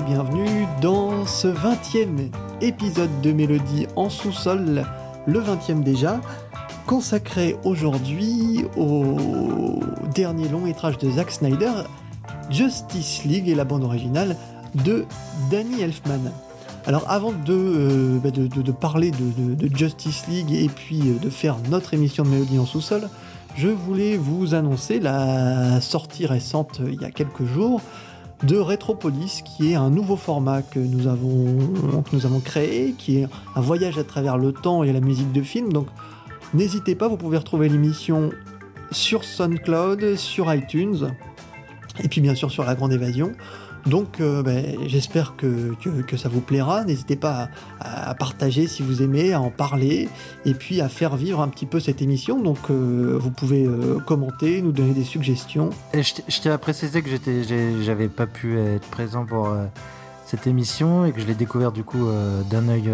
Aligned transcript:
Bienvenue 0.00 0.66
dans 0.80 1.26
ce 1.26 1.48
20e 1.48 2.30
épisode 2.62 3.20
de 3.20 3.30
Mélodie 3.32 3.86
en 3.94 4.08
sous-sol, 4.08 4.86
le 5.26 5.40
20e 5.40 5.82
déjà, 5.82 6.18
consacré 6.86 7.56
aujourd'hui 7.64 8.64
au 8.78 9.80
dernier 10.14 10.48
long 10.48 10.60
métrage 10.60 10.96
de 10.96 11.10
Zack 11.10 11.30
Snyder, 11.30 11.72
Justice 12.48 13.24
League 13.24 13.50
et 13.50 13.54
la 13.54 13.64
bande 13.64 13.84
originale 13.84 14.36
de 14.82 15.04
Danny 15.50 15.82
Elfman. 15.82 16.32
Alors 16.86 17.04
avant 17.10 17.32
de, 17.32 17.52
euh, 17.52 18.18
bah, 18.18 18.30
de, 18.30 18.72
parler 18.72 19.10
de 19.10 19.76
Justice 19.76 20.26
League 20.26 20.52
et 20.52 20.68
puis 20.68 21.00
euh, 21.02 21.18
de 21.18 21.28
faire 21.28 21.56
notre 21.68 21.92
émission 21.92 22.24
de 22.24 22.30
Mélodie 22.30 22.58
en 22.58 22.66
sous-sol, 22.66 23.08
je 23.56 23.68
voulais 23.68 24.16
vous 24.16 24.54
annoncer 24.54 25.00
la 25.00 25.80
sortie 25.82 26.24
récente 26.24 26.80
euh, 26.80 26.90
il 26.90 27.02
y 27.02 27.04
a 27.04 27.10
quelques 27.10 27.44
jours 27.44 27.82
de 28.42 28.56
Retropolis, 28.56 29.42
qui 29.42 29.72
est 29.72 29.74
un 29.74 29.90
nouveau 29.90 30.16
format 30.16 30.62
que 30.62 30.78
nous 30.78 31.06
avons, 31.06 32.02
que 32.02 32.14
nous 32.14 32.26
avons 32.26 32.40
créé, 32.40 32.94
qui 32.98 33.18
est 33.18 33.28
un 33.54 33.60
voyage 33.60 33.98
à 33.98 34.04
travers 34.04 34.36
le 34.36 34.52
temps 34.52 34.82
et 34.82 34.92
la 34.92 35.00
musique 35.00 35.32
de 35.32 35.42
film. 35.42 35.72
Donc 35.72 35.86
n'hésitez 36.54 36.94
pas, 36.94 37.08
vous 37.08 37.16
pouvez 37.16 37.38
retrouver 37.38 37.68
l'émission 37.68 38.30
sur 38.90 39.24
SoundCloud, 39.24 40.16
sur 40.16 40.52
iTunes, 40.52 41.14
et 42.02 42.08
puis 42.08 42.20
bien 42.20 42.34
sûr 42.34 42.50
sur 42.50 42.64
La 42.64 42.74
Grande 42.74 42.92
Évasion. 42.92 43.32
Donc 43.86 44.20
euh, 44.20 44.42
ben, 44.42 44.76
j'espère 44.86 45.34
que, 45.36 45.74
que, 45.82 46.02
que 46.02 46.16
ça 46.16 46.28
vous 46.28 46.40
plaira. 46.40 46.84
N'hésitez 46.84 47.16
pas 47.16 47.48
à, 47.80 48.14
partager 48.14 48.66
si 48.66 48.82
vous 48.82 49.02
aimez, 49.02 49.32
à 49.32 49.40
en 49.40 49.50
parler, 49.50 50.08
et 50.44 50.54
puis 50.54 50.80
à 50.80 50.88
faire 50.88 51.16
vivre 51.16 51.40
un 51.40 51.48
petit 51.48 51.66
peu 51.66 51.80
cette 51.80 52.02
émission. 52.02 52.40
Donc 52.40 52.70
euh, 52.70 53.16
vous 53.20 53.30
pouvez 53.30 53.64
euh, 53.64 53.98
commenter, 53.98 54.62
nous 54.62 54.72
donner 54.72 54.92
des 54.92 55.04
suggestions. 55.04 55.70
Et 55.92 56.02
je, 56.02 56.14
je 56.28 56.40
tiens 56.40 56.52
à 56.52 56.58
préciser 56.58 57.02
que 57.02 57.10
j'avais 57.82 58.08
pas 58.08 58.26
pu 58.26 58.58
être 58.58 58.88
présent 58.88 59.26
pour 59.26 59.52
cette 60.26 60.46
émission 60.46 61.04
et 61.04 61.12
que 61.12 61.20
je 61.20 61.26
l'ai 61.26 61.34
découvert 61.34 61.72
du 61.72 61.82
coup 61.84 62.06
d'un 62.50 62.68
œil 62.68 62.88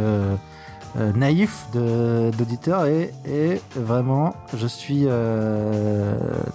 naïf 1.14 1.66
d'auditeur 1.72 2.86
et, 2.86 3.12
et 3.26 3.60
vraiment 3.76 4.34
je 4.56 4.66
suis 4.66 5.06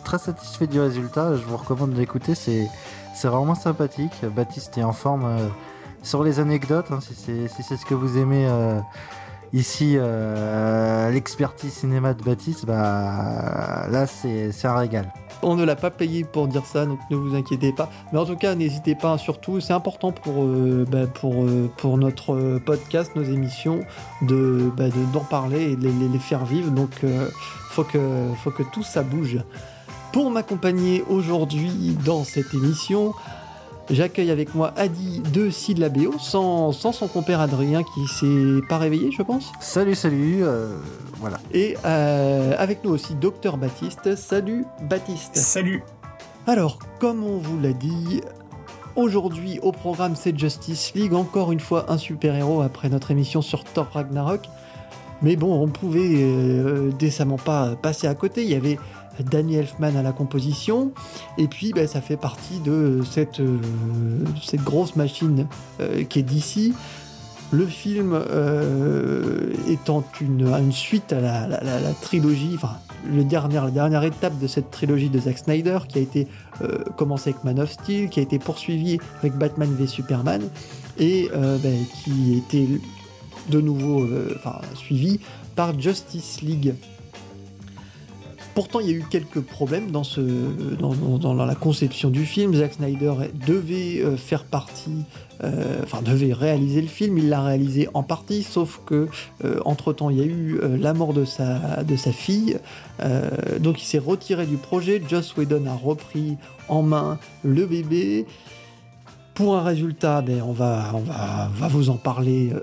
très 0.03 0.17
satisfait 0.17 0.67
du 0.67 0.79
résultat. 0.79 1.35
Je 1.37 1.43
vous 1.43 1.57
recommande 1.57 1.93
d'écouter, 1.93 2.35
c'est, 2.35 2.67
c'est 3.13 3.27
vraiment 3.27 3.55
sympathique. 3.55 4.13
Baptiste 4.35 4.77
est 4.77 4.83
en 4.83 4.93
forme 4.93 5.25
euh, 5.25 5.47
sur 6.01 6.23
les 6.23 6.39
anecdotes, 6.39 6.87
hein, 6.91 6.99
si, 7.01 7.13
c'est, 7.15 7.75
ce 7.77 7.85
que 7.85 7.93
vous 7.95 8.17
aimez. 8.17 8.47
euh, 8.47 8.79
Ici, 9.55 9.97
euh, 9.97 11.11
l'expertise 11.11 11.71
cinéma 11.73 12.15
de 12.15 12.23
Baptiste, 12.23 12.65
bah 12.65 13.85
là 13.87 14.07
c'est, 14.07 14.49
un 14.65 14.75
régal. 14.75 15.13
On 15.43 15.53
ne 15.55 15.63
l'a 15.63 15.75
pas 15.75 15.91
payé 15.91 16.23
pour 16.23 16.47
dire 16.47 16.65
ça, 16.65 16.87
donc 16.87 16.97
ne 17.11 17.15
vous 17.15 17.35
inquiétez 17.35 17.71
pas. 17.71 17.87
Mais 18.11 18.17
en 18.17 18.25
tout 18.25 18.35
cas, 18.35 18.55
n'hésitez 18.55 18.95
pas, 18.95 19.15
surtout, 19.19 19.59
c'est 19.59 19.73
important 19.73 20.11
pour, 20.11 20.45
bah, 20.89 21.05
pour, 21.05 21.45
pour 21.77 21.99
notre 21.99 22.57
podcast, 22.65 23.11
nos 23.15 23.21
émissions, 23.21 23.81
de, 24.23 24.71
bah, 24.75 24.85
de- 24.87 25.13
d'en 25.13 25.23
parler 25.23 25.73
et 25.73 25.75
de 25.75 25.87
les, 25.87 26.17
faire 26.17 26.45
vivre. 26.45 26.71
Donc, 26.71 26.89
euh, 27.03 27.27
faut, 27.69 27.83
que, 27.83 27.99
faut 28.43 28.49
que 28.49 28.63
tout 28.63 28.81
ça 28.81 29.03
bouge. 29.03 29.37
Pour 30.13 30.29
m'accompagner 30.29 31.03
aujourd'hui 31.09 31.97
dans 32.05 32.23
cette 32.23 32.53
émission, 32.53 33.15
j'accueille 33.89 34.29
avec 34.29 34.53
moi 34.53 34.71
Adi 34.77 35.21
de 35.33 35.49
Syllabéo, 35.49 36.13
sans, 36.19 36.71
sans 36.71 36.91
son 36.91 37.07
compère 37.07 37.39
Adrien 37.39 37.81
qui 37.81 38.05
s'est 38.07 38.61
pas 38.69 38.77
réveillé, 38.77 39.09
je 39.11 39.23
pense. 39.23 39.51
Salut, 39.59 39.95
salut, 39.95 40.43
euh, 40.43 40.77
voilà. 41.19 41.39
Et 41.51 41.75
euh, 41.83 42.53
avec 42.59 42.83
nous 42.83 42.91
aussi 42.91 43.15
Docteur 43.15 43.57
Baptiste. 43.57 44.15
Salut 44.15 44.65
Baptiste. 44.83 45.35
Salut 45.35 45.81
Alors, 46.45 46.77
comme 46.99 47.23
on 47.23 47.39
vous 47.39 47.59
l'a 47.59 47.73
dit, 47.73 48.21
aujourd'hui 48.95 49.59
au 49.63 49.71
programme 49.71 50.15
c'est 50.15 50.37
Justice 50.37 50.93
League, 50.93 51.15
encore 51.15 51.51
une 51.51 51.59
fois 51.59 51.91
un 51.91 51.97
super-héros 51.97 52.61
après 52.61 52.87
notre 52.87 53.09
émission 53.09 53.41
sur 53.41 53.63
Thor 53.63 53.87
Ragnarok. 53.91 54.47
Mais 55.23 55.37
bon, 55.37 55.59
on 55.59 55.69
pouvait 55.69 56.21
euh, 56.21 56.91
décemment 56.91 57.37
pas 57.37 57.75
passer 57.81 58.07
à 58.07 58.13
côté. 58.13 58.43
Il 58.43 58.49
y 58.49 58.55
avait 58.55 58.77
Danny 59.19 59.55
Elfman 59.55 59.95
à 59.95 60.01
la 60.01 60.11
composition, 60.11 60.91
et 61.37 61.47
puis 61.47 61.71
ben, 61.73 61.87
ça 61.87 62.01
fait 62.01 62.17
partie 62.17 62.59
de 62.59 63.01
cette, 63.09 63.39
euh, 63.39 63.57
grosse 64.55 64.95
machine 64.95 65.47
euh, 65.79 66.03
qui 66.03 66.19
est 66.19 66.23
d'ici. 66.23 66.73
Le 67.51 67.67
film 67.67 68.13
euh, 68.13 69.53
étant 69.69 70.03
une, 70.19 70.71
suite 70.71 71.13
à 71.13 71.21
la, 71.21 71.93
trilogie, 72.01 72.53
enfin 72.55 72.77
la 73.13 73.69
dernière 73.69 74.03
étape 74.03 74.39
de 74.39 74.47
cette 74.47 74.71
trilogie 74.71 75.09
de 75.09 75.19
Zack 75.19 75.37
Snyder 75.37 75.77
qui 75.87 75.99
a 75.99 76.01
été 76.01 76.27
euh, 76.63 76.79
commencé 76.97 77.29
avec 77.29 77.43
Man 77.43 77.59
of 77.59 77.71
Steel, 77.71 78.09
qui 78.09 78.21
a 78.21 78.23
été 78.23 78.39
poursuivi 78.39 78.97
avec 79.19 79.33
Batman 79.33 79.71
v 79.71 79.85
Superman 79.85 80.41
et 80.97 81.29
ben, 81.33 81.77
qui 82.03 82.37
était 82.37 82.67
de 83.49 83.61
nouveau 83.61 84.07
suivi 84.75 85.19
par 85.55 85.79
Justice 85.79 86.41
League. 86.41 86.73
Pourtant, 88.53 88.79
il 88.79 88.87
y 88.87 88.93
a 88.93 88.93
eu 88.95 89.05
quelques 89.09 89.41
problèmes 89.41 89.89
dans, 89.89 90.03
la 91.33 91.55
conception 91.55 92.09
du 92.09 92.25
film. 92.25 92.53
Zack 92.53 92.73
Snyder 92.73 93.13
devait 93.47 93.99
euh, 93.99 94.15
faire 94.15 94.43
partie, 94.43 95.05
euh, 95.43 95.79
enfin 95.81 96.03
devait 96.03 96.33
réaliser 96.33 96.81
le 96.81 96.87
film. 96.87 97.17
Il 97.17 97.29
l'a 97.29 97.41
réalisé 97.41 97.89
en 97.95 98.03
partie, 98.03 98.43
sauf 98.43 98.79
que 98.85 99.07
euh, 99.43 99.59
entre 99.65 99.91
temps, 99.91 100.11
il 100.11 100.19
y 100.19 100.21
a 100.21 100.25
eu 100.25 100.59
la 100.77 100.93
mort 100.93 101.13
de 101.13 101.25
sa, 101.25 101.83
fille. 102.11 102.59
Donc, 103.59 103.81
il 103.81 103.85
s'est 103.85 103.97
retiré 103.97 104.45
du 104.45 104.57
projet. 104.57 105.01
Joss 105.07 105.35
Whedon 105.35 105.65
a 105.65 105.75
repris 105.75 106.37
en 106.69 106.83
main 106.83 107.17
le 107.43 107.65
bébé. 107.65 108.27
Pour 109.33 109.55
un 109.55 109.63
résultat, 109.63 110.21
ben, 110.21 110.43
on, 110.45 110.51
va, 110.51 110.91
on, 110.93 110.99
va, 110.99 111.49
on 111.55 111.59
va 111.59 111.67
vous 111.67 111.89
en 111.89 111.97
parler 111.97 112.53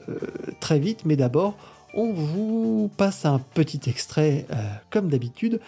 très 0.61 0.78
vite, 0.78 1.01
mais 1.05 1.17
d'abord, 1.17 1.57
on 1.95 2.12
vous 2.12 2.91
passe 2.97 3.25
un 3.25 3.39
petit 3.39 3.81
extrait 3.89 4.47
euh, 4.51 4.56
comme 4.91 5.09
d'habitude. 5.09 5.61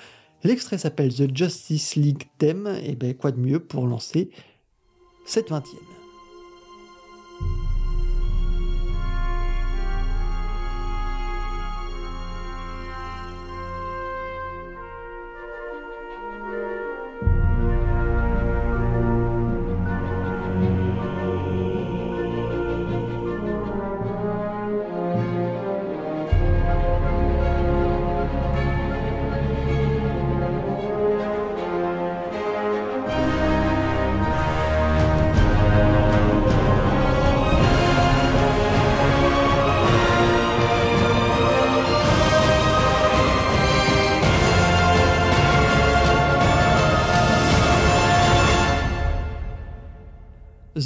L'extrait 0.44 0.78
s'appelle 0.78 1.14
The 1.14 1.36
Justice 1.36 1.96
League 1.96 2.24
Theme, 2.38 2.78
et 2.82 2.96
ben 2.96 3.14
quoi 3.14 3.30
de 3.30 3.38
mieux 3.38 3.60
pour 3.60 3.86
lancer 3.86 4.30
cette 5.24 5.50
vingtième? 5.50 6.01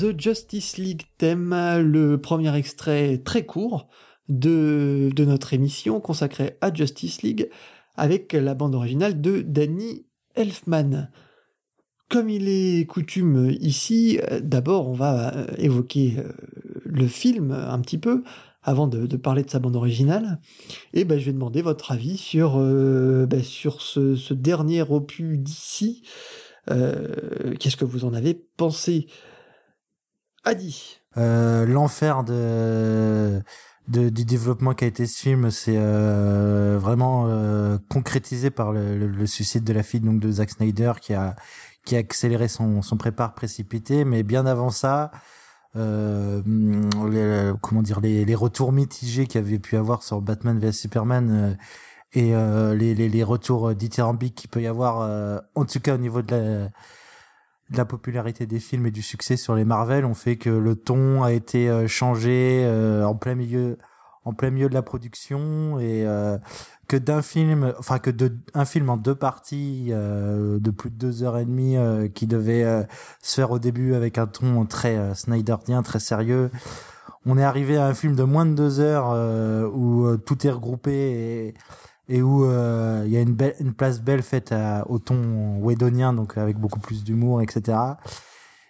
The 0.00 0.20
Justice 0.20 0.76
League 0.76 1.02
Theme, 1.16 1.54
le 1.80 2.20
premier 2.20 2.54
extrait 2.54 3.18
très 3.18 3.46
court 3.46 3.88
de, 4.28 5.10
de 5.14 5.24
notre 5.24 5.54
émission 5.54 6.00
consacrée 6.00 6.58
à 6.60 6.72
Justice 6.72 7.22
League 7.22 7.48
avec 7.94 8.32
la 8.34 8.54
bande 8.54 8.74
originale 8.74 9.20
de 9.20 9.40
Danny 9.40 10.06
Elfman. 10.34 11.08
Comme 12.10 12.28
il 12.28 12.48
est 12.48 12.86
coutume 12.86 13.50
ici, 13.60 14.20
d'abord 14.42 14.90
on 14.90 14.92
va 14.92 15.34
euh, 15.34 15.46
évoquer 15.56 16.16
euh, 16.18 16.32
le 16.84 17.06
film 17.06 17.52
un 17.52 17.80
petit 17.80 17.98
peu 17.98 18.22
avant 18.62 18.88
de, 18.88 19.16
parler 19.16 19.44
de 19.44 19.50
sa 19.50 19.60
bande 19.60 19.76
originale. 19.76 20.40
Et 20.92 21.04
ben, 21.04 21.18
je 21.18 21.26
vais 21.26 21.32
demander 21.32 21.62
votre 21.62 21.92
avis 21.92 22.18
sur, 22.18 22.56
euh, 22.56 23.24
ben, 23.26 23.42
sur 23.42 23.80
ce, 23.80 24.34
dernier 24.34 24.82
opus 24.82 25.38
d'ici. 25.38 26.02
Qu'est-ce 26.68 27.76
que 27.76 27.84
vous 27.84 28.04
en 28.04 28.12
avez 28.12 28.34
pensé? 28.34 29.06
Adi 30.46 30.98
Euh, 31.18 31.66
L'enfer 31.66 32.24
de, 32.24 33.42
de- 33.88 34.10
du 34.10 34.24
développement 34.24 34.74
qu'a 34.74 34.86
été 34.86 35.06
ce 35.06 35.18
film, 35.20 35.50
c'est 35.50 35.76
euh, 35.76 36.78
vraiment 36.80 37.24
euh, 37.28 37.78
concrétisé 37.88 38.50
par 38.50 38.72
le, 38.72 38.96
le- 38.98 39.08
le 39.08 39.26
suicide 39.26 39.64
de 39.64 39.72
la 39.72 39.82
fille 39.82 40.00
donc 40.00 40.20
de 40.20 40.30
Zack 40.30 40.50
Snyder 40.50 40.92
qui 41.02 41.14
a 41.14 41.34
qui 41.84 41.94
a 41.96 42.00
accéléré 42.00 42.48
son, 42.48 42.82
son 42.82 42.96
prépare 42.96 43.34
précipité, 43.34 44.04
mais 44.04 44.22
bien 44.24 44.44
avant 44.46 44.70
ça, 44.70 45.10
euh, 45.76 46.42
les, 47.10 47.52
comment 47.62 47.82
dire 47.82 48.00
les, 48.00 48.24
les 48.24 48.34
retours 48.34 48.72
mitigés 48.72 49.26
qu'il 49.28 49.40
avait 49.40 49.58
pu 49.60 49.76
avoir 49.76 50.02
sur 50.02 50.20
Batman 50.20 50.58
vs 50.58 50.72
Superman 50.72 51.30
euh, 51.30 51.54
et 52.12 52.34
euh, 52.34 52.74
les, 52.74 52.94
les, 52.94 53.08
les 53.08 53.22
retours 53.24 53.74
dithyrambiques 53.74 54.34
qu'il 54.36 54.50
peut 54.50 54.62
y 54.62 54.66
avoir, 54.66 55.42
en 55.54 55.64
tout 55.64 55.80
cas 55.80 55.94
au 55.94 55.98
niveau 55.98 56.22
de 56.22 56.34
la 56.36 56.68
la 57.70 57.84
popularité 57.84 58.46
des 58.46 58.60
films 58.60 58.86
et 58.86 58.90
du 58.90 59.02
succès 59.02 59.36
sur 59.36 59.54
les 59.54 59.64
Marvel 59.64 60.04
ont 60.04 60.14
fait 60.14 60.36
que 60.36 60.50
le 60.50 60.76
ton 60.76 61.22
a 61.22 61.32
été 61.32 61.68
euh, 61.68 61.88
changé 61.88 62.62
euh, 62.64 63.04
en 63.04 63.14
plein 63.14 63.34
milieu 63.34 63.78
en 64.24 64.32
plein 64.32 64.50
milieu 64.50 64.68
de 64.68 64.74
la 64.74 64.82
production 64.82 65.78
et 65.78 66.04
euh, 66.04 66.36
que 66.88 66.96
d'un 66.96 67.22
film 67.22 67.72
enfin 67.78 67.98
que 68.00 68.10
de 68.10 68.36
film 68.64 68.90
en 68.90 68.96
deux 68.96 69.14
parties 69.14 69.90
de 69.90 70.70
plus 70.70 70.90
de 70.90 70.96
deux 70.96 71.22
heures 71.22 71.38
et 71.38 71.44
demie 71.44 71.76
qui 72.12 72.26
devait 72.26 72.86
se 73.22 73.36
faire 73.36 73.52
au 73.52 73.60
début 73.60 73.94
avec 73.94 74.18
un 74.18 74.26
ton 74.26 74.66
très 74.66 75.14
Snyderdien 75.14 75.84
très 75.84 76.00
sérieux. 76.00 76.50
On 77.24 77.38
est 77.38 77.44
arrivé 77.44 77.76
à 77.76 77.86
un 77.86 77.94
film 77.94 78.16
de 78.16 78.24
moins 78.24 78.46
de 78.46 78.54
deux 78.54 78.80
heures 78.80 79.72
où 79.72 80.16
tout 80.16 80.44
est 80.44 80.50
regroupé 80.50 80.92
et 80.92 81.54
et 82.08 82.22
où 82.22 82.44
euh, 82.44 83.02
il 83.06 83.12
y 83.12 83.16
a 83.16 83.20
une, 83.20 83.34
belle, 83.34 83.54
une 83.60 83.74
place 83.74 84.00
belle 84.00 84.22
faite 84.22 84.52
à, 84.52 84.84
au 84.88 84.98
ton 84.98 85.58
wedonien, 85.60 86.12
donc 86.12 86.38
avec 86.38 86.56
beaucoup 86.56 86.78
plus 86.78 87.04
d'humour, 87.04 87.42
etc. 87.42 87.78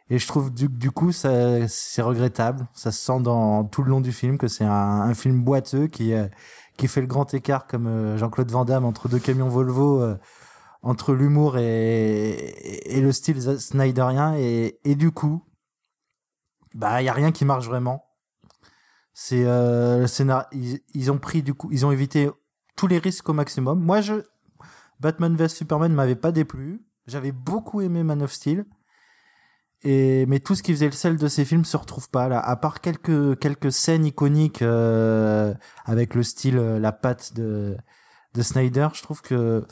Et 0.09 0.19
je 0.19 0.27
trouve 0.27 0.53
du, 0.53 0.69
du 0.69 0.91
coup, 0.91 1.13
ça, 1.13 1.67
c'est 1.69 2.03
regrettable. 2.03 2.67
Ça 2.73 2.93
se 2.93 3.01
sent 3.05 3.21
dans 3.21 3.65
tout 3.65 3.83
le 3.83 3.91
long 3.91 4.01
du 4.01 4.13
film 4.13 4.39
que 4.39 4.49
c'est 4.49 4.65
un, 4.65 4.71
un, 4.71 5.15
film 5.15 5.43
boiteux 5.43 5.89
qui, 5.89 6.15
euh, 6.15 6.29
qui 6.77 6.89
fait 6.89 7.01
le 7.01 7.07
grand 7.07 7.33
écart, 7.35 7.67
comme 7.67 7.87
euh, 7.87 8.17
Jean-Claude 8.17 8.51
Van 8.51 8.65
Damme, 8.65 8.85
entre 8.85 9.09
deux 9.09 9.19
camions 9.19 9.49
Volvo, 9.49 10.03
entre 10.83 11.13
l'humour 11.15 11.59
et, 11.59 12.31
et, 12.97 13.01
le 13.01 13.13
style 13.13 13.61
snyderien. 13.61 14.37
Et, 14.37 14.79
et 14.85 14.95
du 14.95 15.11
coup, 15.11 15.43
bah, 16.75 17.03
il 17.03 17.07
y 17.07 17.09
a 17.09 17.13
rien 17.13 17.33
qui 17.33 17.45
marche 17.45 17.67
vraiment. 17.67 18.05
C'est 19.13 19.45
le 19.45 20.07
scénar. 20.07 20.47
Ils, 20.53 20.81
ils 20.95 21.11
ont 21.11 21.19
pris 21.19 21.43
du 21.43 21.55
coup, 21.55 21.69
ils 21.73 21.85
ont 21.85 21.91
évité 21.91 22.31
tous 22.77 22.87
les 22.87 22.99
risques 22.99 23.29
au 23.29 23.33
maximum. 23.33 23.81
Moi, 23.83 24.01
je 24.01 24.15
Batman 25.01 25.37
vs 25.37 25.49
Superman 25.49 25.93
m'avait 25.93 26.17
pas 26.17 26.33
déplu. 26.33 26.85
J'avais 27.07 27.33
beaucoup 27.33 27.81
aimé 27.81 28.03
Man 28.03 28.23
of 28.23 28.33
Steel. 28.33 28.65
Et 29.83 30.27
mais 30.27 30.41
tout 30.41 30.55
ce 30.55 30.63
qui 30.63 30.73
faisait 30.73 30.87
le 30.87 30.93
sel 30.93 31.17
de 31.17 31.29
ces 31.29 31.45
films 31.45 31.65
se 31.65 31.77
retrouve 31.77 32.09
pas 32.11 32.29
là, 32.29 32.41
à 32.41 32.57
part 32.57 32.81
quelques 32.81 33.39
quelques 33.39 33.71
scènes 33.71 34.07
iconiques 34.07 34.63
euh, 34.63 35.55
avec 35.85 36.15
le 36.15 36.23
style, 36.23 36.59
euh, 36.59 36.79
la 36.79 36.93
patte 36.93 37.35
de 37.35 37.77
de 38.35 38.43
Snyder. 38.43 38.89
Je 38.95 39.03
trouve 39.03 39.21
que 39.23 39.67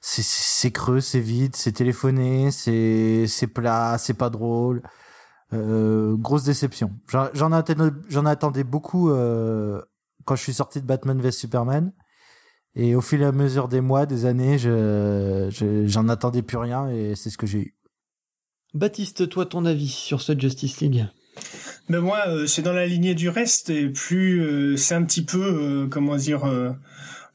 c'est 0.00 0.22
c'est 0.24 0.70
creux, 0.70 1.00
c'est 1.00 1.20
vide, 1.20 1.56
c'est 1.56 1.72
téléphoné, 1.72 2.50
c'est 2.50 3.26
c'est 3.26 3.48
plat, 3.48 3.96
c'est 3.98 4.14
pas 4.14 4.30
drôle. 4.30 4.82
Euh, 5.52 6.16
grosse 6.16 6.44
déception. 6.44 6.92
J'en 7.34 7.52
attendais, 7.52 7.90
attendais 8.26 8.64
beaucoup 8.64 9.10
euh, 9.10 9.82
quand 10.24 10.34
je 10.34 10.42
suis 10.42 10.54
sorti 10.54 10.80
de 10.80 10.86
Batman 10.86 11.20
vs 11.20 11.32
Superman. 11.32 11.92
Et 12.74 12.94
au 12.94 13.00
fil 13.00 13.20
et 13.20 13.24
à 13.26 13.32
mesure 13.32 13.68
des 13.68 13.80
mois, 13.80 14.06
des 14.06 14.24
années, 14.24 14.58
je, 14.58 15.84
j'en 15.86 16.08
attendais 16.08 16.42
plus 16.42 16.56
rien 16.56 16.88
et 16.88 17.14
c'est 17.14 17.30
ce 17.30 17.36
que 17.36 17.46
j'ai 17.46 17.58
eu. 17.58 17.74
Baptiste, 18.74 19.28
toi, 19.28 19.44
ton 19.44 19.66
avis 19.66 19.88
sur 19.88 20.22
ce 20.22 20.38
Justice 20.38 20.80
League? 20.80 21.06
Ben 21.90 22.00
moi, 22.00 22.20
euh, 22.28 22.46
c'est 22.46 22.62
dans 22.62 22.72
la 22.72 22.86
lignée 22.86 23.14
du 23.14 23.28
reste 23.28 23.68
et 23.68 23.88
plus 23.88 24.40
euh, 24.42 24.76
c'est 24.76 24.94
un 24.94 25.02
petit 25.02 25.24
peu, 25.24 25.42
euh, 25.42 25.86
comment 25.88 26.16
dire, 26.16 26.44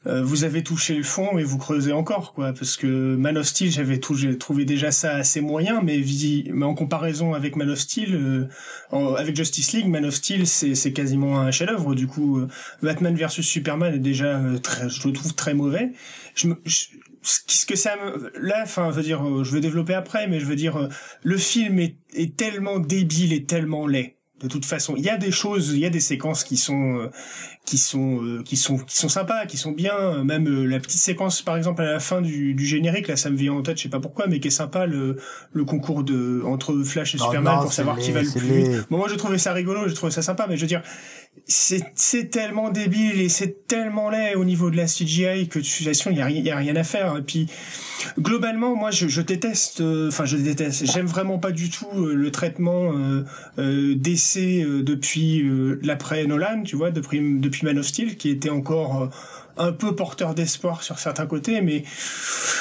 euh, 0.08 0.22
vous 0.22 0.44
avez 0.44 0.62
touché 0.62 0.94
le 0.94 1.02
fond 1.02 1.38
et 1.38 1.44
vous 1.44 1.58
creusez 1.58 1.92
encore, 1.92 2.32
quoi. 2.32 2.52
Parce 2.52 2.76
que 2.76 2.86
Man 3.16 3.36
of 3.36 3.46
Steel, 3.46 3.70
j'avais 3.70 3.98
trouvé 3.98 4.64
déjà 4.64 4.90
ça 4.90 5.14
assez 5.14 5.40
moyen, 5.40 5.82
mais, 5.82 6.02
mais 6.50 6.64
en 6.64 6.74
comparaison 6.74 7.34
avec 7.34 7.56
Man 7.56 7.70
of 7.70 7.78
Steel, 7.78 8.14
euh, 8.14 9.14
avec 9.16 9.36
Justice 9.36 9.72
League, 9.72 9.86
Man 9.86 10.04
of 10.06 10.14
Steel, 10.14 10.46
c'est 10.46 10.92
quasiment 10.92 11.40
un 11.40 11.50
chef-d'œuvre. 11.50 11.94
Du 11.94 12.06
coup, 12.06 12.38
euh, 12.38 12.48
Batman 12.82 13.14
versus 13.14 13.46
Superman 13.46 13.94
est 13.94 13.98
déjà 13.98 14.40
très, 14.62 14.88
je 14.88 15.06
le 15.06 15.12
trouve 15.12 15.34
très 15.34 15.54
mauvais. 15.54 15.92
Je, 16.34 16.48
ce 17.22 17.66
que 17.66 17.76
ça 17.76 17.96
me, 17.96 18.32
là, 18.40 18.60
enfin, 18.62 18.90
je 18.90 18.96
veux 18.96 19.02
dire, 19.02 19.44
je 19.44 19.52
vais 19.52 19.60
développer 19.60 19.92
après, 19.92 20.28
mais 20.28 20.40
je 20.40 20.46
veux 20.46 20.56
dire, 20.56 20.88
le 21.22 21.36
film 21.36 21.78
est, 21.80 21.96
est 22.14 22.36
tellement 22.36 22.78
débile 22.78 23.32
et 23.32 23.44
tellement 23.44 23.86
laid 23.86 24.17
de 24.40 24.48
toute 24.48 24.64
façon. 24.64 24.94
Il 24.96 25.04
y 25.04 25.08
a 25.08 25.16
des 25.16 25.30
choses, 25.30 25.70
il 25.72 25.80
y 25.80 25.86
a 25.86 25.90
des 25.90 26.00
séquences 26.00 26.44
qui 26.44 26.56
sont 26.56 27.10
qui 27.64 27.76
sont 27.76 28.22
euh, 28.22 28.42
qui 28.42 28.56
sont 28.56 28.78
qui 28.78 28.96
sont 28.96 29.08
sympas, 29.08 29.46
qui 29.46 29.56
sont 29.56 29.72
bien. 29.72 30.24
Même 30.24 30.48
euh, 30.48 30.64
la 30.64 30.80
petite 30.80 31.00
séquence, 31.00 31.42
par 31.42 31.56
exemple, 31.56 31.82
à 31.82 31.92
la 31.92 32.00
fin 32.00 32.22
du, 32.22 32.54
du, 32.54 32.64
générique, 32.64 33.08
là, 33.08 33.16
ça 33.16 33.30
me 33.30 33.36
vient 33.36 33.52
en 33.52 33.62
tête, 33.62 33.76
je 33.76 33.84
sais 33.84 33.88
pas 33.88 34.00
pourquoi, 34.00 34.26
mais 34.26 34.40
qui 34.40 34.48
est 34.48 34.52
sympa 34.52 34.86
le 34.86 35.16
le 35.52 35.64
concours 35.64 36.02
de 36.04 36.42
entre 36.46 36.82
Flash 36.82 37.14
et 37.14 37.18
Superman 37.18 37.60
pour 37.62 37.72
savoir 37.72 37.98
qui 37.98 38.12
va 38.12 38.22
le 38.22 38.30
plus 38.30 38.46
vite. 38.46 38.86
Bon, 38.90 38.98
moi, 38.98 39.08
je 39.08 39.16
trouvais 39.16 39.38
ça 39.38 39.52
rigolo, 39.52 39.88
je 39.88 39.94
trouvais 39.94 40.12
ça 40.12 40.22
sympa, 40.22 40.46
mais 40.48 40.56
je 40.56 40.62
veux 40.62 40.66
dire, 40.68 40.82
c'est 41.48 42.30
tellement 42.30 42.70
débile 42.70 43.20
et 43.20 43.30
c'est 43.30 43.66
tellement 43.66 44.10
laid 44.10 44.34
au 44.34 44.44
niveau 44.44 44.70
de 44.70 44.76
la 44.76 44.84
CGI 44.84 45.48
que 45.48 45.58
de 45.58 45.64
situation, 45.64 46.10
il 46.10 46.18
y 46.18 46.40
y 46.42 46.50
a 46.50 46.56
rien 46.56 46.76
à 46.76 46.84
faire. 46.84 47.16
Et 47.16 47.22
puis 47.22 47.46
globalement, 48.18 48.76
moi, 48.76 48.90
je, 48.90 49.08
je 49.08 49.22
déteste, 49.22 49.80
euh, 49.80 50.08
enfin, 50.08 50.26
je 50.26 50.36
déteste. 50.36 50.84
J'aime 50.84 51.06
vraiment 51.06 51.38
pas 51.38 51.50
du 51.50 51.70
tout 51.70 51.88
le 51.94 52.30
traitement 52.30 52.92
euh, 53.58 53.94
d'essai 53.96 54.64
depuis 54.82 55.48
l'après 55.82 56.26
Nolan, 56.26 56.62
tu 56.64 56.76
vois, 56.76 56.90
depuis 56.90 57.38
depuis 57.40 57.64
Man 57.64 57.78
of 57.78 57.86
Steel, 57.86 58.16
qui 58.16 58.28
était 58.28 58.50
encore 58.50 59.02
euh, 59.02 59.06
un 59.58 59.72
peu 59.72 59.94
porteur 59.94 60.34
d'espoir 60.34 60.82
sur 60.82 60.98
certains 60.98 61.26
côtés, 61.26 61.60
mais 61.60 61.82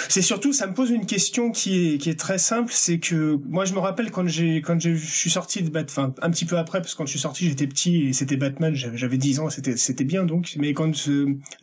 c'est 0.10 0.22
surtout, 0.22 0.54
ça 0.54 0.68
me 0.68 0.74
pose 0.74 0.90
une 0.90 1.06
question 1.06 1.52
qui 1.52 1.94
est, 1.94 1.98
qui 1.98 2.10
est 2.10 2.20
très 2.20 2.38
simple, 2.38 2.72
c'est 2.74 3.00
que 3.00 3.40
moi 3.48 3.66
je 3.66 3.74
me 3.74 3.80
rappelle 3.80 4.12
quand 4.12 4.28
j'ai 4.28 4.62
quand 4.62 4.80
je 4.80 4.96
suis 4.96 5.30
sorti 5.30 5.62
de 5.62 5.70
Batman, 5.70 6.12
enfin 6.12 6.28
un 6.28 6.32
petit 6.32 6.46
peu 6.46 6.58
après, 6.58 6.82
parce 6.82 6.94
que 6.94 6.98
quand 6.98 7.06
je 7.06 7.12
suis 7.12 7.20
sorti 7.20 7.48
j'étais 7.48 7.68
petit 7.68 8.08
et 8.08 8.14
c'était 8.14 8.38
Batman, 8.38 8.74
j'avais 8.74 9.18
10 9.18 9.40
ans, 9.40 9.50
c'était 9.50 9.78
c'était 9.78 10.04
bien 10.04 10.26
donc, 10.26 10.56
mais 10.58 10.74
quand 10.74 10.92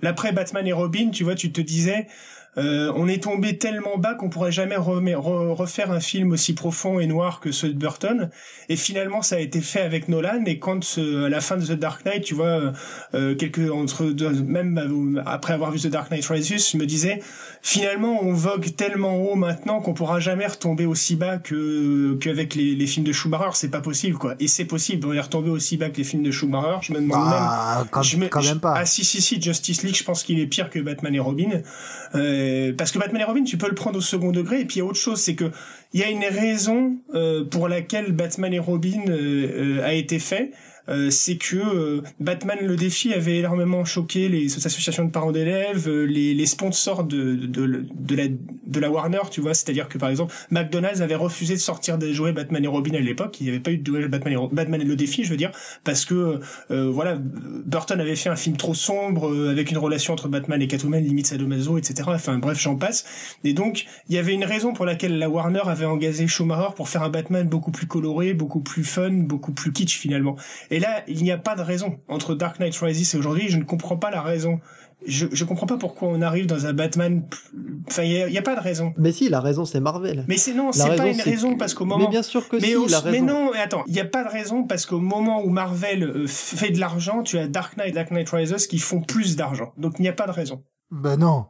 l'après 0.03 0.33
Batman 0.33 0.67
et 0.67 0.73
Robin, 0.73 1.11
tu 1.11 1.25
vois, 1.25 1.35
tu 1.35 1.53
te 1.53 1.61
disais 1.61 2.07
euh, 2.57 2.93
on 2.95 3.09
est 3.09 3.23
tombé 3.23 3.59
tellement 3.59 3.99
bas 3.99 4.15
qu'on 4.15 4.29
pourrait 4.29 4.53
jamais 4.53 4.77
refaire 4.77 5.91
un 5.91 6.01
film 6.01 6.33
aussi 6.33 6.55
profond 6.55 7.01
et 7.01 7.07
noir 7.07 7.41
que 7.41 7.53
ceux 7.53 7.69
de 7.69 7.79
Burton. 7.79 8.31
Et 8.69 8.77
finalement, 8.77 9.23
ça 9.23 9.37
a 9.37 9.39
été 9.41 9.61
fait 9.61 9.81
avec 9.81 10.09
Nolan. 10.09 10.45
Et 10.47 10.59
quand 10.59 10.99
à 10.99 11.29
la 11.29 11.41
fin 11.41 11.57
de 11.57 11.67
The 11.67 11.73
Dark 11.73 12.05
Knight, 12.05 12.25
tu 12.25 12.35
vois, 12.35 12.73
euh, 13.15 13.35
quelques 13.35 13.71
entre 13.71 14.05
même 14.45 15.23
après 15.27 15.53
avoir 15.53 15.71
vu 15.71 15.81
The 15.81 15.89
Dark 15.89 16.11
Knight 16.11 16.27
Rises, 16.27 16.71
je 16.73 16.77
me 16.77 16.87
disais 16.87 17.21
finalement 17.63 18.23
on 18.23 18.33
vogue 18.33 18.75
tellement 18.77 19.17
haut 19.17 19.37
maintenant 19.37 19.81
qu'on 19.81 19.95
pourra 19.95 20.21
jamais 20.21 20.47
retomber 20.47 20.87
aussi 20.87 21.17
bas 21.17 21.39
que 21.39 22.15
qu'avec 22.21 22.55
les, 22.55 22.75
les 22.75 22.87
films 22.87 23.07
de 23.07 23.13
Schumacher. 23.13 23.51
C'est 23.55 23.71
pas 23.71 23.81
possible 23.81 24.17
quoi. 24.17 24.35
Et 24.39 24.49
c'est 24.49 24.65
possible. 24.65 25.07
On 25.07 25.13
est 25.13 25.21
retombé 25.21 25.51
aussi 25.51 25.77
bas 25.77 25.91
que 25.91 25.97
les 25.97 26.05
films 26.05 26.23
de 26.23 26.31
Schumacher. 26.31 26.79
Je 26.83 26.93
me 26.93 27.01
demande 27.01 27.25
bah, 27.25 27.77
même. 27.79 27.89
Quand, 27.91 28.03
je 28.03 28.17
me, 28.17 28.29
quand 28.29 28.43
même 28.43 28.61
pas. 28.61 28.75
ah 28.77 28.87
si 28.87 29.05
si 29.05 29.21
si 29.21 29.41
Justice 29.41 29.83
League, 29.83 29.97
je 29.97 30.05
pense 30.05 30.23
qu'il 30.23 30.39
est 30.39 30.47
pire 30.47 30.71
que 30.71 30.79
Batman 30.79 31.15
et 31.15 31.21
Robin. 31.21 31.63
Euh, 32.15 32.44
euh, 32.45 32.73
parce 32.77 32.93
que 32.93 32.99
Batman 32.99 33.23
et 33.23 33.25
Robin, 33.25 33.45
tu 33.45 33.57
peux 33.57 33.69
le 33.69 33.75
prendre 33.75 33.99
au 33.99 34.03
second 34.03 34.33
degré. 34.33 34.61
Et 34.61 34.65
puis 34.65 34.77
il 34.77 34.79
y 34.81 34.83
a 34.83 34.85
autre 34.85 34.99
chose, 34.99 35.21
c'est 35.21 35.35
que 35.35 35.51
il 35.93 36.01
y 36.01 36.03
a 36.03 36.11
une 36.11 36.25
raison 36.25 36.97
euh, 37.15 37.45
pour 37.45 37.69
laquelle 37.69 38.13
Batman 38.13 38.53
et 38.53 38.59
Robin 38.59 39.05
euh, 39.09 39.85
a 39.85 39.93
été 39.95 40.19
fait. 40.19 40.51
Euh, 40.89 41.11
c'est 41.11 41.37
que 41.37 41.57
euh, 41.57 42.03
Batman 42.21 42.59
le 42.61 42.77
défi 42.77 43.13
avait 43.13 43.39
énormément 43.39 43.85
choqué 43.85 44.29
les 44.29 44.55
associations 44.55 45.05
de 45.05 45.11
parents 45.11 45.33
d'élèves, 45.33 45.89
euh, 45.89 46.05
les, 46.05 46.35
les, 46.35 46.47
sponsors 46.47 47.05
de, 47.05 47.35
de, 47.35 47.87
de, 47.95 48.15
la, 48.15 48.25
de 48.29 48.81
la 48.81 48.91
Warner, 48.91 49.21
tu 49.31 49.41
vois, 49.41 49.55
c'est-à-dire 49.55 49.89
que 49.89 49.97
par 49.97 50.11
exemple 50.11 50.35
McDonald's 50.51 51.01
avait 51.01 51.15
refusé 51.15 51.55
de 51.55 51.61
sortir 51.61 51.97
des 51.97 52.13
jouets 52.13 52.33
Batman 52.33 52.63
et 52.63 52.69
Robin 52.69 52.95
à 52.95 53.01
l'époque, 53.01 53.41
il 53.41 53.45
n'y 53.45 53.51
avait 53.51 53.61
pas 53.61 53.71
eu 53.71 53.79
de 53.79 53.87
jouets 53.87 54.09
Batman 54.09 54.35
et, 54.35 54.55
Batman 54.55 54.81
et 54.81 54.85
le 54.85 54.97
défi, 54.97 55.25
je 55.25 55.31
veux 55.31 55.37
dire, 55.37 55.53
parce 55.85 56.05
que 56.05 56.41
voilà, 56.69 57.17
Burton 57.19 58.01
avait 58.01 58.17
fait 58.17 58.29
un 58.29 58.37
film 58.37 58.57
trop 58.57 58.75
sombre 58.75 59.49
avec 59.49 59.71
une 59.71 59.79
relation 59.79 60.13
entre 60.13 60.29
Batman 60.29 60.61
et 60.61 60.69
Catwoman, 60.69 61.03
limite 61.03 61.27
sadomaso, 61.27 61.79
etc. 61.79 62.03
Enfin 62.09 62.39
bref, 62.39 62.61
j'en 62.61 62.77
passe. 62.77 63.05
Et 63.45 63.53
donc 63.53 63.87
il 64.09 64.15
y 64.15 64.19
avait 64.19 64.35
une 64.35 64.45
raison 64.45 64.73
pour 64.73 64.85
laquelle 64.85 65.19
la 65.19 65.29
Warner 65.29 65.63
avait 65.67 65.85
engagé 65.85 66.27
Schumacher 66.27 66.75
pour 66.77 66.89
faire 66.89 67.03
un 67.03 67.11
Batman 67.11 67.47
beaucoup 67.47 67.71
plus 67.71 67.87
coloré, 67.87 68.35
beaucoup 68.35 68.61
plus 68.61 68.85
fun, 68.85 69.11
beaucoup 69.11 69.53
plus 69.53 69.73
kitsch 69.73 69.97
finalement. 69.99 70.37
Là, 70.79 71.03
il 71.09 71.23
n'y 71.23 71.31
a 71.31 71.39
pas 71.39 71.57
de 71.57 71.63
raison. 71.63 71.99
Entre 72.09 72.35
Dark 72.35 72.59
Knight 72.61 72.77
Rises 72.77 73.15
et 73.15 73.19
aujourd'hui, 73.19 73.49
je 73.49 73.59
ne 73.59 73.65
comprends 73.65 73.97
pas 73.97 74.11
la 74.11 74.23
raison. 74.23 74.61
Je, 75.07 75.27
je 75.31 75.45
comprends 75.45 75.67
pas 75.67 75.77
pourquoi 75.77 76.09
on 76.09 76.23
arrive 76.23 76.47
dans 76.47 76.67
un 76.67 76.73
Batman. 76.73 77.27
Enfin, 77.89 78.05
il 78.05 78.27
n'y 78.31 78.39
a, 78.39 78.43
pas 78.43 78.55
de 78.57 78.61
raison. 78.61 78.95
Mais 78.97 79.13
si, 79.13 79.29
la 79.29 79.41
raison, 79.41 79.65
c'est 79.65 79.81
Marvel. 79.81 80.25
Mais 80.29 80.39
c'est 80.39 80.55
non, 80.55 80.73
c'est 80.73 80.97
pas 80.97 81.09
une 81.09 81.21
raison 81.21 81.57
parce 81.57 81.75
qu'au 81.75 81.85
moment. 81.85 82.05
Mais 82.05 82.11
bien 82.11 82.23
sûr 82.23 82.49
que 82.49 82.57
mais 82.57 82.69
si, 82.69 82.91
la 82.91 83.01
raison. 83.01 83.11
Mais 83.11 83.21
non, 83.21 83.51
mais 83.53 83.61
attends, 83.61 83.85
il 83.87 83.93
n'y 83.93 84.01
a 84.01 84.07
pas 84.07 84.25
de 84.25 84.31
raison 84.31 84.65
parce 84.65 84.87
qu'au 84.87 85.01
moment 85.01 85.43
où 85.45 85.51
Marvel 85.51 86.05
euh, 86.05 86.27
fait 86.27 86.71
de 86.71 86.81
l'argent, 86.81 87.23
tu 87.23 87.39
as 87.39 87.49
Dark 87.49 87.77
Knight, 87.77 87.95
Dark 87.95 88.11
Knight 88.11 88.31
Rises 88.31 88.67
qui 88.67 88.79
font 88.79 89.03
plus 89.03 89.37
d'argent. 89.37 89.73
Donc 89.77 89.95
il 89.99 90.03
n'y 90.03 90.09
a 90.09 90.15
pas 90.15 90.27
de 90.27 90.33
raison. 90.33 90.63
Ben 90.91 91.17
non. 91.17 91.47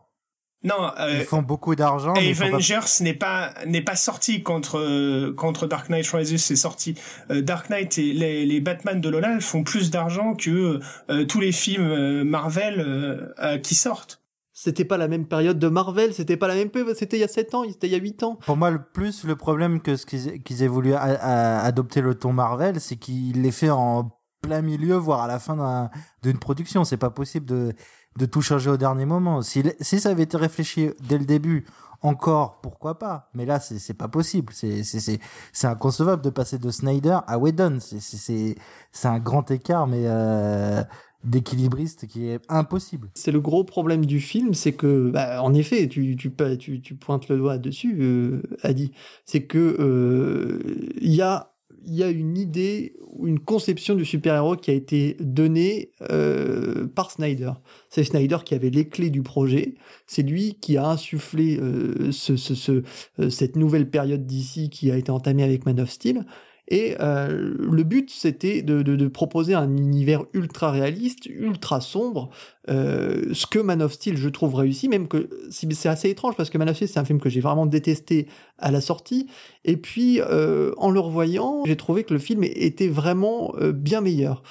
Non, 0.64 0.90
euh, 0.99 1.18
ils 1.18 1.25
font 1.25 1.42
beaucoup 1.42 1.76
d'argent. 1.76 2.14
Avengers 2.14 3.02
n'est 3.02 3.14
pas 3.14 3.52
n'est 3.66 3.83
pas 3.83 3.97
sorti 3.97 4.42
contre 4.42 4.78
euh, 4.78 5.35
contre 5.37 5.66
Dark 5.66 5.90
Knight 5.90 6.06
Rises, 6.09 6.42
c'est 6.42 6.56
sorti. 6.56 6.94
Euh, 7.30 7.42
Dark 7.42 7.68
Knight 7.68 7.99
et 7.99 8.14
les, 8.14 8.47
les 8.47 8.61
Batman 8.61 8.99
de 8.99 9.11
Nolan 9.11 9.40
font 9.40 9.62
plus 9.62 9.90
d'argent 9.90 10.35
que 10.35 10.80
euh, 11.11 11.25
tous 11.26 11.40
les 11.40 11.52
films 11.52 12.25
Marvel 12.25 13.35
qui 13.62 13.75
sortent. 13.75 14.23
C'était 14.52 14.85
pas 14.85 14.97
la 14.97 15.09
même 15.09 15.26
période 15.26 15.59
de 15.59 15.68
Marvel, 15.68 16.14
c'était 16.14 16.37
pas 16.37 16.49
la 16.49 16.54
même 16.54 16.71
c'était 16.94 17.16
il 17.16 17.21
y 17.21 17.25
a 17.25 17.28
7 17.28 17.54
ans, 17.54 17.64
c'était 17.68 17.88
il 17.88 17.92
y 17.92 17.97
a 17.97 17.99
8 17.99 18.23
ans. 18.23 18.38
Pour 18.47 18.56
moi, 18.56 18.71
le 18.71 18.80
plus 18.83 19.25
le 19.25 19.37
problème 19.37 19.80
que 19.80 19.97
ce 19.97 20.06
qu'ils 20.06 20.42
qu'ils 20.42 20.62
aient 20.62 20.68
voulu 20.68 20.94
adopter 20.94 22.00
le 22.00 22.14
ton 22.14 22.33
Marvel, 22.33 22.80
c'est 22.80 22.97
qu'il 22.97 23.42
les 23.42 23.50
fait 23.50 23.71
en 23.71 24.11
plein 24.40 24.62
milieu, 24.62 24.94
voire 24.94 25.23
à 25.23 25.26
la 25.26 25.38
fin 25.38 25.90
d'une 26.23 26.38
production. 26.38 26.85
C'est 26.85 26.97
pas 26.97 27.11
possible 27.11 27.47
de 27.47 27.73
de 28.16 28.26
tout 28.26 28.42
changer 28.42 28.71
au 28.71 28.76
dernier 28.76 29.06
moment. 29.06 29.42
Si, 29.42 29.62
si 29.80 30.00
ça 30.00 30.11
avait 30.11 30.25
été 30.25 30.37
réfléchi 30.37 30.90
dès 31.09 31.18
le 31.18 31.25
début, 31.25 31.64
encore, 32.02 32.61
pourquoi 32.61 32.99
pas? 32.99 33.30
Mais 33.35 33.47
là, 33.47 33.61
c'est 33.61 33.94
pas 33.94 34.09
possible. 34.09 34.52
C'est 34.52 35.18
inconcevable 35.64 36.23
de 36.23 36.30
passer 36.30 36.59
de 36.59 36.71
Snyder 36.71 37.18
à 37.26 37.38
Whedon. 37.38 37.78
C'est 37.80 38.56
un 39.04 39.18
grand 39.18 39.50
écart, 39.50 39.87
mais 39.87 40.02
euh, 40.04 40.83
d'équilibriste 41.25 42.06
qui 42.06 42.28
est 42.28 42.42
impossible. 42.50 43.09
C'est 43.14 43.33
le 43.33 43.40
gros 43.40 43.64
problème 43.64 44.04
du 44.04 44.21
film, 44.21 44.52
c'est 44.52 44.73
que, 44.73 45.11
bah, 45.11 45.42
en 45.42 45.54
effet, 45.54 45.88
tu, 45.88 46.14
tu, 46.16 46.30
tu, 46.59 46.83
tu 46.83 46.94
pointes 46.94 47.28
le 47.28 47.38
doigt 47.38 47.56
dessus, 47.56 47.97
euh, 48.00 48.42
Adi, 48.62 48.92
c'est 49.25 49.44
que 49.44 49.59
euh, 49.59 50.61
il 51.00 51.14
y 51.14 51.23
a 51.23 51.53
il 51.87 51.95
y 51.95 52.03
a 52.03 52.09
une 52.09 52.37
idée 52.37 52.95
ou 53.12 53.26
une 53.29 53.38
conception 53.38 53.95
du 53.95 54.05
super-héros 54.05 54.57
qui 54.57 54.71
a 54.71 54.75
été 54.75 55.17
donnée 55.21 55.91
euh, 56.11 56.87
par 56.87 57.11
Snyder. 57.11 57.53
C'est 57.88 58.05
Snyder 58.05 58.38
qui 58.45 58.55
avait 58.55 58.71
les 58.71 58.88
clés 58.88 59.11
du 59.11 59.23
projet. 59.23 59.75
C'est 60.07 60.23
lui 60.23 60.57
qui 60.61 60.76
a 60.76 60.87
insufflé 60.87 61.59
euh, 61.59 62.11
ce, 62.12 62.37
ce, 62.37 62.55
ce, 62.55 62.83
euh, 63.21 63.31
cette 63.31 63.57
nouvelle 63.57 63.88
période 63.88 64.26
d'ici 64.26 64.71
qui 64.71 64.91
a 64.91 64.97
été 64.97 65.11
entamée 65.11 65.45
avec 65.45 65.64
Man 65.67 65.81
of 65.81 65.91
Steel. 65.91 66.25
Et 66.68 66.97
euh, 67.00 67.54
le 67.59 67.83
but, 67.83 68.11
c'était 68.11 68.62
de, 68.62 68.83
de, 68.83 68.97
de, 68.97 69.09
proposer 69.09 69.52
un 69.52 69.76
univers 69.76 70.25
ultra 70.33 70.71
réaliste, 70.71 71.26
ultra 71.26 71.80
sombre, 71.80 72.30
euh, 72.71 73.35
ce 73.35 73.47
que 73.47 73.59
Man 73.59 73.83
of 73.83 73.92
Steel, 73.92 74.16
je 74.16 74.28
trouve, 74.30 74.54
réussi, 74.54 74.88
même 74.88 75.06
que 75.06 75.28
c'est 75.50 75.88
assez 75.88 76.09
étrange, 76.09 76.37
parce 76.37 76.49
que 76.49 76.56
Man 76.56 76.71
of 76.71 76.76
Steel, 76.76 76.88
c'est 76.88 76.99
un 76.99 77.04
film 77.04 77.21
que 77.21 77.28
j'ai 77.28 77.40
vraiment 77.40 77.66
détesté 77.66 78.28
à 78.59 78.71
la 78.71 78.80
sortie, 78.80 79.26
et 79.64 79.76
puis, 79.76 80.21
euh, 80.21 80.73
en 80.78 80.90
le 80.90 81.00
revoyant, 81.00 81.64
j'ai 81.66 81.76
trouvé 81.76 82.04
que 82.04 82.14
le 82.14 82.21
film 82.21 82.44
était 82.44 82.88
vraiment 82.88 83.54
euh, 83.59 83.73
bien 83.73 84.00
meilleur. 84.00 84.42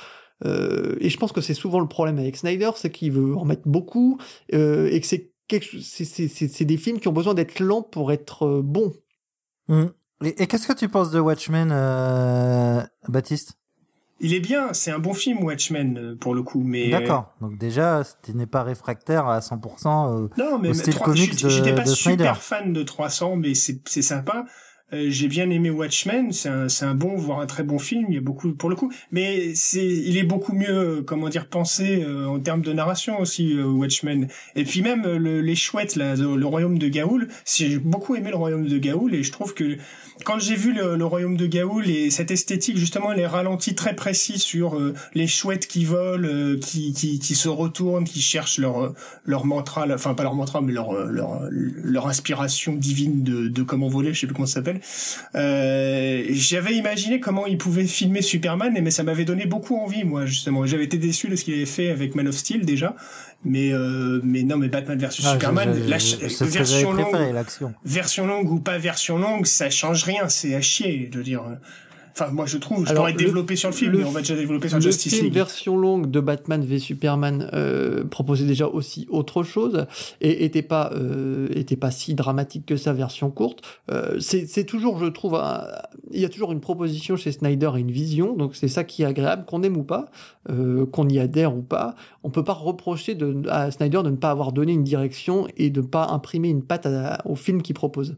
Euh, 0.46 0.96
et 1.00 1.10
je 1.10 1.18
pense 1.18 1.32
que 1.32 1.42
c'est 1.42 1.54
souvent 1.54 1.80
le 1.80 1.88
problème 1.88 2.20
avec 2.20 2.36
Snyder, 2.36 2.72
c'est 2.76 2.92
qu'il 2.92 3.12
veut 3.12 3.36
en 3.36 3.46
mettre 3.46 3.68
beaucoup, 3.68 4.20
euh, 4.54 4.90
et 4.92 5.00
que 5.00 5.08
c'est 5.08 6.66
des 6.66 6.78
films 6.78 7.00
qui 7.00 7.08
ont 7.08 7.14
besoin 7.14 7.34
d'être 7.34 7.60
lents 7.60 7.82
pour 7.82 8.12
être 8.12 8.62
bons. 8.62 8.94
Mmh. 9.68 9.86
Et, 10.24 10.48
qu'est-ce 10.48 10.68
que 10.68 10.74
tu 10.74 10.88
penses 10.88 11.12
de 11.12 11.20
Watchmen, 11.20 11.70
euh, 11.72 12.82
Baptiste? 13.08 13.58
Il 14.20 14.34
est 14.34 14.40
bien, 14.40 14.72
c'est 14.74 14.92
un 14.92 15.00
bon 15.00 15.14
film 15.14 15.44
Watchmen 15.44 15.98
euh, 15.98 16.16
pour 16.16 16.34
le 16.34 16.44
coup, 16.44 16.62
mais 16.64 16.90
d'accord. 16.90 17.34
Donc 17.42 17.58
déjà, 17.58 18.04
tu 18.24 18.34
n'es 18.34 18.46
pas 18.46 18.64
réfractaire 18.64 19.28
à 19.28 19.40
100% 19.40 20.24
euh, 20.24 20.28
non, 20.38 20.60
mais, 20.60 20.70
au 20.70 20.74
style 20.74 20.98
comics 20.98 21.42
de, 21.42 21.50
J'étais 21.50 21.76
pas 21.76 21.86
super 21.86 22.42
fan 22.42 22.72
de 22.72 22.84
300, 22.84 23.36
mais 23.36 23.54
c'est 23.54 24.02
sympa. 24.02 24.46
Euh, 24.94 25.06
j'ai 25.10 25.28
bien 25.28 25.50
aimé 25.50 25.70
Watchmen, 25.70 26.32
c'est 26.32 26.50
un, 26.50 26.70
c'est 26.70 26.86
un 26.86 26.94
bon, 26.94 27.16
voire 27.16 27.40
un 27.40 27.46
très 27.46 27.64
bon 27.64 27.80
film. 27.80 28.06
Il 28.10 28.16
y 28.16 28.18
a 28.18 28.22
beaucoup 28.22 28.54
pour 28.54 28.70
le 28.70 28.76
coup, 28.76 28.92
mais 29.12 29.56
c'est, 29.56 29.86
il 29.86 30.18
est 30.18 30.24
beaucoup 30.24 30.54
mieux, 30.54 30.70
euh, 30.70 31.02
comment 31.02 31.30
dire, 31.30 31.48
pensé 31.48 32.04
euh, 32.04 32.28
en 32.28 32.40
termes 32.40 32.62
de 32.62 32.72
narration 32.74 33.20
aussi, 33.20 33.58
Watchmen. 33.60 34.28
Et 34.56 34.64
puis 34.64 34.82
même 34.82 35.04
les 35.08 35.56
chouettes 35.56 35.96
là, 35.96 36.16
le, 36.16 36.46
royaume 36.46 36.78
de 36.78 36.88
Gaoul. 36.88 37.28
J'ai 37.46 37.80
beaucoup 37.80 38.16
aimé 38.16 38.30
le 38.30 38.36
royaume 38.36 38.68
de 38.68 38.78
Gaoul 38.78 39.16
et 39.16 39.24
je 39.24 39.32
trouve 39.32 39.54
que 39.54 39.78
quand 40.26 40.40
j'ai 40.40 40.56
vu 40.56 40.74
le, 40.74 41.04
royaume 41.06 41.38
de 41.38 41.48
Gaoul 41.48 41.90
et 41.90 42.10
cette 42.12 42.32
esthétique 42.32 42.78
justement, 42.78 43.12
les 43.12 43.26
ralentis 43.26 43.76
très 43.76 43.96
précis 43.96 44.38
sur 44.38 44.80
les 45.14 45.28
chouettes 45.28 45.68
qui 45.68 45.86
volent, 45.86 46.58
qui, 46.60 46.94
qui, 46.94 47.20
qui 47.20 47.36
se 47.36 47.50
retournent, 47.50 48.04
qui 48.04 48.22
cherchent 48.22 48.60
leur 48.60 48.94
leur 49.26 49.46
mantra, 49.46 49.88
enfin 49.92 50.14
pas 50.14 50.24
leur 50.24 50.36
mantra, 50.36 50.62
mais 50.62 50.74
leur 50.74 50.94
leur 51.08 51.42
leur 51.50 52.08
inspiration 52.08 52.74
divine 52.74 53.24
de, 53.24 53.48
de 53.48 53.64
comment 53.64 53.88
voler, 53.88 54.14
je 54.14 54.22
sais 54.22 54.28
plus 54.28 54.36
comment 54.36 54.46
ça 54.46 54.56
s'appelle. 54.56 54.82
Euh, 55.36 56.24
j'avais 56.30 56.76
imaginé 56.76 57.20
comment 57.20 57.46
il 57.46 57.58
pouvait 57.58 57.86
filmer 57.86 58.22
Superman, 58.22 58.78
mais 58.82 58.92
ça 58.92 59.04
m'avait 59.04 59.26
donné 59.26 59.46
beaucoup 59.46 59.78
envie, 59.78 60.04
moi, 60.04 60.26
justement. 60.26 60.66
J'avais 60.66 60.84
été 60.84 60.98
déçu 60.98 61.28
de 61.28 61.36
ce 61.36 61.44
qu'il 61.44 61.54
avait 61.54 61.66
fait 61.66 61.90
avec 61.90 62.16
Man 62.16 62.28
of 62.28 62.36
Steel, 62.36 62.66
déjà. 62.66 62.96
Mais, 63.46 63.74
euh, 63.74 64.22
mais 64.24 64.44
non, 64.44 64.58
mais 64.58 64.70
Batman 64.70 64.98
versus 64.98 65.26
ah, 65.28 65.34
Superman, 65.34 65.70
la 65.88 65.98
version 66.46 66.94
longue, 66.94 67.36
version 67.84 68.26
longue 68.26 68.50
ou 68.50 68.60
pas 68.60 68.78
version 68.78 69.18
longue, 69.18 69.46
ça 69.46 69.70
change 69.70 70.04
rien, 70.04 70.30
c'est 70.30 70.56
à 70.56 70.62
chier, 70.62 71.10
de 71.12 71.22
dire. 71.22 71.44
Enfin, 72.16 72.32
moi 72.32 72.46
je 72.46 72.58
trouve, 72.58 72.88
je 72.88 72.94
pourrais 72.94 73.14
développer 73.14 73.56
sur 73.56 73.70
le 73.70 73.76
film, 73.76 73.98
mais 73.98 74.04
on 74.04 74.12
va 74.12 74.20
déjà 74.20 74.36
développer 74.36 74.70
sur 74.70 74.78
le 74.78 74.84
Justice 74.84 75.16
film 75.16 75.34
version 75.34 75.78
longue 75.78 76.12
de 76.12 76.20
Batman 76.20 76.64
v 76.64 76.78
Superman 76.78 77.50
euh, 77.54 78.04
proposait 78.04 78.46
déjà 78.46 78.68
aussi 78.68 79.08
autre 79.10 79.42
chose 79.42 79.88
et 80.22 80.46
était 80.46 80.62
pas 80.62 80.92
euh, 80.94 81.48
était 81.56 81.76
pas 81.76 81.90
si 81.90 82.14
dramatique 82.14 82.68
que 82.68 82.78
sa 82.78 82.94
version 82.94 83.32
courte. 83.32 83.62
Euh, 83.92 84.20
c'est 84.20 84.66
toujours, 84.66 85.00
je 85.00 85.06
trouve, 85.06 85.42
il 86.12 86.20
y 86.20 86.26
a 86.26 86.30
toujours 86.30 86.52
une 86.52 86.60
proposition 86.60 87.16
chez 87.16 87.32
Snyder 87.32 87.72
et 87.76 87.80
une 87.80 87.92
vision, 87.92 88.36
donc 88.36 88.56
c'est 88.56 88.68
ça 88.68 88.84
qui 88.84 89.02
est 89.02 89.06
agréable, 89.06 89.46
qu'on 89.46 89.64
aime 89.64 89.78
ou 89.78 89.84
pas, 89.84 90.06
euh, 90.50 90.86
qu'on 90.86 91.08
y 91.10 91.20
adhère 91.20 91.56
ou 91.56 91.64
pas. 91.64 91.96
On 92.24 92.30
peut 92.30 92.44
pas 92.44 92.54
reprocher 92.54 93.16
de, 93.16 93.42
à 93.50 93.72
Snyder 93.72 94.02
de 94.04 94.12
ne 94.12 94.18
pas 94.18 94.30
avoir 94.30 94.52
donné 94.52 94.74
une 94.74 94.84
direction 94.84 95.48
et 95.58 95.72
de 95.72 95.82
ne 95.82 95.88
pas 95.88 96.08
imprimer 96.08 96.50
une 96.50 96.64
patte 96.64 96.88
au 97.26 97.36
film 97.36 97.64
qu'il 97.64 97.76
propose. 97.76 98.18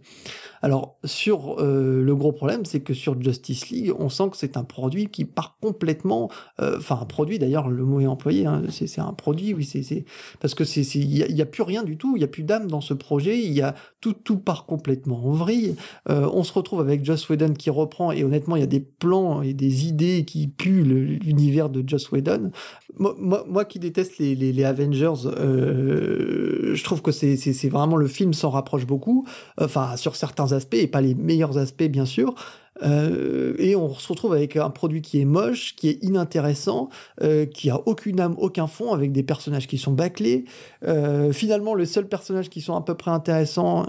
Alors 0.62 0.98
sur 1.06 1.58
le 1.60 2.16
gros 2.16 2.32
problème, 2.32 2.66
c'est 2.66 2.82
que 2.82 2.94
sur 2.94 3.22
Justice 3.22 3.70
League 3.70 3.85
on 3.98 4.10
sent 4.10 4.30
que 4.32 4.38
c'est 4.38 4.58
un 4.58 4.64
produit 4.64 5.08
qui 5.08 5.26
part 5.26 5.58
complètement, 5.62 6.30
euh, 6.60 6.78
enfin 6.78 7.00
un 7.02 7.06
produit 7.06 7.40
d'ailleurs, 7.40 7.70
le 7.70 7.84
mot 7.84 8.00
est 8.00 8.08
employé, 8.08 8.46
hein, 8.46 8.64
c'est 8.70 9.00
un 9.00 9.14
produit, 9.14 9.54
oui, 9.54 9.66
c'est 9.66 10.06
parce 10.40 10.54
que 10.56 10.64
c'est 10.64 10.82
il 10.96 11.16
y, 11.16 11.42
a 11.42 11.46
plus 11.46 11.64
rien 11.64 11.84
du 11.84 11.98
tout, 11.98 12.16
il 12.16 12.22
y 12.22 12.24
a 12.24 12.28
plus 12.28 12.44
d'âme 12.44 12.68
dans 12.68 12.82
ce 12.82 12.94
projet, 12.94 13.40
il 13.40 13.52
y 13.54 13.62
a 13.62 13.76
tout 14.02 14.14
tout 14.14 14.38
part 14.38 14.66
complètement 14.66 15.26
en 15.26 15.32
vrille. 15.32 15.76
Euh, 16.10 16.30
on 16.34 16.44
se 16.44 16.54
retrouve 16.54 16.80
avec 16.80 17.04
Joss 17.04 17.28
Whedon 17.30 17.54
qui 17.54 17.70
reprend 17.70 18.12
et 18.12 18.24
honnêtement 18.24 18.56
il 18.56 18.60
y 18.60 18.64
a 18.64 18.68
des 18.68 18.80
plans 18.80 19.42
et 19.42 19.54
des 19.54 19.88
idées 19.88 20.26
qui 20.26 20.48
puent 20.48 20.84
l'univers 20.84 21.70
de 21.70 21.84
Joss 21.88 22.12
Whedon. 22.12 22.52
Moi, 22.98 23.66
qui 23.66 23.80
déteste 23.80 24.20
les 24.20 24.64
Avengers, 24.64 25.26
euh, 25.26 26.74
je 26.74 26.84
trouve 26.84 27.02
que 27.02 27.12
c'est 27.12 27.70
vraiment 27.70 27.98
le 27.98 28.08
film 28.08 28.34
s'en 28.34 28.50
rapproche 28.50 28.86
beaucoup, 28.86 29.26
enfin 29.60 29.98
sur 29.98 30.16
certains 30.16 30.52
aspects 30.54 30.76
et 30.76 30.88
pas 30.88 31.02
les 31.02 31.16
meilleurs 31.16 31.58
aspects 31.58 31.84
bien 31.84 32.06
sûr. 32.06 32.36
Euh, 32.84 33.54
et 33.58 33.76
on 33.76 33.94
se 33.94 34.08
retrouve 34.08 34.34
avec 34.34 34.58
un 34.58 34.70
produit 34.70 35.02
qui 35.02 35.22
est 35.22 35.26
moche, 35.26 35.76
qui 35.76 35.90
est 35.90 36.04
inintéressant, 36.04 36.90
euh, 37.22 37.46
qui 37.46 37.70
a 37.70 37.80
aucune 37.86 38.20
âme, 38.20 38.36
aucun 38.38 38.68
fond, 38.68 38.94
avec 38.94 39.12
des 39.12 39.24
personnages 39.24 39.68
qui 39.68 39.78
sont 39.78 39.92
bâclés. 39.92 40.46
Euh, 40.86 41.32
finalement, 41.32 41.74
le 41.74 41.86
seul 41.86 42.08
personnage 42.08 42.50
qui 42.50 42.62
sont 42.62 42.76
à 42.76 42.82
peu 42.82 42.96
près 42.96 43.12
intéressants, 43.12 43.86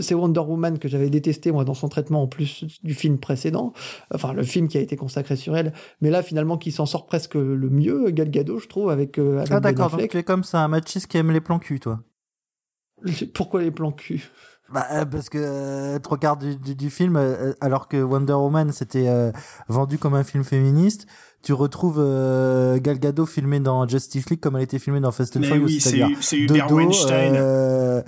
c'est 0.00 0.14
Wonder 0.14 0.40
Woman 0.40 0.78
que 0.78 0.88
j'avais 0.88 1.10
détesté 1.10 1.52
moi 1.52 1.64
dans 1.64 1.74
son 1.74 1.88
traitement 1.88 2.22
en 2.22 2.26
plus 2.26 2.64
du 2.82 2.94
film 2.94 3.18
précédent, 3.18 3.72
enfin 4.14 4.32
le 4.32 4.42
film 4.42 4.68
qui 4.68 4.78
a 4.78 4.80
été 4.80 4.96
consacré 4.96 5.36
sur 5.36 5.56
elle. 5.56 5.72
Mais 6.00 6.10
là, 6.10 6.22
finalement, 6.22 6.56
qui 6.56 6.72
s'en 6.72 6.86
sort 6.86 7.06
presque 7.06 7.34
le 7.34 7.68
mieux, 7.70 8.10
Gal 8.10 8.30
Gadot, 8.30 8.58
je 8.58 8.68
trouve, 8.68 8.90
avec. 8.90 9.18
Avec 9.18 9.50
ah 9.50 9.60
d'accord, 9.60 9.90
donc 9.90 10.08
tu 10.08 10.16
es 10.16 10.22
comme 10.22 10.44
ça, 10.44 10.60
un 10.60 10.68
machiste 10.68 11.06
qui 11.06 11.18
aime 11.18 11.30
les 11.30 11.40
plans 11.40 11.58
cul, 11.58 11.80
toi. 11.80 12.00
Pourquoi 13.34 13.62
les 13.62 13.70
plans 13.70 13.92
cul? 13.92 14.30
Bah, 14.72 14.86
euh, 14.92 15.04
parce 15.06 15.30
que 15.30 15.38
euh, 15.40 15.98
trois 15.98 16.18
quarts 16.18 16.36
du, 16.36 16.56
du, 16.56 16.74
du, 16.74 16.90
film, 16.90 17.16
euh, 17.16 17.54
alors 17.60 17.88
que 17.88 17.96
Wonder 17.96 18.34
Woman 18.34 18.70
c'était 18.72 19.08
euh, 19.08 19.32
vendu 19.68 19.96
comme 19.96 20.14
un 20.14 20.24
film 20.24 20.44
féministe, 20.44 21.06
tu 21.42 21.54
retrouves 21.54 21.96
Gal 22.80 22.98
Gadot 22.98 23.24
filmé 23.24 23.60
dans 23.60 23.88
Justice 23.88 24.28
League 24.28 24.40
comme 24.40 24.56
elle 24.56 24.64
était 24.64 24.78
filmée 24.78 25.00
dans 25.00 25.12
Fast 25.12 25.36
and 25.36 25.42
Furious, 25.42 25.66
oui, 25.66 25.80
c'est 26.20 26.36
Hubert 26.36 26.70
Weinstein. 26.70 28.02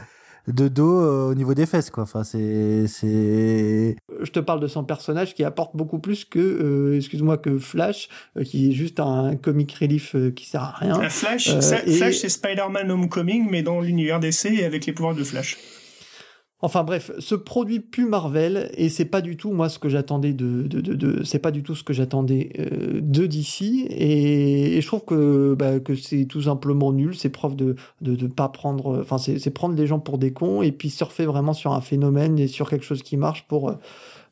de 0.48 0.68
dos 0.68 1.30
au 1.30 1.34
niveau 1.34 1.54
des 1.54 1.64
fesses 1.64 1.90
quoi. 1.90 2.02
Enfin 2.02 2.24
c'est 2.24 2.86
c'est 2.88 3.96
je 4.20 4.30
te 4.30 4.40
parle 4.40 4.60
de 4.60 4.66
son 4.66 4.84
personnage 4.84 5.34
qui 5.34 5.44
apporte 5.44 5.76
beaucoup 5.76 6.00
plus 6.00 6.24
que 6.24 6.40
euh, 6.40 6.96
excuse-moi 6.96 7.38
que 7.38 7.56
Flash 7.58 8.08
qui 8.44 8.70
est 8.70 8.72
juste 8.72 9.00
un 9.00 9.36
comic 9.36 9.72
relief 9.80 10.16
qui 10.34 10.46
sert 10.46 10.62
à 10.62 10.72
rien. 10.72 11.08
Flash 11.08 11.56
Flash 11.56 12.18
c'est 12.18 12.28
Spider-Man 12.28 12.90
Homecoming 12.90 13.46
mais 13.48 13.62
dans 13.62 13.80
l'univers 13.80 14.18
DC 14.18 14.46
et 14.46 14.64
avec 14.64 14.84
les 14.86 14.92
pouvoirs 14.92 15.14
de 15.14 15.24
Flash 15.24 15.56
Enfin 16.62 16.84
bref, 16.84 17.10
ce 17.18 17.34
produit 17.34 17.80
plus 17.80 18.04
Marvel 18.04 18.70
et 18.74 18.90
c'est 18.90 19.06
pas 19.06 19.22
du 19.22 19.38
tout 19.38 19.50
moi 19.52 19.70
ce 19.70 19.78
que 19.78 19.88
j'attendais 19.88 20.34
de, 20.34 20.62
de, 20.62 20.82
de, 20.82 20.94
de 20.94 21.24
c'est 21.24 21.38
pas 21.38 21.50
du 21.50 21.62
tout 21.62 21.74
ce 21.74 21.82
que 21.82 21.94
j'attendais 21.94 22.52
euh, 22.58 23.00
de 23.02 23.26
DC 23.26 23.62
et, 23.62 24.76
et, 24.76 24.80
je 24.80 24.86
trouve 24.86 25.04
que 25.06 25.54
bah, 25.54 25.80
que 25.80 25.94
c'est 25.94 26.26
tout 26.26 26.42
simplement 26.42 26.92
nul, 26.92 27.16
c'est 27.16 27.30
preuve 27.30 27.56
de 27.56 27.76
de, 28.02 28.14
de 28.14 28.26
pas 28.26 28.50
prendre, 28.50 29.00
enfin 29.00 29.16
c'est 29.16 29.50
prendre 29.50 29.74
les 29.74 29.86
gens 29.86 30.00
pour 30.00 30.18
des 30.18 30.32
cons 30.34 30.60
et 30.60 30.72
puis 30.72 30.90
surfer 30.90 31.24
vraiment 31.24 31.54
sur 31.54 31.72
un 31.72 31.80
phénomène 31.80 32.38
et 32.38 32.46
sur 32.46 32.68
quelque 32.68 32.84
chose 32.84 33.02
qui 33.02 33.16
marche 33.16 33.46
pour 33.48 33.74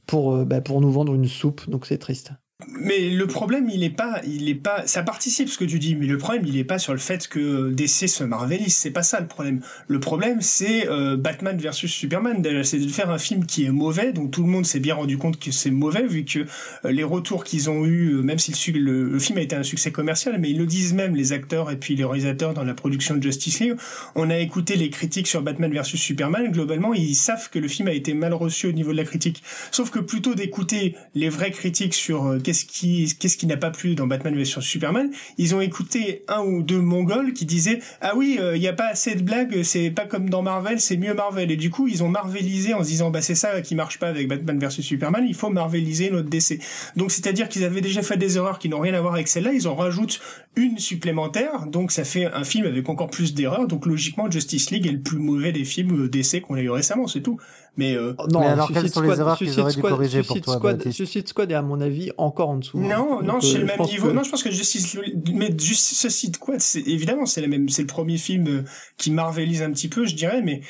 pour 0.06 0.44
bah, 0.44 0.60
pour 0.60 0.82
nous 0.82 0.90
vendre 0.92 1.14
une 1.14 1.26
soupe 1.26 1.68
donc 1.70 1.86
c'est 1.86 1.98
triste. 1.98 2.32
Mais 2.66 3.08
le 3.08 3.26
problème, 3.28 3.70
il 3.72 3.84
est 3.84 3.90
pas, 3.90 4.20
il 4.26 4.48
est 4.48 4.56
pas, 4.56 4.84
ça 4.88 5.04
participe 5.04 5.48
ce 5.48 5.56
que 5.58 5.64
tu 5.64 5.78
dis, 5.78 5.94
mais 5.94 6.06
le 6.06 6.18
problème, 6.18 6.42
il 6.44 6.58
est 6.58 6.64
pas 6.64 6.80
sur 6.80 6.92
le 6.92 6.98
fait 6.98 7.28
que 7.28 7.70
DC 7.70 8.08
se 8.08 8.24
marvelise, 8.24 8.76
c'est 8.76 8.90
pas 8.90 9.04
ça 9.04 9.20
le 9.20 9.28
problème. 9.28 9.60
Le 9.86 10.00
problème, 10.00 10.40
c'est 10.40 10.88
euh, 10.88 11.16
Batman 11.16 11.56
versus 11.56 11.88
Superman. 11.88 12.42
C'est 12.64 12.80
de 12.80 12.88
faire 12.88 13.10
un 13.10 13.18
film 13.18 13.46
qui 13.46 13.64
est 13.64 13.70
mauvais, 13.70 14.12
donc 14.12 14.32
tout 14.32 14.42
le 14.42 14.48
monde 14.48 14.66
s'est 14.66 14.80
bien 14.80 14.96
rendu 14.96 15.18
compte 15.18 15.38
que 15.38 15.52
c'est 15.52 15.70
mauvais 15.70 16.04
vu 16.04 16.24
que 16.24 16.40
euh, 16.84 16.90
les 16.90 17.04
retours 17.04 17.44
qu'ils 17.44 17.70
ont 17.70 17.86
eu, 17.86 18.14
euh, 18.14 18.22
même 18.22 18.40
si 18.40 18.72
le, 18.72 19.04
le, 19.04 19.18
film 19.20 19.38
a 19.38 19.42
été 19.42 19.54
un 19.54 19.62
succès 19.62 19.92
commercial, 19.92 20.36
mais 20.40 20.50
ils 20.50 20.58
le 20.58 20.66
disent 20.66 20.94
même 20.94 21.14
les 21.14 21.32
acteurs 21.32 21.70
et 21.70 21.76
puis 21.76 21.94
les 21.94 22.04
réalisateurs 22.04 22.54
dans 22.54 22.64
la 22.64 22.74
production 22.74 23.14
de 23.14 23.22
Justice 23.22 23.60
League. 23.60 23.76
On 24.16 24.30
a 24.30 24.36
écouté 24.36 24.74
les 24.74 24.90
critiques 24.90 25.28
sur 25.28 25.42
Batman 25.42 25.72
versus 25.72 26.00
Superman. 26.00 26.50
Globalement, 26.50 26.92
ils 26.92 27.14
savent 27.14 27.50
que 27.50 27.60
le 27.60 27.68
film 27.68 27.86
a 27.86 27.92
été 27.92 28.14
mal 28.14 28.34
reçu 28.34 28.66
au 28.66 28.72
niveau 28.72 28.90
de 28.90 28.96
la 28.96 29.04
critique. 29.04 29.44
Sauf 29.70 29.90
que 29.90 30.00
plutôt 30.00 30.34
d'écouter 30.34 30.96
les 31.14 31.28
vraies 31.28 31.52
critiques 31.52 31.94
sur 31.94 32.36
qu'est-ce 32.48 32.64
qui 32.64 33.14
qu'est-ce 33.18 33.36
qui 33.36 33.46
n'a 33.46 33.58
pas 33.58 33.70
plu 33.70 33.94
dans 33.94 34.06
Batman 34.06 34.34
vs 34.34 34.60
Superman 34.60 35.10
Ils 35.36 35.54
ont 35.54 35.60
écouté 35.60 36.24
un 36.28 36.40
ou 36.40 36.62
deux 36.62 36.80
mongols 36.80 37.34
qui 37.34 37.44
disaient 37.44 37.80
ah 38.00 38.14
oui, 38.16 38.38
il 38.54 38.62
y 38.62 38.68
a 38.68 38.72
pas 38.72 38.86
assez 38.88 39.14
de 39.14 39.22
blagues, 39.22 39.62
c'est 39.64 39.90
pas 39.90 40.06
comme 40.06 40.30
dans 40.30 40.40
Marvel, 40.40 40.80
c'est 40.80 40.96
mieux 40.96 41.12
Marvel. 41.12 41.50
Et 41.50 41.56
du 41.56 41.68
coup, 41.68 41.88
ils 41.88 42.02
ont 42.02 42.08
marvelisé 42.08 42.72
en 42.72 42.82
se 42.82 42.88
disant 42.88 43.10
bah 43.10 43.20
c'est 43.20 43.34
ça 43.34 43.60
qui 43.60 43.74
marche 43.74 43.98
pas 43.98 44.08
avec 44.08 44.28
Batman 44.28 44.58
vs 44.58 44.80
Superman, 44.80 45.26
il 45.28 45.34
faut 45.34 45.50
marveliser 45.50 46.10
notre 46.10 46.30
DC. 46.30 46.58
Donc 46.96 47.10
c'est-à-dire 47.10 47.50
qu'ils 47.50 47.64
avaient 47.64 47.82
déjà 47.82 48.00
fait 48.02 48.16
des 48.16 48.38
erreurs 48.38 48.58
qui 48.58 48.70
n'ont 48.70 48.80
rien 48.80 48.94
à 48.94 49.00
voir 49.02 49.12
avec 49.12 49.28
celle-là, 49.28 49.52
ils 49.52 49.68
en 49.68 49.74
rajoutent 49.74 50.20
une 50.56 50.78
supplémentaire, 50.78 51.66
donc 51.66 51.92
ça 51.92 52.04
fait 52.04 52.24
un 52.24 52.44
film 52.44 52.66
avec 52.66 52.88
encore 52.88 53.10
plus 53.10 53.34
d'erreurs. 53.34 53.68
Donc 53.68 53.84
logiquement, 53.84 54.30
Justice 54.30 54.70
League 54.70 54.86
est 54.86 54.92
le 54.92 55.00
plus 55.00 55.18
mauvais 55.18 55.52
des 55.52 55.64
films 55.64 56.08
DC 56.08 56.40
qu'on 56.40 56.54
a 56.54 56.62
eu 56.62 56.70
récemment, 56.70 57.06
c'est 57.06 57.20
tout. 57.20 57.38
Mais 57.78 57.94
euh, 57.94 58.12
oh, 58.18 58.26
non, 58.32 58.40
alors 58.40 58.72
quelles 58.72 58.90
sont 58.90 59.02
les 59.02 59.20
erreurs 59.20 59.38
qu'ils 59.38 59.58
auraient 59.60 59.72
dû 59.72 59.80
corriger 59.80 60.24
pour 60.24 60.40
toi 60.40 60.56
Squad, 60.56 60.90
Suicide 60.90 61.28
Squad 61.28 61.52
est 61.52 61.54
à 61.54 61.62
mon 61.62 61.80
avis 61.80 62.10
encore 62.18 62.48
en 62.48 62.56
dessous. 62.56 62.76
Hein. 62.78 62.88
Non, 62.88 63.22
non, 63.22 63.40
c'est 63.40 63.58
le 63.58 63.66
même 63.66 63.80
niveau. 63.82 64.12
Non, 64.12 64.24
je 64.24 64.30
pense 64.30 64.42
que 64.42 64.50
Justice, 64.50 64.98
mais 65.32 65.56
Suicide 65.56 66.34
Squad, 66.34 66.60
c'est 66.60 66.80
évidemment 66.80 67.24
c'est 67.24 67.40
la 67.40 67.46
même, 67.46 67.68
c'est 67.68 67.82
le 67.82 67.86
premier 67.86 68.18
film 68.18 68.48
euh, 68.48 68.64
qui 68.96 69.12
marvelise 69.12 69.62
un 69.62 69.70
petit 69.70 69.86
peu, 69.86 70.06
je 70.06 70.16
dirais, 70.16 70.42
mais 70.42 70.60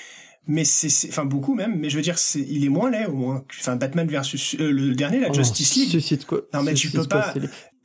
mais 0.46 0.64
c'est 0.64 1.08
enfin 1.10 1.26
beaucoup 1.26 1.54
même 1.54 1.78
mais 1.78 1.90
je 1.90 1.96
veux 1.96 2.02
dire 2.02 2.18
c'est 2.18 2.40
il 2.40 2.64
est 2.64 2.70
moins 2.70 2.90
laid 2.90 3.04
au 3.06 3.12
moins 3.12 3.44
enfin 3.60 3.76
Batman 3.76 4.08
versus 4.08 4.56
euh, 4.58 4.70
le 4.70 4.94
dernier 4.94 5.20
la 5.20 5.28
oh, 5.28 5.34
Justice 5.34 5.76
League 5.76 5.90
Suicide 5.90 6.22
Squad 6.22 6.44
non 6.54 6.62
mais 6.62 6.72
tu 6.72 6.88
peux 6.88 7.04
pas 7.04 7.34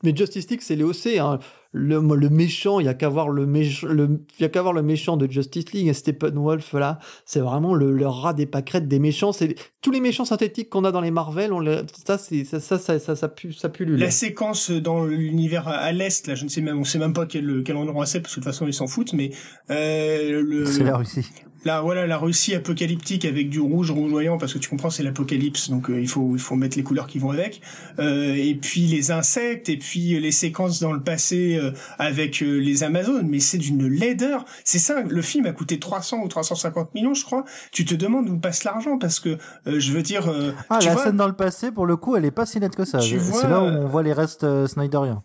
mais 0.01 0.15
Justice 0.15 0.49
League 0.49 0.61
c'est 0.63 0.77
les 0.77 0.85
OC 0.85 1.17
hein 1.19 1.39
le, 1.73 1.99
le 1.99 2.29
méchant, 2.29 2.79
il 2.79 2.85
y 2.85 2.89
a 2.89 2.93
qu'à 2.93 3.09
voir 3.09 3.29
le, 3.29 3.47
méchant, 3.47 3.87
le, 3.87 4.21
y 4.39 4.43
a 4.43 4.49
qu'à 4.49 4.61
voir 4.61 4.73
le 4.73 4.83
méchant 4.83 5.17
de 5.17 5.29
Justice 5.29 5.73
League, 5.73 5.91
Steppenwolf 5.91 6.73
là, 6.73 6.99
c'est 7.25 7.39
vraiment 7.39 7.73
le, 7.73 7.91
le, 7.91 8.07
rat 8.07 8.33
des 8.33 8.45
pâquerettes 8.45 8.87
des 8.87 8.99
méchants. 8.99 9.31
C'est 9.31 9.55
tous 9.81 9.89
les 9.89 9.99
méchants 9.99 10.23
synthétiques 10.23 10.69
qu'on 10.69 10.85
a 10.85 10.91
dans 10.91 11.01
les 11.01 11.09
Marvel, 11.09 11.51
on 11.51 11.63
ça 12.05 12.19
c'est 12.19 12.43
ça 12.43 12.59
ça 12.59 12.77
ça 12.77 12.99
ça, 12.99 13.15
ça 13.15 13.27
pue 13.27 13.53
ça 13.53 13.69
pue 13.69 13.85
La 13.85 14.11
séquence 14.11 14.69
dans 14.69 15.05
l'univers 15.05 15.67
à 15.67 15.91
l'est 15.91 16.27
là, 16.27 16.35
je 16.35 16.43
ne 16.43 16.49
sais 16.49 16.61
même 16.61 16.79
on 16.79 16.83
sait 16.83 16.99
même 16.99 17.13
pas 17.13 17.25
quel 17.25 17.63
quel 17.65 17.75
endroit 17.75 18.05
c'est 18.05 18.21
parce 18.21 18.35
que 18.35 18.39
de 18.39 18.45
toute 18.45 18.53
façon 18.53 18.67
ils 18.67 18.73
s'en 18.73 18.87
foutent, 18.87 19.13
mais 19.13 19.31
euh, 19.71 20.43
le, 20.43 20.65
c'est 20.65 20.83
la 20.83 20.97
Russie. 20.97 21.25
Là, 21.65 21.79
voilà, 21.79 22.05
la 22.05 22.17
Russie 22.17 22.53
apocalyptique 22.55 23.23
avec 23.23 23.49
du 23.49 23.61
rouge 23.61 23.89
rougeoyant 23.89 24.37
parce 24.37 24.53
que 24.53 24.59
tu 24.59 24.69
comprends, 24.69 24.89
c'est 24.89 25.03
l'apocalypse, 25.03 25.69
donc 25.69 25.89
euh, 25.89 26.01
il 26.01 26.09
faut 26.09 26.31
il 26.33 26.39
faut 26.39 26.55
mettre 26.55 26.75
les 26.77 26.83
couleurs 26.83 27.07
qui 27.07 27.19
vont 27.19 27.31
avec. 27.31 27.61
Euh, 27.99 28.35
et 28.35 28.55
puis 28.55 28.81
les 28.81 29.11
insectes, 29.11 29.69
et 29.69 29.77
puis 29.77 30.19
les 30.19 30.31
séquences 30.31 30.81
dans 30.81 30.91
le 30.91 31.01
passé 31.01 31.55
euh, 31.55 31.62
avec 32.00 32.41
euh, 32.41 32.58
les 32.58 32.84
Amazones, 32.84 33.27
mais 33.27 33.39
c'est 33.39 33.58
d'une 33.58 33.88
laideur. 33.88 34.46
C'est 34.63 34.79
ça, 34.79 35.01
le 35.01 35.22
film 35.22 35.46
a 35.46 35.51
coûté 35.51 35.79
300 35.79 36.22
ou 36.24 36.27
350 36.27 36.93
millions, 36.93 37.13
je 37.13 37.25
crois. 37.25 37.46
Tu 37.72 37.86
te 37.86 37.96
demandes 37.96 38.29
où 38.29 38.38
passe 38.38 38.63
l'argent 38.63 38.98
parce 38.98 39.20
que 39.20 39.38
euh, 39.67 39.79
je 39.79 39.91
veux 39.91 40.01
dire. 40.01 40.32
ah, 40.70 40.79
la 40.84 40.98
scène 40.98 41.17
dans 41.17 41.27
le 41.27 41.34
passé, 41.34 41.72
pour 41.72 41.86
le 41.86 41.98
coup, 41.98 42.15
elle 42.15 42.25
est 42.25 42.32
pas 42.32 42.46
si 42.46 42.60
nette 42.60 42.75
que 42.75 42.86
ça. 42.86 43.00
C'est 43.01 43.48
là 43.48 43.62
où 43.62 43.67
on 43.67 43.88
voit 43.88 44.03
les 44.03 44.13
restes 44.13 44.46
Snyderiens. 44.67 45.24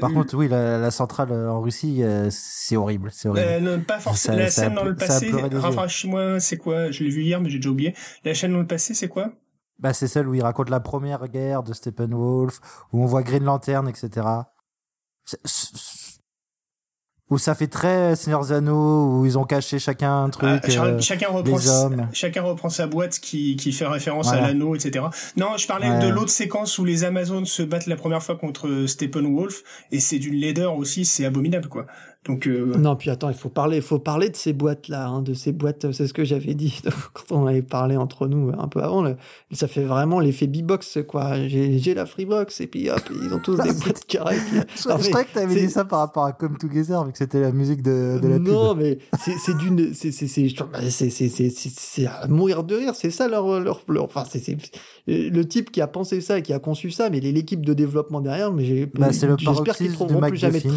Par 0.00 0.10
contre, 0.10 0.34
oui, 0.36 0.48
la, 0.48 0.90
centrale 0.90 1.32
en 1.32 1.60
Russie, 1.60 2.02
c'est 2.30 2.76
horrible, 2.76 3.10
c'est 3.12 3.28
horrible. 3.28 3.82
pas 3.86 3.98
forcément. 3.98 4.38
la 4.38 4.50
scène 4.50 4.74
dans 4.74 4.84
le 4.84 4.94
passé, 4.94 5.30
rafraîchis-moi, 5.30 6.40
c'est 6.40 6.56
quoi? 6.56 6.90
Je 6.90 7.04
l'ai 7.04 7.10
vu 7.10 7.22
hier, 7.22 7.40
mais 7.40 7.50
j'ai 7.50 7.58
déjà 7.58 7.70
oublié. 7.70 7.94
La 8.24 8.34
scène 8.34 8.52
dans 8.52 8.60
le 8.60 8.66
passé, 8.66 8.94
c'est 8.94 9.08
quoi? 9.08 9.32
Bah, 9.78 9.92
c'est 9.92 10.06
celle 10.06 10.28
où 10.28 10.34
il 10.34 10.42
raconte 10.42 10.70
la 10.70 10.78
première 10.78 11.26
guerre 11.26 11.64
de 11.64 11.72
Steppenwolf, 11.72 12.60
où 12.92 13.02
on 13.02 13.06
voit 13.06 13.22
Green 13.22 13.42
Lantern, 13.42 13.88
etc 13.88 14.44
où 17.32 17.38
ça 17.38 17.54
fait 17.54 17.66
très 17.66 18.14
Seigneur 18.14 18.42
Zano, 18.42 19.20
où 19.20 19.26
ils 19.26 19.38
ont 19.38 19.44
caché 19.44 19.78
chacun 19.78 20.24
un 20.24 20.28
truc. 20.28 20.60
Ah, 20.62 20.84
euh, 20.84 21.00
chacun 21.00 21.28
reprend 21.28 21.58
chacun 22.12 22.42
reprend 22.42 22.68
sa 22.68 22.86
boîte 22.86 23.18
qui, 23.20 23.56
qui 23.56 23.72
fait 23.72 23.86
référence 23.86 24.28
à 24.28 24.40
l'anneau, 24.40 24.74
etc. 24.74 25.06
Non, 25.38 25.56
je 25.56 25.66
parlais 25.66 25.98
de 26.00 26.08
l'autre 26.08 26.30
séquence 26.30 26.78
où 26.78 26.84
les 26.84 27.04
Amazones 27.04 27.46
se 27.46 27.62
battent 27.62 27.86
la 27.86 27.96
première 27.96 28.22
fois 28.22 28.36
contre 28.36 28.84
Steppenwolf 28.86 29.62
et 29.90 29.98
c'est 30.00 30.18
d'une 30.18 30.34
laideur 30.34 30.76
aussi, 30.76 31.06
c'est 31.06 31.24
abominable 31.24 31.68
quoi. 31.68 31.86
Donc 32.24 32.46
euh, 32.46 32.72
non, 32.78 32.94
puis 32.94 33.10
attends, 33.10 33.30
il 33.30 33.34
faut 33.34 33.48
parler, 33.48 33.78
il 33.78 33.82
faut 33.82 33.98
parler 33.98 34.28
de 34.28 34.36
ces 34.36 34.52
boîtes 34.52 34.86
là, 34.86 35.08
hein, 35.08 35.22
de 35.22 35.34
ces 35.34 35.50
boîtes. 35.50 35.90
C'est 35.90 36.06
ce 36.06 36.14
que 36.14 36.24
j'avais 36.24 36.54
dit 36.54 36.80
quand 37.12 37.36
on 37.36 37.46
avait 37.48 37.62
parlé 37.62 37.96
entre 37.96 38.28
nous 38.28 38.52
un 38.56 38.68
peu 38.68 38.80
avant. 38.80 39.04
ça 39.50 39.66
fait 39.66 39.82
vraiment 39.82 40.20
l'effet 40.20 40.46
B-box 40.46 41.00
quoi. 41.08 41.48
J'ai 41.48 41.94
la 41.94 42.06
Freebox 42.06 42.60
et 42.60 42.68
puis 42.68 42.90
hop, 42.90 43.00
ils 43.10 43.34
ont 43.34 43.40
tous 43.40 43.56
des 43.62 43.72
boîtes 43.72 44.04
carrées. 44.06 44.38
je, 44.76 44.82
croyais 44.82 45.26
que 45.26 45.34
t'avais 45.34 45.54
dit 45.62 45.68
ça 45.68 45.84
par 45.84 45.98
rapport 45.98 46.24
à 46.24 46.32
Come 46.32 46.58
Together, 46.58 47.04
vu 47.04 47.10
que 47.10 47.18
c'était 47.18 47.40
la 47.40 47.50
musique 47.50 47.82
de, 47.82 48.20
de 48.22 48.28
la 48.28 48.36
pub. 48.36 48.46
Non, 48.46 48.76
mais 48.76 48.98
c'est 49.18 49.56
d'une, 49.56 49.92
c'est 49.92 50.46
à 52.06 52.28
mourir 52.28 52.62
de 52.62 52.76
rire. 52.76 52.94
C'est 52.94 53.10
ça 53.10 53.26
leur, 53.26 53.58
leur, 53.58 53.82
enfin 54.00 54.22
c'est 54.30 54.56
le 55.08 55.42
type 55.42 55.72
qui 55.72 55.80
a 55.80 55.88
pensé 55.88 56.20
ça 56.20 56.38
et 56.38 56.42
qui 56.42 56.52
a 56.52 56.60
conçu 56.60 56.92
ça, 56.92 57.10
mais 57.10 57.18
l'équipe 57.18 57.66
de 57.66 57.74
développement 57.74 58.20
derrière, 58.20 58.52
mais 58.52 58.86
bah, 58.86 59.08
j'espère 59.10 59.76
qu'ils 59.76 59.92
trouveront 59.92 60.20
plus 60.20 60.36
jamais 60.36 60.60
de 60.60 60.70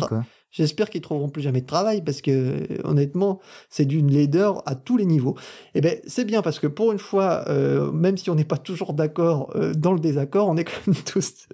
J'espère 0.56 0.90
qu'ils 0.90 1.02
trouveront 1.02 1.28
plus 1.28 1.42
jamais 1.42 1.60
de 1.60 1.66
travail 1.66 2.02
parce 2.02 2.22
que 2.22 2.66
honnêtement, 2.86 3.42
c'est 3.70 3.84
d'une 3.84 4.10
laideur 4.10 4.64
à 4.66 4.76
tous 4.76 4.96
les 4.96 5.06
niveaux. 5.06 5.36
Et 5.74 5.80
eh 5.80 5.82
ben 5.82 6.00
c'est 6.08 6.24
bien 6.24 6.42
parce 6.42 6.60
que 6.60 6.68
pour 6.68 6.94
une 6.94 6.98
fois, 6.98 7.44
euh, 7.50 7.92
même 7.92 8.16
si 8.16 8.30
on 8.30 8.36
n'est 8.36 8.46
pas 8.46 8.56
toujours 8.58 8.94
d'accord 8.94 9.52
euh, 9.58 9.74
dans 9.74 9.92
le 9.92 10.00
désaccord, 10.00 10.48
on 10.48 10.56
est 10.56 10.64
quand 10.64 10.88
même 10.88 10.96
tous 11.06 11.50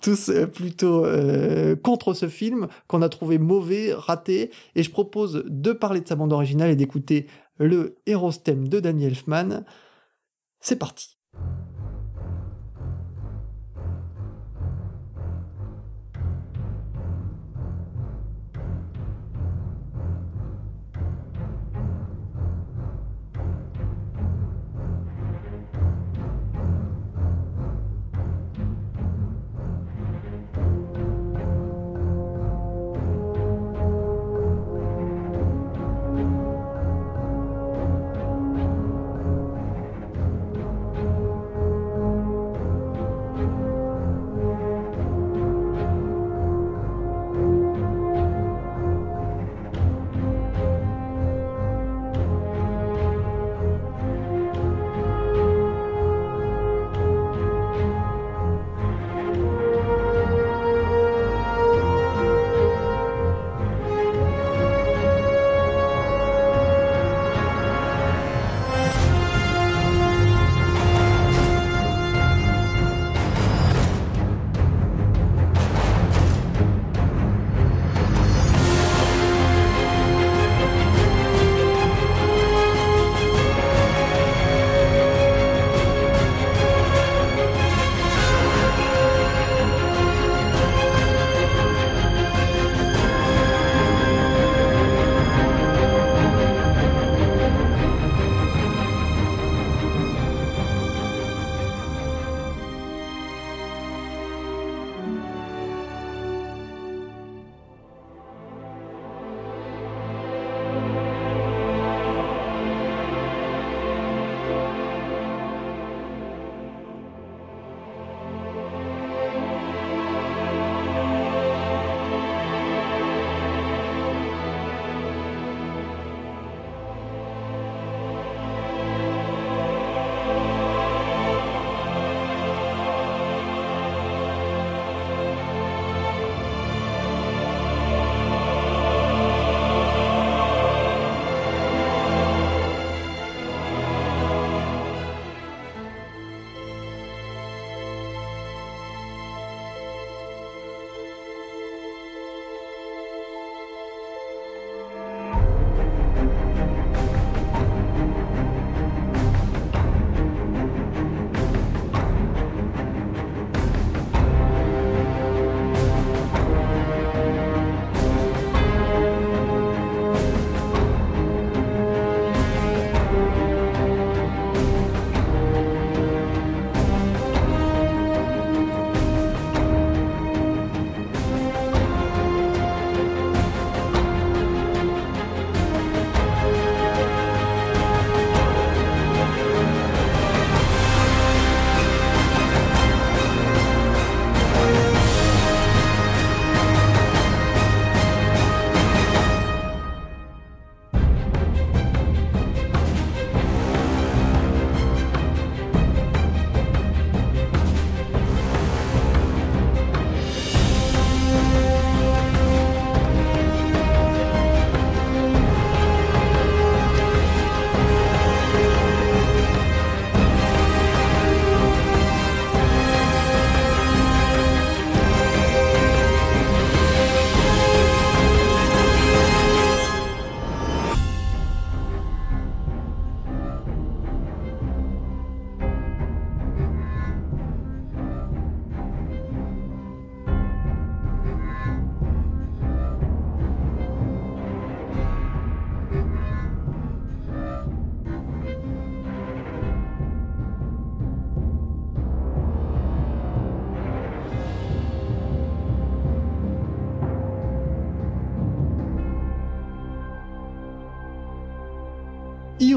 tous 0.00 0.28
euh, 0.28 0.46
plutôt 0.46 1.06
contre 1.84 2.14
ce 2.14 2.26
film 2.26 2.66
qu'on 2.88 3.02
a 3.02 3.08
trouvé 3.08 3.38
mauvais, 3.38 3.94
raté. 3.94 4.50
Et 4.74 4.82
je 4.82 4.90
propose 4.90 5.44
de 5.46 5.70
parler 5.70 6.00
de 6.00 6.08
sa 6.08 6.16
bande 6.16 6.32
originale 6.32 6.70
et 6.70 6.76
d'écouter 6.76 7.28
le 7.58 7.98
Heroes 8.06 8.32
Theme 8.42 8.66
de 8.66 8.80
Daniel 8.80 9.12
Elfman. 9.12 9.62
C'est 10.58 10.80
parti. 10.80 11.16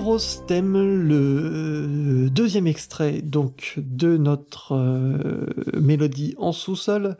Heroes 0.05 0.45
Theme, 0.45 1.01
le 1.01 2.29
deuxième 2.29 2.67
extrait 2.67 3.23
donc 3.23 3.73
de 3.77 4.17
notre 4.17 4.73
euh, 4.73 5.47
mélodie 5.81 6.35
en 6.37 6.51
sous-sol, 6.51 7.17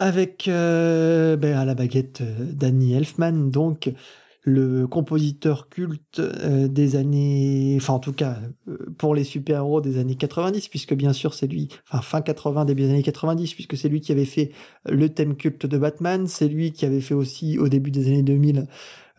avec 0.00 0.48
euh, 0.48 1.36
ben, 1.36 1.56
à 1.56 1.64
la 1.64 1.76
baguette 1.76 2.22
euh, 2.22 2.52
Danny 2.52 2.94
Elfman, 2.94 3.50
donc 3.52 3.92
le 4.42 4.88
compositeur 4.88 5.68
culte 5.68 6.20
des 6.20 6.96
années, 6.96 7.76
enfin 7.80 7.94
en 7.94 7.98
tout 8.00 8.12
cas 8.12 8.38
pour 8.98 9.14
les 9.14 9.24
super-héros 9.24 9.80
des 9.80 9.98
années 9.98 10.16
90, 10.16 10.68
puisque 10.68 10.94
bien 10.94 11.12
sûr 11.12 11.32
c'est 11.34 11.46
lui, 11.46 11.68
enfin 11.88 12.00
fin 12.02 12.22
80, 12.22 12.64
début 12.64 12.82
des 12.82 12.90
années 12.90 13.02
90, 13.04 13.54
puisque 13.54 13.76
c'est 13.76 13.88
lui 13.88 14.00
qui 14.00 14.10
avait 14.10 14.24
fait 14.24 14.50
le 14.84 15.08
thème 15.08 15.36
culte 15.36 15.66
de 15.66 15.78
Batman, 15.78 16.26
c'est 16.26 16.48
lui 16.48 16.72
qui 16.72 16.86
avait 16.86 17.00
fait 17.00 17.14
aussi 17.14 17.58
au 17.58 17.68
début 17.68 17.92
des 17.92 18.08
années 18.08 18.22
2000 18.24 18.66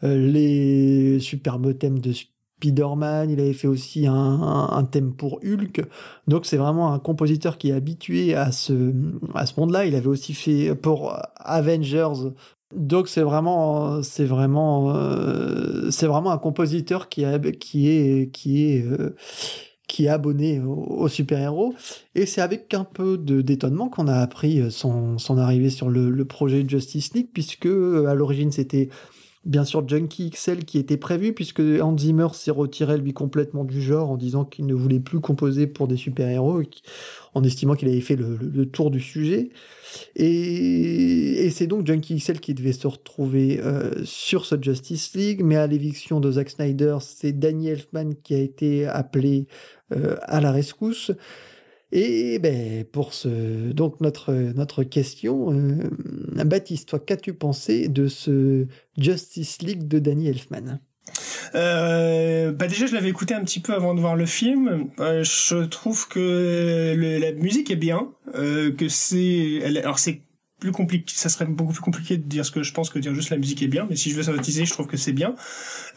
les 0.01 1.19
superbes 1.19 1.77
thèmes 1.77 1.99
de 1.99 2.13
Spider-Man, 2.59 3.29
il 3.29 3.39
avait 3.39 3.53
fait 3.53 3.67
aussi 3.67 4.07
un, 4.07 4.87
thème 4.91 5.13
pour 5.13 5.39
Hulk. 5.43 5.81
Donc 6.27 6.45
c'est 6.45 6.57
vraiment 6.57 6.93
un 6.93 6.99
compositeur 6.99 7.57
qui 7.57 7.69
est 7.69 7.73
habitué 7.73 8.35
à 8.35 8.51
ce, 8.51 8.93
à 9.35 9.45
ce 9.45 9.59
monde-là. 9.59 9.85
Il 9.85 9.95
avait 9.95 10.07
aussi 10.07 10.33
fait 10.33 10.75
pour 10.75 11.15
Avengers. 11.37 12.31
Donc 12.75 13.07
c'est 13.07 13.21
vraiment, 13.21 14.01
c'est 14.03 14.25
vraiment, 14.25 14.93
euh, 14.95 15.89
c'est 15.91 16.07
vraiment 16.07 16.31
un 16.31 16.37
compositeur 16.37 17.09
qui, 17.09 17.23
a, 17.23 17.39
qui 17.39 17.89
est, 17.89 18.31
qui 18.31 18.71
est, 18.71 18.83
euh, 18.83 19.15
qui 19.87 20.05
est 20.05 20.09
abonné 20.09 20.59
aux, 20.59 21.07
super-héros. 21.07 21.75
Et 22.15 22.25
c'est 22.25 22.41
avec 22.41 22.73
un 22.73 22.83
peu 22.83 23.17
d'étonnement 23.17 23.87
qu'on 23.87 24.07
a 24.07 24.15
appris 24.15 24.69
son, 24.69 25.17
son 25.17 25.37
arrivée 25.37 25.69
sur 25.69 25.89
le, 25.89 26.09
le 26.09 26.25
projet 26.25 26.65
Justice 26.67 27.13
League, 27.13 27.29
puisque 27.33 27.67
à 27.67 28.13
l'origine 28.15 28.51
c'était 28.51 28.89
bien 29.47 29.63
sûr 29.63 29.87
Junkie 29.87 30.29
XL 30.29 30.65
qui 30.65 30.77
était 30.77 30.97
prévu 30.97 31.33
puisque 31.33 31.61
Hans 31.61 31.97
Zimmer 31.97 32.27
s'est 32.33 32.51
retiré 32.51 32.97
lui 32.97 33.13
complètement 33.13 33.63
du 33.63 33.81
genre 33.81 34.11
en 34.11 34.17
disant 34.17 34.45
qu'il 34.45 34.65
ne 34.65 34.73
voulait 34.73 34.99
plus 34.99 35.19
composer 35.19 35.65
pour 35.65 35.87
des 35.87 35.97
super-héros 35.97 36.61
en 37.33 37.43
estimant 37.43 37.75
qu'il 37.75 37.87
avait 37.87 38.01
fait 38.01 38.17
le, 38.17 38.65
tour 38.65 38.91
du 38.91 38.99
sujet. 38.99 39.49
Et, 40.15 41.49
c'est 41.51 41.67
donc 41.67 41.87
Junkie 41.87 42.17
XL 42.17 42.39
qui 42.39 42.53
devait 42.53 42.73
se 42.73 42.87
retrouver 42.87 43.59
euh, 43.59 44.03
sur 44.03 44.45
ce 44.45 44.55
Justice 44.61 45.13
League. 45.15 45.41
Mais 45.43 45.55
à 45.55 45.65
l'éviction 45.65 46.19
de 46.19 46.31
Zack 46.31 46.49
Snyder 46.49 46.97
c'est 46.99 47.31
Danny 47.31 47.69
Elfman 47.69 48.11
qui 48.23 48.35
a 48.35 48.39
été 48.39 48.85
appelé 48.85 49.47
euh, 49.93 50.17
à 50.23 50.41
la 50.41 50.51
rescousse 50.51 51.11
et 51.91 52.39
ben, 52.39 52.83
pour 52.85 53.13
ce, 53.13 53.71
donc 53.71 54.01
notre, 54.01 54.33
notre 54.33 54.83
question, 54.83 55.51
euh, 55.53 56.43
Baptiste, 56.43 56.89
toi, 56.89 56.99
qu'as-tu 56.99 57.33
pensé 57.33 57.87
de 57.87 58.07
ce 58.07 58.67
Justice 58.97 59.61
League 59.61 59.87
de 59.87 59.99
Danny 59.99 60.27
Elfman? 60.27 60.79
Euh, 61.55 62.51
bah 62.51 62.67
déjà 62.67 62.85
je 62.85 62.93
l'avais 62.93 63.09
écouté 63.09 63.33
un 63.33 63.43
petit 63.43 63.59
peu 63.59 63.73
avant 63.73 63.95
de 63.95 64.01
voir 64.01 64.15
le 64.15 64.25
film. 64.25 64.89
Euh, 64.99 65.23
je 65.23 65.63
trouve 65.65 66.07
que 66.07 66.93
la 66.97 67.31
musique 67.33 67.71
est 67.71 67.77
bien, 67.77 68.09
euh, 68.35 68.71
que 68.71 68.89
c'est, 68.89 69.63
alors 69.63 69.99
c'est 69.99 70.21
plus 70.59 70.71
compliqué, 70.71 71.05
ça 71.15 71.29
serait 71.29 71.45
beaucoup 71.45 71.71
plus 71.71 71.81
compliqué 71.81 72.17
de 72.17 72.23
dire 72.23 72.43
ce 72.43 72.51
que 72.51 72.63
je 72.63 72.73
pense 72.73 72.89
que 72.89 72.97
de 72.97 73.03
dire 73.03 73.13
juste 73.13 73.29
la 73.29 73.37
musique 73.37 73.61
est 73.61 73.67
bien, 73.67 73.85
mais 73.89 73.95
si 73.95 74.09
je 74.09 74.15
veux 74.15 74.23
synthétiser, 74.23 74.65
je 74.65 74.73
trouve 74.73 74.87
que 74.87 74.97
c'est 74.97 75.13
bien. 75.13 75.35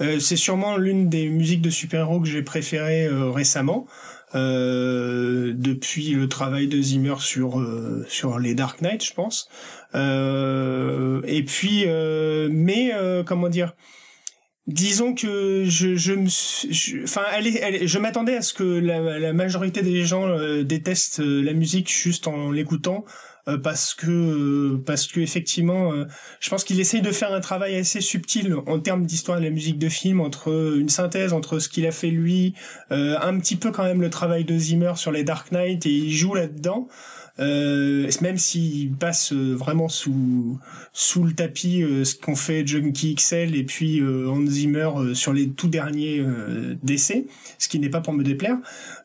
Euh, 0.01 0.21
c'est 0.21 0.37
sûrement 0.37 0.77
l'une 0.77 1.09
des 1.09 1.29
musiques 1.29 1.63
de 1.63 1.71
super-héros 1.71 2.21
que 2.21 2.29
j'ai 2.29 2.43
préférées 2.43 3.09
récemment. 3.09 3.87
Euh, 4.35 5.53
depuis 5.57 6.11
le 6.11 6.29
travail 6.29 6.69
de 6.69 6.81
Zimmer 6.81 7.17
sur 7.19 7.61
euh, 7.61 8.05
sur 8.09 8.39
les 8.39 8.55
Dark 8.55 8.81
Knight, 8.81 9.05
je 9.05 9.13
pense. 9.13 9.49
Euh, 9.95 11.21
et 11.25 11.43
puis, 11.43 11.87
mais 12.51 12.93
comment 13.27 13.49
dire 13.49 13.75
Disons 14.67 15.15
que 15.15 15.65
je, 15.67 15.97
je 15.97 16.13
me, 16.13 17.03
enfin, 17.03 17.23
elle 17.33 17.89
je 17.89 17.99
m'attendais 17.99 18.37
à 18.37 18.43
ce 18.43 18.55
que 18.55 18.63
la, 18.63 19.19
la 19.19 19.33
majorité 19.33 19.83
des 19.83 20.05
gens 20.05 20.29
détestent 20.63 21.19
la 21.19 21.55
musique 21.55 21.91
juste 21.91 22.29
en 22.29 22.53
l'écoutant. 22.53 23.05
Euh, 23.49 23.57
parce 23.59 23.95
que 23.95 24.11
euh, 24.11 24.83
parce 24.85 25.07
que 25.07 25.21
effectivement, 25.21 25.93
euh, 25.93 26.05
je 26.41 26.51
pense 26.51 26.65
qu'il 26.65 26.79
essaye 26.79 27.01
de 27.01 27.11
faire 27.11 27.33
un 27.33 27.41
travail 27.41 27.77
assez 27.77 28.01
subtil 28.01 28.55
en 28.67 28.79
termes 28.81 29.07
d'histoire 29.07 29.39
de 29.39 29.45
la 29.45 29.51
musique 29.51 29.79
de 29.79 29.89
film 29.89 30.21
entre 30.21 30.77
une 30.79 30.89
synthèse 30.89 31.33
entre 31.33 31.59
ce 31.59 31.69
qu'il 31.69 31.87
a 31.87 31.93
fait 31.93 32.11
lui, 32.11 32.55
un 32.91 33.39
petit 33.39 33.57
peu 33.57 33.71
quand 33.71 33.85
même 33.85 34.01
le 34.01 34.11
travail 34.11 34.45
de 34.45 34.57
Zimmer 34.59 34.93
sur 34.97 35.13
les 35.13 35.25
Dark 35.25 35.53
Knight 35.53 35.87
et 35.87 35.91
il 35.91 36.13
joue 36.13 36.35
là-dedans. 36.35 36.89
Euh, 37.41 38.11
même 38.21 38.37
s'il 38.37 38.93
passe 38.93 39.33
euh, 39.33 39.55
vraiment 39.55 39.89
sous 39.89 40.59
sous 40.93 41.25
le 41.25 41.33
tapis 41.33 41.83
euh, 41.83 42.05
ce 42.05 42.15
qu'ont 42.15 42.35
fait 42.35 42.67
Junkie 42.67 43.15
XL 43.15 43.57
et 43.57 43.65
puis 43.65 44.03
Hans 44.03 44.45
Zimmer 44.47 44.91
sur 45.15 45.33
les 45.33 45.51
tout 45.51 45.69
derniers 45.69 46.25
décès, 46.83 47.27
ce 47.59 47.69
qui 47.69 47.79
n'est 47.79 47.89
pas 47.89 48.01
pour 48.01 48.13
me 48.13 48.25
déplaire. 48.25 48.57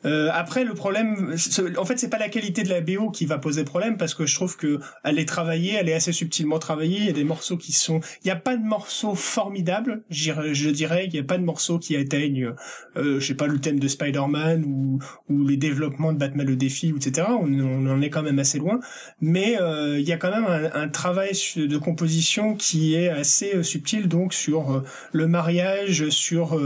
après 0.04 0.63
le 0.63 0.74
problème, 0.74 1.36
en 1.78 1.86
fait 1.86 1.98
c'est 1.98 2.10
pas 2.10 2.17
la 2.17 2.30
qualité 2.30 2.63
de 2.63 2.69
la 2.69 2.82
BO 2.82 3.10
qui 3.10 3.26
va 3.26 3.38
poser 3.38 3.63
problème 3.63 3.98
parce 3.98 4.13
que 4.13 4.26
je 4.26 4.36
trouve 4.36 4.58
que 4.58 4.80
elle 5.04 5.19
est 5.19 5.28
travaillée, 5.28 5.74
elle 5.74 5.89
est 5.89 5.93
assez 5.93 6.12
subtilement 6.12 6.60
travaillée. 6.60 7.00
Il 7.00 7.06
y 7.06 7.10
a 7.10 7.13
des 7.13 7.24
morceaux 7.24 7.58
qui 7.58 7.71
sont, 7.71 8.00
il 8.24 8.28
n'y 8.28 8.32
a 8.32 8.36
pas 8.36 8.58
de 8.58 8.63
morceaux 8.63 9.15
formidables, 9.15 10.04
je 10.10 10.69
dirais, 10.69 11.06
il 11.06 11.13
n'y 11.13 11.19
a 11.19 11.24
pas 11.24 11.38
de 11.38 11.43
morceaux 11.43 11.80
qui 11.80 11.95
atteignent, 11.95 12.54
je 12.95 13.19
sais 13.19 13.36
pas 13.36 13.48
le 13.48 13.60
thème 13.60 13.80
de 13.80 13.88
Spider-Man 13.88 14.63
ou 14.65 15.00
ou 15.30 15.48
les 15.48 15.58
développements 15.58 16.13
de 16.13 16.17
Batman 16.17 16.45
le 16.45 16.56
défi, 16.56 16.93
etc. 16.95 17.28
On, 17.30 17.52
on 17.60 17.88
en 17.88 18.02
est 18.02 18.10
quand 18.10 18.24
même 18.25 18.39
assez 18.39 18.59
loin, 18.59 18.79
mais 19.21 19.57
euh, 19.61 19.97
il 19.99 20.05
y 20.07 20.11
a 20.11 20.17
quand 20.17 20.29
même 20.29 20.71
un, 20.73 20.89
travail 20.89 21.31
de 21.55 21.77
composition 21.77 22.55
qui 22.55 22.95
est 22.95 23.09
assez 23.09 23.55
euh, 23.55 23.63
subtil, 23.63 24.07
donc 24.07 24.33
sur 24.33 24.71
euh, 24.71 24.83
le 25.13 25.27
mariage, 25.27 26.09
sur 26.09 26.59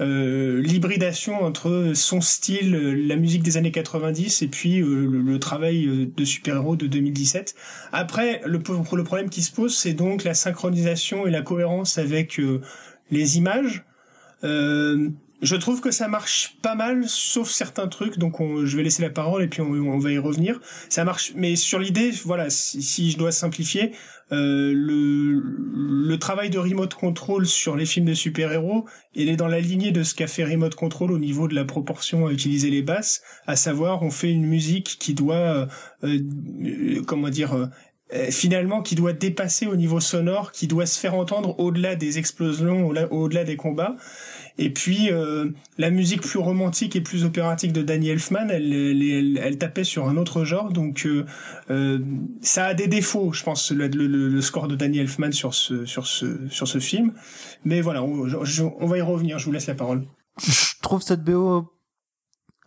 l'hybridation 0.00 1.42
entre 1.42 1.92
son 1.94 2.22
style, 2.22 2.72
la 3.06 3.16
musique 3.16 3.42
des 3.42 3.58
années 3.58 3.70
90 3.70 4.42
et 4.42 4.48
puis 4.48 4.78
le, 4.80 5.38
travail 5.38 6.10
de 6.16 6.24
super-héros 6.24 6.76
de 6.76 6.86
2017. 6.86 7.54
Après, 7.92 8.40
le, 8.46 8.58
le 8.58 9.04
problème 9.04 9.28
qui 9.28 9.42
se 9.42 9.52
pose, 9.52 9.76
c'est 9.76 9.92
donc 9.92 10.24
la 10.24 10.32
synchronisation 10.32 11.26
et 11.26 11.30
la 11.30 11.42
cohérence 11.42 11.98
avec 11.98 12.40
les 13.10 13.36
images. 13.36 13.84
Euh, 14.44 15.10
je 15.42 15.56
trouve 15.56 15.80
que 15.80 15.90
ça 15.90 16.08
marche 16.08 16.56
pas 16.62 16.74
mal, 16.74 17.08
sauf 17.08 17.48
certains 17.48 17.88
trucs. 17.88 18.18
Donc, 18.18 18.36
je 18.40 18.76
vais 18.76 18.82
laisser 18.82 19.02
la 19.02 19.10
parole 19.10 19.42
et 19.42 19.48
puis 19.48 19.62
on, 19.62 19.98
va 19.98 20.10
y 20.10 20.18
revenir. 20.18 20.60
Ça 20.88 21.04
marche, 21.04 21.32
mais 21.34 21.56
sur 21.56 21.78
l'idée, 21.78 22.10
voilà, 22.24 22.50
si, 22.50 23.10
je 23.10 23.16
dois 23.16 23.32
simplifier, 23.32 23.92
euh, 24.32 24.72
le, 24.74 25.42
le 26.08 26.18
travail 26.18 26.50
de 26.50 26.58
remote 26.58 26.94
control 26.94 27.46
sur 27.46 27.74
les 27.74 27.86
films 27.86 28.06
de 28.06 28.14
super-héros, 28.14 28.86
il 29.14 29.28
est 29.28 29.36
dans 29.36 29.48
la 29.48 29.60
lignée 29.60 29.92
de 29.92 30.02
ce 30.02 30.14
qu'a 30.14 30.26
fait 30.26 30.44
remote 30.44 30.74
control 30.74 31.10
au 31.10 31.18
niveau 31.18 31.48
de 31.48 31.54
la 31.54 31.64
proportion 31.64 32.26
à 32.26 32.32
utiliser 32.32 32.70
les 32.70 32.82
basses, 32.82 33.22
à 33.46 33.56
savoir, 33.56 34.02
on 34.02 34.10
fait 34.10 34.30
une 34.30 34.46
musique 34.46 34.98
qui 35.00 35.14
doit, 35.14 35.68
euh, 36.04 36.18
euh, 36.62 37.02
comment 37.06 37.28
dire, 37.28 37.70
finalement 38.30 38.82
qui 38.82 38.96
doit 38.96 39.12
dépasser 39.12 39.66
au 39.66 39.76
niveau 39.76 40.00
sonore, 40.00 40.52
qui 40.52 40.66
doit 40.66 40.86
se 40.86 40.98
faire 40.98 41.14
entendre 41.14 41.58
au-delà 41.60 41.94
des 41.94 42.18
explosions, 42.18 42.88
au-delà 43.10 43.44
des 43.44 43.56
combats. 43.56 43.96
Et 44.60 44.68
puis 44.68 45.10
euh, 45.10 45.48
la 45.78 45.90
musique 45.90 46.20
plus 46.20 46.38
romantique 46.38 46.94
et 46.94 47.00
plus 47.00 47.24
opératique 47.24 47.72
de 47.72 47.80
Danny 47.80 48.10
Elfman, 48.10 48.50
elle, 48.50 48.74
elle, 48.74 49.38
elle, 49.38 49.56
tapait 49.56 49.84
sur 49.84 50.06
un 50.06 50.18
autre 50.18 50.44
genre, 50.44 50.70
donc 50.70 51.06
euh, 51.06 51.24
euh, 51.70 51.98
ça 52.42 52.66
a 52.66 52.74
des 52.74 52.86
défauts, 52.86 53.32
je 53.32 53.42
pense, 53.42 53.72
le, 53.72 54.40
score 54.42 54.68
de 54.68 54.76
Danny 54.76 54.98
Elfman 54.98 55.32
sur 55.32 55.54
ce 55.54 55.86
sur 55.86 56.06
ce 56.06 56.46
sur 56.50 56.68
ce 56.68 56.78
film. 56.78 57.14
Mais 57.64 57.80
voilà, 57.80 58.02
on, 58.02 58.24
va 58.86 58.98
y 58.98 59.00
revenir. 59.00 59.38
Je 59.38 59.46
vous 59.46 59.52
laisse 59.52 59.66
la 59.66 59.74
parole. 59.74 60.04
Je 60.38 60.78
trouve 60.82 61.00
cette 61.00 61.24
BO 61.24 61.72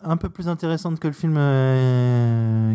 un 0.01 0.17
peu 0.17 0.29
plus 0.29 0.47
intéressante 0.47 0.99
que 0.99 1.07
le 1.07 1.13
film 1.13 1.35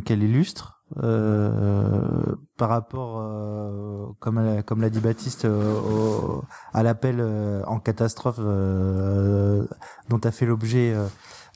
qu'elle 0.05 0.23
illustre. 0.23 0.78
Euh, 0.97 2.35
par 2.57 2.71
rapport, 2.71 3.19
euh, 3.21 4.07
comme 4.21 4.63
comme 4.63 4.81
l'a 4.81 4.91
dit 4.91 5.01
Baptiste, 5.01 5.45
euh, 5.45 6.41
à 6.73 6.83
l'appel 6.83 7.21
en 7.67 7.79
catastrophe 7.79 8.39
dont 8.39 10.19
a 10.25 10.31
fait 10.31 10.47
l'objet 10.47 10.97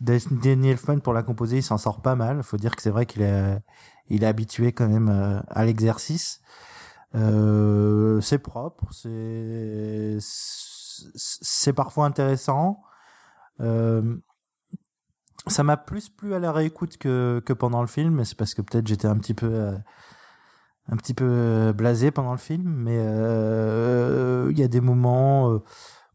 Daniel 0.01 0.73
Elfman 0.73 1.01
pour 1.01 1.13
la 1.13 1.23
composer, 1.23 1.59
il 1.59 1.63
s'en 1.63 1.79
sort 1.79 2.03
pas 2.03 2.15
mal. 2.15 2.43
Faut 2.43 2.59
dire 2.59 2.77
que 2.77 2.83
c'est 2.83 2.91
vrai 2.91 3.07
qu'il 3.07 3.23
est 3.23 3.59
il 4.09 4.25
est 4.25 4.27
habitué 4.27 4.73
quand 4.73 4.89
même 4.89 5.43
à 5.49 5.65
l'exercice. 5.65 6.41
c'est 7.15 8.39
propre, 8.39 8.87
c'est 8.93 10.19
c'est 11.17 11.73
parfois 11.73 12.07
intéressant. 12.07 12.83
Euh, 13.61 14.17
ça 15.47 15.63
m'a 15.65 15.77
plus 15.77 16.09
plu 16.09 16.35
à 16.35 16.39
la 16.39 16.53
réécoute 16.53 16.97
que, 16.99 17.43
que 17.45 17.53
pendant 17.53 17.81
le 17.81 17.89
film, 17.89 18.15
mais 18.15 18.25
c'est 18.25 18.37
parce 18.37 18.55
que 18.55 18.63
peut-être 18.63 18.87
j'étais 18.87 19.09
un 19.09 19.17
petit 19.17 19.35
peu 19.35 19.49
euh, 19.51 19.77
un 20.89 20.97
petit 20.97 21.15
peu 21.15 21.27
euh, 21.29 21.73
blasé 21.73 22.11
pendant 22.11 22.33
le 22.33 22.39
film, 22.39 22.63
mais 22.65 22.99
euh, 22.99 24.49
il 24.51 24.59
y 24.59 24.63
a 24.63 24.69
des 24.69 24.81
moments, 24.81 25.61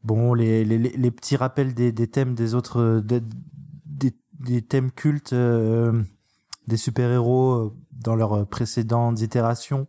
bon, 0.04 0.34
les, 0.34 0.64
les, 0.64 0.78
les, 0.78 1.12
petits 1.12 1.36
rappels 1.36 1.74
des, 1.74 1.92
des 1.92 2.08
thèmes 2.08 2.36
des 2.36 2.56
autres, 2.56 3.02
des, 3.04 3.22
des, 4.40 4.62
thèmes 4.62 4.92
cultes 4.92 5.34
des 5.34 6.78
super-héros 6.78 7.74
dans 7.92 8.16
leurs 8.16 8.48
précédentes 8.48 9.22
itérations 9.22 9.88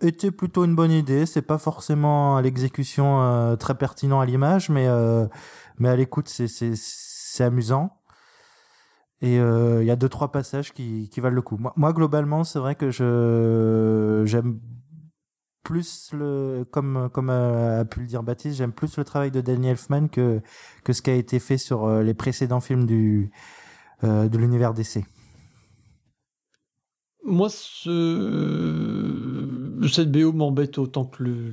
étaient 0.00 0.30
plutôt 0.30 0.64
une 0.64 0.74
bonne 0.74 0.90
idée. 0.90 1.26
C'est 1.26 1.42
pas 1.42 1.58
forcément 1.58 2.36
à 2.36 2.42
l'exécution 2.42 3.56
très 3.58 3.74
pertinent 3.74 4.20
à 4.20 4.26
l'image, 4.26 4.70
mais 4.70 4.88
mais 5.78 5.88
à 5.88 5.96
l'écoute, 5.96 6.28
c'est 6.28 7.44
amusant. 7.44 7.90
Et 9.20 9.38
euh, 9.38 9.82
il 9.82 9.86
y 9.86 9.90
a 9.90 9.96
deux 9.96 10.08
trois 10.08 10.32
passages 10.32 10.72
qui, 10.72 11.08
valent 11.16 11.34
le 11.34 11.42
coup. 11.42 11.58
Moi, 11.76 11.92
globalement, 11.92 12.44
c'est 12.44 12.58
vrai 12.58 12.74
que 12.74 12.90
je 12.90 14.22
j'aime 14.26 14.60
plus 15.62 16.10
le 16.12 16.64
comme 16.70 17.08
comme 17.12 17.30
a 17.30 17.84
pu 17.86 18.00
le 18.00 18.06
dire 18.06 18.22
Baptiste, 18.22 18.58
j'aime 18.58 18.72
plus 18.72 18.96
le 18.98 19.04
travail 19.04 19.30
de 19.30 19.40
Danny 19.40 19.68
Elfman 19.68 20.08
que 20.08 20.40
que 20.84 20.92
ce 20.92 21.02
qui 21.02 21.10
a 21.10 21.14
été 21.14 21.38
fait 21.40 21.58
sur 21.58 21.84
euh, 21.84 22.02
les 22.02 22.14
précédents 22.14 22.60
films 22.60 22.86
du 22.86 23.30
euh, 24.04 24.28
de 24.28 24.38
l'univers 24.38 24.74
DC. 24.74 25.04
Moi, 27.26 27.48
ce... 27.50 27.88
cette 29.90 30.12
BO 30.12 30.32
m'embête 30.32 30.76
autant 30.76 31.06
que 31.06 31.22
le, 31.22 31.50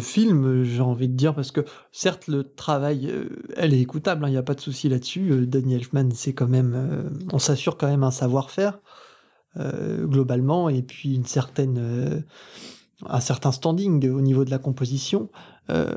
film, 0.00 0.64
j'ai 0.64 0.80
envie 0.80 1.08
de 1.08 1.14
dire, 1.14 1.34
parce 1.34 1.50
que 1.50 1.60
certes, 1.92 2.28
le 2.28 2.44
travail, 2.44 3.08
euh, 3.10 3.28
elle 3.56 3.74
est 3.74 3.80
écoutable, 3.80 4.22
il 4.24 4.26
hein, 4.26 4.30
n'y 4.30 4.36
a 4.36 4.42
pas 4.42 4.54
de 4.54 4.60
souci 4.60 4.88
là-dessus. 4.88 5.30
Euh, 5.30 5.46
Daniel 5.46 5.80
Elfman, 5.80 6.10
c'est 6.12 6.32
quand 6.32 6.48
même, 6.48 6.74
euh, 6.74 7.10
on 7.32 7.38
s'assure 7.38 7.76
quand 7.76 7.88
même 7.88 8.04
un 8.04 8.10
savoir-faire 8.10 8.80
globalement, 9.56 10.68
et 10.68 10.82
puis 10.82 11.14
une 11.14 11.26
certaine, 11.26 12.24
un 13.06 13.20
certain 13.20 13.52
standing 13.52 14.10
au 14.10 14.20
niveau 14.20 14.44
de 14.44 14.50
la 14.50 14.58
composition. 14.58 15.30
Euh, 15.70 15.94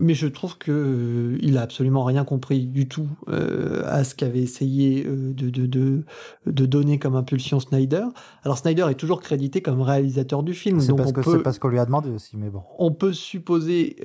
mais 0.00 0.14
je 0.14 0.28
trouve 0.28 0.58
que 0.58 0.70
euh, 0.70 1.38
il 1.40 1.58
a 1.58 1.62
absolument 1.62 2.04
rien 2.04 2.24
compris 2.24 2.66
du 2.66 2.86
tout 2.86 3.08
euh, 3.28 3.82
à 3.86 4.04
ce 4.04 4.14
qu'avait 4.14 4.40
essayé 4.40 5.02
de, 5.02 5.50
de, 5.50 5.66
de, 5.66 6.04
de, 6.46 6.66
donner 6.66 6.98
comme 6.98 7.16
impulsion 7.16 7.58
Snyder. 7.58 8.04
Alors 8.44 8.58
Snyder 8.58 8.86
est 8.90 8.94
toujours 8.94 9.20
crédité 9.20 9.60
comme 9.60 9.80
réalisateur 9.80 10.44
du 10.44 10.54
film. 10.54 10.80
C'est 10.80 10.94
parce, 10.94 11.12
que 11.12 11.36
parce 11.38 11.58
qu'on 11.58 11.68
lui 11.68 11.80
a 11.80 11.86
demandé 11.86 12.10
aussi, 12.10 12.36
mais 12.36 12.48
bon. 12.48 12.62
On 12.78 12.92
peut 12.92 13.12
supposer 13.12 13.96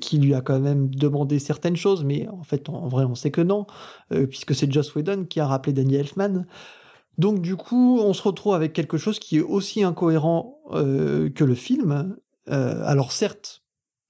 qu'il 0.00 0.22
lui 0.22 0.34
a 0.34 0.40
quand 0.40 0.60
même 0.60 0.94
demandé 0.94 1.38
certaines 1.38 1.76
choses, 1.76 2.04
mais 2.04 2.28
en 2.28 2.44
fait, 2.44 2.68
en, 2.68 2.86
vrai, 2.86 3.04
on 3.04 3.14
sait 3.14 3.30
que 3.30 3.40
non, 3.40 3.66
puisque 4.30 4.54
c'est 4.54 4.70
Joss 4.70 4.94
Whedon 4.94 5.24
qui 5.24 5.40
a 5.40 5.46
rappelé 5.46 5.72
Daniel 5.72 6.02
Elfman. 6.02 6.44
Donc 7.18 7.40
du 7.40 7.56
coup, 7.56 8.00
on 8.00 8.12
se 8.12 8.22
retrouve 8.22 8.54
avec 8.54 8.72
quelque 8.72 8.98
chose 8.98 9.18
qui 9.18 9.38
est 9.38 9.42
aussi 9.42 9.82
incohérent 9.82 10.58
que 10.70 11.44
le 11.44 11.54
film. 11.54 12.16
alors 12.46 13.10
certes, 13.10 13.63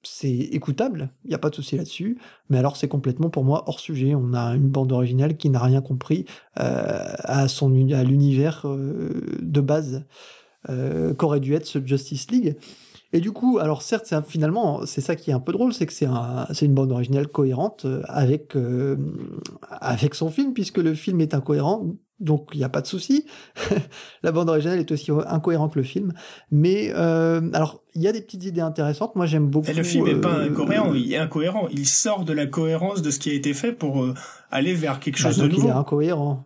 c'est 0.04 0.28
écoutable, 0.28 1.10
il 1.24 1.28
n'y 1.28 1.34
a 1.34 1.38
pas 1.38 1.50
de 1.50 1.54
souci 1.54 1.76
là-dessus, 1.76 2.18
mais 2.50 2.58
alors 2.58 2.76
c'est 2.76 2.88
complètement 2.88 3.30
pour 3.30 3.44
moi 3.44 3.64
hors 3.66 3.80
sujet. 3.80 4.14
On 4.14 4.34
a 4.34 4.54
une 4.54 4.68
bande 4.68 4.92
originale 4.92 5.36
qui 5.36 5.50
n'a 5.50 5.60
rien 5.60 5.80
compris 5.80 6.24
euh, 6.60 7.14
à, 7.18 7.48
son, 7.48 7.70
à 7.92 8.04
l'univers 8.04 8.62
euh, 8.64 9.38
de 9.40 9.60
base 9.60 10.04
euh, 10.68 11.14
qu'aurait 11.14 11.40
dû 11.40 11.54
être 11.54 11.66
ce 11.66 11.84
Justice 11.84 12.30
League. 12.30 12.56
Et 13.12 13.20
du 13.20 13.30
coup, 13.30 13.58
alors 13.58 13.82
certes, 13.82 14.06
c'est 14.06 14.26
finalement, 14.26 14.86
c'est 14.86 15.00
ça 15.00 15.14
qui 15.14 15.30
est 15.30 15.34
un 15.34 15.40
peu 15.40 15.52
drôle, 15.52 15.72
c'est 15.72 15.86
que 15.86 15.92
c'est 15.92 16.06
un, 16.06 16.46
une 16.62 16.74
bande 16.74 16.90
originale 16.90 17.28
cohérente 17.28 17.86
avec 18.08 18.56
avec 19.70 20.16
son 20.16 20.30
film, 20.30 20.52
puisque 20.52 20.78
le 20.78 20.94
film 20.94 21.20
est 21.20 21.32
incohérent 21.32 21.94
donc 22.20 22.50
il 22.53 22.59
n'y 22.59 22.64
a 22.64 22.68
pas 22.68 22.81
de 22.81 22.87
souci. 22.87 23.27
la 24.22 24.33
bande 24.33 24.48
originale 24.48 24.79
est 24.79 24.90
aussi 24.92 25.11
incohérente 25.27 25.74
que 25.74 25.79
le 25.79 25.85
film, 25.85 26.12
mais 26.50 26.92
euh, 26.94 27.50
alors 27.53 27.83
il 27.94 28.03
y 28.03 28.09
a 28.09 28.12
des 28.12 28.22
petites 28.22 28.44
idées 28.44 28.61
intéressantes. 28.61 29.16
Moi 29.16 29.27
j'aime 29.27 29.48
beaucoup. 29.48 29.70
Et 29.70 29.74
le 29.74 29.83
film 29.83 30.07
n'est 30.07 30.20
pas 30.20 30.38
euh, 30.38 30.50
incohérent, 30.50 30.94
il 30.94 31.12
est 31.12 31.18
incohérent. 31.18 31.68
Il 31.72 31.87
sort 31.87 32.24
de 32.24 32.33
la 32.33 32.46
cohérence 32.46 33.03
de 33.03 33.11
ce 33.11 33.18
qui 33.18 33.31
a 33.31 33.35
été 33.35 33.55
fait 33.55 33.72
pour 33.72 34.03
euh, 34.03 34.14
aller 34.50 34.74
vers 34.74 35.00
quelque 35.00 35.22
bah, 35.22 35.31
chose 35.31 35.38
de 35.38 35.48
nouveau. 35.48 35.68
Il 35.68 35.70
est 35.70 35.74
incohérent 35.74 36.44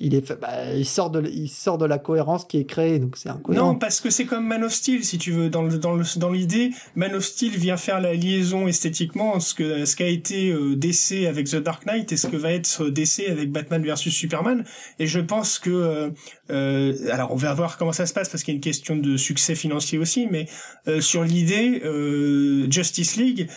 il 0.00 0.14
est 0.14 0.32
bah, 0.40 0.72
il 0.74 0.86
sort 0.86 1.10
de 1.10 1.22
il 1.28 1.48
sort 1.48 1.78
de 1.78 1.86
la 1.86 1.98
cohérence 1.98 2.44
qui 2.44 2.58
est 2.58 2.64
créée 2.64 2.98
donc 2.98 3.16
c'est. 3.16 3.30
Non 3.48 3.74
parce 3.74 4.00
que 4.00 4.10
c'est 4.10 4.24
comme 4.24 4.46
Man 4.46 4.64
of 4.64 4.72
Steel 4.72 5.04
si 5.04 5.18
tu 5.18 5.32
veux 5.32 5.48
dans 5.48 5.62
le, 5.62 5.78
dans 5.78 5.94
le, 5.94 6.04
dans 6.16 6.30
l'idée 6.30 6.70
Man 6.94 7.14
of 7.14 7.24
Steel 7.24 7.56
vient 7.56 7.76
faire 7.76 8.00
la 8.00 8.14
liaison 8.14 8.68
esthétiquement 8.68 9.40
ce 9.40 9.54
que 9.54 9.84
ce 9.84 9.96
qu'a 9.96 10.08
été 10.08 10.50
euh, 10.50 10.76
DC 10.76 11.26
avec 11.28 11.48
The 11.48 11.56
Dark 11.56 11.86
Knight 11.86 12.12
et 12.12 12.16
ce 12.16 12.26
que 12.26 12.36
va 12.36 12.52
être 12.52 12.88
DC 12.88 13.28
avec 13.28 13.50
Batman 13.50 13.82
versus 13.82 14.14
Superman 14.14 14.64
et 14.98 15.06
je 15.06 15.20
pense 15.20 15.58
que 15.58 15.70
euh, 15.70 16.10
euh, 16.50 16.94
alors 17.10 17.32
on 17.32 17.36
va 17.36 17.52
voir 17.54 17.76
comment 17.76 17.92
ça 17.92 18.06
se 18.06 18.14
passe 18.14 18.28
parce 18.28 18.44
qu'il 18.44 18.54
y 18.54 18.56
a 18.56 18.58
une 18.58 18.62
question 18.62 18.94
de 18.94 19.16
succès 19.16 19.56
financier 19.56 19.98
aussi 19.98 20.28
mais 20.30 20.46
euh, 20.86 21.00
sur 21.00 21.24
l'idée 21.24 21.82
euh, 21.84 22.70
Justice 22.70 23.16
League 23.16 23.48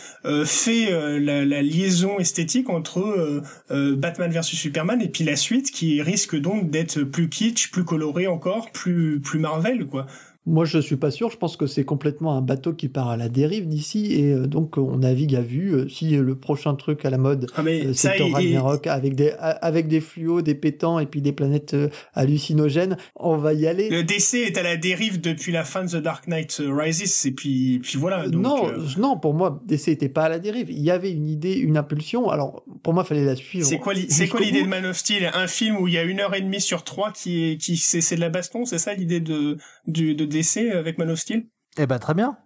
fait 0.44 0.90
la, 1.20 1.44
la, 1.44 1.62
liaison 1.62 2.18
esthétique 2.18 2.68
entre 2.68 3.42
Batman 3.70 4.30
versus 4.30 4.58
Superman 4.58 5.00
et 5.02 5.08
puis 5.08 5.24
la 5.24 5.36
suite 5.36 5.70
qui 5.70 6.02
risque 6.02 6.29
donc 6.36 6.70
d'être 6.70 7.02
plus 7.02 7.28
kitsch, 7.28 7.70
plus 7.70 7.84
coloré 7.84 8.26
encore, 8.26 8.70
plus 8.72 9.20
plus 9.20 9.38
Marvel 9.38 9.86
quoi. 9.86 10.06
Moi, 10.46 10.64
je 10.64 10.78
suis 10.78 10.96
pas 10.96 11.10
sûr. 11.10 11.30
Je 11.30 11.36
pense 11.36 11.58
que 11.58 11.66
c'est 11.66 11.84
complètement 11.84 12.34
un 12.34 12.40
bateau 12.40 12.72
qui 12.72 12.88
part 12.88 13.10
à 13.10 13.18
la 13.18 13.28
dérive 13.28 13.68
d'ici, 13.68 14.14
et 14.14 14.32
euh, 14.32 14.46
donc 14.46 14.78
on 14.78 14.96
navigue 14.96 15.36
à 15.36 15.42
vue. 15.42 15.74
Euh, 15.74 15.88
si 15.88 16.10
le 16.10 16.34
prochain 16.34 16.74
truc 16.74 17.04
à 17.04 17.10
la 17.10 17.18
mode, 17.18 17.46
ah, 17.56 17.62
euh, 17.66 17.92
c'est 17.92 18.16
Thor 18.16 18.32
Ragnarok 18.32 18.86
avec 18.86 19.14
des 19.14 19.32
avec 19.38 19.86
des 19.86 20.00
fluos, 20.00 20.40
des 20.40 20.54
pétants 20.54 20.98
et 20.98 21.04
puis 21.04 21.20
des 21.20 21.32
planètes 21.32 21.76
hallucinogènes, 22.14 22.96
on 23.16 23.36
va 23.36 23.52
y 23.52 23.66
aller. 23.66 23.90
Le 23.90 24.02
DC 24.02 24.34
est 24.34 24.56
à 24.56 24.62
la 24.62 24.78
dérive 24.78 25.20
depuis 25.20 25.52
la 25.52 25.62
fin 25.62 25.84
de 25.84 25.90
The 25.90 26.02
Dark 26.02 26.26
Knight 26.26 26.62
Rises, 26.66 27.26
et 27.26 27.32
puis 27.32 27.78
puis 27.80 27.98
voilà. 27.98 28.26
non, 28.28 28.72
non, 28.96 29.18
pour 29.18 29.34
moi, 29.34 29.62
DC 29.66 29.88
était 29.88 30.08
pas 30.08 30.24
à 30.24 30.28
la 30.30 30.38
dérive. 30.38 30.70
Il 30.70 30.80
y 30.80 30.90
avait 30.90 31.12
une 31.12 31.28
idée, 31.28 31.54
une 31.54 31.76
impulsion. 31.76 32.30
Alors 32.30 32.64
pour 32.82 32.94
moi, 32.94 33.02
il 33.04 33.08
fallait 33.08 33.26
la 33.26 33.36
suivre. 33.36 33.66
C'est 33.66 33.78
quoi, 33.78 33.92
c'est 34.08 34.26
quoi 34.26 34.40
l'idée 34.40 34.62
de 34.62 34.68
Man 34.68 34.86
of 34.86 34.96
Steel? 34.96 35.30
Un 35.34 35.46
film 35.46 35.76
où 35.76 35.86
il 35.86 35.92
y 35.92 35.98
a 35.98 36.02
une 36.02 36.18
heure 36.18 36.34
et 36.34 36.40
demie 36.40 36.62
sur 36.62 36.82
trois 36.82 37.12
qui 37.12 37.44
est 37.44 37.56
qui 37.58 37.76
c'est 37.76 38.16
de 38.16 38.20
la 38.20 38.30
baston, 38.30 38.64
c'est 38.64 38.78
ça 38.78 38.94
l'idée 38.94 39.20
de 39.20 39.58
du 39.86 40.14
de 40.14 40.29
DC 40.30 40.72
avec 40.72 40.98
Man 40.98 41.10
of 41.10 41.18
Steel? 41.18 41.46
Eh 41.76 41.86
ben 41.86 41.98
très 41.98 42.14
bien. 42.14 42.38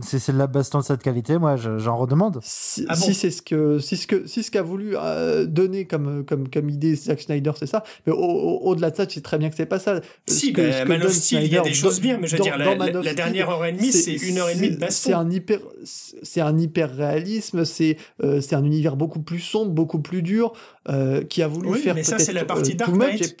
Si 0.00 0.18
c'est 0.18 0.32
de 0.32 0.38
la 0.38 0.46
baston 0.46 0.78
de 0.78 0.84
cette 0.84 1.02
qualité, 1.02 1.36
moi 1.36 1.56
j'en 1.56 1.96
redemande. 1.98 2.40
Si, 2.42 2.86
ah 2.88 2.96
c'est 2.96 3.30
ce 3.30 3.42
que 3.42 3.78
si 3.78 3.98
ce 3.98 4.06
que 4.06 4.26
si 4.26 4.42
ce 4.42 4.50
qu'a 4.50 4.62
voulu 4.62 4.96
euh, 4.96 5.44
donner 5.44 5.84
comme 5.84 6.24
comme 6.24 6.48
comme 6.48 6.70
idée 6.70 6.94
Zack 6.94 7.20
Snyder, 7.20 7.52
c'est 7.58 7.66
ça. 7.66 7.84
Mais 8.06 8.12
au-delà 8.16 8.90
de 8.90 8.96
ça, 8.96 9.04
tu 9.04 9.16
sais 9.16 9.20
très 9.20 9.36
bien 9.36 9.50
que 9.50 9.56
c'est 9.56 9.66
pas 9.66 9.78
ça. 9.78 10.00
Si, 10.26 10.52
ben, 10.52 10.88
Man 10.88 11.02
of 11.02 11.12
Steel, 11.12 11.42
il 11.44 11.52
y 11.52 11.58
a 11.58 11.60
des 11.60 11.74
choses 11.74 12.00
bien, 12.00 12.16
mais 12.16 12.26
je 12.26 12.38
veux 12.38 12.42
dire 12.42 12.56
la, 12.56 13.12
dernière 13.12 13.50
heure 13.50 13.66
et 13.66 13.72
demie, 13.72 13.92
c'est 13.92 14.14
une 14.14 14.38
heure 14.38 14.48
et 14.48 14.54
demie 14.54 14.70
de 14.70 14.76
baston. 14.76 15.10
C'est 15.10 15.12
un 15.12 15.30
hyper 15.30 15.58
c'est 15.84 16.40
un 16.40 16.56
hyper 16.56 16.96
réalisme, 16.96 17.66
c'est 17.66 17.98
euh, 18.22 18.40
c'est 18.40 18.54
un 18.54 18.64
univers 18.64 18.96
beaucoup 18.96 19.20
plus 19.20 19.40
sombre, 19.40 19.72
beaucoup 19.72 20.00
plus 20.00 20.22
dur, 20.22 20.54
euh, 20.88 21.22
qui 21.22 21.42
a 21.42 21.48
voulu 21.48 21.68
oui, 21.68 21.80
faire 21.80 21.94
mais 21.94 22.02
ça 22.02 22.18
c'est 22.18 22.32
la 22.32 22.46
partie 22.46 22.76
Dark 22.76 22.96
Knight 22.96 23.36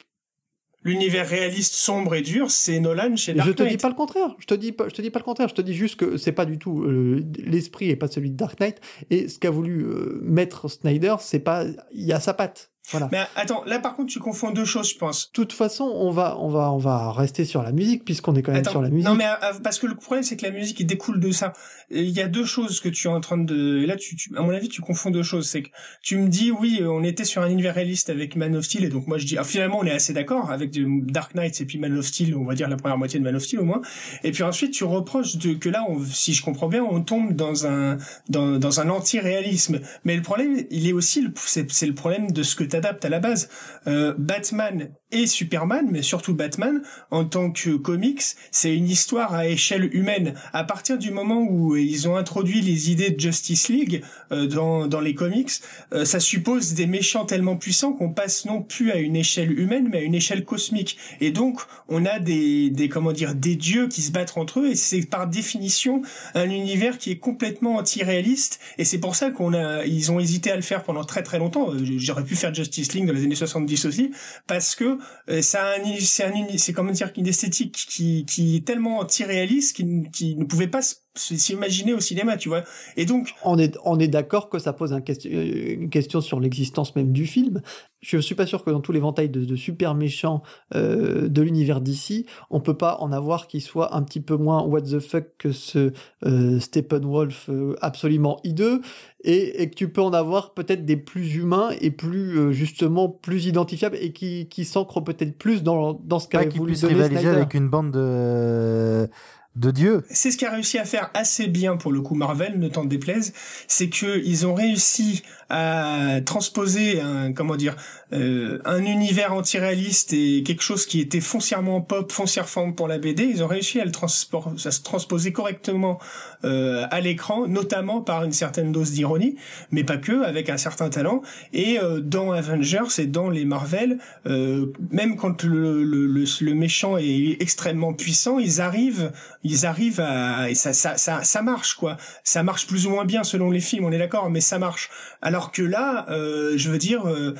l'univers 0.84 1.28
réaliste 1.28 1.74
sombre 1.74 2.14
et 2.14 2.22
dur, 2.22 2.50
c'est 2.50 2.80
Nolan 2.80 3.16
chez 3.16 3.34
Dark 3.34 3.48
Knight. 3.48 3.58
Je 3.58 3.64
te 3.64 3.68
dis 3.68 3.76
pas 3.76 3.88
le 3.88 3.94
contraire. 3.94 4.34
Je 4.38 4.46
te 4.46 4.54
dis 4.54 4.72
pas, 4.72 4.88
je 4.88 4.94
te 4.94 5.02
dis 5.02 5.10
pas 5.10 5.18
le 5.18 5.24
contraire. 5.24 5.48
Je 5.48 5.54
te 5.54 5.62
dis 5.62 5.74
juste 5.74 5.96
que 5.96 6.16
c'est 6.16 6.32
pas 6.32 6.44
du 6.44 6.58
tout 6.58 6.82
euh, 6.82 7.24
l'esprit 7.38 7.90
est 7.90 7.96
pas 7.96 8.08
celui 8.08 8.30
de 8.30 8.36
Dark 8.36 8.58
Knight 8.60 8.80
et 9.10 9.28
ce 9.28 9.38
qu'a 9.38 9.50
voulu 9.50 9.84
euh, 9.84 10.20
mettre 10.22 10.68
Snyder, 10.68 11.16
c'est 11.20 11.40
pas 11.40 11.64
il 11.92 12.04
y 12.04 12.12
a 12.12 12.20
sa 12.20 12.34
patte. 12.34 12.71
Mais 13.10 13.20
attends, 13.36 13.64
là 13.64 13.78
par 13.78 13.94
contre 13.94 14.12
tu 14.12 14.18
confonds 14.18 14.50
deux 14.50 14.64
choses, 14.64 14.90
je 14.90 14.98
pense. 14.98 15.28
De 15.28 15.32
toute 15.32 15.52
façon, 15.52 15.84
on 15.84 16.10
va 16.10 16.36
on 16.38 16.48
va 16.48 16.72
on 16.72 16.78
va 16.78 17.12
rester 17.12 17.44
sur 17.44 17.62
la 17.62 17.72
musique 17.72 18.04
puisqu'on 18.04 18.34
est 18.34 18.42
quand 18.42 18.52
même 18.52 18.64
sur 18.64 18.82
la 18.82 18.90
musique. 18.90 19.08
Non 19.08 19.14
mais 19.14 19.26
euh, 19.26 19.52
parce 19.62 19.78
que 19.78 19.86
le 19.86 19.94
problème 19.94 20.22
c'est 20.22 20.36
que 20.36 20.44
la 20.44 20.50
musique 20.50 20.80
il 20.80 20.86
découle 20.86 21.20
de 21.20 21.30
ça. 21.30 21.52
Il 21.90 22.10
y 22.10 22.20
a 22.20 22.28
deux 22.28 22.44
choses 22.44 22.80
que 22.80 22.88
tu 22.88 23.08
es 23.08 23.10
en 23.10 23.20
train 23.20 23.38
de 23.38 23.78
et 23.78 23.86
là 23.86 23.96
tu, 23.96 24.16
à 24.36 24.42
mon 24.42 24.50
avis 24.50 24.68
tu 24.68 24.82
confonds 24.82 25.10
deux 25.10 25.22
choses, 25.22 25.48
c'est 25.48 25.62
que 25.62 25.70
tu 26.02 26.16
me 26.16 26.28
dis 26.28 26.50
oui, 26.50 26.80
euh, 26.82 26.90
on 26.90 27.02
était 27.02 27.24
sur 27.24 27.40
un 27.42 27.48
univers 27.48 27.74
réaliste 27.74 28.10
avec 28.10 28.36
Man 28.36 28.56
of 28.56 28.64
Steel 28.64 28.84
et 28.84 28.88
donc 28.88 29.06
moi 29.06 29.16
je 29.16 29.26
dis 29.26 29.38
ah, 29.38 29.44
finalement 29.44 29.78
on 29.78 29.84
est 29.84 29.92
assez 29.92 30.12
d'accord 30.12 30.50
avec 30.50 30.72
Dark 31.06 31.34
Knight 31.34 31.60
et 31.60 31.64
puis 31.64 31.78
Man 31.78 31.96
of 31.96 32.04
Steel, 32.04 32.36
on 32.36 32.44
va 32.44 32.54
dire 32.54 32.68
la 32.68 32.76
première 32.76 32.98
moitié 32.98 33.18
de 33.18 33.24
Man 33.24 33.36
of 33.36 33.42
Steel 33.42 33.60
au 33.60 33.64
moins. 33.64 33.80
Et 34.24 34.32
puis 34.32 34.42
ensuite 34.42 34.72
tu 34.72 34.84
reproches 34.84 35.36
de, 35.36 35.54
que 35.54 35.68
là 35.68 35.84
on, 35.88 36.00
si 36.04 36.34
je 36.34 36.42
comprends 36.42 36.68
bien, 36.68 36.82
on 36.82 37.00
tombe 37.00 37.32
dans 37.34 37.66
un 37.66 37.96
dans, 38.28 38.58
dans 38.58 38.80
un 38.80 38.88
anti-réalisme. 38.88 39.80
Mais 40.04 40.16
le 40.16 40.22
problème, 40.22 40.64
il 40.70 40.86
est 40.86 40.92
aussi 40.92 41.26
c'est 41.44 41.86
le 41.86 41.94
problème 41.94 42.30
de 42.32 42.42
ce 42.42 42.56
que 42.56 42.64
tu 42.72 42.76
adaptes 42.76 43.04
à 43.04 43.08
la 43.08 43.20
base. 43.20 43.48
Euh, 43.86 44.14
Batman 44.18 44.92
et 45.12 45.26
Superman, 45.26 45.86
mais 45.90 46.02
surtout 46.02 46.34
Batman, 46.34 46.82
en 47.10 47.24
tant 47.24 47.50
que 47.50 47.76
comics, 47.76 48.22
c'est 48.50 48.74
une 48.74 48.88
histoire 48.88 49.34
à 49.34 49.46
échelle 49.46 49.94
humaine. 49.94 50.34
À 50.52 50.64
partir 50.64 50.98
du 50.98 51.10
moment 51.10 51.46
où 51.48 51.76
ils 51.76 52.08
ont 52.08 52.16
introduit 52.16 52.60
les 52.60 52.90
idées 52.90 53.10
de 53.10 53.20
Justice 53.20 53.68
League 53.68 54.02
euh, 54.32 54.46
dans, 54.46 54.86
dans 54.86 55.00
les 55.00 55.14
comics, 55.14 55.50
euh, 55.92 56.04
ça 56.04 56.18
suppose 56.18 56.74
des 56.74 56.86
méchants 56.86 57.24
tellement 57.24 57.56
puissants 57.56 57.92
qu'on 57.92 58.10
passe 58.10 58.44
non 58.46 58.62
plus 58.62 58.90
à 58.90 58.96
une 58.96 59.16
échelle 59.16 59.58
humaine, 59.58 59.88
mais 59.90 59.98
à 59.98 60.02
une 60.02 60.14
échelle 60.14 60.44
cosmique. 60.44 60.96
Et 61.20 61.30
donc, 61.30 61.60
on 61.88 62.06
a 62.06 62.18
des, 62.18 62.70
des 62.70 62.88
comment 62.88 63.12
dire, 63.12 63.34
des 63.34 63.56
dieux 63.56 63.88
qui 63.88 64.02
se 64.02 64.10
battent 64.10 64.36
entre 64.36 64.60
eux, 64.60 64.70
et 64.70 64.74
c'est 64.74 65.02
par 65.02 65.26
définition 65.26 66.02
un 66.34 66.48
univers 66.48 66.98
qui 66.98 67.10
est 67.10 67.18
complètement 67.18 67.76
anti-réaliste. 67.76 68.60
Et 68.78 68.84
c'est 68.84 68.98
pour 68.98 69.14
ça 69.14 69.30
qu'on 69.30 69.52
a, 69.52 69.84
ils 69.84 70.10
ont 70.10 70.18
hésité 70.18 70.50
à 70.50 70.56
le 70.56 70.62
faire 70.62 70.82
pendant 70.82 71.04
très 71.04 71.22
très 71.22 71.38
longtemps. 71.38 71.70
J'aurais 71.96 72.24
pu 72.24 72.34
faire 72.34 72.54
Justice 72.54 72.92
League 72.94 73.06
dans 73.06 73.12
les 73.12 73.24
années 73.24 73.34
70 73.34 73.84
aussi, 73.84 74.10
parce 74.46 74.74
que 74.74 74.98
euh, 75.28 75.42
ça 75.42 75.74
c'est 76.00 76.24
un, 76.24 76.32
c'est 76.56 76.72
comment 76.72 76.92
dire 76.92 77.10
une 77.16 77.26
esthétique 77.26 77.86
qui, 77.88 78.24
qui 78.26 78.56
est 78.56 78.66
tellement 78.66 78.98
anti-réaliste 78.98 79.76
qui, 79.76 80.10
qui 80.12 80.36
ne 80.36 80.44
pouvait 80.44 80.68
pas 80.68 80.82
se 80.82 80.96
s'imaginer 81.14 81.92
au 81.92 82.00
cinéma, 82.00 82.36
tu 82.36 82.48
vois. 82.48 82.62
Et 82.96 83.04
donc, 83.04 83.34
on 83.44 83.58
est 83.58 83.76
on 83.84 83.98
est 83.98 84.08
d'accord 84.08 84.48
que 84.48 84.58
ça 84.58 84.72
pose 84.72 84.92
un 84.92 85.00
question, 85.00 85.30
une 85.30 85.90
question 85.90 86.20
sur 86.20 86.40
l'existence 86.40 86.96
même 86.96 87.12
du 87.12 87.26
film. 87.26 87.62
Je 88.00 88.18
suis 88.18 88.34
pas 88.34 88.46
sûr 88.46 88.64
que 88.64 88.70
dans 88.70 88.80
tous 88.80 88.90
les 88.90 88.98
ventails 88.98 89.28
de, 89.28 89.54
super 89.54 89.94
méchants 89.94 90.42
euh, 90.74 91.28
de 91.28 91.42
l'univers 91.42 91.80
d'ici, 91.80 92.26
on 92.50 92.60
peut 92.60 92.76
pas 92.76 92.96
en 92.98 93.12
avoir 93.12 93.46
qui 93.46 93.60
soit 93.60 93.94
un 93.94 94.02
petit 94.02 94.20
peu 94.20 94.36
moins 94.36 94.64
what 94.64 94.82
the 94.82 94.98
fuck 94.98 95.24
que 95.38 95.52
ce 95.52 95.92
euh, 96.24 96.58
Steppenwolf 96.58 97.48
euh, 97.48 97.76
absolument 97.80 98.40
hideux, 98.42 98.80
et, 99.22 99.62
et, 99.62 99.70
que 99.70 99.76
tu 99.76 99.88
peux 99.88 100.02
en 100.02 100.12
avoir 100.12 100.52
peut-être 100.52 100.84
des 100.84 100.96
plus 100.96 101.36
humains 101.36 101.70
et 101.80 101.92
plus 101.92 102.38
euh, 102.38 102.52
justement 102.52 103.08
plus 103.08 103.46
identifiables 103.46 103.96
et 104.00 104.12
qui 104.12 104.48
qui 104.48 104.64
s'ancrent 104.64 105.04
peut-être 105.04 105.38
plus 105.38 105.62
dans 105.62 105.92
dans 105.92 106.18
ce 106.18 106.26
qu'a 106.26 106.48
voulu 106.48 106.74
donner 106.74 106.94
rivaliser 106.94 107.28
avec 107.28 107.54
une 107.54 107.68
bande 107.68 107.92
de 107.92 109.08
de 109.56 109.70
Dieu. 109.70 110.02
C'est 110.08 110.30
ce 110.30 110.38
qu'a 110.38 110.50
réussi 110.50 110.78
à 110.78 110.84
faire 110.84 111.10
assez 111.14 111.46
bien 111.46 111.76
pour 111.76 111.92
le 111.92 112.00
coup 112.00 112.14
Marvel, 112.14 112.58
ne 112.58 112.68
t'en 112.68 112.84
déplaise, 112.84 113.32
c'est 113.68 113.88
que 113.88 114.22
ils 114.24 114.46
ont 114.46 114.54
réussi 114.54 115.22
à 115.50 116.20
transposer 116.24 117.00
un 117.00 117.32
comment 117.32 117.56
dire 117.56 117.76
euh, 118.12 118.60
un 118.64 118.84
univers 118.84 119.32
antiréaliste 119.32 120.12
et 120.12 120.42
quelque 120.42 120.62
chose 120.62 120.86
qui 120.86 121.00
était 121.00 121.20
foncièrement 121.20 121.80
pop, 121.80 122.10
foncièrement 122.12 122.72
pour 122.72 122.88
la 122.88 122.98
BD, 122.98 123.24
ils 123.24 123.42
ont 123.42 123.46
réussi 123.46 123.80
à 123.80 123.84
le 123.84 123.92
à 124.02 124.70
se 124.70 124.82
transposer 124.82 125.32
correctement 125.32 125.98
euh, 126.44 126.86
à 126.90 127.00
l'écran, 127.00 127.46
notamment 127.46 128.00
par 128.00 128.24
une 128.24 128.32
certaine 128.32 128.72
dose 128.72 128.90
d'ironie, 128.90 129.36
mais 129.70 129.84
pas 129.84 129.96
que, 129.96 130.24
avec 130.24 130.50
un 130.50 130.56
certain 130.56 130.88
talent. 130.88 131.22
Et 131.52 131.78
euh, 131.78 132.00
dans 132.00 132.32
Avengers 132.32 132.98
et 132.98 133.06
dans 133.06 133.30
les 133.30 133.44
Marvel, 133.44 133.98
euh, 134.26 134.72
même 134.90 135.16
quand 135.16 135.44
le, 135.44 135.84
le, 135.84 136.06
le, 136.06 136.54
méchant 136.54 136.96
est 136.98 137.36
extrêmement 137.40 137.92
puissant, 137.92 138.38
ils 138.38 138.60
arrivent, 138.60 139.12
ils 139.44 139.66
arrivent 139.66 140.00
à 140.00 140.50
et 140.50 140.54
ça, 140.54 140.72
ça, 140.72 140.96
ça, 140.96 141.22
ça 141.24 141.42
marche 141.42 141.74
quoi. 141.74 141.96
Ça 142.24 142.42
marche 142.42 142.66
plus 142.66 142.86
ou 142.86 142.90
moins 142.90 143.04
bien 143.04 143.24
selon 143.24 143.50
les 143.50 143.60
films, 143.60 143.84
on 143.84 143.92
est 143.92 143.98
d'accord, 143.98 144.30
mais 144.30 144.40
ça 144.40 144.58
marche. 144.58 144.90
Alors 145.20 145.52
que 145.52 145.62
là, 145.62 146.06
euh, 146.10 146.54
je 146.56 146.70
veux 146.70 146.78
dire, 146.78 147.06
euh, 147.06 147.34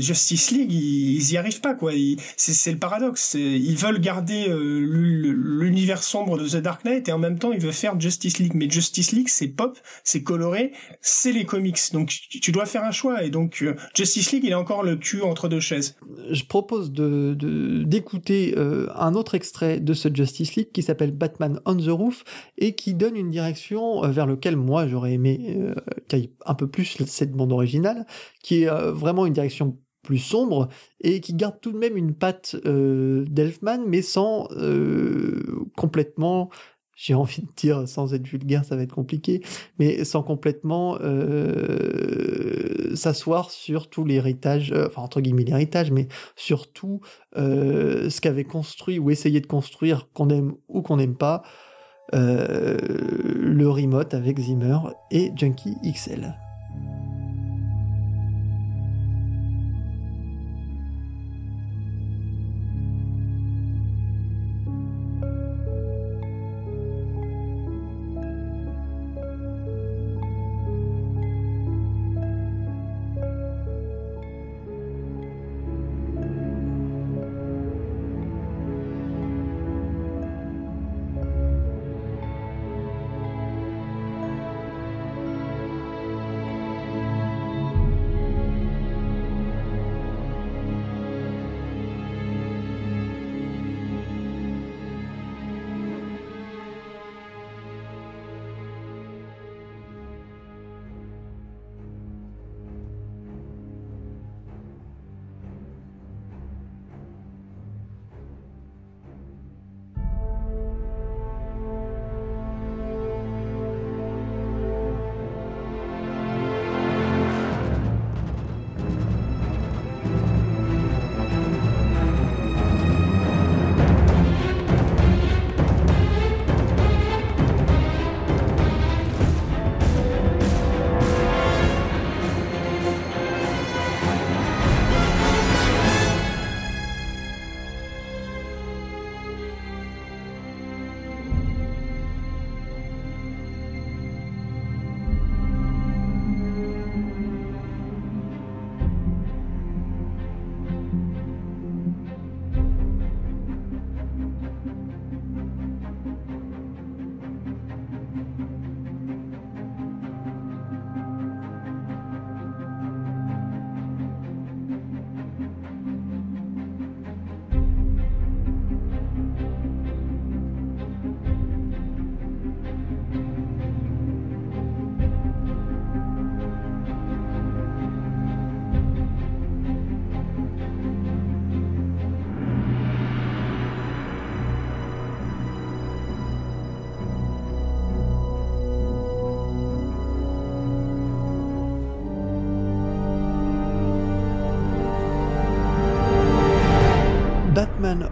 Justice 0.00 0.50
League, 0.50 0.72
ils, 0.72 1.32
y 1.32 1.36
arrivent 1.36 1.60
pas 1.60 1.74
quoi. 1.74 1.92
C'est 2.36 2.72
le 2.72 2.78
paradoxe. 2.78 3.34
Ils 3.34 3.76
veulent 3.76 4.00
garder 4.00 4.46
l'univers 4.48 6.02
sombre 6.02 6.38
de 6.38 6.48
The 6.48 6.56
Dark 6.56 6.84
Knight 6.84 7.08
et 7.08 7.12
en 7.12 7.18
même 7.18 7.38
temps 7.38 7.52
ils 7.52 7.60
veulent 7.60 7.72
faire 7.72 7.98
Justice 7.98 8.38
League. 8.38 8.52
Mais 8.54 8.68
Justice 8.68 9.12
League, 9.12 9.28
c'est 9.28 9.48
pop, 9.48 9.78
c'est 10.04 10.22
coloré, 10.22 10.72
c'est 11.00 11.32
les 11.32 11.44
comics. 11.44 11.78
Donc 11.92 12.08
tu 12.08 12.52
dois 12.52 12.66
faire 12.66 12.84
un 12.84 12.90
choix. 12.90 13.22
Et 13.24 13.30
donc 13.30 13.64
Justice 13.94 14.32
League, 14.32 14.44
il 14.44 14.52
a 14.52 14.58
encore 14.58 14.82
le 14.82 14.96
cul 14.96 15.22
entre 15.22 15.48
deux 15.48 15.60
chaises. 15.60 15.96
Je 16.30 16.44
propose 16.44 16.92
d'écouter 16.92 18.54
un 18.56 19.14
autre 19.14 19.34
extrait 19.34 19.80
de 19.80 19.94
ce 19.94 20.08
Justice 20.12 20.56
League 20.56 20.72
qui 20.72 20.82
s'appelle 20.82 21.12
Batman 21.12 21.60
on 21.64 21.76
the 21.76 21.88
Roof 21.88 22.24
et 22.58 22.74
qui 22.74 22.94
donne 22.94 23.16
une 23.16 23.30
direction 23.30 24.02
vers 24.10 24.26
lequel 24.26 24.56
moi 24.56 24.86
j'aurais 24.86 25.12
aimé 25.12 25.56
qu'il 26.08 26.18
y 26.18 26.24
ait 26.24 26.32
un 26.46 26.54
peu 26.54 26.68
plus 26.68 26.96
cette 27.06 27.32
bande 27.32 27.52
originale, 27.52 28.06
qui 28.42 28.62
est 28.62 28.68
euh, 28.68 28.92
vraiment 28.92 29.26
une 29.26 29.32
direction 29.32 29.78
plus 30.02 30.18
sombre 30.18 30.68
et 31.00 31.20
qui 31.20 31.34
garde 31.34 31.60
tout 31.60 31.72
de 31.72 31.78
même 31.78 31.96
une 31.96 32.14
patte 32.14 32.56
euh, 32.64 33.24
d'Elfman, 33.28 33.84
mais 33.86 34.02
sans 34.02 34.48
euh, 34.52 35.66
complètement, 35.76 36.50
j'ai 36.94 37.14
envie 37.14 37.42
de 37.42 37.52
dire, 37.56 37.88
sans 37.88 38.14
être 38.14 38.26
vulgaire, 38.26 38.64
ça 38.64 38.76
va 38.76 38.82
être 38.82 38.94
compliqué, 38.94 39.42
mais 39.78 40.04
sans 40.04 40.22
complètement 40.22 40.98
s'asseoir 42.94 43.50
sur 43.50 43.88
tout 43.88 44.04
l'héritage, 44.04 44.72
enfin 44.72 45.02
entre 45.02 45.20
guillemets 45.20 45.44
l'héritage, 45.44 45.90
mais 45.90 46.08
surtout 46.36 47.00
ce 47.34 48.20
qu'avait 48.20 48.44
construit 48.44 48.98
ou 48.98 49.10
essayé 49.10 49.40
de 49.40 49.46
construire, 49.46 50.08
qu'on 50.12 50.28
aime 50.28 50.54
ou 50.68 50.82
qu'on 50.82 50.98
n'aime 50.98 51.16
pas, 51.16 51.42
le 52.12 53.68
remote 53.68 54.12
avec 54.12 54.38
Zimmer 54.38 54.78
et 55.10 55.32
Junkie 55.36 55.76
XL. 55.84 56.34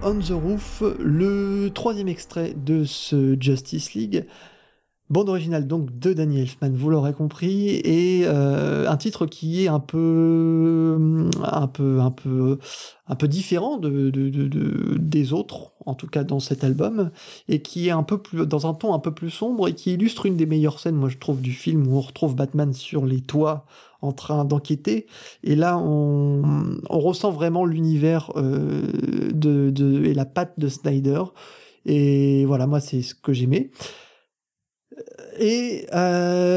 On 0.02 0.20
the 0.20 0.30
Roof, 0.30 0.82
le 0.98 1.68
troisième 1.68 2.08
extrait 2.08 2.54
de 2.54 2.84
ce 2.84 3.36
Justice 3.40 3.94
League. 3.94 4.26
Bande 5.10 5.30
originale 5.30 5.66
donc 5.66 5.98
de 5.98 6.12
Danny 6.12 6.40
Elfman, 6.40 6.70
vous 6.74 6.90
l'aurez 6.90 7.14
compris, 7.14 7.76
et 7.76 8.24
euh, 8.26 8.86
un 8.88 8.96
titre 8.98 9.24
qui 9.24 9.64
est 9.64 9.68
un 9.68 9.80
peu, 9.80 11.30
un 11.42 11.66
peu, 11.66 12.00
un 12.00 12.10
peu, 12.10 12.58
un 13.06 13.14
peu 13.14 13.26
différent 13.26 13.78
de, 13.78 14.10
des 14.98 15.32
autres, 15.32 15.72
en 15.86 15.94
tout 15.94 16.08
cas 16.08 16.24
dans 16.24 16.40
cet 16.40 16.62
album, 16.62 17.10
et 17.48 17.62
qui 17.62 17.88
est 17.88 17.90
un 17.90 18.02
peu 18.02 18.18
plus 18.18 18.46
dans 18.46 18.66
un 18.66 18.74
ton 18.74 18.92
un 18.92 18.98
peu 18.98 19.12
plus 19.12 19.30
sombre 19.30 19.68
et 19.68 19.74
qui 19.74 19.94
illustre 19.94 20.26
une 20.26 20.36
des 20.36 20.44
meilleures 20.44 20.78
scènes, 20.78 20.96
moi 20.96 21.08
je 21.08 21.16
trouve, 21.16 21.40
du 21.40 21.52
film 21.52 21.86
où 21.86 21.96
on 21.96 22.00
retrouve 22.00 22.36
Batman 22.36 22.74
sur 22.74 23.06
les 23.06 23.22
toits 23.22 23.64
en 24.02 24.12
train 24.12 24.44
d'enquêter. 24.44 25.06
Et 25.42 25.56
là, 25.56 25.78
on, 25.78 26.42
ressent 26.88 27.30
vraiment 27.30 27.64
l'univers 27.64 28.30
euh, 28.36 28.82
de, 29.32 30.04
et 30.04 30.14
la 30.14 30.26
patte 30.26 30.58
de 30.58 30.68
Snyder. 30.68 31.22
Et 31.86 32.44
voilà, 32.44 32.66
moi, 32.66 32.80
c'est 32.80 33.02
ce 33.02 33.14
que 33.14 33.32
j'aimais. 33.32 33.70
Et 35.38 35.86
euh, 35.94 36.48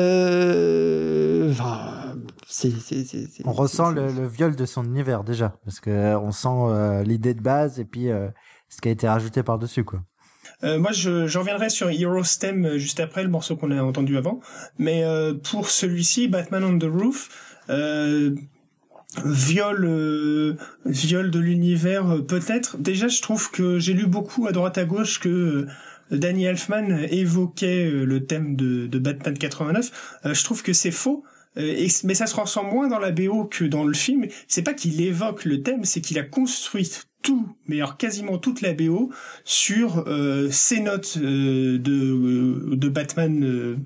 enfin, 1.52 2.02
on 3.46 3.54
ressent 3.54 3.92
le, 3.92 4.12
le, 4.12 4.28
viol 4.28 4.56
de 4.56 4.66
son 4.66 4.84
univers 4.84 5.24
déjà, 5.24 5.56
parce 5.66 5.80
que 5.80 6.16
on 6.16 6.32
sent 6.32 6.50
euh, 6.50 7.04
l'idée 7.04 7.34
de 7.34 7.42
base 7.42 7.80
et 7.80 7.86
puis 7.86 8.10
euh, 8.10 8.28
ce 8.70 8.82
qui 8.82 8.90
a 8.90 8.92
été 8.92 9.08
rajouté 9.08 9.44
par 9.44 9.60
dessus 9.60 9.84
quoi. 9.84 10.02
Euh, 10.64 10.78
moi, 10.78 10.92
je, 10.92 11.26
je, 11.26 11.40
reviendrai 11.40 11.70
sur 11.70 11.90
Hero 11.90 12.24
Stem 12.24 12.78
juste 12.78 13.00
après 13.00 13.24
le 13.24 13.30
morceau 13.30 13.56
qu'on 13.56 13.72
a 13.72 13.82
entendu 13.82 14.18
avant, 14.18 14.42
mais 14.78 15.04
pour 15.50 15.70
celui-ci, 15.70 16.28
Batman 16.28 16.64
on 16.64 16.78
the 16.78 16.84
Roof, 16.84 17.30
viol 19.26 20.58
viol 20.86 21.32
de 21.32 21.40
l'univers 21.40 22.18
peut-être. 22.28 22.78
Déjà 22.78 23.08
je 23.08 23.22
trouve 23.22 23.50
que 23.52 23.80
j'ai 23.80 23.94
lu 23.94 24.08
beaucoup 24.08 24.48
à 24.48 24.52
droite 24.52 24.78
à 24.78 24.86
gauche 24.86 25.20
que 25.20 25.68
Danny 26.12 26.46
Elfman 26.46 27.06
évoquait 27.10 27.86
euh, 27.86 28.06
le 28.06 28.26
thème 28.26 28.56
de, 28.56 28.88
Batman 29.00 29.38
89. 29.38 30.20
Euh, 30.26 30.34
je 30.34 30.44
trouve 30.44 30.64
que 30.64 30.74
c'est 30.74 30.92
faux. 30.92 31.24
Euh, 31.58 31.88
mais 32.04 32.14
ça 32.14 32.28
se 32.28 32.36
ressent 32.36 32.64
moins 32.64 32.88
dans 32.88 33.00
la 33.00 33.12
BO 33.12 33.46
que 33.46 33.66
dans 33.66 33.84
le 33.84 33.94
film. 33.94 34.28
C'est 34.48 34.64
pas 34.64 34.74
qu'il 34.74 35.02
évoque 35.02 35.46
le 35.46 35.62
thème, 35.62 35.84
c'est 35.84 36.02
qu'il 36.02 36.18
a 36.18 36.24
construit 36.24 36.90
tout, 37.22 37.48
mais 37.68 37.78
alors 37.78 37.98
quasiment 37.98 38.38
toute 38.38 38.62
la 38.62 38.74
BO 38.74 39.12
sur 39.44 40.06
euh, 40.08 40.50
ces 40.50 40.80
notes 40.80 41.18
de, 41.18 41.78
de 41.78 42.90
Batman 42.90 43.78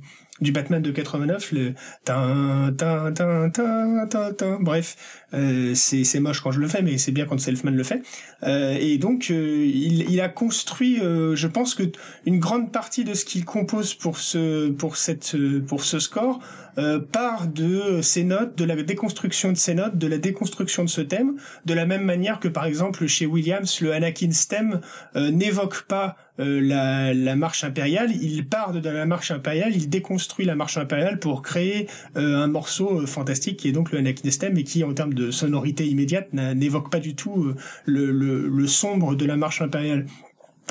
du 0.41 0.51
Batman 0.51 0.81
de 0.81 0.91
89, 0.91 1.51
le 1.53 1.73
tin, 2.03 2.73
tin, 2.77 3.11
tin, 3.13 3.49
tin, 3.49 4.07
tin, 4.07 4.33
tin. 4.33 4.57
bref, 4.59 4.97
euh, 5.33 5.73
c'est 5.75 6.03
c'est 6.03 6.19
moche 6.19 6.41
quand 6.41 6.51
je 6.51 6.59
le 6.59 6.67
fais, 6.67 6.81
mais 6.81 6.97
c'est 6.97 7.13
bien 7.13 7.25
quand 7.25 7.39
Selfman 7.39 7.71
le 7.71 7.83
fait. 7.83 8.01
Euh, 8.43 8.77
et 8.79 8.97
donc 8.97 9.27
euh, 9.31 9.65
il, 9.65 10.09
il 10.09 10.19
a 10.19 10.27
construit, 10.27 10.99
euh, 10.99 11.35
je 11.35 11.47
pense 11.47 11.73
que 11.73 11.83
une 12.25 12.39
grande 12.39 12.71
partie 12.73 13.05
de 13.05 13.13
ce 13.13 13.23
qu'il 13.23 13.45
compose 13.45 13.93
pour 13.93 14.17
ce 14.17 14.69
pour 14.69 14.97
cette 14.97 15.35
pour 15.67 15.83
ce 15.83 15.99
score 15.99 16.39
euh, 16.77 16.99
part 16.99 17.47
de 17.47 18.01
ces 18.01 18.23
notes, 18.23 18.57
de 18.57 18.65
la 18.65 18.81
déconstruction 18.81 19.51
de 19.51 19.57
ces 19.57 19.73
notes, 19.73 19.97
de 19.97 20.07
la 20.07 20.17
déconstruction 20.17 20.83
de 20.83 20.89
ce 20.89 21.01
thème, 21.01 21.37
de 21.65 21.73
la 21.73 21.85
même 21.85 22.03
manière 22.03 22.39
que 22.39 22.47
par 22.47 22.65
exemple 22.65 23.07
chez 23.07 23.25
Williams, 23.25 23.81
le 23.81 23.93
Anakin 23.93 24.31
Stem 24.31 24.81
n'évoque 25.15 25.83
pas 25.83 26.17
euh, 26.39 27.13
la, 27.13 27.35
marche 27.35 27.63
impériale, 27.63 28.11
il 28.11 28.47
part 28.47 28.73
de 28.73 28.89
la 28.89 29.05
marche 29.05 29.31
impériale, 29.31 29.75
il 29.75 29.89
déconstruit 29.89 30.45
la 30.45 30.55
marche 30.55 30.77
impériale 30.77 31.19
pour 31.19 31.41
créer 31.41 31.87
euh, 32.17 32.43
un 32.43 32.47
morceau 32.47 33.01
euh, 33.01 33.05
fantastique 33.05 33.57
qui 33.57 33.69
est 33.69 33.71
donc 33.71 33.91
le 33.91 33.99
Anakin 33.99 34.29
Stem 34.31 34.57
et 34.57 34.63
qui 34.63 34.83
en 34.83 34.93
termes 34.93 35.13
de 35.13 35.31
sonorité 35.31 35.87
immédiate 35.87 36.33
n'évoque 36.33 36.91
pas 36.91 36.99
du 36.99 37.15
tout 37.15 37.53
le, 37.85 38.67
sombre 38.67 39.15
de 39.15 39.25
la 39.25 39.37
marche 39.37 39.61
impériale. 39.61 40.05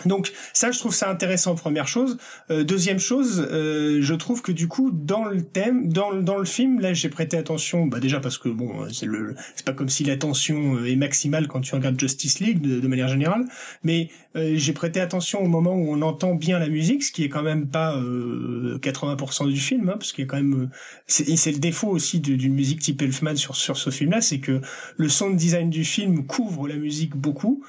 Donc 0.06 0.32
ça, 0.52 0.70
je 0.70 0.78
trouve 0.78 0.94
ça 0.94 1.10
intéressant. 1.10 1.54
Première 1.54 1.88
chose. 1.88 2.18
Euh, 2.50 2.64
deuxième 2.64 2.98
chose, 2.98 3.46
euh, 3.50 3.98
je 4.00 4.14
trouve 4.14 4.42
que 4.42 4.52
du 4.52 4.68
coup, 4.68 4.90
dans 4.92 5.24
le 5.24 5.42
thème, 5.42 5.88
dans 5.88 6.12
dans 6.14 6.36
le 6.36 6.44
film, 6.44 6.80
là, 6.80 6.92
j'ai 6.92 7.08
prêté 7.08 7.36
attention. 7.36 7.86
Bah 7.86 8.00
déjà 8.00 8.20
parce 8.20 8.38
que 8.38 8.48
bon, 8.48 8.88
c'est 8.92 9.06
le, 9.06 9.34
c'est 9.54 9.64
pas 9.64 9.72
comme 9.72 9.88
si 9.88 10.04
l'attention 10.04 10.76
euh, 10.76 10.90
est 10.90 10.96
maximale 10.96 11.48
quand 11.48 11.60
tu 11.60 11.74
regardes 11.74 11.98
Justice 11.98 12.40
League 12.40 12.60
de, 12.60 12.86
manière 12.86 13.08
générale, 13.08 13.44
mais 13.82 14.10
j'ai 14.34 14.72
prêté 14.72 15.00
attention 15.00 15.40
au 15.40 15.46
moment 15.46 15.74
où 15.74 15.92
on 15.92 16.02
entend 16.02 16.34
bien 16.34 16.58
la 16.58 16.68
musique, 16.68 17.04
ce 17.04 17.12
qui 17.12 17.24
est 17.24 17.28
quand 17.28 17.42
même 17.42 17.68
pas 17.68 17.96
80% 17.96 19.48
du 19.48 19.58
film, 19.58 19.88
hein, 19.88 19.96
parce 19.96 20.12
qu'il 20.12 20.24
y 20.24 20.26
a 20.26 20.28
quand 20.28 20.36
même, 20.36 20.70
c'est, 21.06 21.36
c'est 21.36 21.52
le 21.52 21.58
défaut 21.58 21.88
aussi 21.88 22.20
d'une 22.20 22.52
musique 22.52 22.80
type 22.80 23.00
Elfman 23.00 23.36
sur 23.36 23.56
sur 23.56 23.76
ce 23.76 23.90
film-là, 23.90 24.20
c'est 24.20 24.40
que 24.40 24.60
le 24.96 25.08
sound 25.08 25.36
design 25.36 25.70
du 25.70 25.84
film 25.84 26.26
couvre 26.26 26.68
la 26.68 26.76
musique 26.76 27.16
beaucoup. 27.16 27.64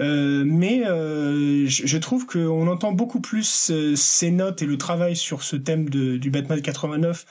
Euh, 0.00 0.44
mais 0.46 0.86
euh, 0.86 1.66
je, 1.66 1.98
trouve 1.98 2.26
qu'on 2.26 2.66
entend 2.68 2.92
beaucoup 2.92 3.20
plus 3.20 3.70
euh, 3.70 3.94
ces 3.96 4.30
notes 4.30 4.62
et 4.62 4.66
le 4.66 4.78
travail 4.78 5.14
sur 5.14 5.42
ce 5.42 5.56
thème 5.56 5.90
de, 5.90 6.16
du 6.16 6.30
Batman 6.30 6.60
89 6.60 7.26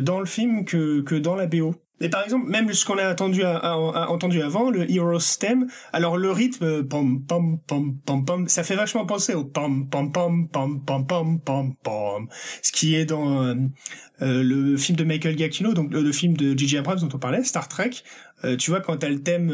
dans 0.00 0.18
le 0.18 0.24
film 0.24 0.64
que, 0.64 1.02
que 1.02 1.14
dans 1.14 1.36
la 1.36 1.46
BO. 1.46 1.74
Et 2.00 2.08
par 2.08 2.24
exemple, 2.24 2.48
même 2.48 2.72
ce 2.72 2.86
qu'on 2.86 2.96
a 2.96 3.12
entendu, 3.12 3.44
à, 3.44 3.78
entendu 4.08 4.40
avant, 4.40 4.70
le 4.70 4.90
Hero 4.90 5.20
Stem, 5.20 5.68
alors 5.92 6.16
le 6.16 6.30
rythme, 6.30 6.82
pom 6.84 7.22
pom 7.22 7.60
pom 7.66 7.94
pom 8.04 8.24
pom, 8.24 8.48
ça 8.48 8.64
fait 8.64 8.76
vachement 8.76 9.04
penser 9.04 9.34
au 9.34 9.44
pom 9.44 9.86
pom 9.88 10.10
pom 10.10 10.48
pom 10.48 10.82
pom 10.82 11.06
pom 11.06 11.38
pom 11.38 11.74
pom, 11.82 12.28
ce 12.62 12.72
qui 12.72 12.94
est 12.94 13.04
dans 13.04 13.54
le 14.20 14.76
film 14.76 14.96
de 14.96 15.04
Michael 15.04 15.36
Giacchino, 15.36 15.74
donc 15.74 15.92
le, 15.92 16.12
film 16.12 16.34
de 16.34 16.58
J.J. 16.58 16.78
Abrams 16.78 16.98
dont 16.98 17.10
on 17.12 17.18
parlait, 17.18 17.44
Star 17.44 17.68
Trek. 17.68 17.90
Tu 18.58 18.70
vois 18.70 18.80
quand 18.80 18.96
t'as 18.98 19.08
le 19.08 19.20
thème 19.22 19.50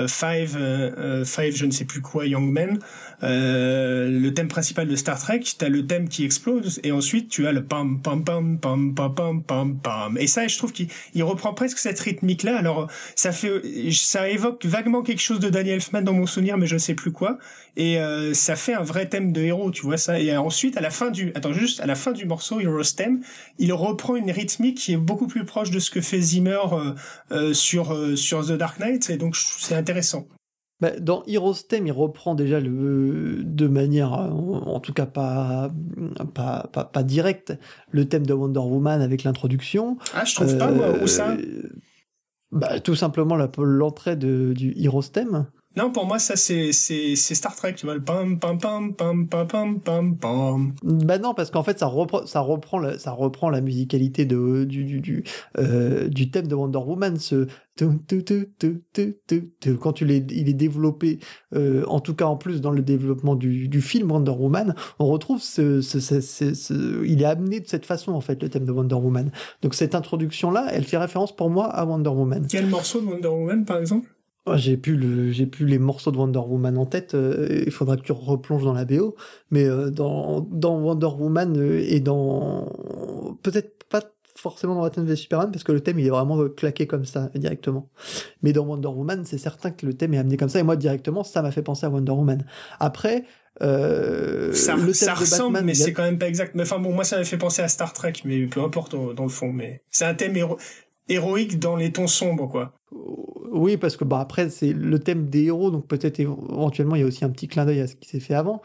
euh, 0.00 0.08
Five, 0.08 0.56
euh, 0.58 0.90
euh, 0.98 1.24
Five, 1.24 1.56
je 1.56 1.66
ne 1.66 1.70
sais 1.70 1.84
plus 1.84 2.00
quoi, 2.00 2.26
Young 2.26 2.50
Men, 2.50 2.78
le 3.22 4.30
thème 4.30 4.48
principal 4.48 4.86
de 4.86 4.96
Star 4.96 5.18
Trek, 5.18 5.40
tu 5.40 5.64
as 5.64 5.68
le 5.68 5.86
thème 5.86 6.08
qui 6.08 6.24
explose 6.24 6.80
et 6.84 6.92
ensuite 6.92 7.28
tu 7.28 7.46
as 7.46 7.52
le 7.52 7.64
pam 7.64 8.00
pam 8.00 8.24
pam 8.24 8.58
pam 8.58 8.94
pam 8.94 9.14
pam 9.14 9.42
pam 9.42 9.78
pam. 9.78 10.18
Et 10.18 10.26
ça, 10.26 10.46
je 10.46 10.56
trouve 10.56 10.72
qu'il 10.72 10.88
reprend 11.22 11.54
presque 11.54 11.78
cette 11.78 11.98
rythmique 12.00 12.42
là. 12.42 12.56
Alors 12.56 12.90
ça 13.14 13.32
fait, 13.32 13.62
ça 13.92 14.28
évoque 14.28 14.64
vaguement 14.64 15.02
quelque 15.02 15.20
chose 15.20 15.40
de 15.40 15.48
Daniel 15.48 15.76
Elfman 15.76 16.02
dans 16.02 16.14
mon 16.14 16.26
souvenir, 16.26 16.56
mais 16.56 16.66
je 16.66 16.74
ne 16.74 16.78
sais 16.78 16.94
plus 16.94 17.12
quoi. 17.12 17.38
Et 17.76 17.98
ça 18.34 18.56
fait 18.56 18.74
un 18.74 18.82
vrai 18.82 19.08
thème 19.08 19.32
de 19.32 19.42
héros, 19.42 19.70
tu 19.70 19.82
vois 19.82 19.96
ça. 19.96 20.20
Et 20.20 20.36
ensuite 20.36 20.76
à 20.76 20.80
la 20.80 20.90
fin 20.90 21.10
du, 21.10 21.32
attends 21.34 21.52
juste 21.52 21.80
à 21.80 21.86
la 21.86 21.94
fin 21.94 22.12
du 22.12 22.26
morceau 22.26 22.60
Heroes 22.60 22.94
Theme, 22.96 23.20
il 23.58 23.72
reprend 23.72 24.16
une 24.16 24.30
rythmique 24.30 24.78
qui 24.78 24.92
est 24.92 24.96
beaucoup 24.96 25.26
plus 25.26 25.44
proche 25.44 25.70
de 25.70 25.78
ce 25.78 25.90
que 25.90 26.00
fait 26.00 26.20
Zimmer 26.20 26.60
sur 27.52 27.96
sur 28.16 28.46
The 28.46 28.52
Dark 28.52 28.78
Knight. 28.80 29.10
Et 29.10 29.16
donc 29.16 29.36
c'est 29.36 29.74
intéressant. 29.74 30.26
Bah, 30.80 30.92
dans 30.98 31.22
Heroes 31.26 31.66
Theme, 31.68 31.86
il 31.86 31.92
reprend 31.92 32.34
déjà 32.34 32.58
le, 32.58 33.42
de 33.44 33.66
manière, 33.66 34.12
en, 34.12 34.80
tout 34.80 34.94
cas 34.94 35.04
pas, 35.04 35.70
pas, 36.34 36.70
pas, 36.72 37.02
directe, 37.02 37.52
le 37.90 38.08
thème 38.08 38.24
de 38.24 38.32
Wonder 38.32 38.60
Woman 38.60 39.02
avec 39.02 39.22
l'introduction. 39.24 39.98
Ah, 40.14 40.24
je 40.24 40.34
trouve 40.34 40.56
pas, 40.56 40.70
moi, 40.70 40.94
où 41.02 41.06
ça 41.06 41.32
euh, 41.32 41.70
bah, 42.50 42.80
Tout 42.80 42.94
simplement 42.94 43.36
l'entrée 43.58 44.16
du 44.16 44.74
Heroes 44.78 45.02
Theme. 45.12 45.46
Non, 45.76 45.92
pour 45.92 46.04
moi, 46.04 46.18
ça, 46.18 46.34
c'est, 46.34 46.72
c'est, 46.72 47.14
Star 47.16 47.54
Trek, 47.54 47.74
tu 47.74 47.86
vois, 47.86 47.94
le 47.94 48.02
pam, 48.02 48.40
pam, 48.40 48.58
pam, 48.58 48.92
pam, 48.92 49.28
pam, 49.28 49.46
pam, 49.46 49.80
pam, 49.80 50.16
pam. 50.16 50.74
Bah 50.82 51.18
non, 51.18 51.32
parce 51.32 51.52
qu'en 51.52 51.62
fait, 51.62 51.78
ça 51.78 51.86
reprend, 51.86 52.26
ça 52.26 52.40
reprend, 52.40 52.80
la, 52.80 52.98
ça 52.98 53.12
reprend 53.12 53.50
la 53.50 53.60
musicalité 53.60 54.24
de, 54.24 54.64
du, 54.64 54.84
du, 54.84 55.00
du, 55.00 55.22
euh, 55.58 56.08
du 56.08 56.30
thème 56.32 56.48
de 56.48 56.56
Wonder 56.56 56.78
Woman, 56.78 57.16
ce, 57.18 57.46
quand 59.80 59.92
tu 59.92 60.04
l'es, 60.04 60.26
il 60.30 60.48
est 60.48 60.54
développé, 60.54 61.18
euh, 61.54 61.84
en 61.86 62.00
tout 62.00 62.14
cas 62.14 62.26
en 62.26 62.36
plus 62.36 62.60
dans 62.60 62.72
le 62.72 62.82
développement 62.82 63.36
du, 63.36 63.68
du 63.68 63.80
film 63.80 64.10
Wonder 64.10 64.32
Woman, 64.32 64.74
on 64.98 65.06
retrouve 65.06 65.40
ce, 65.40 65.80
ce, 65.80 66.00
ce, 66.00 66.20
ce, 66.20 67.04
il 67.06 67.22
est 67.22 67.26
amené 67.26 67.60
de 67.60 67.68
cette 67.68 67.86
façon 67.86 68.12
en 68.12 68.20
fait 68.20 68.42
le 68.42 68.48
thème 68.48 68.64
de 68.64 68.72
Wonder 68.72 68.96
Woman. 68.96 69.30
Donc 69.62 69.74
cette 69.74 69.94
introduction 69.94 70.50
là, 70.50 70.66
elle 70.70 70.84
fait 70.84 70.98
référence 70.98 71.34
pour 71.34 71.48
moi 71.48 71.66
à 71.66 71.84
Wonder 71.84 72.10
Woman. 72.10 72.46
Quel 72.50 72.66
morceau 72.66 73.00
de 73.00 73.06
Wonder 73.06 73.28
Woman 73.28 73.64
par 73.64 73.78
exemple? 73.78 74.08
J'ai 74.56 74.76
plus 74.76 74.96
le, 74.96 75.30
j'ai 75.30 75.46
plus 75.46 75.66
les 75.66 75.78
morceaux 75.78 76.10
de 76.10 76.16
Wonder 76.16 76.38
Woman 76.40 76.78
en 76.78 76.86
tête. 76.86 77.14
Euh, 77.14 77.62
il 77.66 77.72
faudra 77.72 77.96
que 77.96 78.02
tu 78.02 78.12
replonges 78.12 78.64
dans 78.64 78.72
la 78.72 78.84
BO. 78.84 79.16
Mais 79.50 79.64
euh, 79.64 79.90
dans, 79.90 80.40
dans 80.40 80.78
Wonder 80.78 81.06
Woman 81.18 81.56
euh, 81.56 81.84
et 81.86 82.00
dans 82.00 82.72
peut-être 83.42 83.84
pas 83.84 84.02
forcément 84.36 84.74
dans 84.74 84.82
Batman 84.82 85.04
v 85.04 85.16
Superman 85.16 85.50
parce 85.50 85.64
que 85.64 85.72
le 85.72 85.80
thème 85.80 85.98
il 85.98 86.06
est 86.06 86.10
vraiment 86.10 86.48
claqué 86.48 86.86
comme 86.86 87.04
ça 87.04 87.30
directement. 87.34 87.88
Mais 88.42 88.52
dans 88.52 88.64
Wonder 88.64 88.88
Woman, 88.88 89.24
c'est 89.24 89.38
certain 89.38 89.70
que 89.70 89.86
le 89.86 89.94
thème 89.94 90.14
est 90.14 90.18
amené 90.18 90.36
comme 90.36 90.48
ça 90.48 90.60
et 90.60 90.62
moi 90.62 90.76
directement 90.76 91.24
ça 91.24 91.42
m'a 91.42 91.50
fait 91.50 91.62
penser 91.62 91.86
à 91.86 91.90
Wonder 91.90 92.12
Woman. 92.12 92.44
Après. 92.78 93.24
Euh, 93.62 94.54
ça, 94.54 94.76
le 94.76 94.92
ça 94.94 95.12
ressemble, 95.12 95.60
mais 95.62 95.74
c'est 95.74 95.92
quand 95.92 96.04
même 96.04 96.18
pas 96.18 96.28
exact. 96.28 96.54
Mais 96.54 96.62
enfin 96.62 96.78
bon, 96.78 96.94
moi 96.94 97.04
ça 97.04 97.18
m'a 97.18 97.24
fait 97.24 97.36
penser 97.36 97.60
à 97.60 97.68
Star 97.68 97.92
Trek, 97.92 98.14
mais 98.24 98.46
peu 98.46 98.62
importe 98.62 98.94
dans, 98.94 99.22
le 99.22 99.28
fond. 99.28 99.52
Mais 99.52 99.82
c'est 99.90 100.06
un 100.06 100.14
thème 100.14 100.34
héroïque 101.08 101.58
dans 101.58 101.76
les 101.76 101.92
tons 101.92 102.06
sombres, 102.06 102.48
quoi. 102.48 102.72
Oui, 103.52 103.76
parce 103.76 103.96
que 103.96 104.04
bah, 104.04 104.20
après, 104.20 104.48
c'est 104.48 104.72
le 104.72 104.98
thème 104.98 105.28
des 105.28 105.44
héros, 105.44 105.70
donc 105.70 105.86
peut-être 105.86 106.20
éventuellement 106.20 106.94
il 106.94 107.00
y 107.00 107.04
a 107.04 107.06
aussi 107.06 107.24
un 107.24 107.30
petit 107.30 107.48
clin 107.48 107.64
d'œil 107.64 107.80
à 107.80 107.86
ce 107.86 107.96
qui 107.96 108.08
s'est 108.08 108.20
fait 108.20 108.34
avant. 108.34 108.62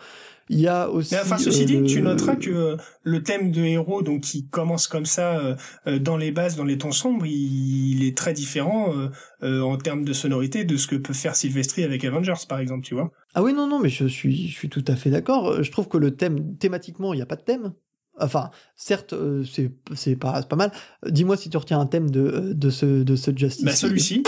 Il 0.49 0.59
y 0.59 0.67
a 0.67 0.89
aussi. 0.89 1.15
Mais 1.15 1.21
enfin, 1.21 1.37
ceci 1.39 1.65
dit, 1.65 1.81
tu 1.83 2.01
noteras 2.01 2.35
que 2.35 2.51
euh, 2.51 2.77
le 3.01 3.23
thème 3.23 3.51
de 3.51 3.61
héros, 3.61 4.03
donc 4.03 4.21
qui 4.21 4.47
commence 4.47 4.87
comme 4.87 5.05
ça 5.05 5.39
euh, 5.39 5.55
euh, 5.87 5.97
dans 5.97 6.17
les 6.17 6.31
bases, 6.31 6.55
dans 6.55 6.63
les 6.63 6.77
tons 6.77 6.91
sombres, 6.91 7.25
il, 7.25 8.05
est 8.05 8.15
très 8.15 8.33
différent 8.33 8.93
en 9.41 9.77
termes 9.77 10.05
de 10.05 10.13
sonorité 10.13 10.63
de 10.63 10.77
ce 10.77 10.87
que 10.87 10.95
peut 10.95 11.13
faire 11.13 11.35
Sylvestri 11.35 11.83
avec 11.83 12.03
Avengers, 12.05 12.33
par 12.47 12.59
exemple, 12.59 12.85
tu 12.85 12.93
vois. 12.93 13.11
Ah 13.33 13.41
oui, 13.41 13.53
non, 13.53 13.67
non, 13.67 13.79
mais 13.79 13.89
je 13.89 14.05
suis, 14.05 14.47
je 14.47 14.53
suis 14.53 14.69
tout 14.69 14.83
à 14.87 14.95
fait 14.95 15.09
d'accord. 15.09 15.63
Je 15.63 15.71
trouve 15.71 15.87
que 15.87 15.97
le 15.97 16.15
thème, 16.15 16.55
thématiquement, 16.57 17.13
il 17.13 17.17
n'y 17.17 17.23
a 17.23 17.25
pas 17.25 17.35
de 17.35 17.41
thème. 17.41 17.73
Enfin, 18.19 18.51
certes, 18.75 19.15
c'est 19.51 19.71
c'est 19.93 20.15
pas, 20.15 20.43
pas 20.43 20.55
mal. 20.55 20.71
Dis-moi 21.07 21.35
si 21.37 21.49
tu 21.49 21.57
retiens 21.57 21.79
un 21.79 21.85
thème 21.85 22.09
de, 22.11 22.53
de 22.53 22.69
ce, 22.69 22.85
de 22.85 23.15
ce 23.15 23.35
Justice. 23.35 23.65
Bah, 23.65 23.71
celui-ci. 23.71 24.23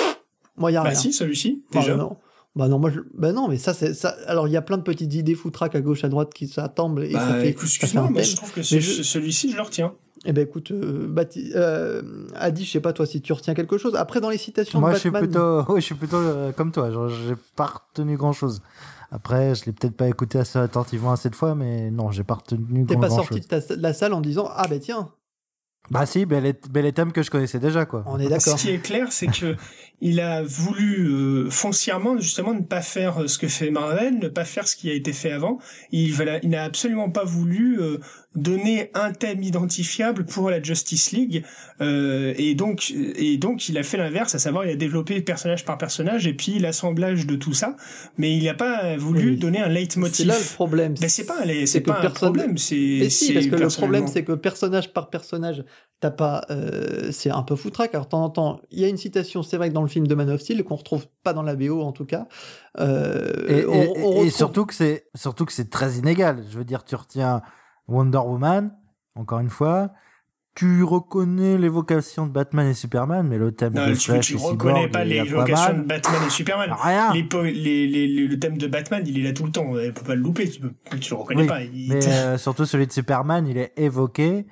Moi, 0.57 0.71
il 0.71 0.73
y 0.73 0.77
a 0.77 0.83
bah 0.83 0.95
si, 0.95 1.13
celui-ci, 1.13 1.63
bah, 1.71 1.79
déjà. 1.79 1.95
non. 1.95 2.17
Bah 2.55 2.67
non, 2.67 2.79
moi, 2.79 2.89
je... 2.89 3.01
bah 3.13 3.31
non, 3.33 3.47
mais 3.47 3.57
ça, 3.57 3.73
c'est 3.73 3.93
ça. 3.93 4.15
Alors, 4.25 4.47
il 4.47 4.51
y 4.51 4.57
a 4.57 4.63
plein 4.63 4.77
de 4.77 4.81
petites 4.81 5.13
idées 5.13 5.35
foutraques 5.35 5.75
à 5.75 5.81
gauche, 5.81 6.03
à 6.03 6.09
droite 6.09 6.33
qui 6.33 6.47
s'attendent 6.47 6.99
et 6.99 7.13
bah, 7.13 7.19
ça 7.19 7.39
fait. 7.39 7.49
Excuse-moi, 7.49 8.09
mais 8.11 8.23
je 8.23 8.35
trouve 8.35 8.51
que 8.51 8.63
celui-ci, 8.63 9.51
je 9.51 9.55
le 9.55 9.61
retiens. 9.61 9.93
Eh 10.25 10.33
ben 10.33 10.41
écoute, 10.41 10.71
euh, 10.71 11.07
euh, 11.55 12.01
Adi, 12.35 12.65
je 12.65 12.71
sais 12.71 12.79
pas 12.79 12.91
toi 12.91 13.05
si 13.05 13.21
tu 13.21 13.31
retiens 13.33 13.53
quelque 13.53 13.77
chose. 13.77 13.95
Après, 13.95 14.19
dans 14.19 14.29
les 14.29 14.37
citations 14.37 14.79
moi, 14.79 14.89
de 14.89 14.95
Batman... 14.95 15.13
je 15.13 15.19
suis 15.19 15.27
plutôt, 15.27 15.63
oui, 15.73 15.81
je 15.81 15.85
suis 15.85 15.95
plutôt 15.95 16.17
euh, 16.17 16.51
comme 16.51 16.71
toi. 16.71 16.89
J'ai 16.89 17.35
pas 17.55 17.65
retenu 17.67 18.17
grand 18.17 18.33
chose. 18.33 18.61
Après, 19.11 19.55
je 19.55 19.65
l'ai 19.65 19.71
peut-être 19.71 19.95
pas 19.95 20.07
écouté 20.07 20.39
assez 20.39 20.59
attentivement 20.59 21.15
cette 21.15 21.35
fois, 21.35 21.55
mais 21.55 21.91
non, 21.91 22.11
j'ai 22.11 22.23
pas 22.23 22.33
retenu 22.33 22.85
T'es 22.85 22.95
grand, 22.95 23.01
pas 23.01 23.07
grand 23.07 23.17
sorti 23.17 23.35
chose. 23.35 23.47
de, 23.47 23.59
ta- 23.59 23.75
de 23.75 23.81
la 23.81 23.93
salle 23.93 24.13
en 24.13 24.21
disant 24.21 24.49
Ah 24.53 24.67
ben 24.67 24.79
tiens, 24.79 25.09
Bah 25.89 26.05
si, 26.05 26.25
les, 26.25 26.53
ben 26.69 26.83
les 26.83 26.91
thèmes 26.93 27.11
que 27.11 27.23
je 27.23 27.31
connaissais 27.31 27.59
déjà, 27.59 27.85
quoi. 27.85 28.03
on 28.07 28.19
est 28.19 28.25
Ce 28.25 28.29
d'accord. 28.29 28.55
qui 28.57 28.69
est 28.71 28.79
clair, 28.79 29.11
c'est 29.11 29.27
que 29.27 29.55
il 29.99 30.19
a 30.19 30.43
voulu 30.43 31.07
euh, 31.07 31.49
foncièrement 31.49 32.17
justement 32.19 32.53
ne 32.53 32.61
pas 32.61 32.81
faire 32.81 33.21
euh, 33.23 33.27
ce 33.27 33.39
que 33.39 33.47
fait 33.47 33.71
Marvel, 33.71 34.19
ne 34.19 34.27
pas 34.27 34.45
faire 34.45 34.67
ce 34.67 34.75
qui 34.75 34.91
a 34.91 34.93
été 34.93 35.13
fait 35.13 35.31
avant. 35.31 35.59
Il, 35.91 36.13
voilà, 36.13 36.39
il 36.43 36.49
n'a 36.49 36.63
absolument 36.63 37.09
pas 37.09 37.23
voulu 37.23 37.81
euh, 37.81 37.97
donner 38.35 38.91
un 38.93 39.13
thème 39.13 39.41
identifiable 39.41 40.25
pour 40.25 40.51
la 40.51 40.61
Justice 40.61 41.11
League, 41.11 41.43
euh, 41.81 42.33
et 42.37 42.53
donc 42.53 42.91
et 42.91 43.37
donc 43.37 43.67
il 43.67 43.77
a 43.79 43.83
fait 43.83 43.97
l'inverse, 43.97 44.35
à 44.35 44.39
savoir 44.39 44.65
il 44.65 44.71
a 44.71 44.75
développé 44.75 45.21
personnage 45.21 45.65
par 45.65 45.77
personnage 45.79 46.27
et 46.27 46.33
puis 46.35 46.59
l'assemblage 46.59 47.25
de 47.25 47.35
tout 47.35 47.53
ça, 47.53 47.75
mais 48.17 48.35
il 48.37 48.43
n'a 48.45 48.53
pas 48.53 48.95
voulu 48.97 49.31
Oui. 49.31 49.37
donner 49.37 49.59
un 49.59 49.65
C'est 49.67 49.73
leitmotiv. 49.73 50.27
là 50.27 50.37
le 50.37 50.53
problème. 50.55 50.93
Ben, 50.99 51.09
c'est 51.09 51.25
pas, 51.25 51.41
un- 51.41 51.45
c'est 51.47 51.65
c'est 51.65 51.81
pas 51.81 51.99
un 51.99 52.09
problème, 52.11 52.57
c'est. 52.59 52.75
Mais 52.99 53.09
si, 53.09 53.27
c'est 53.27 53.33
parce 53.33 53.47
que 53.47 53.55
le 53.55 53.67
problème, 53.69 54.07
c'est 54.07 54.23
que 54.23 54.33
personnage 54.33 54.93
par 54.93 55.09
personnage, 55.09 55.63
t'as 55.99 56.11
pas. 56.11 56.45
euh, 56.51 57.11
c'est 57.11 57.31
un 57.31 57.41
peu 57.43 57.55
foutraque. 57.55 57.95
Alors, 57.95 58.05
de 58.05 58.11
temps 58.11 58.23
en 58.23 58.29
temps, 58.29 58.61
il 58.69 58.79
y 58.79 58.85
a 58.85 58.87
une 58.87 58.97
citation, 58.97 59.41
c'est 59.41 59.57
vrai 59.57 59.69
que 59.69 59.73
dans 59.73 59.81
le 59.81 59.87
film 59.87 60.05
de 60.05 60.13
Man 60.13 60.29
of 60.29 60.41
Steel, 60.41 60.63
qu'on 60.63 60.75
retrouve 60.75 61.07
pas 61.23 61.33
dans 61.33 61.43
la 61.43 61.55
BO 61.55 61.81
en 61.81 61.91
tout 61.91 62.05
cas. 62.05 62.27
euh, 62.79 63.33
Et, 63.47 63.59
et- 63.59 63.65
on 63.65 63.73
et 63.73 63.87
retrouve- 63.87 64.29
surtout 64.29 64.65
que 64.67 64.75
c'est 64.75 65.07
surtout 65.15 65.45
que 65.45 65.53
c'est 65.53 65.69
très 65.71 65.93
inégal. 65.95 66.43
Je 66.51 66.57
veux 66.57 66.65
dire, 66.65 66.83
tu 66.83 66.93
retiens 66.95 67.41
Wonder 67.87 68.19
Woman, 68.19 68.71
encore 69.15 69.39
une 69.39 69.49
fois. 69.49 69.91
Tu 70.55 70.83
reconnais 70.83 71.55
l'évocation 71.55 72.25
de 72.25 72.31
Batman 72.31 72.65
et 72.67 72.73
Superman, 72.73 73.27
mais 73.27 73.37
le 73.37 73.51
thème 73.51 73.73
Non, 73.75 73.85
de 73.87 73.93
tu, 73.93 73.99
Flash 74.11 74.25
tu 74.25 74.33
et 74.33 74.37
reconnais 74.37 74.85
Cyborg 74.87 74.91
pas 74.91 75.03
vocations 75.35 75.77
de 75.77 75.83
Batman 75.83 76.21
et 76.25 76.29
Superman? 76.31 76.75
Rien. 76.81 77.13
Les, 77.13 77.23
po- 77.23 77.43
les, 77.43 77.51
les- 77.87 78.07
les- 78.07 78.27
le 78.27 78.39
thème 78.39 78.57
de 78.57 78.65
Batman, 78.65 79.03
il 79.05 79.19
est 79.19 79.23
là 79.23 79.33
tout 79.33 79.43
le 79.45 79.51
temps. 79.51 79.65
On 79.67 79.73
peut 79.73 80.03
pas 80.03 80.15
le 80.15 80.21
louper. 80.21 80.49
Tu, 80.49 80.59
tu 80.99 81.09
le 81.13 81.15
reconnais 81.15 81.41
Oui, 81.43 81.47
pas. 81.47 81.61
Il- 81.61 81.89
Mais 81.89 82.07
euh, 82.07 82.37
surtout 82.39 82.65
celui 82.65 82.87
de 82.87 82.91
Superman, 82.91 83.45
il 83.45 83.57
est 83.59 83.71
évoqué. 83.77 84.47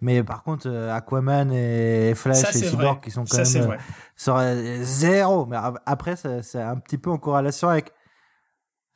Mais 0.00 0.22
par 0.24 0.42
contre, 0.42 0.68
euh, 0.70 0.90
Aquaman 0.96 1.52
et 1.52 2.14
Flash 2.16 2.38
ça, 2.38 2.48
et 2.48 2.52
Cyborg 2.54 2.82
vrai. 2.84 3.00
qui 3.04 3.10
sont 3.10 3.24
quand 3.24 3.36
Ça, 3.36 3.44
c'est 3.44 3.60
même 3.60 3.76
aurait 4.28 4.78
zéro. 4.82 5.44
Mais 5.44 5.58
après, 5.84 6.16
c'est 6.16 6.62
un 6.62 6.76
petit 6.76 6.96
peu 6.96 7.10
en 7.10 7.18
corrélation 7.18 7.68
avec. 7.68 7.92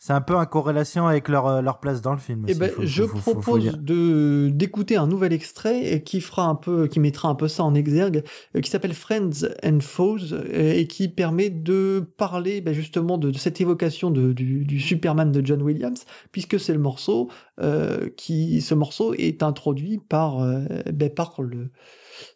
C'est 0.07 0.13
un 0.13 0.21
peu 0.21 0.37
en 0.37 0.47
corrélation 0.47 1.09
avec 1.09 1.27
leur, 1.27 1.49
euh, 1.49 1.63
leur 1.63 1.81
place 1.81 2.01
dans 2.01 2.13
le 2.13 2.19
film. 2.21 2.45
Eh 2.47 2.55
ben, 2.55 2.71
faut- 2.71 2.87
je 2.87 3.03
faut- 3.03 3.17
faut- 3.17 3.33
faut 3.33 3.41
propose 3.41 3.77
de 3.77 4.51
d'écouter 4.55 4.97
un 4.97 5.09
nouvel 5.09 5.33
extrait 5.33 6.01
qui 6.05 6.21
fera 6.21 6.47
un 6.47 6.55
peu, 6.55 6.87
qui 6.87 7.01
mettra 7.01 7.29
un 7.29 7.35
peu 7.35 7.49
ça 7.49 7.65
en 7.65 7.75
exergue, 7.75 8.23
euh, 8.55 8.61
qui 8.61 8.71
s'appelle 8.71 8.95
Friends 8.95 9.49
and 9.65 9.81
Foes 9.81 10.33
euh, 10.33 10.75
et 10.75 10.87
qui 10.87 11.09
permet 11.09 11.51
de 11.51 12.09
parler 12.19 12.61
ben, 12.61 12.73
justement 12.73 13.19
de, 13.19 13.33
de 13.33 13.37
cette 13.37 13.61
évocation 13.61 14.13
de- 14.13 14.33
du, 14.33 14.65
du 14.65 14.79
Superman 14.79 15.33
de 15.33 15.45
John 15.45 15.61
Williams, 15.61 16.05
puisque 16.31 16.61
c'est 16.61 16.73
le 16.73 16.79
morceau 16.79 17.29
euh, 17.61 18.09
qui, 18.17 18.61
ce 18.61 18.75
morceau 18.75 19.13
est 19.15 19.43
introduit 19.43 19.99
par 20.09 20.41
euh, 20.41 20.61
ben, 20.93 21.11
par 21.13 21.43
le 21.43 21.73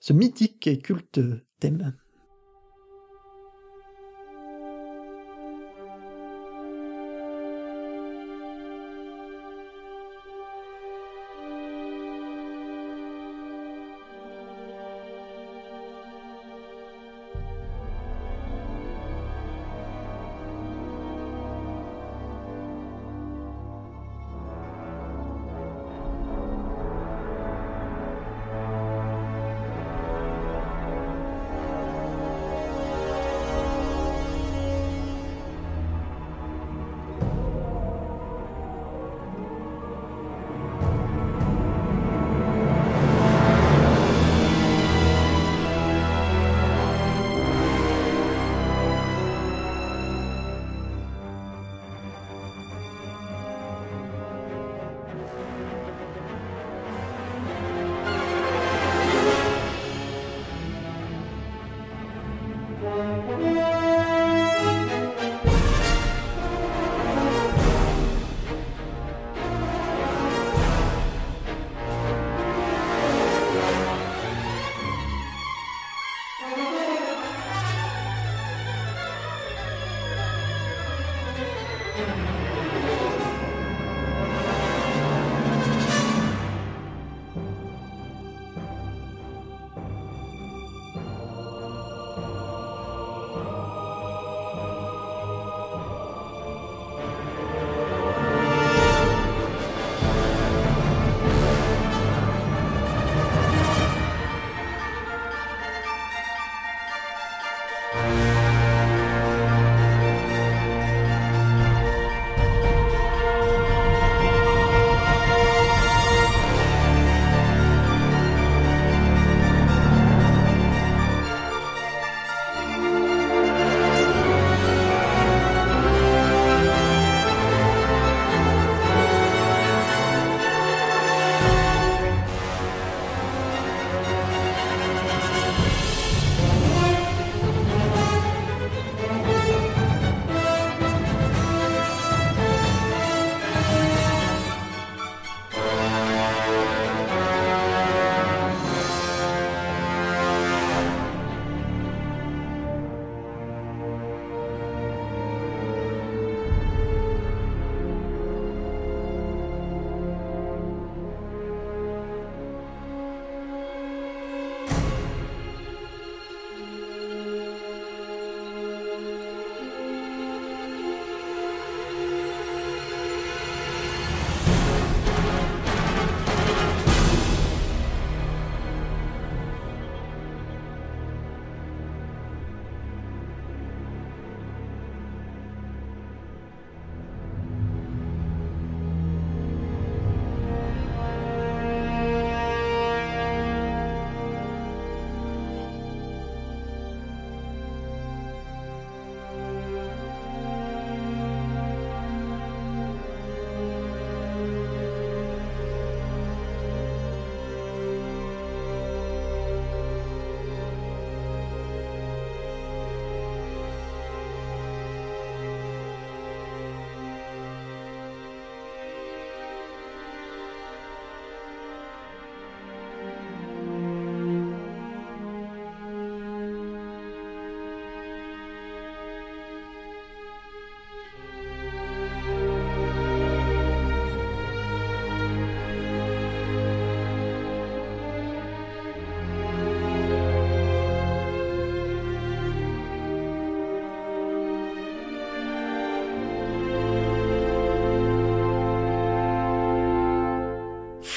ce 0.00 0.12
mythique 0.12 0.66
et 0.66 0.78
culte 0.78 1.20
thème. 1.60 1.94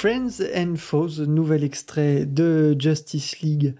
Friends 0.04 0.44
and 0.54 0.76
Foes, 0.76 1.22
nouvel 1.22 1.64
extrait 1.64 2.26
de 2.26 2.76
Justice 2.78 3.40
League 3.40 3.74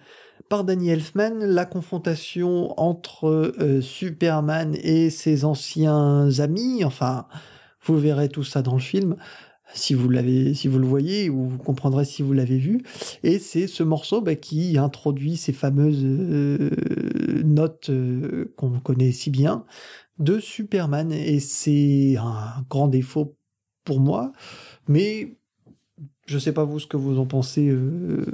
par 0.48 0.64
Danny 0.64 0.88
Elfman, 0.88 1.40
la 1.40 1.66
confrontation 1.66 2.80
entre 2.80 3.26
euh, 3.60 3.82
Superman 3.82 4.74
et 4.84 5.10
ses 5.10 5.44
anciens 5.44 6.30
amis, 6.40 6.86
enfin, 6.86 7.28
vous 7.82 7.98
verrez 7.98 8.30
tout 8.30 8.46
ça 8.46 8.62
dans 8.62 8.76
le 8.76 8.80
film 8.80 9.18
si 9.74 9.94
vous 9.94 10.10
si 10.54 10.70
vous 10.70 10.80
le 10.80 10.88
voyez, 10.88 11.30
ou 11.30 11.44
vous 11.46 11.58
comprendrez 11.58 12.06
si 12.06 12.22
vous 12.22 12.32
l'avez 12.32 12.58
vu. 12.58 12.84
Et 13.24 13.38
c'est 13.38 13.68
ce 13.68 13.84
morceau 13.84 14.22
bah, 14.22 14.36
qui 14.36 14.78
introduit 14.78 15.36
ces 15.36 15.52
fameuses 15.52 16.06
euh, 16.06 16.70
notes 17.44 17.90
euh, 17.90 18.54
qu'on 18.56 18.80
connaît 18.80 19.12
si 19.12 19.30
bien 19.30 19.66
de 20.20 20.40
Superman. 20.40 21.12
Et 21.12 21.42
c'est 21.42 22.16
un 22.18 22.66
grand 22.70 22.88
défaut 22.88 23.36
pour 23.84 24.00
moi, 24.00 24.32
mais 24.88 25.36
je 26.26 26.38
sais 26.38 26.54
pas 26.54 26.64
vous 26.64 26.80
ce 26.80 26.88
que 26.88 26.98
vous 26.98 27.20
en 27.20 27.26
pensez, 27.26 27.68
euh, 27.68 28.26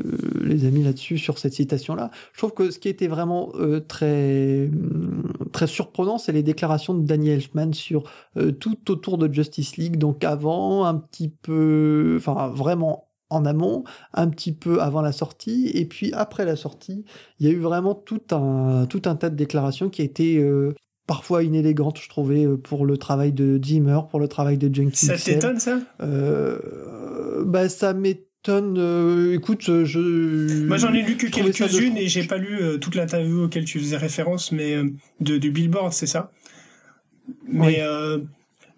les 0.42 0.66
amis, 0.66 0.84
là-dessus, 0.84 1.18
sur 1.18 1.40
cette 1.40 1.54
citation-là. 1.54 2.12
Je 2.34 2.38
trouve 2.38 2.54
que 2.54 2.72
ce 2.72 2.80
qui 2.80 2.88
était 2.88 3.08
vraiment 3.08 3.52
euh, 3.56 3.80
très, 3.80 4.68
mm, 4.68 5.50
très 5.52 5.68
surprenant, 5.68 6.18
c'est 6.18 6.32
les 6.32 6.44
déclarations 6.44 6.94
de 6.94 7.06
Daniel 7.06 7.36
Elfman 7.36 7.74
sur 7.74 8.04
euh, 8.38 8.52
tout 8.52 8.92
autour 8.92 9.18
de 9.18 9.32
Justice 9.34 9.78
League. 9.78 9.98
Donc 9.98 10.24
avant, 10.24 10.86
un 10.86 10.96
petit 10.96 11.30
peu, 11.30 12.16
enfin 12.18 12.50
vraiment 12.50 13.08
en 13.32 13.46
amont, 13.46 13.84
un 14.14 14.28
petit 14.30 14.52
peu 14.54 14.82
avant 14.82 15.02
la 15.02 15.12
sortie, 15.12 15.70
et 15.74 15.86
puis 15.86 16.12
après 16.14 16.46
la 16.46 16.56
sortie, 16.56 17.06
il 17.40 17.48
y 17.48 17.50
a 17.50 17.54
eu 17.54 17.60
vraiment 17.60 17.94
tout 17.94 18.22
un, 18.32 18.88
tout 18.88 19.04
un 19.06 19.16
tas 19.16 19.30
de 19.30 19.36
déclarations 19.36 19.90
qui 19.90 20.02
a 20.02 20.06
été 20.06 20.44
parfois 21.10 21.42
inélégante, 21.42 22.00
je 22.00 22.08
trouvais, 22.08 22.46
euh, 22.46 22.56
pour 22.56 22.86
le 22.86 22.96
travail 22.96 23.34
de 23.34 23.60
Zimmer, 23.66 24.02
pour 24.12 24.20
le 24.20 24.28
travail 24.28 24.60
de 24.60 24.72
Jenkins. 24.72 24.94
Ça 24.94 25.18
t'étonne, 25.18 25.60
ça? 25.60 25.80
Euh, 26.02 27.44
bah, 27.48 27.68
Ça 27.68 27.96
m'étonne. 27.96 28.76
Euh, 28.78 29.34
écoute, 29.34 29.64
je. 29.64 30.68
Moi, 30.68 30.78
j'en 30.78 30.94
ai 30.94 31.02
lu 31.02 31.18
que 31.18 31.26
quelques-unes 31.26 31.98
et 31.98 32.08
j'ai 32.08 32.26
pas 32.26 32.38
lu 32.38 32.60
toute 32.80 32.94
l'interview 32.94 33.46
auquel 33.46 33.66
tu 33.66 33.80
faisais 33.80 33.98
référence, 33.98 34.52
mais 34.52 34.76
de, 35.20 35.40
du 35.40 35.50
Billboard, 35.50 35.94
c'est 35.94 36.06
ça? 36.06 36.32
Mais. 37.48 37.82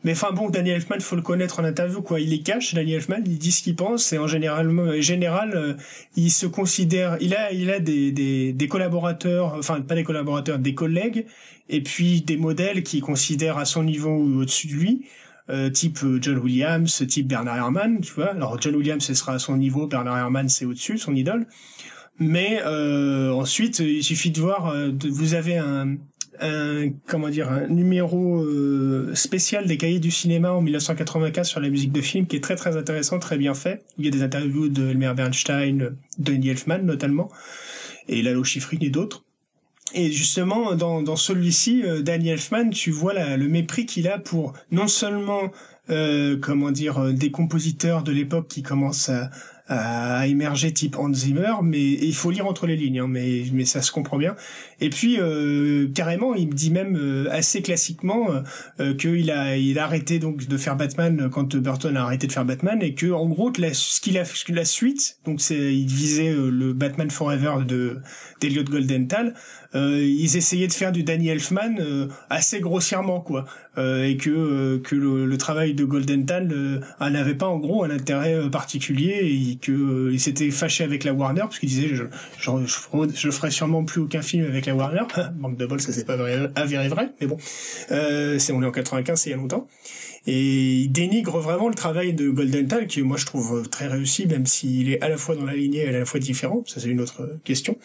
Mais 0.03 0.13
enfin 0.13 0.31
bon, 0.31 0.49
Daniel 0.49 0.77
Elfman, 0.77 0.99
faut 0.99 1.15
le 1.15 1.21
connaître 1.21 1.59
en 1.59 1.63
interview 1.63 2.01
quoi. 2.01 2.19
Il 2.19 2.33
est 2.33 2.39
cash, 2.39 2.73
Daniel 2.73 2.97
Elfman, 2.97 3.21
il 3.25 3.37
dit 3.37 3.51
ce 3.51 3.61
qu'il 3.61 3.75
pense 3.75 4.13
et 4.13 4.17
en 4.17 4.27
général, 4.27 4.99
général, 5.01 5.77
il 6.15 6.31
se 6.31 6.47
considère, 6.47 7.17
il 7.21 7.35
a, 7.35 7.51
il 7.51 7.69
a 7.69 7.79
des, 7.79 8.11
des, 8.11 8.51
des 8.51 8.67
collaborateurs, 8.67 9.55
enfin 9.57 9.81
pas 9.81 9.95
des 9.95 10.03
collaborateurs, 10.03 10.57
des 10.57 10.73
collègues 10.73 11.25
et 11.71 11.81
puis 11.81 12.21
des 12.21 12.37
modèles 12.37 12.83
qu'il 12.83 13.01
considère 13.01 13.57
à 13.57 13.65
son 13.65 13.83
niveau 13.83 14.09
ou 14.09 14.41
au-dessus 14.41 14.67
de 14.67 14.73
lui, 14.73 15.05
euh, 15.49 15.69
type 15.69 15.99
euh, 16.03 16.19
John 16.21 16.37
Williams, 16.37 17.03
type 17.07 17.27
Bernard 17.27 17.57
Herrmann, 17.57 18.01
tu 18.01 18.13
vois. 18.13 18.31
Alors 18.31 18.61
John 18.61 18.75
Williams, 18.75 19.03
ce 19.03 19.13
sera 19.13 19.33
à 19.33 19.39
son 19.39 19.57
niveau, 19.57 19.87
Bernard 19.87 20.17
Herrmann, 20.17 20.49
c'est 20.49 20.65
au-dessus, 20.65 20.97
son 20.97 21.15
idole. 21.15 21.47
Mais 22.19 22.61
euh, 22.65 23.31
ensuite, 23.31 23.79
il 23.79 24.03
suffit 24.03 24.31
de 24.31 24.39
voir, 24.39 24.75
vous 25.09 25.33
avez 25.33 25.57
un, 25.57 25.95
un, 26.39 26.89
comment 27.07 27.29
dire, 27.29 27.51
un 27.51 27.67
numéro 27.67 28.45
spécial 29.13 29.67
des 29.67 29.77
cahiers 29.77 29.99
du 29.99 30.11
cinéma 30.11 30.51
en 30.51 30.61
1995 30.61 31.47
sur 31.47 31.59
la 31.59 31.69
musique 31.69 31.91
de 31.91 32.01
film 32.01 32.25
qui 32.25 32.35
est 32.35 32.41
très 32.41 32.55
très 32.55 32.77
intéressant, 32.77 33.19
très 33.19 33.37
bien 33.37 33.53
fait. 33.53 33.83
Il 33.97 34.05
y 34.05 34.07
a 34.07 34.11
des 34.11 34.23
interviews 34.23 34.69
de 34.69 34.89
Elmer 34.89 35.13
Bernstein, 35.15 35.95
de 36.17 36.33
Andy 36.33 36.49
Elfman 36.49 36.79
notamment, 36.83 37.29
et 38.07 38.21
Lalo 38.21 38.43
Schifrin 38.43 38.77
et 38.81 38.89
d'autres. 38.89 39.23
Et 39.93 40.11
justement, 40.11 40.75
dans, 40.75 41.01
dans 41.01 41.15
celui-ci, 41.15 41.83
euh, 41.83 42.01
Danny 42.01 42.29
Elfman, 42.29 42.69
tu 42.69 42.91
vois 42.91 43.13
le 43.13 43.47
mépris 43.47 43.85
qu'il 43.85 44.07
a 44.07 44.17
pour 44.17 44.53
non 44.71 44.87
seulement, 44.87 45.51
euh, 45.89 46.37
comment 46.39 46.71
dire, 46.71 46.99
euh, 46.99 47.11
des 47.11 47.31
compositeurs 47.31 48.03
de 48.03 48.11
l'époque 48.11 48.47
qui 48.47 48.63
commencent 48.63 49.09
à, 49.09 49.29
à 49.71 50.27
émerger 50.27 50.73
type 50.73 50.97
Hans 50.97 51.13
Zimmer, 51.13 51.53
mais 51.63 51.81
il 51.81 52.13
faut 52.13 52.29
lire 52.29 52.45
entre 52.45 52.67
les 52.67 52.75
lignes, 52.75 52.99
hein, 52.99 53.07
mais, 53.07 53.43
mais 53.53 53.63
ça 53.65 53.81
se 53.81 53.91
comprend 53.91 54.17
bien. 54.17 54.35
Et 54.81 54.89
puis 54.89 55.17
euh, 55.19 55.87
carrément, 55.93 56.35
il 56.35 56.47
me 56.49 56.53
dit 56.53 56.71
même 56.71 56.97
euh, 56.97 57.27
assez 57.31 57.61
classiquement 57.61 58.27
euh, 58.79 58.93
qu'il 58.95 59.31
a 59.31 59.55
il 59.55 59.79
a 59.79 59.85
arrêté 59.85 60.19
donc 60.19 60.47
de 60.47 60.57
faire 60.57 60.75
Batman 60.75 61.29
quand 61.31 61.55
Burton 61.55 61.95
a 61.95 62.03
arrêté 62.03 62.27
de 62.27 62.33
faire 62.33 62.45
Batman 62.45 62.81
et 62.81 62.93
que 62.93 63.11
en 63.11 63.27
gros 63.27 63.51
la, 63.57 63.73
ce 63.73 64.01
qu'il 64.01 64.17
a 64.17 64.23
la 64.49 64.65
suite, 64.65 65.19
donc 65.25 65.39
c'est 65.39 65.73
il 65.73 65.87
visait 65.87 66.33
le 66.33 66.73
Batman 66.73 67.09
Forever 67.09 67.65
de 67.65 67.99
d'Eliot 68.41 68.63
Goldenthal, 68.63 69.33
ils 69.73 70.37
essayaient 70.37 70.67
de 70.67 70.73
faire 70.73 70.91
du 70.91 71.03
Danny 71.03 71.29
Elfman 71.29 71.75
assez 72.29 72.59
grossièrement 72.59 73.21
quoi, 73.21 73.45
et 73.77 74.17
que 74.17 74.77
que 74.77 74.95
le, 74.95 75.37
travail 75.37 75.73
de 75.73 75.85
Goldenthal 75.85 76.81
n'avait 76.99 77.35
pas 77.35 77.47
en 77.47 77.57
gros 77.57 77.83
un 77.83 77.89
intérêt 77.89 78.49
particulier 78.49 79.51
et 79.51 79.55
que 79.55 79.71
euh, 79.71 80.13
il 80.13 80.19
s'était 80.19 80.51
fâché 80.51 80.83
avec 80.83 81.03
la 81.03 81.13
Warner 81.13 81.41
parce 81.41 81.59
qu'il 81.59 81.69
disait 81.69 81.89
je, 81.93 82.03
je, 82.37 82.51
je, 83.13 83.31
ferai 83.31 83.51
sûrement 83.51 83.83
plus 83.83 84.01
aucun 84.01 84.21
film 84.21 84.45
avec 84.45 84.65
la 84.65 84.75
Warner. 84.75 85.03
Manque 85.39 85.57
de 85.57 85.65
bol, 85.65 85.79
ça 85.81 85.91
c'est 85.91 86.05
pas 86.05 86.17
avéré 86.55 86.87
vrai, 86.89 87.09
mais 87.19 87.27
bon, 87.27 87.37
euh, 87.91 88.39
c'est 88.39 88.53
on 88.53 88.61
est 88.61 88.65
en 88.65 88.71
95, 88.71 89.19
c'est 89.19 89.29
il 89.29 89.31
y 89.31 89.33
a 89.33 89.37
longtemps. 89.37 89.67
Et 90.27 90.81
il 90.81 90.91
dénigre 90.91 91.39
vraiment 91.39 91.67
le 91.67 91.73
travail 91.73 92.13
de 92.13 92.29
Golden 92.29 92.67
Tal, 92.67 92.85
qui 92.85 93.01
moi 93.01 93.17
je 93.17 93.25
trouve 93.25 93.67
très 93.69 93.87
réussi, 93.87 94.27
même 94.27 94.45
s'il 94.45 94.91
est 94.91 95.01
à 95.01 95.09
la 95.09 95.17
fois 95.17 95.35
dans 95.35 95.45
la 95.45 95.55
lignée 95.55 95.79
et 95.79 95.87
à 95.89 95.91
la 95.99 96.05
fois 96.05 96.19
différent. 96.19 96.63
Ça 96.67 96.79
c'est 96.79 96.89
une 96.89 97.01
autre 97.01 97.39
question. 97.43 97.75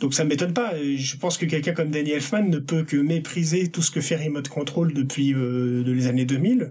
Donc 0.00 0.14
ça 0.14 0.24
m'étonne 0.24 0.52
pas. 0.52 0.74
Je 0.76 1.16
pense 1.16 1.38
que 1.38 1.46
quelqu'un 1.46 1.72
comme 1.72 1.90
Danny 1.90 2.10
Elfman 2.10 2.48
ne 2.48 2.58
peut 2.58 2.84
que 2.84 2.96
mépriser 2.96 3.68
tout 3.68 3.82
ce 3.82 3.90
que 3.90 4.00
fait 4.00 4.16
Remote 4.16 4.48
Control 4.48 4.92
depuis 4.92 5.34
euh, 5.34 5.82
les 5.86 6.06
années 6.06 6.24
2000 6.24 6.70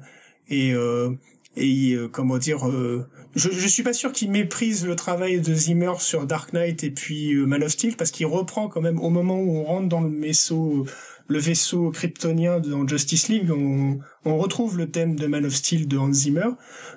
et 0.49 0.73
euh, 0.73 1.09
et 1.57 1.93
euh, 1.93 2.07
comment 2.07 2.37
dire 2.37 2.67
euh, 2.67 3.07
je, 3.35 3.49
je 3.51 3.67
suis 3.67 3.83
pas 3.83 3.93
sûr 3.93 4.11
qu'il 4.11 4.31
méprise 4.31 4.85
le 4.85 4.95
travail 4.95 5.41
de 5.41 5.53
Zimmer 5.53 5.93
sur 5.99 6.25
Dark 6.25 6.53
Knight 6.53 6.83
et 6.83 6.91
puis 6.91 7.33
euh, 7.33 7.45
Man 7.45 7.63
of 7.63 7.71
Steel 7.71 7.95
parce 7.95 8.11
qu'il 8.11 8.27
reprend 8.27 8.67
quand 8.67 8.81
même 8.81 8.99
au 8.99 9.09
moment 9.09 9.39
où 9.39 9.57
on 9.57 9.63
rentre 9.63 9.89
dans 9.89 10.01
le 10.01 10.09
vaisseau 10.09 10.85
le 11.27 11.39
vaisseau 11.39 11.89
kryptonien 11.91 12.59
dans 12.59 12.87
Justice 12.87 13.27
League 13.27 13.51
on, 13.51 13.99
on 14.23 14.37
retrouve 14.37 14.77
le 14.77 14.89
thème 14.89 15.15
de 15.15 15.27
Man 15.27 15.45
of 15.45 15.53
Steel 15.53 15.87
de 15.87 15.97
Hans 15.97 16.13
Zimmer. 16.13 16.49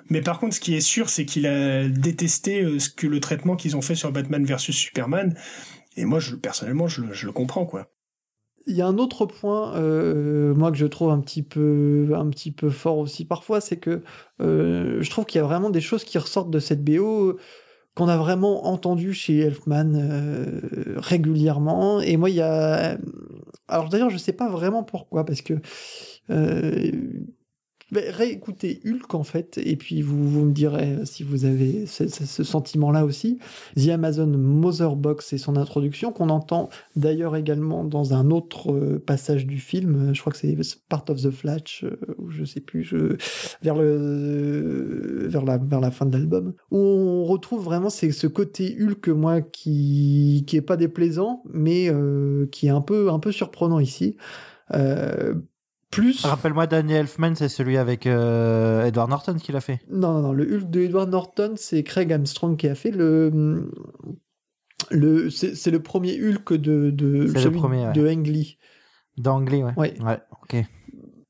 Mais 0.09 0.21
par 0.21 0.39
contre 0.39 0.55
ce 0.55 0.61
qui 0.61 0.75
est 0.75 0.81
sûr 0.81 1.09
c'est 1.09 1.25
qu'il 1.25 1.47
a 1.47 1.87
détesté 1.87 2.79
ce 2.79 2.89
que 2.89 3.07
le 3.07 3.19
traitement 3.19 3.55
qu'ils 3.55 3.75
ont 3.75 3.81
fait 3.81 3.95
sur 3.95 4.11
Batman 4.11 4.45
versus 4.45 4.75
Superman 4.75 5.35
et 5.95 6.05
moi 6.05 6.19
personnellement 6.41 6.87
je, 6.87 7.03
je 7.11 7.25
le 7.25 7.31
comprends 7.31 7.65
quoi 7.65 7.91
il 8.67 8.75
y 8.75 8.81
a 8.81 8.87
un 8.87 8.97
autre 8.97 9.25
point, 9.25 9.75
euh, 9.75 10.53
moi, 10.53 10.71
que 10.71 10.77
je 10.77 10.85
trouve 10.85 11.09
un 11.09 11.19
petit 11.19 11.43
peu, 11.43 12.09
un 12.15 12.29
petit 12.29 12.51
peu 12.51 12.69
fort 12.69 12.97
aussi 12.97 13.25
parfois, 13.25 13.61
c'est 13.61 13.77
que 13.77 14.03
euh, 14.41 15.01
je 15.01 15.09
trouve 15.09 15.25
qu'il 15.25 15.39
y 15.39 15.43
a 15.43 15.47
vraiment 15.47 15.69
des 15.69 15.81
choses 15.81 16.03
qui 16.03 16.17
ressortent 16.17 16.51
de 16.51 16.59
cette 16.59 16.83
BO 16.83 17.37
qu'on 17.95 18.07
a 18.07 18.17
vraiment 18.17 18.67
entendu 18.67 19.13
chez 19.13 19.39
Elfman 19.39 19.95
euh, 19.95 20.61
régulièrement. 20.97 21.99
Et 22.01 22.17
moi, 22.17 22.29
il 22.29 22.35
y 22.37 22.41
a... 22.41 22.97
Alors 23.67 23.89
d'ailleurs, 23.89 24.09
je 24.09 24.17
sais 24.17 24.33
pas 24.33 24.49
vraiment 24.49 24.83
pourquoi, 24.83 25.25
parce 25.25 25.41
que 25.41 25.55
réécoutez 27.93 28.81
Hulk 28.85 29.13
en 29.13 29.23
fait, 29.23 29.59
et 29.63 29.75
puis 29.75 30.01
vous, 30.01 30.29
vous 30.29 30.45
me 30.45 30.51
direz 30.51 30.99
si 31.05 31.23
vous 31.23 31.45
avez 31.45 31.85
ce, 31.85 32.07
ce 32.07 32.43
sentiment-là 32.43 33.05
aussi. 33.05 33.39
The 33.75 33.89
Amazon 33.89 34.27
Motherbox 34.27 35.33
et 35.33 35.37
son 35.37 35.57
introduction, 35.57 36.11
qu'on 36.11 36.29
entend 36.29 36.69
d'ailleurs 36.95 37.35
également 37.35 37.83
dans 37.83 38.13
un 38.13 38.31
autre 38.31 38.71
euh, 38.71 38.99
passage 38.99 39.45
du 39.45 39.57
film, 39.57 40.13
je 40.13 40.21
crois 40.21 40.31
que 40.31 40.39
c'est 40.39 40.55
Part 40.89 41.05
of 41.09 41.21
the 41.21 41.31
Flash, 41.31 41.83
euh, 41.83 41.97
ou 42.17 42.29
je 42.29 42.43
sais 42.43 42.61
plus, 42.61 42.83
je, 42.83 43.17
vers, 43.61 43.75
le, 43.75 45.27
vers, 45.27 45.43
la, 45.43 45.57
vers 45.57 45.79
la 45.79 45.91
fin 45.91 46.05
de 46.05 46.17
l'album, 46.17 46.53
où 46.71 46.77
on 46.77 47.23
retrouve 47.23 47.63
vraiment 47.63 47.89
ce 47.89 48.27
côté 48.27 48.77
Hulk, 48.79 49.09
moi, 49.09 49.41
qui, 49.41 50.43
qui 50.47 50.57
est 50.57 50.61
pas 50.61 50.77
déplaisant, 50.77 51.43
mais 51.53 51.89
euh, 51.89 52.47
qui 52.51 52.67
est 52.67 52.71
un 52.71 52.81
peu, 52.81 53.09
un 53.09 53.19
peu 53.19 53.31
surprenant 53.31 53.79
ici. 53.79 54.17
Euh, 54.73 55.35
plus. 55.91 56.25
Rappelle-moi, 56.25 56.65
Daniel 56.67 57.01
Elfman, 57.01 57.35
c'est 57.35 57.49
celui 57.49 57.77
avec 57.77 58.07
euh, 58.07 58.85
Edward 58.85 59.09
Norton 59.09 59.35
qui 59.35 59.51
l'a 59.51 59.61
fait. 59.61 59.79
Non, 59.89 60.13
non, 60.13 60.21
non. 60.21 60.33
Le 60.33 60.43
Hulk 60.43 60.69
de 60.69 60.81
Edward 60.81 61.09
Norton, 61.09 61.53
c'est 61.57 61.83
Craig 61.83 62.11
Armstrong 62.11 62.57
qui 62.57 62.67
a 62.67 62.75
fait 62.75 62.91
le. 62.91 63.69
le 64.89 65.29
c'est 65.29 65.71
le 65.71 65.81
premier 65.81 66.17
Hulk 66.19 66.53
de 66.53 66.89
de 66.89 67.27
celui 67.27 67.43
le 67.43 67.51
premier, 67.51 67.85
ouais. 67.85 67.93
de 67.93 68.07
Ang 68.07 68.25
Lee. 68.25 68.57
D'Ang 69.17 69.47
Lee, 69.47 69.63
ouais. 69.63 69.73
Ouais. 69.77 69.93
ouais. 70.01 70.19
Ok. 70.41 70.65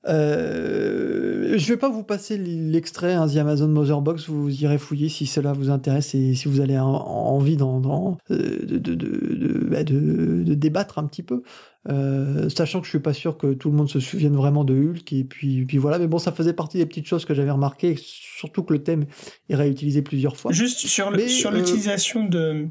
Euh, 0.07 1.57
je 1.57 1.67
vais 1.67 1.77
pas 1.77 1.89
vous 1.89 2.03
passer 2.03 2.35
l'extrait 2.37 3.13
hein, 3.13 3.27
The 3.27 3.37
Amazon 3.37 3.67
Mother 3.67 4.01
Box, 4.01 4.29
vous 4.29 4.49
irez 4.49 4.79
fouiller 4.79 5.09
si 5.09 5.27
cela 5.27 5.53
vous 5.53 5.69
intéresse 5.69 6.15
et 6.15 6.33
si 6.33 6.47
vous 6.47 6.59
avez 6.59 6.79
envie 6.79 7.55
dans, 7.55 7.79
dans 7.79 8.17
euh, 8.31 8.65
de, 8.65 8.77
de, 8.79 8.95
de, 8.95 9.67
bah, 9.69 9.83
de, 9.83 10.43
de, 10.43 10.53
débattre 10.55 10.97
un 10.97 11.05
petit 11.05 11.21
peu. 11.21 11.43
Euh, 11.89 12.47
sachant 12.49 12.79
que 12.79 12.85
je 12.85 12.91
suis 12.91 12.99
pas 12.99 13.13
sûr 13.13 13.39
que 13.39 13.53
tout 13.53 13.71
le 13.71 13.75
monde 13.75 13.89
se 13.89 13.99
souvienne 13.99 14.35
vraiment 14.35 14.63
de 14.63 14.75
Hulk 14.75 15.13
et 15.13 15.23
puis, 15.23 15.65
puis 15.65 15.79
voilà 15.79 15.97
mais 15.97 16.05
bon 16.05 16.19
ça 16.19 16.31
faisait 16.31 16.53
partie 16.53 16.77
des 16.77 16.85
petites 16.85 17.07
choses 17.07 17.25
que 17.25 17.33
j'avais 17.33 17.49
remarqué 17.49 17.95
surtout 17.97 18.61
que 18.61 18.73
le 18.73 18.83
thème 18.83 19.05
est 19.49 19.55
réutilisé 19.55 20.03
plusieurs 20.03 20.37
fois 20.37 20.51
juste 20.51 20.77
sur 20.77 21.11
sur 21.27 21.49
euh, 21.49 21.53
l'utilisation 21.55 22.25
de 22.25 22.67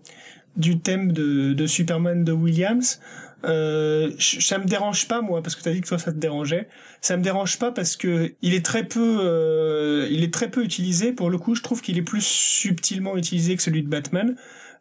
du 0.57 0.79
thème 0.79 1.11
de, 1.11 1.55
de 1.55 1.67
Superman 1.67 2.23
de 2.23 2.31
Williams 2.31 3.01
Euh, 3.45 4.13
ça 4.19 4.59
me 4.59 4.67
dérange 4.67 5.09
pas 5.09 5.23
moi 5.23 5.43
parce 5.43 5.57
que 5.57 5.63
t'as 5.63 5.73
dit 5.73 5.81
que 5.81 5.89
toi 5.89 5.99
ça 5.99 6.13
te 6.13 6.19
dérangeait. 6.19 6.69
Ça 7.01 7.17
me 7.17 7.23
dérange 7.23 7.59
pas 7.59 7.73
parce 7.73 7.97
que 7.97 8.35
il 8.43 8.55
est 8.55 8.65
très 8.65 8.85
peu, 8.87 9.19
euh, 9.21 10.09
il 10.11 10.23
est 10.23 10.33
très 10.33 10.51
peu 10.51 10.63
utilisé. 10.63 11.13
Pour 11.13 11.31
le 11.31 11.39
coup, 11.39 11.55
je 11.55 11.63
trouve 11.63 11.81
qu'il 11.81 11.97
est 11.97 12.03
plus 12.03 12.25
subtilement 12.25 13.17
utilisé 13.17 13.57
que 13.57 13.63
celui 13.63 13.83
de 13.83 13.89
Batman. 13.89 14.37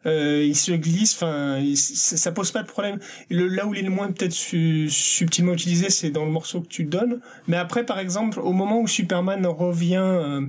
Euh, 0.06 0.42
il 0.42 0.56
se 0.56 0.72
glisse, 0.72 1.14
enfin, 1.14 1.62
ça 1.74 2.32
pose 2.32 2.52
pas 2.52 2.62
de 2.62 2.68
problème. 2.68 2.98
Le, 3.28 3.48
là 3.48 3.66
où 3.66 3.74
il 3.74 3.80
est 3.80 3.84
le 3.84 3.90
moins 3.90 4.10
peut-être 4.10 4.32
subtilement 4.32 5.52
utilisé, 5.52 5.90
c'est 5.90 6.10
dans 6.10 6.24
le 6.24 6.30
morceau 6.30 6.62
que 6.62 6.68
tu 6.68 6.84
donnes. 6.84 7.20
Mais 7.48 7.56
après, 7.56 7.84
par 7.84 7.98
exemple, 7.98 8.40
au 8.40 8.52
moment 8.52 8.80
où 8.80 8.86
Superman 8.86 9.46
revient 9.46 9.96
euh, 9.96 10.40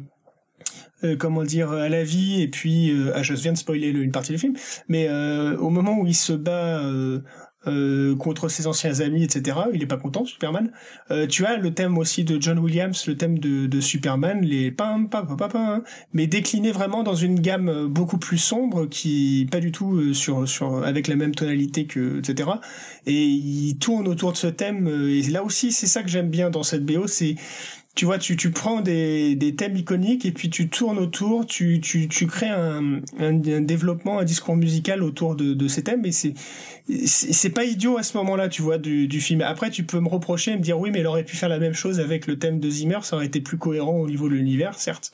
euh, 1.04 1.16
comment 1.16 1.43
dire 1.43 1.72
à 1.72 1.89
la 1.89 2.04
vie 2.04 2.41
et 2.43 2.47
puis 2.47 2.91
euh, 2.91 3.12
ah, 3.16 3.24
je 3.24 3.34
viens 3.34 3.54
de 3.54 3.58
spoiler 3.58 3.88
une 3.88 4.12
partie 4.12 4.34
du 4.34 4.38
film 4.38 4.54
mais 4.88 5.08
euh, 5.10 5.58
au 5.58 5.72
moment 5.72 5.97
où 5.97 6.06
il 6.06 6.16
se 6.16 6.34
bat 6.34 6.80
euh, 7.68 8.16
contre 8.16 8.49
ses 8.49 8.68
anciens 8.68 8.99
amis 9.01 9.24
etc 9.24 9.57
il 9.74 9.82
est 9.84 9.88
pas 9.88 9.97
content 9.97 10.26
Superman. 10.26 10.72
Tu 11.30 11.45
as 11.45 11.57
le 11.57 11.74
thème 11.74 11.97
aussi 11.97 12.24
de 12.24 12.41
John 12.41 12.59
Williams 12.59 13.05
le 13.07 13.18
thème 13.18 13.39
de, 13.39 13.68
de 13.68 13.82
Superman 13.82 14.41
les 14.41 14.72
pam 14.72 15.09
pam 15.09 15.28
hein, 15.53 15.84
mais 16.14 16.28
décliné 16.28 16.72
vraiment 16.72 17.03
dans 17.03 17.16
une 17.16 17.39
gamme 17.39 17.88
beaucoup 17.88 18.18
plus 18.18 18.38
sombre 18.38 18.86
qui 18.86 19.47
pas 19.51 19.59
du 19.59 19.72
tout 19.72 20.14
sur 20.14 20.47
sur 20.47 20.84
avec 20.84 21.07
la 21.07 21.16
même 21.16 21.36
tonalité 21.36 21.86
que 21.86 22.20
etc 22.20 22.49
et 23.05 23.24
il 23.24 23.78
tourne 23.78 24.07
autour 24.07 24.32
de 24.32 24.38
ce 24.38 24.47
thème 24.47 24.88
et 24.88 25.22
là 25.24 25.43
aussi 25.43 25.72
c'est 25.72 25.88
ça 25.88 26.03
que 26.03 26.09
j'aime 26.09 26.30
bien 26.30 26.49
dans 26.49 26.64
cette 26.64 26.86
BO 26.86 27.07
c'est 27.07 27.36
tu 27.94 28.06
vois, 28.06 28.18
tu, 28.18 28.38
tu 28.38 28.52
prends 28.52 28.80
des, 28.82 29.36
des 29.36 29.56
thèmes 29.56 29.76
iconiques 29.76 30.26
et 30.26 30.32
puis 30.32 30.50
tu 30.50 30.70
tournes 30.70 30.98
autour, 30.98 31.46
tu, 31.46 31.82
tu, 31.82 32.08
tu 32.08 32.26
crées 32.26 32.50
un, 32.50 33.02
un, 33.20 33.34
développement, 33.34 34.20
un 34.20 34.24
discours 34.24 34.56
musical 34.56 35.04
autour 35.04 35.36
de, 35.36 35.54
de 35.54 35.68
ces 35.68 35.84
thèmes 35.84 36.06
et 36.06 36.12
c'est, 36.12 36.34
c'est 37.06 37.50
pas 37.50 37.66
idiot 37.66 37.98
à 37.98 38.04
ce 38.04 38.18
moment-là, 38.18 38.48
tu 38.48 38.62
vois, 38.62 38.78
du, 38.78 39.08
du 39.08 39.20
film. 39.20 39.42
Après, 39.42 39.70
tu 39.70 39.84
peux 39.84 40.00
me 40.00 40.08
reprocher 40.08 40.52
et 40.52 40.58
me 40.58 40.62
dire 40.62 40.80
oui, 40.80 40.89
mais 40.92 41.00
elle 41.00 41.08
aurait 41.08 41.26
pu 41.26 41.36
faire 41.36 41.50
la 41.50 41.60
même 41.60 41.74
chose 41.74 42.00
avec 42.00 42.28
le 42.28 42.39
thème 42.39 42.60
de 42.60 42.70
Zimmer, 42.70 43.00
ça 43.04 43.18
aurait 43.18 43.26
été 43.26 43.42
plus 43.42 43.58
cohérent 43.58 43.98
au 44.00 44.08
niveau 44.08 44.30
de 44.30 44.36
l'univers, 44.36 44.80
certes. 44.80 45.12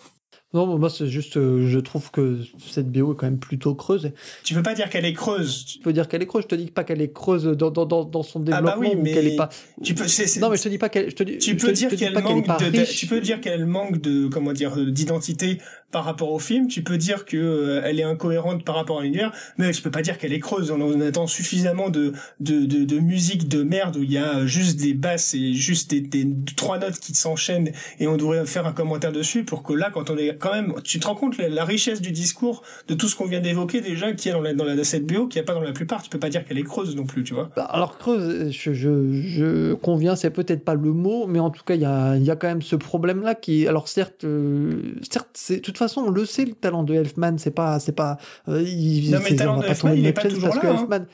Non, 0.54 0.78
moi 0.78 0.90
c'est 0.90 1.08
juste, 1.08 1.36
euh, 1.36 1.68
je 1.68 1.78
trouve 1.80 2.10
que 2.10 2.40
cette 2.58 2.90
BO 2.90 3.12
est 3.12 3.16
quand 3.18 3.26
même 3.26 3.38
plutôt 3.38 3.76
creuse. 3.76 4.14
Tu 4.46 4.54
peux 4.54 4.64
pas 4.64 4.76
dire 4.76 4.90
qu'elle 4.90 5.04
est 5.04 5.12
creuse. 5.12 5.66
Tu 5.66 5.80
peux 5.80 5.92
dire 5.92 6.08
qu'elle 6.08 6.22
est 6.22 6.26
creuse. 6.26 6.44
Je 6.44 6.48
te 6.48 6.56
dis 6.56 6.72
pas 6.72 6.86
qu'elle 6.86 7.02
est 7.02 7.12
creuse 7.12 7.44
dans, 7.44 7.70
dans, 7.70 7.86
dans, 7.86 8.24
son 8.24 8.40
développement 8.40 8.72
ah 8.74 8.80
bah 8.80 8.82
oui, 8.82 8.96
mais 8.96 9.14
qu'elle 9.14 9.28
est 9.28 9.36
pas. 9.36 9.50
Tu 9.84 9.94
peux. 9.94 10.06
Non, 10.40 10.50
mais 10.50 10.56
je 10.56 10.64
te 10.64 10.70
dis 10.70 10.78
pas 10.78 10.88
qu'elle. 10.88 11.14
Tu 11.14 11.58
peux 11.58 11.74
dire 11.74 11.90
qu'elle 11.90 12.14
manque 12.14 12.48
de. 12.48 12.86
Tu 12.86 13.08
peux 13.08 13.20
dire 13.20 13.42
qu'elle 13.42 13.66
manque 13.66 14.00
de 14.00 14.28
comment 14.30 14.54
dire 14.54 14.78
d'identité 14.78 15.58
par 15.92 16.04
rapport 16.04 16.32
au 16.32 16.40
film. 16.40 16.68
Tu 16.68 16.84
peux 16.84 16.98
dire 16.98 17.26
que 17.26 17.38
euh, 17.38 17.82
elle 17.84 18.00
est 18.00 18.04
incohérente 18.04 18.64
par 18.64 18.76
rapport 18.76 19.00
à 19.00 19.04
l'univers, 19.04 19.32
mais 19.58 19.72
tu 19.72 19.82
peux 19.82 19.92
pas 19.92 20.02
dire 20.02 20.18
qu'elle 20.18 20.34
est 20.34 20.40
creuse. 20.40 20.72
On, 20.72 20.98
attend 21.02 21.28
suffisamment 21.28 21.90
de, 21.90 22.14
de, 22.40 22.66
de, 22.66 22.84
de 22.84 23.00
musique 23.00 23.48
de 23.48 23.64
merde 23.64 23.98
où 23.98 24.04
il 24.04 24.12
y 24.12 24.18
a 24.18 24.46
juste 24.46 24.80
des 24.80 24.94
basses 24.94 25.34
et 25.34 25.54
juste 25.54 25.92
des, 25.92 26.02
des 26.02 26.28
trois 26.56 26.80
notes 26.80 27.00
qui 27.00 27.14
s'enchaînent 27.14 27.72
et 28.00 28.08
on 28.08 28.18
devrait 28.18 28.46
faire 28.46 28.66
un 28.66 28.74
commentaire 28.74 29.12
dessus 29.12 29.44
pour 29.44 29.64
que 29.64 29.74
là, 29.74 29.90
quand 29.94 30.10
on 30.10 30.18
est 30.18 30.36
quand 30.38 30.52
même, 30.52 30.74
tu 30.84 31.00
te 31.00 31.08
rends 31.08 31.16
compte 31.16 31.38
la, 31.38 31.50
la 31.50 31.66
richesse 31.66 32.02
du 32.02 32.12
discours 32.12 32.64
de 32.88 32.94
tout 32.94 33.08
ce 33.08 33.16
qu'on 33.16 33.26
vient 33.26 33.40
d'évoquer 33.40 33.82
déjà 33.82 34.12
qui 34.14 34.30
est 34.30 34.32
dans 34.32 34.42
la 34.42 34.54
dans 34.54 34.66
la 34.66 34.84
cette 34.84 35.06
BO, 35.06 35.28
qui 35.28 35.40
a 35.40 35.44
pas 35.44 35.54
dans 35.54 35.62
la 35.62 35.72
plupart. 35.72 36.02
Tu 36.02 36.10
peux 36.10 36.20
pas 36.20 36.30
dire 36.30 36.46
qu'elle 36.46 36.58
est 36.58 36.64
creuse 36.64 36.96
non 36.96 37.06
plus, 37.06 37.24
tu 37.24 37.34
vois. 37.34 37.50
Bah, 37.56 37.64
alors 37.64 37.98
creuse, 37.98 38.52
je, 38.52 38.74
je, 38.74 39.12
je 39.12 39.74
conviens, 39.74 40.16
c'est 40.16 40.32
peut-être 40.32 40.64
pas 40.64 40.76
le 40.76 40.94
mot, 40.94 41.28
mais 41.28 41.40
en 41.40 41.50
tout 41.50 41.64
cas 41.64 41.76
il 41.76 41.82
y 41.82 41.86
a 41.86 42.16
il 42.16 42.24
y 42.24 42.32
a 42.32 42.36
quand 42.36 42.48
même 42.48 42.62
ce 42.62 42.76
problème 42.76 43.22
là 43.22 43.36
qui, 43.36 43.68
alors 43.68 43.88
certes, 43.88 44.24
euh, 44.24 44.82
certes 45.10 45.30
c'est 45.34 45.62
toute 45.78 45.88
façon, 45.88 46.02
on 46.08 46.12
le 46.12 46.26
sait, 46.26 46.46
le 46.46 46.54
talent 46.54 46.84
de 46.84 46.94
Elfman, 46.94 47.38
c'est 47.38 47.52
pas, 47.52 47.80
c'est 47.80 47.92
pas, 47.92 48.18
euh, 48.48 48.62
il, 48.62 49.12
non, 49.12 49.20
mais 49.24 49.32
le 49.32 49.36
talent 49.36 49.60
de 49.60 49.66
Elfman, 49.66 49.94
il 49.94 50.06
est 50.06 50.14
pas 50.14 50.24
toujours 50.24 50.56
là. 50.56 50.62
Hein. 50.64 50.78
Elfman... 50.80 51.06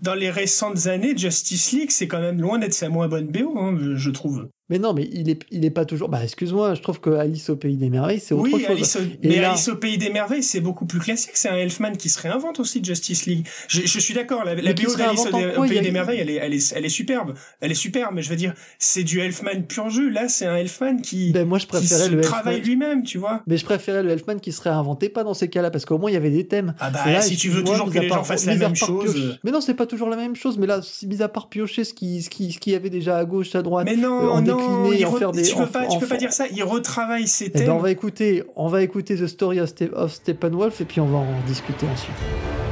dans 0.00 0.14
les 0.14 0.30
récentes 0.30 0.86
années, 0.86 1.16
Justice 1.16 1.72
League, 1.72 1.90
c'est 1.90 2.08
quand 2.08 2.20
même 2.20 2.40
loin 2.40 2.58
d'être 2.58 2.74
sa 2.74 2.88
moins 2.88 3.08
bonne 3.08 3.26
BO, 3.26 3.58
hein, 3.58 3.76
je 3.96 4.10
trouve. 4.10 4.48
Mais 4.70 4.78
non, 4.78 4.94
mais 4.94 5.06
il 5.12 5.28
est, 5.28 5.42
il 5.50 5.62
est 5.66 5.70
pas 5.70 5.84
toujours. 5.84 6.08
Bah, 6.08 6.20
excuse-moi, 6.22 6.74
je 6.74 6.80
trouve 6.80 6.98
que 6.98 7.10
Alice 7.10 7.50
au 7.50 7.56
pays 7.56 7.76
des 7.76 7.90
merveilles, 7.90 8.20
c'est 8.20 8.32
autre 8.32 8.44
oui, 8.44 8.62
chose. 8.62 8.70
Alice 8.70 8.98
mais 9.22 9.44
Alice 9.44 9.68
au 9.68 9.76
pays 9.76 9.98
des 9.98 10.08
merveilles, 10.08 10.42
c'est 10.42 10.60
beaucoup 10.60 10.86
plus 10.86 11.00
classique. 11.00 11.32
C'est 11.34 11.50
un 11.50 11.56
Elfman 11.56 11.92
qui 11.92 12.08
se 12.08 12.18
réinvente 12.18 12.60
aussi 12.60 12.82
Justice 12.82 13.26
League. 13.26 13.46
Je, 13.68 13.82
je 13.82 13.98
suis 13.98 14.14
d'accord. 14.14 14.42
La, 14.42 14.54
la 14.54 14.72
BO 14.72 14.94
d'Alice 14.96 15.26
au, 15.26 15.66
pays 15.66 15.80
des 15.80 15.90
merveilles, 15.90 16.20
elle 16.20 16.30
est, 16.30 16.36
elle 16.36 16.54
est, 16.54 16.72
elle 16.74 16.84
est 16.86 16.88
superbe. 16.88 17.34
Elle 17.60 17.72
est 17.72 17.74
superbe. 17.74 18.14
Mais 18.14 18.22
je 18.22 18.30
veux 18.30 18.36
dire, 18.36 18.54
c'est 18.78 19.04
du 19.04 19.20
Elfman 19.20 19.64
pur 19.68 19.90
jeu. 19.90 20.08
Là, 20.08 20.30
c'est 20.30 20.46
un 20.46 20.56
Elfman 20.56 20.96
qui, 21.02 21.32
ben, 21.32 21.46
moi, 21.46 21.58
je 21.58 21.66
préférais 21.66 22.08
qui 22.08 22.14
le 22.14 22.20
travaille 22.22 22.62
lui-même, 22.62 23.02
tu 23.02 23.18
vois. 23.18 23.42
Mais 23.46 23.58
je 23.58 23.66
préférais 23.66 24.02
le 24.02 24.12
Elfman 24.12 24.38
qui 24.38 24.52
se 24.52 24.62
réinventait 24.62 25.10
pas 25.10 25.24
dans 25.24 25.34
ces 25.34 25.48
cas-là, 25.48 25.70
parce 25.70 25.84
qu'au 25.84 25.98
moins 25.98 26.10
il 26.10 26.14
y 26.14 26.16
avait 26.16 26.30
des 26.30 26.48
thèmes. 26.48 26.74
Ah 26.80 26.88
bah, 26.88 27.00
là, 27.04 27.20
si 27.20 27.36
tu 27.36 27.50
veux 27.50 27.62
toujours 27.62 27.90
que 27.92 27.98
les 27.98 28.08
gens 28.08 28.24
fassent 28.24 28.46
la 28.46 28.56
même 28.56 28.76
chose. 28.76 29.38
Mais 29.44 29.50
non, 29.50 29.60
c'est 29.60 29.74
pas 29.74 29.86
toujours 29.86 30.08
la 30.08 30.16
même 30.16 30.36
chose. 30.36 30.56
Mais 30.56 30.66
là, 30.66 30.80
mis 31.06 31.20
à 31.20 31.28
part 31.28 31.50
piocher 31.50 31.84
ce 31.84 31.92
qui, 31.92 32.22
ce 32.22 32.30
qui, 32.30 32.52
ce 32.52 32.58
qui 32.58 32.70
y 32.70 32.74
avait 32.74 32.88
déjà 32.88 33.18
à 33.18 33.24
gauche, 33.26 33.54
à 33.54 33.60
droite, 33.60 33.84
mais 33.84 33.96
non, 33.96 34.40
en 34.54 35.12
faire 35.12 35.32
tu 35.32 35.54
peux 35.54 35.66
pas, 35.66 35.86
tu 35.86 35.98
peux 35.98 36.06
pas 36.06 36.16
dire 36.16 36.32
ça. 36.32 36.46
Il 36.50 36.62
retravaille 36.62 37.26
ses 37.26 37.50
thèmes. 37.50 37.62
Eh 37.62 37.66
ben 37.66 37.72
on 37.72 37.78
va 37.78 37.90
écouter, 37.90 38.44
on 38.56 38.68
va 38.68 38.82
écouter 38.82 39.16
The 39.16 39.26
Story 39.26 39.60
of 39.60 40.12
Steppenwolf 40.12 40.80
et 40.80 40.84
puis 40.84 41.00
on 41.00 41.06
va 41.06 41.18
en 41.18 41.40
discuter 41.46 41.86
ensuite. 41.86 42.63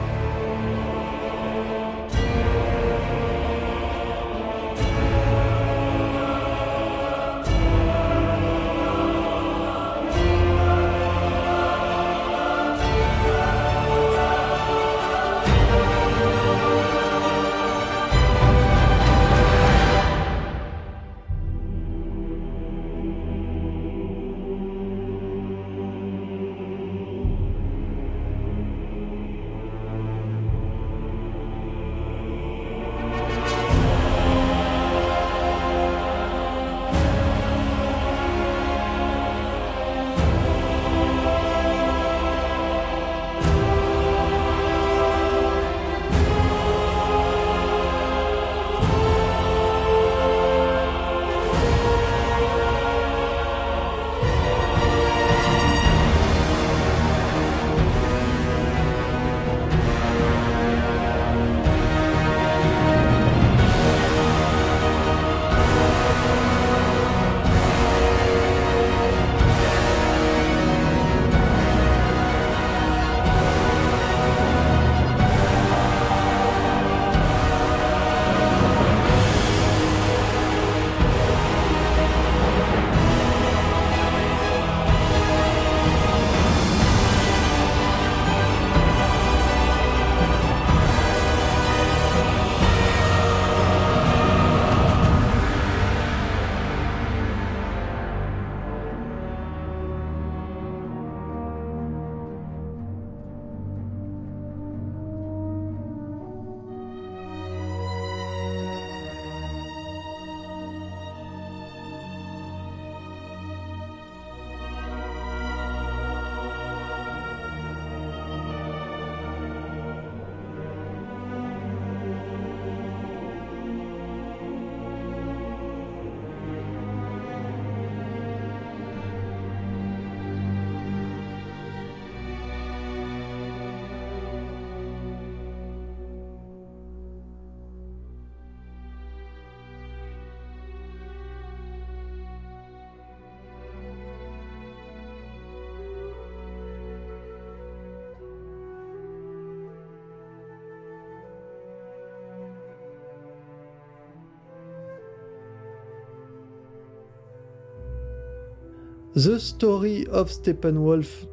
The 159.15 159.39
Story 159.39 160.07
of 160.11 160.31
Steppenwolf 160.31 161.27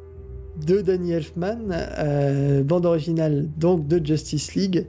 de 0.66 0.82
Danny 0.82 1.12
Elfman, 1.12 1.70
euh, 1.70 2.62
bande 2.62 2.84
originale 2.84 3.48
donc 3.56 3.88
de 3.88 4.04
Justice 4.04 4.54
League, 4.54 4.86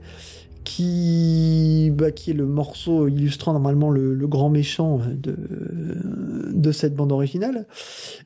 qui, 0.64 1.90
bah, 1.94 2.08
est 2.08 2.32
le 2.34 2.44
morceau 2.44 3.08
illustrant 3.08 3.54
normalement 3.54 3.90
le, 3.90 4.14
grand 4.26 4.50
méchant 4.50 5.00
de 5.16 6.72
cette 6.72 6.94
bande 6.94 7.12
originale. 7.12 7.66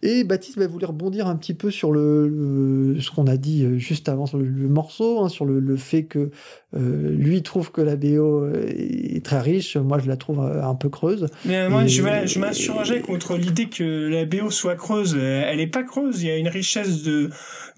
Et 0.02 0.24
Baptiste 0.24 0.58
va 0.58 0.66
vouloir 0.66 0.90
rebondir 0.90 1.26
un 1.26 1.36
petit 1.36 1.54
peu 1.54 1.70
sur 1.70 1.92
le, 1.92 2.96
ce 3.00 3.10
qu'on 3.10 3.26
a 3.26 3.36
dit 3.36 3.78
juste 3.78 4.08
avant 4.08 4.26
sur 4.26 4.38
le, 4.38 4.46
morceau, 4.68 5.20
hein, 5.20 5.28
sur 5.28 5.44
le, 5.44 5.76
fait 5.76 6.04
que 6.04 6.30
euh, 6.74 7.10
lui 7.10 7.42
trouve 7.42 7.70
que 7.70 7.80
la 7.80 7.96
BO 7.96 8.48
est 8.48 9.24
très 9.24 9.40
riche, 9.40 9.76
moi 9.76 9.98
je 9.98 10.08
la 10.08 10.16
trouve 10.16 10.40
un 10.40 10.74
peu 10.74 10.88
creuse. 10.88 11.28
Mais 11.44 11.68
moi 11.68 11.86
je, 11.86 12.02
je 12.26 12.38
m'insurgeais 12.38 13.00
contre 13.00 13.36
l'idée 13.36 13.68
que 13.68 14.08
la 14.08 14.24
BO 14.24 14.50
soit 14.50 14.76
creuse. 14.76 15.16
Elle 15.16 15.60
est 15.60 15.66
pas 15.66 15.82
creuse, 15.82 16.22
il 16.22 16.28
y 16.28 16.30
a 16.30 16.36
une 16.36 16.48
richesse 16.48 17.02
de, 17.02 17.30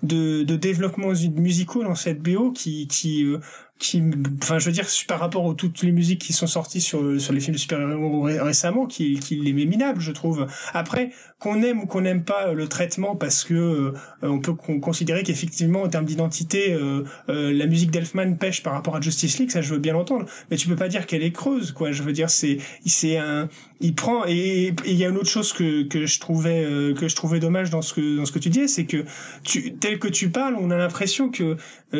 de, 0.02 0.42
de 0.42 0.56
développement 0.56 1.12
musical 1.36 1.82
dans 1.84 1.94
cette 1.94 2.22
BO 2.22 2.52
qui, 2.52 2.86
qui 2.88 3.24
euh, 3.24 3.38
qui 3.78 4.02
enfin 4.42 4.58
je 4.58 4.66
veux 4.66 4.72
dire 4.72 4.86
par 5.06 5.20
rapport 5.20 5.44
aux 5.44 5.54
toutes 5.54 5.82
les 5.82 5.92
musiques 5.92 6.20
qui 6.20 6.32
sont 6.32 6.46
sorties 6.46 6.80
sur 6.80 7.20
sur 7.20 7.32
les 7.32 7.40
films 7.40 7.54
de 7.54 7.60
super-héros 7.60 8.22
récemment 8.22 8.86
qui 8.86 9.18
qui 9.20 9.36
les 9.36 9.52
met 9.52 9.68
je 9.98 10.12
trouve. 10.12 10.46
Après 10.74 11.10
qu'on 11.38 11.62
aime 11.62 11.80
ou 11.80 11.86
qu'on 11.86 12.00
n'aime 12.00 12.24
pas 12.24 12.52
le 12.52 12.68
traitement 12.68 13.14
parce 13.14 13.44
que 13.44 13.54
euh, 13.54 13.92
on 14.22 14.40
peut 14.40 14.54
considérer 14.54 15.22
qu'effectivement 15.22 15.82
en 15.82 15.88
termes 15.88 16.04
d'identité 16.04 16.72
euh, 16.72 17.04
euh, 17.28 17.52
la 17.52 17.66
musique 17.66 17.92
d'Elfman 17.92 18.34
pêche 18.34 18.62
par 18.62 18.72
rapport 18.72 18.96
à 18.96 19.00
Justice 19.00 19.38
League 19.38 19.50
ça 19.50 19.60
je 19.60 19.72
veux 19.72 19.78
bien 19.78 19.92
l'entendre. 19.92 20.26
Mais 20.50 20.56
tu 20.56 20.68
peux 20.68 20.76
pas 20.76 20.88
dire 20.88 21.06
qu'elle 21.06 21.22
est 21.22 21.32
creuse 21.32 21.72
quoi. 21.72 21.92
Je 21.92 22.02
veux 22.02 22.12
dire 22.12 22.30
c'est 22.30 22.58
c'est 22.84 23.16
un 23.18 23.48
il 23.80 23.94
prend 23.94 24.24
et 24.26 24.74
il 24.86 24.94
y 24.94 25.04
a 25.04 25.08
une 25.08 25.16
autre 25.16 25.30
chose 25.30 25.52
que 25.52 25.84
que 25.84 26.06
je 26.06 26.18
trouvais 26.18 26.64
que 26.96 27.06
je 27.06 27.14
trouvais 27.14 27.38
dommage 27.38 27.70
dans 27.70 27.82
ce 27.82 27.94
que 27.94 28.16
dans 28.16 28.24
ce 28.24 28.32
que 28.32 28.40
tu 28.40 28.50
disais 28.50 28.66
c'est 28.66 28.86
que 28.86 29.04
tu 29.44 29.74
tel 29.74 30.00
que 30.00 30.08
tu 30.08 30.30
parles 30.30 30.56
on 30.58 30.72
a 30.72 30.76
l'impression 30.76 31.30
que 31.30 31.56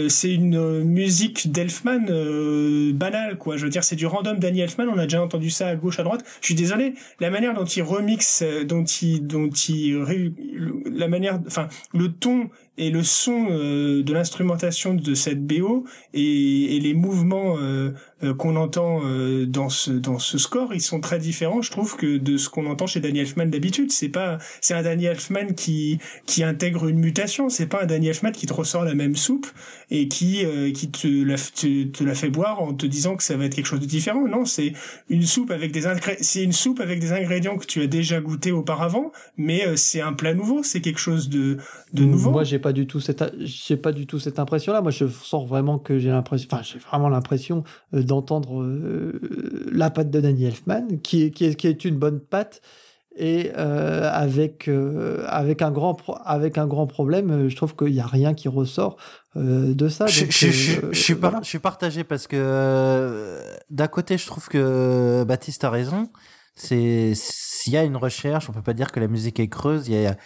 c'est 0.08 0.32
une 0.32 0.82
musique 0.84 1.50
d'Elfman 1.50 2.04
banale 2.92 3.38
quoi. 3.38 3.56
Je 3.56 3.64
veux 3.64 3.70
dire 3.70 3.84
c'est 3.84 3.96
du 3.96 4.06
random 4.06 4.38
Danny 4.38 4.60
Elfman 4.60 4.86
on 4.88 4.98
a 4.98 5.04
déjà 5.04 5.22
entendu 5.22 5.50
ça 5.50 5.68
à 5.68 5.76
gauche 5.76 5.98
à 5.98 6.02
droite. 6.02 6.24
Je 6.40 6.46
suis 6.46 6.54
désolé 6.54 6.94
la 7.20 7.30
manière 7.30 7.54
dont 7.54 7.64
il 7.64 7.82
remixe 7.82 8.44
dont 8.66 8.84
il 8.84 9.26
dont 9.26 9.48
il 9.48 10.32
la 10.86 11.08
manière 11.08 11.40
enfin 11.46 11.68
le 11.94 12.12
ton 12.12 12.50
et 12.78 12.90
le 12.90 13.02
son 13.02 13.48
euh, 13.50 14.02
de 14.02 14.12
l'instrumentation 14.12 14.94
de 14.94 15.14
cette 15.14 15.44
BO 15.44 15.84
et, 16.14 16.76
et 16.76 16.80
les 16.80 16.94
mouvements 16.94 17.56
euh, 17.58 17.90
euh, 18.22 18.34
qu'on 18.34 18.56
entend 18.56 19.02
dans 19.46 19.68
ce 19.68 19.90
dans 19.90 20.18
ce 20.18 20.38
score, 20.38 20.74
ils 20.74 20.80
sont 20.80 21.00
très 21.00 21.18
différents, 21.18 21.60
je 21.62 21.70
trouve, 21.70 21.96
que 21.96 22.16
de 22.16 22.36
ce 22.36 22.48
qu'on 22.48 22.66
entend 22.66 22.86
chez 22.86 23.00
Daniel 23.00 23.26
Elfman 23.26 23.46
d'habitude. 23.46 23.90
C'est 23.90 24.08
pas 24.08 24.38
c'est 24.60 24.74
un 24.74 24.82
Daniel 24.82 25.12
Elfman 25.12 25.54
qui 25.54 25.98
qui 26.26 26.44
intègre 26.44 26.86
une 26.88 26.98
mutation. 26.98 27.48
C'est 27.48 27.66
pas 27.66 27.82
un 27.82 27.86
Daniel 27.86 28.10
Elfman 28.10 28.32
qui 28.32 28.46
te 28.46 28.52
ressort 28.52 28.84
la 28.84 28.94
même 28.94 29.16
soupe 29.16 29.48
et 29.90 30.08
qui 30.08 30.44
qui 30.74 30.90
te 30.90 31.08
la 31.08 31.36
te, 31.36 31.84
te, 31.84 32.04
la 32.04 32.14
fait 32.14 32.30
boire 32.30 32.62
en 32.62 32.74
te 32.74 32.86
disant 32.86 33.16
que 33.16 33.22
ça 33.22 33.36
va 33.36 33.44
être 33.44 33.54
quelque 33.54 33.66
chose 33.66 33.80
de 33.80 33.86
différent. 33.86 34.26
Non, 34.28 34.44
c'est 34.44 34.72
une 35.08 35.22
soupe 35.22 35.50
avec 35.50 35.72
des 35.72 35.82
c'est 36.20 36.44
une 36.44 36.52
soupe 36.52 36.80
avec 36.80 37.00
des 37.00 37.12
ingrédients 37.12 37.56
que 37.56 37.66
tu 37.66 37.82
as 37.82 37.86
déjà 37.86 38.20
goûté 38.20 38.52
auparavant, 38.52 39.12
mais 39.36 39.76
c'est 39.76 40.00
un 40.00 40.12
plat 40.12 40.34
nouveau. 40.34 40.62
C'est 40.62 40.80
quelque 40.80 41.00
chose 41.00 41.28
de 41.28 41.58
de 41.92 42.04
nouveau. 42.04 42.30
Moi, 42.30 42.44
j'ai 42.44 42.58
pas 42.58 42.67
du 42.72 42.86
tout 42.86 43.00
cette, 43.00 43.24
j'ai 43.40 43.76
pas 43.76 43.92
du 43.92 44.06
tout 44.06 44.18
cette 44.18 44.38
impression-là. 44.38 44.80
Moi, 44.80 44.90
je 44.90 45.06
sens 45.06 45.46
vraiment 45.46 45.78
que 45.78 45.98
j'ai 45.98 46.10
l'impression, 46.10 46.48
enfin, 46.50 46.62
j'ai 46.62 46.78
vraiment 46.78 47.08
l'impression 47.08 47.64
euh, 47.94 48.02
d'entendre 48.02 48.62
euh, 48.62 49.20
la 49.72 49.90
patte 49.90 50.10
de 50.10 50.20
Danny 50.20 50.44
Elfman, 50.44 50.98
qui 51.02 51.24
est, 51.24 51.30
qui 51.30 51.44
est, 51.44 51.54
qui 51.54 51.66
est 51.66 51.84
une 51.84 51.96
bonne 51.96 52.20
patte, 52.20 52.60
et 53.16 53.50
euh, 53.56 54.08
avec 54.12 54.70
avec 55.26 55.62
un 55.62 55.72
grand 55.72 55.96
avec 56.24 56.56
un 56.56 56.68
grand 56.68 56.86
problème. 56.86 57.48
Je 57.48 57.56
trouve 57.56 57.74
qu'il 57.74 57.92
y 57.92 58.00
a 58.00 58.06
rien 58.06 58.32
qui 58.32 58.46
ressort 58.46 58.96
de 59.34 59.88
ça. 59.88 60.06
je, 60.06 60.26
je, 60.26 60.30
je, 60.30 60.50
suis 60.92 61.16
je 61.16 61.48
suis 61.48 61.58
partagé 61.58 62.04
parce 62.04 62.28
que 62.28 63.40
d'un 63.70 63.88
côté, 63.88 64.18
je 64.18 64.26
trouve 64.26 64.46
que 64.46 65.24
Baptiste 65.26 65.64
a 65.64 65.70
raison. 65.70 66.08
C'est 66.54 67.12
s'il 67.14 67.72
y 67.72 67.76
a 67.76 67.84
une 67.84 67.96
recherche, 67.96 68.48
on 68.50 68.52
peut 68.52 68.62
pas 68.62 68.72
dire 68.72 68.92
que 68.92 69.00
la 69.00 69.08
musique 69.08 69.40
est 69.40 69.48
creuse. 69.48 69.88
Il 69.88 69.94
y 69.94 70.06
a 70.06 70.16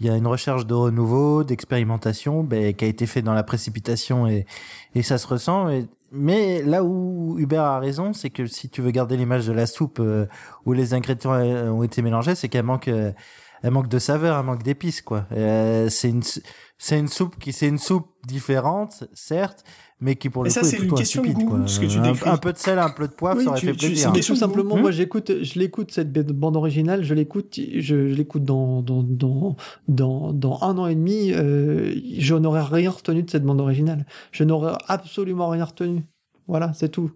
il 0.00 0.06
y 0.06 0.10
a 0.10 0.16
une 0.16 0.26
recherche 0.26 0.66
de 0.66 0.74
renouveau, 0.74 1.44
d'expérimentation, 1.44 2.44
ben, 2.44 2.74
qui 2.74 2.84
a 2.84 2.88
été 2.88 3.06
fait 3.06 3.22
dans 3.22 3.34
la 3.34 3.42
précipitation 3.42 4.26
et, 4.26 4.46
et 4.94 5.02
ça 5.02 5.18
se 5.18 5.26
ressent. 5.26 5.68
mais 6.12 6.62
là 6.62 6.84
où 6.84 7.36
Hubert 7.38 7.64
a 7.64 7.78
raison, 7.80 8.12
c'est 8.12 8.30
que 8.30 8.46
si 8.46 8.68
tu 8.68 8.80
veux 8.80 8.90
garder 8.90 9.16
l'image 9.16 9.46
de 9.46 9.52
la 9.52 9.66
soupe 9.66 9.98
euh, 10.00 10.26
où 10.66 10.72
les 10.72 10.94
ingrédients 10.94 11.34
euh, 11.34 11.70
ont 11.70 11.82
été 11.82 12.02
mélangés, 12.02 12.34
c'est 12.34 12.48
qu'elle 12.48 12.64
manque, 12.64 12.88
euh, 12.88 13.12
elle 13.62 13.72
manque 13.72 13.88
de 13.88 13.98
saveur, 13.98 14.38
elle 14.38 14.46
manque 14.46 14.62
d'épices, 14.62 15.02
quoi. 15.02 15.26
c'est 15.30 16.10
une, 16.10 16.22
c'est 16.78 16.98
une 16.98 17.08
soupe 17.08 17.36
qui, 17.38 17.52
c'est 17.52 17.68
une 17.68 17.78
soupe 17.78 18.08
différente, 18.24 19.04
certes, 19.14 19.64
mais 20.00 20.14
qui 20.14 20.30
pour 20.30 20.44
le 20.44 20.50
coup 20.50 20.58
est 20.58 20.76
plutôt 20.76 20.98
insipide. 20.98 21.44
Quoi. 21.44 21.58
un, 22.26 22.36
peu 22.36 22.52
de 22.52 22.58
sel, 22.58 22.78
un 22.78 22.90
peu 22.90 23.08
de 23.08 23.12
poivre, 23.12 23.40
ça 23.40 23.50
aurait 23.50 23.60
fait 23.60 23.72
plaisir. 23.72 24.12
Mais 24.12 24.20
tout 24.20 24.36
simplement, 24.36 24.76
moi 24.76 24.90
j'écoute, 24.90 25.42
je 25.42 25.58
l'écoute 25.58 25.90
cette 25.90 26.12
bande 26.12 26.56
originale, 26.56 27.02
je 27.02 27.14
l'écoute, 27.14 27.58
je, 27.78 27.96
l'écoute 27.96 28.44
dans 28.44 28.82
dans, 28.82 29.02
dans 29.02 29.56
dans 29.88 30.32
dans 30.32 30.58
un 30.62 30.78
an 30.78 30.86
et 30.86 30.94
demi, 30.94 31.32
euh, 31.32 31.94
je 32.18 32.34
n'aurais 32.34 32.62
rien 32.62 32.90
retenu 32.90 33.22
de 33.22 33.30
cette 33.30 33.44
bande 33.44 33.60
originale. 33.60 34.06
Je 34.30 34.44
n'aurais 34.44 34.74
absolument 34.86 35.48
rien 35.48 35.64
retenu. 35.64 36.02
Voilà, 36.46 36.72
c'est 36.74 36.88
tout. 36.88 37.10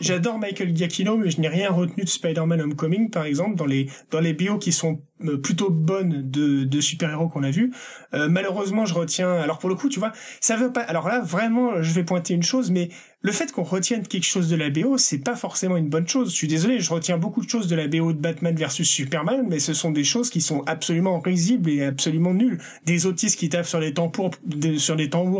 J'adore 0.00 0.38
Michael 0.38 0.76
Giacchino, 0.76 1.16
mais 1.16 1.30
je 1.30 1.40
n'ai 1.40 1.48
rien 1.48 1.70
retenu 1.70 2.04
de 2.04 2.08
Spider-Man 2.08 2.60
Homecoming, 2.60 3.10
par 3.10 3.24
exemple, 3.24 3.56
dans 3.56 3.66
les 3.66 3.88
dans 4.10 4.20
les 4.20 4.32
bios 4.32 4.58
qui 4.58 4.72
sont 4.72 5.00
euh, 5.24 5.38
plutôt 5.38 5.70
bonnes 5.70 6.30
de, 6.30 6.64
de 6.64 6.80
super-héros 6.80 7.28
qu'on 7.28 7.42
a 7.42 7.50
vu. 7.50 7.72
Euh, 8.14 8.28
malheureusement, 8.28 8.84
je 8.84 8.94
retiens. 8.94 9.32
Alors 9.32 9.58
pour 9.58 9.68
le 9.68 9.74
coup, 9.74 9.88
tu 9.88 9.98
vois, 9.98 10.12
ça 10.40 10.56
veut 10.56 10.72
pas. 10.72 10.82
Alors 10.82 11.08
là, 11.08 11.20
vraiment, 11.20 11.82
je 11.82 11.92
vais 11.92 12.04
pointer 12.04 12.34
une 12.34 12.42
chose, 12.42 12.70
mais 12.70 12.90
le 13.26 13.32
fait 13.32 13.50
qu'on 13.50 13.64
retienne 13.64 14.06
quelque 14.06 14.22
chose 14.22 14.48
de 14.48 14.54
la 14.54 14.70
BO, 14.70 14.98
c'est 14.98 15.18
pas 15.18 15.34
forcément 15.34 15.76
une 15.76 15.88
bonne 15.88 16.06
chose. 16.06 16.30
Je 16.30 16.36
suis 16.36 16.46
désolé, 16.46 16.78
je 16.78 16.92
retiens 16.92 17.18
beaucoup 17.18 17.44
de 17.44 17.50
choses 17.50 17.66
de 17.66 17.74
la 17.74 17.88
BO 17.88 18.12
de 18.12 18.20
Batman 18.20 18.54
versus 18.54 18.88
Superman, 18.88 19.44
mais 19.48 19.58
ce 19.58 19.74
sont 19.74 19.90
des 19.90 20.04
choses 20.04 20.30
qui 20.30 20.40
sont 20.40 20.62
absolument 20.66 21.18
risibles 21.18 21.68
et 21.68 21.82
absolument 21.82 22.32
nulles. 22.32 22.58
Des 22.84 23.04
autistes 23.04 23.36
qui 23.36 23.48
tapent 23.48 23.66
sur 23.66 23.80
les 23.80 23.94
tambours, 23.94 24.30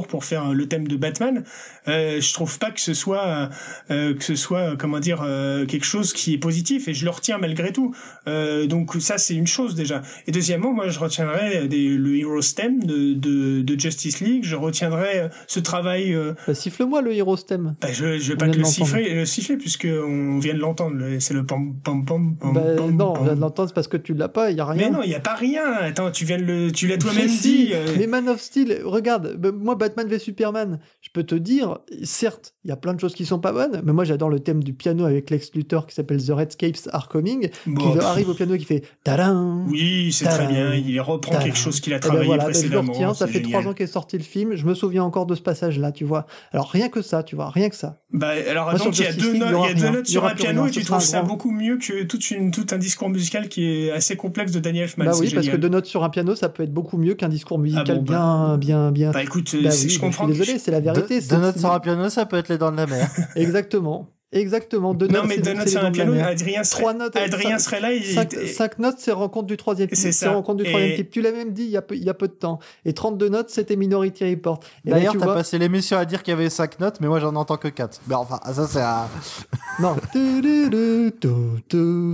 pour 0.08 0.24
faire 0.24 0.52
le 0.52 0.66
thème 0.66 0.88
de 0.88 0.96
Batman. 0.96 1.44
Euh, 1.86 2.20
je 2.20 2.32
trouve 2.32 2.58
pas 2.58 2.72
que 2.72 2.80
ce 2.80 2.92
soit 2.92 3.50
euh, 3.92 4.14
que 4.14 4.24
ce 4.24 4.34
soit 4.34 4.76
comment 4.76 4.98
dire 4.98 5.22
euh, 5.22 5.64
quelque 5.64 5.86
chose 5.86 6.12
qui 6.12 6.34
est 6.34 6.38
positif 6.38 6.88
et 6.88 6.94
je 6.94 7.04
le 7.04 7.10
retiens 7.12 7.38
malgré 7.38 7.72
tout. 7.72 7.94
Euh, 8.26 8.66
donc 8.66 8.96
ça 8.98 9.16
c'est 9.16 9.34
une 9.34 9.46
chose 9.46 9.76
déjà. 9.76 10.02
Et 10.26 10.32
deuxièmement, 10.32 10.72
moi 10.72 10.88
je 10.88 10.98
retiendrai 10.98 11.68
des, 11.68 11.90
le 11.90 12.16
Hero 12.16 12.42
Stem 12.42 12.82
de, 12.82 13.12
de, 13.12 13.62
de, 13.62 13.80
Justice 13.80 14.18
League. 14.18 14.42
Je 14.42 14.56
retiendrai 14.56 15.28
ce 15.46 15.60
travail. 15.60 16.18
Bah, 16.48 16.54
siffle-moi 16.54 17.00
le 17.00 17.14
Hero 17.14 17.36
Stem. 17.36 17.75
Bah, 17.80 17.88
je, 17.92 18.18
je 18.18 18.32
vais 18.32 18.36
pas 18.36 18.48
te 18.48 18.56
le 18.56 18.64
siffler, 18.64 19.14
le 19.14 19.26
siffler 19.26 19.56
puisque 19.56 19.86
on 19.86 20.38
vient 20.38 20.54
de 20.54 20.58
l'entendre. 20.58 20.96
C'est 21.18 21.34
le 21.34 21.44
pom 21.44 21.74
pom 21.82 22.04
pom 22.04 22.36
pom. 22.36 22.54
Bah, 22.54 22.62
non, 22.90 23.14
on 23.18 23.24
vient 23.24 23.34
de 23.34 23.40
l'entendre 23.40 23.72
parce 23.74 23.88
que 23.88 23.96
tu 23.96 24.14
l'as 24.14 24.28
pas. 24.28 24.50
Il 24.50 24.56
y 24.56 24.60
a 24.60 24.64
rien. 24.64 24.90
Mais 24.90 24.96
non, 24.96 25.02
il 25.02 25.10
y 25.10 25.14
a 25.14 25.20
pas 25.20 25.34
rien. 25.34 25.64
Attends, 25.80 26.10
tu 26.10 26.24
viens 26.24 26.38
de 26.38 26.44
le, 26.44 26.72
tu 26.72 26.86
l'as 26.86 26.96
toi-même 26.96 27.28
dit. 27.28 27.70
Euh. 27.72 27.94
Mais 27.98 28.06
Man 28.06 28.28
of 28.28 28.40
Steel, 28.40 28.80
regarde, 28.84 29.38
moi 29.60 29.74
Batman 29.74 30.08
v 30.08 30.18
Superman, 30.18 30.80
je 31.02 31.10
peux 31.12 31.24
te 31.24 31.34
dire, 31.34 31.78
certes, 32.02 32.54
il 32.64 32.68
y 32.68 32.72
a 32.72 32.76
plein 32.76 32.94
de 32.94 33.00
choses 33.00 33.14
qui 33.14 33.26
sont 33.26 33.38
pas 33.40 33.52
bonnes, 33.52 33.82
mais 33.84 33.92
moi 33.92 34.04
j'adore 34.04 34.30
le 34.30 34.40
thème 34.40 34.64
du 34.64 34.72
piano 34.72 35.04
avec 35.04 35.30
Lex 35.30 35.52
Luthor 35.54 35.86
qui 35.86 35.94
s'appelle 35.94 36.24
The 36.24 36.30
Redscapes 36.30 36.88
Are 36.92 37.08
Coming, 37.08 37.50
qui 37.50 37.98
arrive 38.00 38.30
au 38.30 38.34
piano 38.34 38.56
qui 38.56 38.64
fait 38.64 38.82
tadam. 39.04 39.66
Oui, 39.68 40.12
c'est 40.12 40.26
très 40.26 40.46
bien. 40.46 40.74
Il 40.74 41.00
reprend 41.00 41.38
quelque 41.38 41.58
chose 41.58 41.80
qu'il 41.80 41.92
a 41.92 41.96
eh 41.96 42.00
ben 42.00 42.08
travaillé 42.08 42.38
précédemment. 42.38 42.94
je 42.94 43.14
ça 43.14 43.26
fait 43.26 43.42
trois 43.42 43.66
ans 43.66 43.72
qu'est 43.72 43.86
sorti 43.86 44.16
le 44.16 44.24
film. 44.24 44.54
Je 44.54 44.64
me 44.64 44.74
souviens 44.74 45.04
encore 45.04 45.26
de 45.26 45.34
ce 45.34 45.42
passage-là, 45.42 45.92
tu 45.92 46.04
vois. 46.04 46.26
Alors 46.52 46.70
rien 46.70 46.88
que 46.88 47.02
ça, 47.02 47.22
tu 47.22 47.36
vois, 47.36 47.50
rien 47.56 47.68
que 47.68 47.74
ça. 47.74 47.98
Bah, 48.12 48.32
alors 48.48 48.72
donc 48.74 48.98
il 48.98 49.04
y 49.04 49.06
a 49.06 49.12
deux 49.12 49.34
notes, 49.34 49.50
il 49.50 49.66
y 49.66 49.70
a 49.70 49.74
deux 49.74 49.96
notes 49.96 50.06
sur 50.06 50.24
un 50.24 50.34
piano 50.34 50.66
et 50.66 50.70
tu 50.70 50.84
trouves 50.84 51.00
ça 51.00 51.22
beaucoup 51.22 51.50
mieux 51.50 51.78
que 51.78 52.04
toute 52.04 52.30
une, 52.30 52.50
tout 52.50 52.66
un 52.70 52.78
discours 52.78 53.08
musical 53.08 53.48
qui 53.48 53.64
est 53.64 53.90
assez 53.90 54.16
complexe 54.16 54.52
de 54.52 54.60
Daniel 54.60 54.84
Elfman. 54.84 55.04
Bah 55.04 55.12
oui, 55.18 55.30
parce 55.34 55.48
que 55.48 55.56
deux 55.56 55.68
notes 55.68 55.86
sur 55.86 56.04
un 56.04 56.10
piano, 56.10 56.36
ça 56.36 56.48
peut 56.48 56.62
être 56.62 56.72
beaucoup 56.72 56.98
mieux 56.98 57.14
qu'un 57.14 57.28
discours 57.28 57.58
musical 57.58 58.02
bien, 58.02 58.50
bah, 58.50 58.56
bien, 58.58 58.92
bien. 58.92 59.10
Bah 59.10 59.22
écoute, 59.22 59.56
bah 59.62 59.70
je 59.70 59.98
comprends. 59.98 60.28
désolé, 60.28 60.58
c'est 60.58 60.70
la 60.70 60.80
vérité. 60.80 61.20
Deux 61.20 61.38
notes 61.38 61.58
sur 61.58 61.72
un 61.72 61.80
piano, 61.80 62.08
ça 62.08 62.26
peut 62.26 62.36
être 62.36 62.48
les 62.48 62.58
dents 62.58 62.70
de 62.70 62.76
la 62.76 62.86
mer. 62.86 63.10
Exactement. 63.36 64.08
Exactement, 64.32 64.92
deux 64.92 65.06
non, 65.06 65.20
notes. 65.20 65.28
mais 65.28 65.38
deux 65.38 65.54
notes 65.54 65.68
sur 65.68 65.84
un 65.84 65.92
piano, 65.92 66.12
Adrien, 66.20 66.62
trois 66.62 66.94
notes. 66.94 67.14
Adrien 67.16 67.58
serait 67.58 67.80
là. 67.80 67.92
Il... 67.92 68.04
Cinq, 68.04 68.34
cinq, 68.34 68.78
notes, 68.80 68.96
c'est 68.98 69.12
rencontre 69.12 69.46
du 69.46 69.56
troisième 69.56 69.88
type. 69.88 70.12
C'est 70.12 70.28
rencontre 70.28 70.64
du 70.64 70.68
troisième 70.68 70.96
type. 70.96 71.10
Tu 71.10 71.22
l'as 71.22 71.30
même 71.32 71.52
dit 71.52 71.62
il 71.62 71.70
y, 71.70 71.76
a 71.76 71.82
peu, 71.82 71.94
il 71.94 72.02
y 72.02 72.10
a 72.10 72.14
peu 72.14 72.26
de 72.26 72.32
temps. 72.32 72.58
Et 72.84 72.92
32 72.92 73.28
notes, 73.28 73.50
c'était 73.50 73.76
Minority 73.76 74.28
Report. 74.30 74.60
D'ailleurs, 74.84 75.16
t'as 75.16 75.24
vois... 75.24 75.34
passé 75.34 75.58
l'émission 75.58 75.96
à 75.96 76.04
dire 76.04 76.22
qu'il 76.22 76.32
y 76.32 76.36
avait 76.36 76.50
cinq 76.50 76.80
notes, 76.80 76.96
mais 77.00 77.06
moi 77.06 77.20
j'en 77.20 77.36
entends 77.36 77.56
que 77.56 77.68
quatre. 77.68 78.00
Mais 78.08 78.16
enfin, 78.16 78.40
ça 78.52 78.66
c'est 78.66 78.80
à... 78.80 79.08
non. 79.80 79.96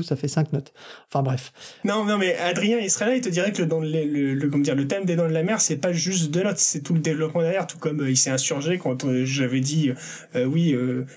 ça 0.02 0.16
fait 0.16 0.28
cinq 0.28 0.52
notes. 0.52 0.72
Enfin 1.08 1.22
bref. 1.22 1.52
Non, 1.84 2.04
non, 2.04 2.18
mais 2.18 2.36
Adrien, 2.36 2.78
il 2.78 2.90
serait 2.90 3.06
là, 3.06 3.16
il 3.16 3.20
te 3.20 3.28
dirait 3.28 3.52
que 3.52 3.62
dans 3.62 3.80
le, 3.80 3.88
le, 3.88 4.34
le, 4.34 4.48
comment 4.48 4.62
dire, 4.62 4.74
le 4.74 4.86
thème 4.86 5.04
des 5.04 5.16
dents 5.16 5.28
de 5.28 5.32
la 5.32 5.42
mer, 5.42 5.60
c'est 5.60 5.76
pas 5.76 5.92
juste 5.92 6.30
deux 6.30 6.42
notes, 6.42 6.58
c'est 6.58 6.80
tout 6.80 6.94
le 6.94 7.00
développement 7.00 7.42
derrière, 7.42 7.66
tout 7.66 7.78
comme 7.78 8.00
euh, 8.00 8.10
il 8.10 8.16
s'est 8.16 8.30
insurgé 8.30 8.78
quand 8.78 9.04
euh, 9.04 9.24
j'avais 9.24 9.60
dit, 9.60 9.92
euh, 10.36 10.44
oui, 10.44 10.76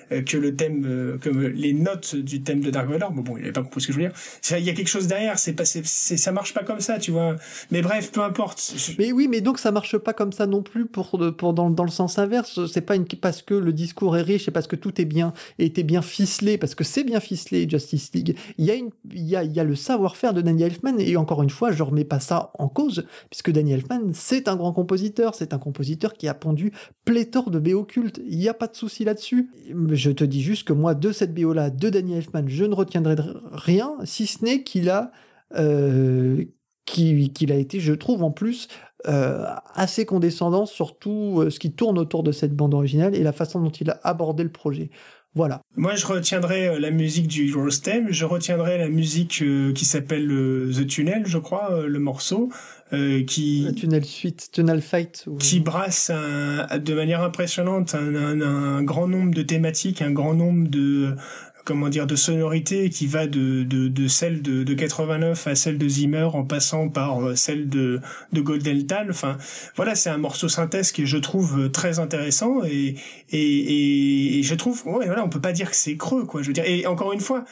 que 0.10 0.38
le 0.38 0.56
thème 0.56 0.85
thème, 0.86 1.20
comme 1.22 1.42
les 1.42 1.74
notes 1.74 2.16
du 2.16 2.42
thème 2.42 2.62
de 2.62 2.70
Dark 2.70 2.90
Vador. 2.90 3.12
Bon, 3.12 3.22
bon, 3.22 3.38
il 3.38 3.44
avait 3.44 3.52
pas 3.52 3.62
compris 3.62 3.82
ce 3.82 3.88
que 3.88 3.94
je 3.94 4.00
veux 4.00 4.08
dire. 4.08 4.14
Il 4.58 4.64
y 4.64 4.70
a 4.70 4.74
quelque 4.74 4.88
chose 4.88 5.08
derrière. 5.08 5.40
C'est 5.40 5.54
pas, 5.54 5.66
ça 5.66 6.32
marche 6.32 6.54
pas 6.54 6.64
comme 6.64 6.80
ça, 6.80 7.00
tu 7.00 7.12
vois. 7.12 7.36
Mais 7.72 7.82
bref, 7.82 8.12
peu 8.12 8.22
importe. 8.22 8.74
Mais 8.98 9.12
oui, 9.12 9.28
mais 9.28 9.42
donc 9.42 9.60
ça 9.60 9.72
marche 9.72 9.98
pas 9.98 10.14
comme 10.14 10.32
ça 10.32 10.48
non 10.48 10.64
plus 10.64 10.86
pour, 10.86 11.20
pour 11.38 11.54
dans, 11.54 11.70
dans 11.70 11.84
le 11.84 11.92
sens 11.92 12.18
inverse. 12.18 12.66
C'est 12.72 12.82
pas 12.82 12.96
parce 13.22 13.42
que 13.42 13.54
le 13.54 13.74
discours 13.74 14.18
est 14.18 14.22
riche 14.22 14.48
et 14.48 14.52
parce 14.52 14.68
que 14.68 14.76
tout 14.76 15.00
est 15.02 15.06
bien, 15.06 15.34
était 15.60 15.84
bien 15.84 16.02
ficelé, 16.02 16.58
parce 16.58 16.76
que 16.76 16.84
c'est 16.84 17.04
bien 17.04 17.20
ficelé, 17.20 17.68
Justice 17.70 18.12
League. 18.14 18.38
Il 18.58 18.66
y 18.66 18.72
a 18.72 18.76
il 19.12 19.28
y 19.28 19.60
a, 19.60 19.64
le 19.64 19.76
savoir-faire 19.76 20.34
de 20.34 20.42
Danny 20.42 20.64
Elfman, 20.64 21.00
et 21.00 21.18
encore 21.18 21.44
une 21.44 21.50
fois, 21.50 21.72
je 21.72 21.84
remets 21.84 22.04
pas 22.04 22.20
ça 22.20 22.52
en 22.58 22.68
cause, 22.68 23.06
puisque 23.30 23.52
Danny 23.52 23.74
Elfman, 23.74 24.12
c'est 24.14 24.48
un 24.48 24.56
grand 24.56 24.74
compositeur, 24.74 25.36
c'est 25.36 25.54
un 25.54 25.58
compositeur 25.58 26.14
qui 26.14 26.28
a 26.28 26.34
pondu 26.34 26.72
pléthore 27.06 27.50
de 27.52 27.60
BO 27.60 27.84
cultes. 27.84 28.20
Il 28.28 28.38
n'y 28.38 28.50
a 28.50 28.54
pas 28.54 28.68
de 28.68 28.76
souci 28.76 29.04
là-dessus. 29.04 29.50
Je 29.92 30.12
te 30.12 30.24
dis 30.24 30.42
juste 30.42 30.68
que 30.68 30.74
moi, 30.76 30.96
de 30.96 31.12
cette 31.12 31.34
BO-là, 31.34 31.70
de 31.70 31.90
Danny 31.90 32.16
Elfman, 32.16 32.48
je 32.48 32.66
ne 32.66 32.76
retiendrai 32.76 33.16
rien, 33.52 33.96
si 34.04 34.28
ce 34.28 34.44
n'est 34.44 34.64
qu'il 34.64 34.90
a, 34.90 35.12
euh, 35.56 36.46
qu'il 36.86 37.52
a 37.52 37.56
été, 37.56 37.80
je 37.80 37.94
trouve 37.94 38.24
en 38.24 38.32
plus, 38.32 38.68
euh, 39.08 39.46
assez 39.76 40.06
condescendant 40.06 40.66
sur 40.66 40.98
tout 40.98 41.40
euh, 41.40 41.50
ce 41.52 41.60
qui 41.60 41.72
tourne 41.74 42.00
autour 42.00 42.24
de 42.24 42.32
cette 42.32 42.56
bande 42.56 42.74
originale 42.74 43.16
et 43.16 43.22
la 43.22 43.34
façon 43.34 43.62
dont 43.62 43.70
il 43.70 43.92
a 43.92 44.00
abordé 44.04 44.44
le 44.44 44.52
projet. 44.52 44.90
Voilà. 45.36 45.62
Moi, 45.76 45.96
je 45.96 46.06
retiendrai 46.06 46.68
euh, 46.68 46.80
la 46.80 46.92
musique 46.92 47.28
du 47.28 47.50
Heroes 47.50 47.82
Theme, 47.84 48.08
je 48.10 48.26
retiendrai 48.26 48.78
la 48.78 48.90
musique 48.90 49.44
qui 49.76 49.86
s'appelle 49.86 50.28
The 50.28 50.88
Tunnel, 50.88 51.24
je 51.26 51.38
crois, 51.38 51.86
le 51.86 52.00
morceau, 52.00 52.50
qui... 53.28 53.68
Tunnel 53.76 54.06
Suite, 54.06 54.50
Tunnel 54.52 54.82
Fight. 54.82 55.26
Qui 55.40 55.60
brasse 55.60 56.10
de 56.10 56.94
manière 56.94 57.22
impressionnante 57.22 57.96
un, 57.96 58.84
grand 58.84 59.08
nombre 59.08 59.34
de 59.34 59.42
thématiques, 59.42 60.02
un 60.02 60.12
grand 60.12 60.34
nombre 60.34 60.70
de, 60.70 61.16
comment 61.66 61.90
dire 61.90 62.08
de 62.08 62.16
sonorité 62.16 62.90
qui 62.90 63.08
va 63.08 63.28
de 63.28 63.64
de, 63.64 63.88
de 63.88 64.08
celle 64.08 64.42
de, 64.42 64.64
de 64.64 64.74
89 64.74 65.48
à 65.48 65.56
celle 65.56 65.78
de 65.78 65.88
Zimmer 65.88 66.30
en 66.34 66.46
passant 66.46 66.88
par 66.90 67.20
euh, 67.20 67.36
celle 67.36 67.68
de 67.68 68.00
de 68.32 68.42
Goldeltal 68.42 69.08
enfin 69.10 69.38
voilà 69.76 69.96
c'est 69.96 70.10
un 70.10 70.18
morceau 70.18 70.48
synthèse 70.48 70.92
qui 70.92 71.06
je 71.06 71.18
trouve 71.18 71.60
euh, 71.60 71.70
très 71.70 72.00
intéressant 72.00 72.64
et 72.64 72.96
et, 73.32 74.38
et, 74.40 74.44
je 74.44 74.56
trouve 74.56 74.86
ouais 74.86 75.08
voilà 75.08 75.26
on 75.26 75.30
peut 75.30 75.42
pas 75.42 75.52
dire 75.52 75.72
que 75.72 75.76
c'est 75.76 75.98
creux 75.98 76.26
quoi 76.26 76.42
je 76.44 76.48
veux 76.48 76.54
dire. 76.54 76.66
Et 76.66 76.86
encore 76.86 77.12
une 77.12 77.20
fois 77.20 77.44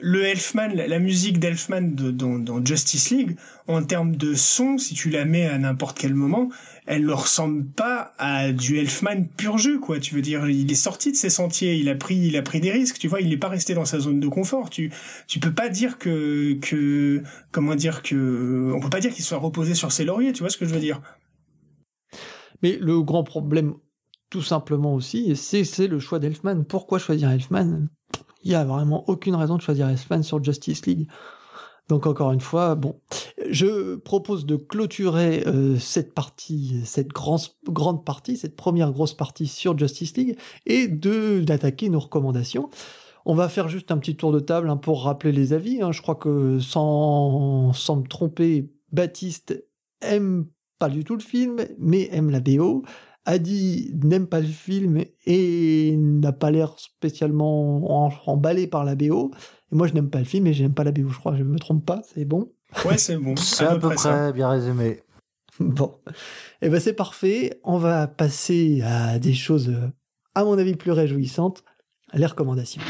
le 0.00 0.24
Elfman, 0.24 0.68
la 0.74 0.98
musique 0.98 1.38
d'Elfman 1.38 1.82
dans, 1.82 2.64
Justice 2.64 3.10
League, 3.10 3.36
en 3.66 3.82
termes 3.82 4.16
de 4.16 4.34
son, 4.34 4.78
si 4.78 4.94
tu 4.94 5.10
la 5.10 5.24
mets 5.24 5.46
à 5.46 5.58
n'importe 5.58 5.98
quel 5.98 6.14
moment, 6.14 6.50
elle 6.86 7.04
ne 7.04 7.12
ressemble 7.12 7.66
pas 7.66 8.14
à 8.18 8.52
du 8.52 8.78
Elfman 8.78 9.26
pur 9.36 9.58
jeu, 9.58 9.78
quoi. 9.78 9.98
Tu 9.98 10.14
veux 10.14 10.22
dire, 10.22 10.48
il 10.48 10.70
est 10.70 10.76
sorti 10.76 11.10
de 11.10 11.16
ses 11.16 11.30
sentiers, 11.30 11.74
il 11.76 11.88
a 11.88 11.94
pris, 11.94 12.16
il 12.16 12.36
a 12.36 12.42
pris 12.42 12.60
des 12.60 12.70
risques, 12.70 12.98
tu 12.98 13.08
vois, 13.08 13.20
il 13.20 13.28
n'est 13.28 13.36
pas 13.36 13.48
resté 13.48 13.74
dans 13.74 13.84
sa 13.84 13.98
zone 13.98 14.20
de 14.20 14.28
confort. 14.28 14.70
Tu, 14.70 14.92
tu 15.26 15.40
peux 15.40 15.52
pas 15.52 15.68
dire 15.68 15.98
que, 15.98 16.54
que, 16.60 17.22
comment 17.50 17.74
dire 17.74 18.02
que, 18.02 18.72
on 18.74 18.80
peut 18.80 18.90
pas 18.90 19.00
dire 19.00 19.12
qu'il 19.12 19.24
soit 19.24 19.38
reposé 19.38 19.74
sur 19.74 19.92
ses 19.92 20.04
lauriers, 20.04 20.32
tu 20.32 20.40
vois 20.40 20.50
ce 20.50 20.56
que 20.56 20.66
je 20.66 20.74
veux 20.74 20.80
dire. 20.80 21.02
Mais 22.62 22.78
le 22.80 23.02
grand 23.02 23.24
problème, 23.24 23.74
tout 24.30 24.42
simplement 24.42 24.94
aussi, 24.94 25.34
c'est 25.36 25.86
le 25.86 25.98
choix 25.98 26.18
d'Elfman. 26.18 26.64
Pourquoi 26.64 26.98
choisir 26.98 27.30
Elfman? 27.30 27.88
Il 28.48 28.52
y 28.52 28.54
a 28.54 28.64
vraiment 28.64 29.04
aucune 29.10 29.34
raison 29.34 29.56
de 29.56 29.60
choisir 29.60 29.90
Elfman 29.90 30.22
sur 30.22 30.42
Justice 30.42 30.86
League. 30.86 31.06
Donc 31.90 32.06
encore 32.06 32.32
une 32.32 32.40
fois, 32.40 32.76
bon, 32.76 32.98
je 33.50 33.96
propose 33.96 34.46
de 34.46 34.56
clôturer 34.56 35.42
euh, 35.46 35.76
cette 35.78 36.14
partie, 36.14 36.80
cette 36.86 37.08
grande 37.08 38.04
partie, 38.06 38.38
cette 38.38 38.56
première 38.56 38.92
grosse 38.92 39.12
partie 39.12 39.46
sur 39.46 39.76
Justice 39.76 40.16
League 40.16 40.38
et 40.64 40.88
de 40.88 41.40
d'attaquer 41.40 41.90
nos 41.90 42.00
recommandations. 42.00 42.70
On 43.26 43.34
va 43.34 43.50
faire 43.50 43.68
juste 43.68 43.90
un 43.90 43.98
petit 43.98 44.16
tour 44.16 44.32
de 44.32 44.40
table 44.40 44.70
hein, 44.70 44.78
pour 44.78 45.04
rappeler 45.04 45.32
les 45.32 45.52
avis. 45.52 45.82
Hein. 45.82 45.92
Je 45.92 46.00
crois 46.00 46.14
que 46.14 46.58
sans, 46.58 47.74
sans 47.74 47.96
me 47.96 48.06
tromper, 48.06 48.72
Baptiste 48.92 49.62
aime 50.00 50.46
pas 50.78 50.88
du 50.88 51.04
tout 51.04 51.16
le 51.16 51.22
film, 51.22 51.66
mais 51.78 52.08
aime 52.12 52.30
la 52.30 52.40
BO. 52.40 52.82
Adi 53.28 53.90
n'aime 54.02 54.26
pas 54.26 54.40
le 54.40 54.46
film 54.46 55.04
et 55.26 55.94
n'a 55.98 56.32
pas 56.32 56.50
l'air 56.50 56.72
spécialement 56.78 58.08
emballé 58.26 58.66
par 58.66 58.86
la 58.86 58.94
BO. 58.94 59.32
Et 59.70 59.74
moi, 59.74 59.86
je 59.86 59.92
n'aime 59.92 60.08
pas 60.08 60.20
le 60.20 60.24
film 60.24 60.46
et 60.46 60.54
j'aime 60.54 60.72
pas 60.72 60.82
la 60.82 60.92
BO, 60.92 61.10
je 61.10 61.18
crois. 61.18 61.36
Je 61.36 61.42
me 61.42 61.58
trompe 61.58 61.84
pas, 61.84 62.00
c'est 62.14 62.24
bon? 62.24 62.50
Ouais, 62.86 62.96
c'est 62.96 63.18
bon. 63.18 63.36
c'est 63.36 63.66
à, 63.66 63.76
peu 63.76 63.90
près, 63.90 64.32
bien 64.32 64.48
résumé. 64.48 65.02
Bon. 65.60 65.92
Et 66.62 66.66
eh 66.66 66.68
ben 66.70 66.80
c'est 66.80 66.94
parfait. 66.94 67.60
On 67.64 67.78
va 67.78 68.06
passer 68.06 68.80
à 68.82 69.18
des 69.18 69.34
choses, 69.34 69.74
à 70.34 70.44
mon 70.44 70.56
avis, 70.56 70.74
plus 70.74 70.92
réjouissantes. 70.92 71.64
Les 72.14 72.26
recommandations. 72.26 72.80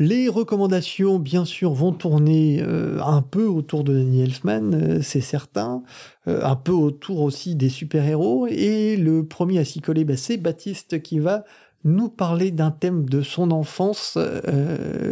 Les 0.00 0.28
recommandations, 0.28 1.18
bien 1.18 1.44
sûr, 1.44 1.72
vont 1.72 1.92
tourner 1.92 2.62
euh, 2.62 3.00
un 3.02 3.20
peu 3.20 3.46
autour 3.46 3.82
de 3.82 3.94
Danny 3.94 4.22
Elfman, 4.22 4.72
euh, 4.72 5.02
c'est 5.02 5.20
certain, 5.20 5.82
euh, 6.28 6.40
un 6.44 6.54
peu 6.54 6.70
autour 6.70 7.20
aussi 7.20 7.56
des 7.56 7.68
super-héros. 7.68 8.46
Et 8.46 8.96
le 8.96 9.26
premier 9.26 9.58
à 9.58 9.64
s'y 9.64 9.80
coller, 9.80 10.04
bah, 10.04 10.16
c'est 10.16 10.36
Baptiste 10.36 11.02
qui 11.02 11.18
va 11.18 11.44
nous 11.82 12.08
parler 12.08 12.52
d'un 12.52 12.70
thème 12.70 13.08
de 13.08 13.22
son 13.22 13.50
enfance, 13.50 14.18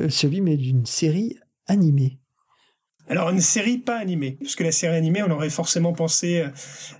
celui 0.08 0.40
mais 0.40 0.56
d'une 0.56 0.84
série 0.84 1.36
animée. 1.68 2.18
Alors 3.08 3.30
une 3.30 3.40
série 3.40 3.78
pas 3.78 3.96
animée, 3.96 4.32
puisque 4.32 4.62
la 4.62 4.72
série 4.72 4.96
animée, 4.96 5.22
on 5.22 5.30
aurait 5.30 5.48
forcément 5.48 5.92
pensé 5.92 6.44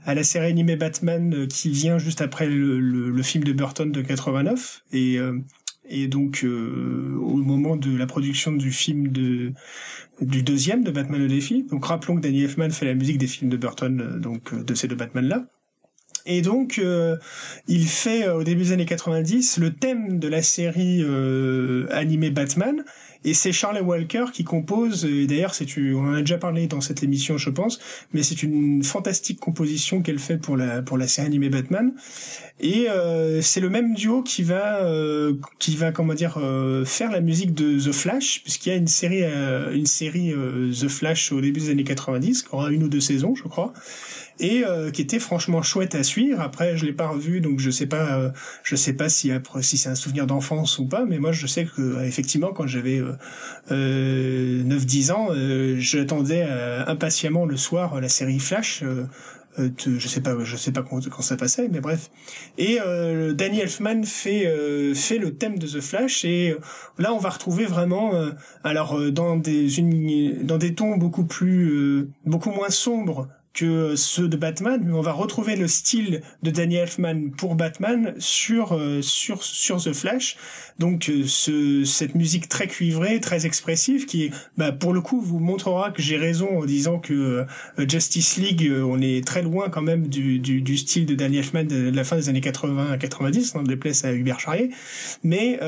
à 0.05 0.14
la 0.14 0.22
série 0.22 0.47
animée 0.47 0.76
Batman 0.76 1.49
qui 1.49 1.70
vient 1.70 1.99
juste 1.99 2.20
après 2.22 2.47
le, 2.47 2.78
le 2.78 3.22
film 3.24 3.43
de 3.43 3.53
Burton 3.53 3.91
de 3.91 4.03
89 4.03 4.84
et 4.93 5.18
et 5.89 6.09
donc, 6.09 6.43
euh, 6.45 7.16
au 7.20 7.37
moment 7.37 7.76
de 7.76 7.97
la 7.97 8.07
production 8.07 8.53
du 8.53 8.72
film 8.72 9.09
de 9.09 9.53
du 10.20 10.43
deuxième 10.43 10.82
de 10.82 10.91
Batman 10.91 11.20
le 11.20 11.28
défi, 11.28 11.64
donc 11.64 11.84
rappelons 11.84 12.16
que 12.16 12.22
Danny 12.22 12.43
Elfman 12.43 12.70
fait 12.70 12.87
la 12.87 12.95
musique 12.95 13.18
des 13.18 13.26
films 13.26 13.51
de 13.51 13.57
Burton, 13.57 14.01
euh, 14.01 14.18
donc 14.18 14.53
euh, 14.53 14.62
de 14.62 14.74
ces 14.74 14.89
deux 14.89 14.97
Batman 14.97 15.26
là. 15.26 15.45
Et 16.28 16.43
donc, 16.43 16.82
il 17.68 17.87
fait 17.87 18.28
au 18.28 18.43
début 18.43 18.62
des 18.62 18.72
années 18.72 18.84
90 18.84 19.59
le 19.59 19.72
thème 19.72 20.18
de 20.18 20.26
la 20.26 20.43
série 20.43 21.05
animée 21.93 22.30
Batman, 22.30 22.84
et 23.27 23.35
c'est 23.35 23.51
Charlie 23.51 23.81
Walker 23.81 24.27
qui 24.33 24.45
compose, 24.45 25.05
et 25.05 25.27
d'ailleurs 25.27 25.53
c'est 25.53 25.66
on 25.77 26.07
en 26.07 26.14
a 26.14 26.20
déjà 26.20 26.39
parlé 26.39 26.68
dans 26.68 26.81
cette 26.81 27.03
émission 27.03 27.37
je 27.37 27.51
pense, 27.51 27.81
mais 28.12 28.22
c'est 28.22 28.41
une 28.45 28.85
fantastique 28.85 29.41
composition 29.41 30.01
qu'elle 30.01 30.20
fait 30.20 30.39
pour 30.39 30.57
la 30.57 30.81
pour 30.81 30.97
la 30.97 31.09
série 31.09 31.27
animée 31.27 31.49
Batman. 31.49 31.93
Et 32.61 32.89
euh, 32.89 33.43
c'est 33.43 33.61
le 33.61 33.68
même 33.68 33.95
duo 33.95 34.22
qui 34.22 34.45
va 34.45 34.81
euh, 34.85 35.35
qui 35.59 35.77
va 35.77 35.91
comment 35.91 36.14
dire 36.14 36.39
euh, 36.39 36.85
faire 36.85 37.11
la 37.11 37.20
musique 37.20 37.53
de 37.53 37.79
The 37.79 37.93
Flash 37.93 38.43
puisqu'il 38.45 38.68
y 38.70 38.72
a 38.72 38.77
une 38.77 38.87
série 38.87 39.24
une 39.74 39.87
série 39.87 40.33
The 40.33 40.89
Flash 40.89 41.33
au 41.33 41.41
début 41.41 41.61
des 41.61 41.70
années 41.70 41.85
90 41.85 42.45
qui 42.45 42.49
aura 42.53 42.70
une 42.70 42.85
ou 42.85 42.89
deux 42.89 43.01
saisons 43.01 43.35
je 43.35 43.43
crois 43.43 43.72
et 44.39 44.64
euh, 44.64 44.91
qui 44.91 45.03
était 45.03 45.18
franchement 45.18 45.62
chouette 45.62 45.95
à 45.95 46.03
suivre. 46.03 46.41
Après, 46.41 46.76
je 46.76 46.84
l'ai 46.84 46.93
pas 46.93 47.09
revu, 47.09 47.41
donc 47.41 47.61
je 47.61 47.70
sais 47.70 47.87
pas, 47.87 48.18
euh, 48.18 48.30
je 48.62 48.76
sais 48.76 48.93
pas 48.93 49.09
si 49.09 49.30
après 49.32 49.62
si 49.62 49.78
c'est 49.78 49.89
un 49.89 49.95
souvenir 49.95 50.26
d'enfance 50.26 50.78
ou 50.78 50.87
pas, 50.87 51.05
mais 51.05 51.18
moi 51.18 51.32
je 51.32 51.47
sais 51.47 51.64
que 51.64 51.80
euh, 51.80 52.05
effectivement 52.05 52.53
quand 52.53 52.66
j'avais 52.66 53.03
euh, 53.70 54.62
9-10 54.64 55.12
ans, 55.12 55.28
j'attendais 55.78 56.43
impatiemment 56.87 57.47
le 57.47 57.57
soir 57.57 58.01
la 58.01 58.09
série 58.09 58.39
Flash. 58.39 58.84
je 59.59 60.09
sais 60.09 60.20
pas, 60.20 60.37
je 60.43 60.57
sais 60.57 60.72
pas 60.72 60.82
quand, 60.82 61.09
quand 61.09 61.22
ça 61.22 61.37
passait, 61.37 61.68
mais 61.68 61.80
bref. 61.80 62.11
Et 62.59 62.78
euh, 62.84 63.32
Danny 63.32 63.61
Elfman 63.61 64.05
fait 64.05 64.53
fait 64.95 65.18
le 65.18 65.34
thème 65.34 65.59
de 65.59 65.66
The 65.66 65.80
Flash 65.80 66.24
et 66.24 66.55
là 66.99 67.12
on 67.14 67.18
va 67.18 67.30
retrouver 67.30 67.64
vraiment, 67.64 68.12
alors 68.64 69.01
dans 69.11 69.37
des 69.37 69.78
une, 69.78 70.43
dans 70.43 70.59
des 70.59 70.74
tons 70.74 70.97
beaucoup 70.97 71.24
plus 71.24 72.09
beaucoup 72.24 72.51
moins 72.51 72.70
sombres 72.70 73.28
que 73.57 73.97
ceux 73.97 74.29
de 74.29 74.37
Batman, 74.37 74.83
mais 74.85 74.93
on 74.93 75.01
va 75.01 75.13
retrouver 75.13 75.57
le 75.57 75.67
style 75.67 76.21
de 76.43 76.51
Danny 76.51 76.77
Elfman 76.77 77.31
pour 77.37 77.55
Batman 77.55 78.15
sur 78.19 78.75
euh, 78.75 79.01
sur 79.01 79.43
sur 79.43 79.83
The 79.83 79.95
Flash. 79.95 80.37
Donc 80.79 81.09
euh, 81.09 81.25
ce, 81.27 81.85
cette 81.85 82.15
musique 82.15 82.49
très 82.49 82.69
cuivrée, 82.69 83.19
très 83.19 83.47
expressive, 83.47 84.05
qui 84.05 84.31
bah, 84.59 84.73
pour 84.73 84.93
le 84.93 85.01
coup 85.01 85.23
vous 85.23 85.39
montrera 85.39 85.91
que 85.91 86.03
j'ai 86.03 86.19
raison 86.19 86.61
en 86.61 86.67
disant 86.67 86.99
que 86.99 87.15
euh, 87.79 87.89
Justice 87.89 88.37
League, 88.37 88.71
on 88.85 89.01
est 89.01 89.27
très 89.27 89.43
loin 89.43 89.71
quand 89.71 89.81
même 89.81 90.07
du, 90.07 90.39
du, 90.39 90.61
du 90.61 90.77
style 90.77 91.07
de 91.07 91.15
Danny 91.15 91.39
Elfman 91.39 91.65
de, 91.65 91.91
la 91.91 92.05
fin 92.05 92.17
des 92.17 92.29
années 92.29 92.43
80 92.43 92.93
à 92.93 92.99
90, 92.99 93.55
on 93.57 93.63
déplace 93.63 94.05
à 94.05 94.13
Hubert 94.13 94.39
Charrier. 94.39 94.71
Mais 95.25 95.59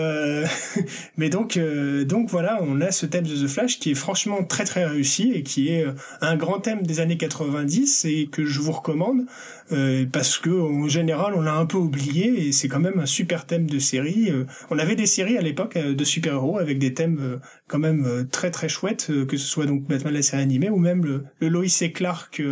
mais 1.16 1.30
donc 1.30 1.59
donc 2.07 2.28
voilà, 2.28 2.59
on 2.61 2.82
a 2.82 2.91
ce 2.91 3.07
thème 3.07 3.26
de 3.26 3.34
The 3.34 3.49
Flash 3.49 3.78
qui 3.78 3.93
est 3.93 3.95
franchement 3.95 4.45
très 4.45 4.64
très 4.64 4.84
réussi 4.84 5.32
et 5.34 5.43
qui 5.43 5.68
est 5.68 5.86
un 6.20 6.36
grand 6.36 6.61
thème 6.61 6.82
des 6.82 7.01
années 7.01 7.16
90 7.16 7.78
90 7.79 8.05
et 8.07 8.26
que 8.26 8.45
je 8.45 8.61
vous 8.61 8.72
recommande 8.72 9.26
euh, 9.72 10.07
parce 10.11 10.39
que 10.39 10.51
en 10.51 10.89
général 10.89 11.35
on 11.35 11.41
l'a 11.41 11.55
un 11.55 11.66
peu 11.66 11.76
oublié 11.76 12.47
et 12.47 12.53
c'est 12.53 12.68
quand 12.68 12.81
même 12.81 12.99
un 12.99 13.07
super 13.07 13.47
thème 13.47 13.68
de 13.68 13.79
série. 13.79 14.31
Euh, 14.31 14.45
on 14.70 14.79
avait 14.79 14.97
des 14.97 15.07
séries 15.07 15.37
à 15.37 15.41
l'époque 15.41 15.76
euh, 15.76 15.95
de 15.95 16.05
super-héros 16.05 16.59
avec 16.59 16.79
des 16.79 16.95
thèmes 16.95 17.41
quand 17.66 17.79
même 17.79 18.26
très 18.31 18.51
très 18.51 18.68
chouettes, 18.68 19.11
que 19.26 19.37
ce 19.37 19.47
soit 19.47 19.66
donc 19.66 19.87
Batman 19.87 20.14
la 20.14 20.22
série 20.22 20.43
animée 20.43 20.70
ou 20.70 20.79
même 20.79 21.05
le, 21.05 21.24
le 21.41 21.49
Lois 21.49 21.64
et 21.81 21.93
Clark 21.93 22.43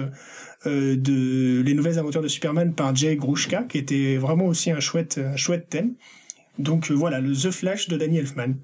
de 0.64 1.62
les 1.62 1.74
nouvelles 1.74 1.98
aventures 1.98 2.22
de 2.22 2.28
Superman 2.28 2.74
par 2.74 2.94
Jay 2.94 3.16
Grushka 3.16 3.64
qui 3.64 3.78
était 3.78 4.16
vraiment 4.16 4.46
aussi 4.46 4.70
un 4.70 4.80
chouette 4.80 5.18
un 5.18 5.36
chouette 5.36 5.68
thème. 5.68 5.94
Donc 6.58 6.90
voilà, 6.90 7.20
le 7.20 7.32
The 7.34 7.50
Flash 7.50 7.88
de 7.88 7.96
Danny 7.96 8.18
Elfman. 8.18 8.54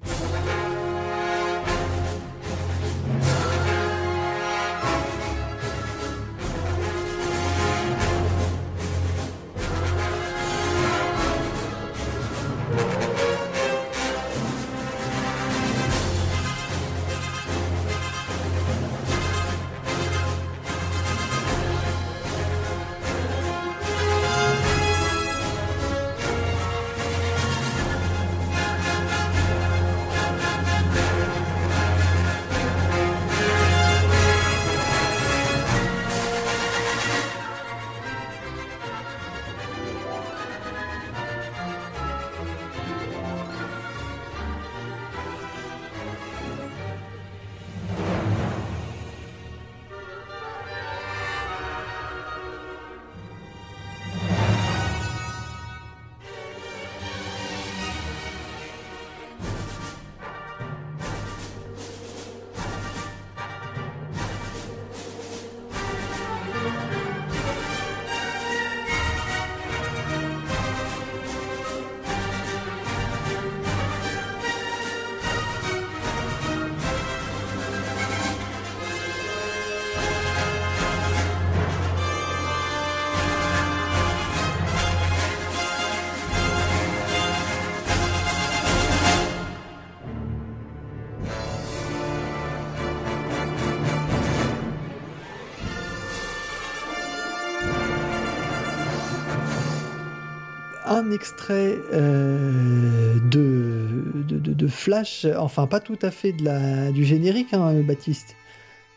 Un 101.03 101.11
extrait 101.11 101.75
euh, 101.93 103.19
de, 103.29 104.23
de, 104.27 104.67
Flash, 104.67 105.25
enfin 105.37 105.67
pas 105.67 105.79
tout 105.79 105.99
à 106.01 106.11
fait 106.11 106.31
de 106.31 106.45
la, 106.45 106.91
du 106.91 107.03
générique, 107.03 107.53
hein, 107.53 107.81
Baptiste, 107.81 108.35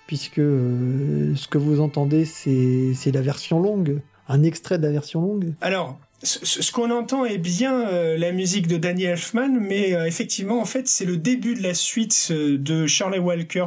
puisque 0.06 0.38
euh, 0.38 1.34
ce 1.34 1.48
que 1.48 1.58
vous 1.58 1.80
entendez, 1.80 2.24
c'est 2.24 3.12
la 3.12 3.20
version 3.20 3.60
longue, 3.60 4.00
un 4.28 4.42
extrait 4.42 4.78
de 4.78 4.84
la 4.84 4.92
version 4.92 5.20
longue. 5.20 5.54
Alors, 5.60 5.98
ce, 6.26 6.72
qu'on 6.72 6.90
entend 6.90 7.24
est 7.24 7.38
bien 7.38 7.88
euh, 7.88 8.16
la 8.18 8.32
musique 8.32 8.66
de 8.66 8.76
Danny 8.76 9.04
Elfman, 9.04 9.58
mais 9.60 9.94
euh, 9.94 10.06
effectivement, 10.06 10.60
en 10.60 10.64
fait, 10.64 10.88
c'est 10.88 11.04
le 11.04 11.16
début 11.16 11.54
de 11.54 11.62
la 11.62 11.74
suite 11.74 12.28
euh, 12.30 12.58
de 12.58 12.86
Shirley 12.86 13.18
Walker 13.18 13.66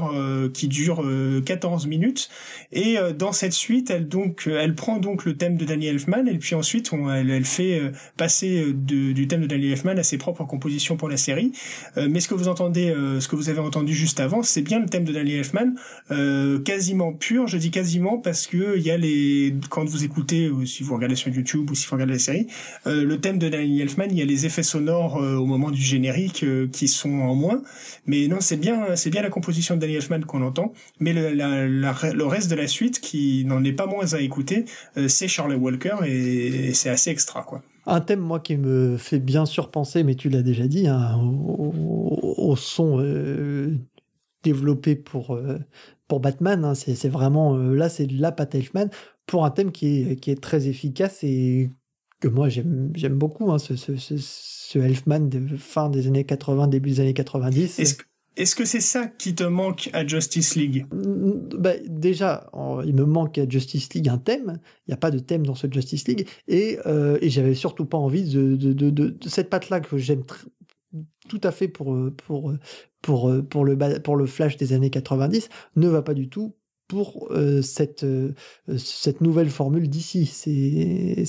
qui 0.53 0.67
dure 0.67 1.03
14 1.45 1.87
minutes. 1.87 2.29
Et 2.71 2.97
dans 3.17 3.31
cette 3.31 3.53
suite, 3.53 3.89
elle 3.89 4.07
donc, 4.07 4.47
elle 4.47 4.75
prend 4.75 4.97
donc 4.97 5.25
le 5.25 5.35
thème 5.37 5.57
de 5.57 5.65
Danny 5.65 5.87
Elfman, 5.87 6.27
et 6.27 6.37
puis 6.37 6.55
ensuite, 6.55 6.91
on, 6.93 7.11
elle, 7.11 7.45
fait 7.45 7.81
passer 8.17 8.73
du 8.73 9.27
thème 9.27 9.41
de 9.41 9.47
Danny 9.47 9.71
Elfman 9.71 9.97
à 9.97 10.03
ses 10.03 10.17
propres 10.17 10.43
compositions 10.45 10.97
pour 10.97 11.09
la 11.09 11.17
série. 11.17 11.51
mais 11.97 12.19
ce 12.19 12.27
que 12.27 12.33
vous 12.33 12.47
entendez, 12.47 12.93
ce 13.19 13.27
que 13.27 13.35
vous 13.35 13.49
avez 13.49 13.59
entendu 13.59 13.93
juste 13.93 14.19
avant, 14.19 14.43
c'est 14.43 14.61
bien 14.61 14.79
le 14.79 14.87
thème 14.87 15.03
de 15.03 15.13
Danny 15.13 15.33
Elfman, 15.33 15.73
quasiment 16.63 17.13
pur. 17.13 17.47
Je 17.47 17.57
dis 17.57 17.71
quasiment 17.71 18.17
parce 18.17 18.47
que 18.47 18.77
il 18.77 18.83
y 18.83 18.91
a 18.91 18.97
les, 18.97 19.53
quand 19.69 19.85
vous 19.85 20.03
écoutez, 20.03 20.49
ou 20.49 20.65
si 20.65 20.83
vous 20.83 20.95
regardez 20.95 21.15
sur 21.15 21.29
YouTube 21.29 21.69
ou 21.71 21.75
si 21.75 21.87
vous 21.87 21.93
regardez 21.93 22.13
la 22.13 22.19
série 22.19 22.48
euh, 22.87 23.03
le 23.03 23.19
thème 23.19 23.39
de 23.39 23.49
Danny 23.49 23.81
Elfman, 23.81 24.07
il 24.09 24.17
y 24.17 24.21
a 24.21 24.25
les 24.25 24.45
effets 24.45 24.63
sonores 24.63 25.17
euh, 25.17 25.35
au 25.35 25.45
moment 25.45 25.71
du 25.71 25.81
générique 25.81 26.43
euh, 26.43 26.67
qui 26.67 26.87
sont 26.87 27.11
en 27.11 27.35
moins. 27.35 27.61
Mais 28.05 28.27
non, 28.27 28.37
c'est 28.39 28.57
bien, 28.57 28.95
c'est 28.95 29.09
bien 29.09 29.21
la 29.21 29.29
composition 29.29 29.75
de 29.75 29.81
Danny 29.81 29.95
Elfman 29.95 30.21
qu'on 30.21 30.41
entend. 30.41 30.73
Mais 30.99 31.13
le, 31.13 32.27
reste 32.27 32.49
de 32.49 32.55
la 32.55 32.67
suite, 32.67 32.99
qui 32.99 33.43
n'en 33.45 33.63
est 33.63 33.73
pas 33.73 33.85
moins 33.85 34.13
à 34.13 34.19
écouter, 34.19 34.65
c'est 35.07 35.27
Charlie 35.27 35.55
Walker 35.55 35.95
et, 36.05 36.73
c'est 36.73 36.89
assez 36.89 37.09
extra, 37.09 37.43
quoi. 37.43 37.61
Un 37.85 38.01
thème, 38.01 38.19
moi, 38.19 38.39
qui 38.39 38.55
me 38.55 38.97
fait 38.97 39.19
bien 39.19 39.45
sûr 39.45 39.71
penser, 39.71 40.03
mais 40.03 40.15
tu 40.15 40.29
l'as 40.29 40.43
déjà 40.43 40.67
dit, 40.67 40.87
hein, 40.87 41.17
au, 41.17 42.55
son 42.55 43.03
développé 44.43 44.95
pour, 44.95 45.39
pour 46.07 46.19
Batman. 46.19 46.63
Hein, 46.65 46.75
c'est 46.75 47.09
vraiment, 47.09 47.55
là, 47.55 47.89
c'est 47.89 48.05
de 48.05 48.21
la 48.21 48.31
Pat 48.31 48.53
Elfman 48.53 48.89
pour 49.29 49.45
un 49.45 49.51
thème 49.51 49.71
qui 49.71 50.01
est, 50.01 50.15
qui 50.15 50.31
est 50.31 50.41
très 50.41 50.67
efficace 50.67 51.23
et 51.23 51.69
que 52.19 52.27
moi 52.27 52.49
j'aime 52.49 53.17
beaucoup, 53.17 53.51
hein, 53.51 53.59
ce, 53.59 53.75
ce, 53.75 53.95
ce, 53.95 54.79
Elfman 54.79 55.29
de 55.29 55.55
fin 55.55 55.89
des 55.89 56.07
années 56.07 56.25
80, 56.25 56.67
début 56.67 56.89
des 56.89 56.99
années 56.99 57.13
90. 57.13 57.79
Est-ce 58.37 58.55
que 58.55 58.63
c'est 58.63 58.79
ça 58.79 59.07
qui 59.07 59.35
te 59.35 59.43
manque 59.43 59.89
à 59.91 60.07
Justice 60.07 60.55
League? 60.55 60.85
Bah, 60.91 61.73
Déjà, 61.87 62.49
il 62.85 62.95
me 62.95 63.03
manque 63.03 63.37
à 63.37 63.49
Justice 63.49 63.93
League 63.93 64.07
un 64.07 64.17
thème. 64.17 64.59
Il 64.87 64.91
n'y 64.91 64.93
a 64.93 64.97
pas 64.97 65.11
de 65.11 65.19
thème 65.19 65.45
dans 65.45 65.55
ce 65.55 65.67
Justice 65.69 66.07
League. 66.07 66.25
Et, 66.47 66.77
euh, 66.85 67.17
et 67.21 67.29
j'avais 67.29 67.53
surtout 67.53 67.85
pas 67.85 67.97
envie 67.97 68.23
de, 68.23 68.55
de, 68.55 68.71
de, 68.71 68.89
de 68.89 69.29
cette 69.29 69.49
patte-là 69.49 69.81
que 69.81 69.97
j'aime 69.97 70.23
tout 71.27 71.41
à 71.43 71.51
fait 71.51 71.67
pour, 71.67 71.97
pour, 72.25 72.53
pour, 73.01 73.31
pour, 73.49 73.65
le, 73.65 73.77
pour 73.99 74.15
le 74.15 74.25
Flash 74.25 74.55
des 74.55 74.71
années 74.71 74.89
90, 74.89 75.49
ne 75.75 75.87
va 75.89 76.01
pas 76.01 76.13
du 76.13 76.29
tout 76.29 76.55
pour 76.89 77.27
euh, 77.29 77.61
cette, 77.61 78.03
euh, 78.03 78.33
cette 78.77 79.21
nouvelle 79.21 79.51
formule 79.51 79.87
d'ici. 79.89 80.25
C'est, 80.25 81.23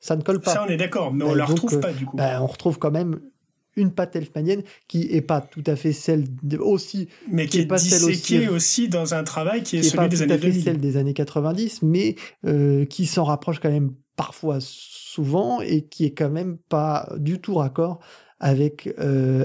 ça 0.00 0.16
ne 0.16 0.22
colle 0.22 0.40
pas. 0.40 0.54
Ça, 0.54 0.64
on 0.66 0.70
est 0.70 0.76
d'accord, 0.78 1.12
mais 1.12 1.24
on 1.24 1.32
ne 1.32 1.36
la 1.36 1.44
retrouve 1.44 1.80
pas 1.80 1.92
du 1.92 2.06
coup. 2.06 2.16
Bah, 2.16 2.38
on 2.40 2.46
retrouve 2.46 2.78
quand 2.78 2.92
même 2.92 3.20
une 3.74 3.90
patte 3.90 4.16
elfmanienne 4.16 4.62
qui 4.88 5.02
est 5.10 5.20
pas 5.20 5.42
tout 5.42 5.64
à 5.66 5.76
fait 5.76 5.92
celle 5.92 6.24
de, 6.42 6.56
aussi 6.56 7.08
mais 7.30 7.46
qui, 7.46 7.58
est, 7.58 7.66
pas 7.66 7.76
celle 7.76 8.04
aussi, 8.04 8.48
aussi 8.48 8.88
dans 8.88 9.12
un 9.12 9.22
travail 9.22 9.62
qui 9.62 9.76
est, 9.76 9.80
qui 9.80 9.88
celui 9.88 9.96
pas 9.98 10.08
des 10.08 10.16
tout 10.16 10.22
années 10.22 10.32
à 10.32 10.38
fait 10.38 10.52
celle 10.52 10.80
des 10.80 10.96
années 10.96 11.12
90 11.12 11.82
mais 11.82 12.14
euh, 12.46 12.86
qui 12.86 13.04
s'en 13.04 13.24
rapproche 13.24 13.60
quand 13.60 13.70
même 13.70 13.92
parfois 14.14 14.60
souvent 14.60 15.60
et 15.60 15.82
qui 15.82 16.06
est 16.06 16.14
quand 16.14 16.30
même 16.30 16.56
pas 16.70 17.12
du 17.18 17.38
tout 17.38 17.56
raccord 17.56 17.98
avec 18.40 18.88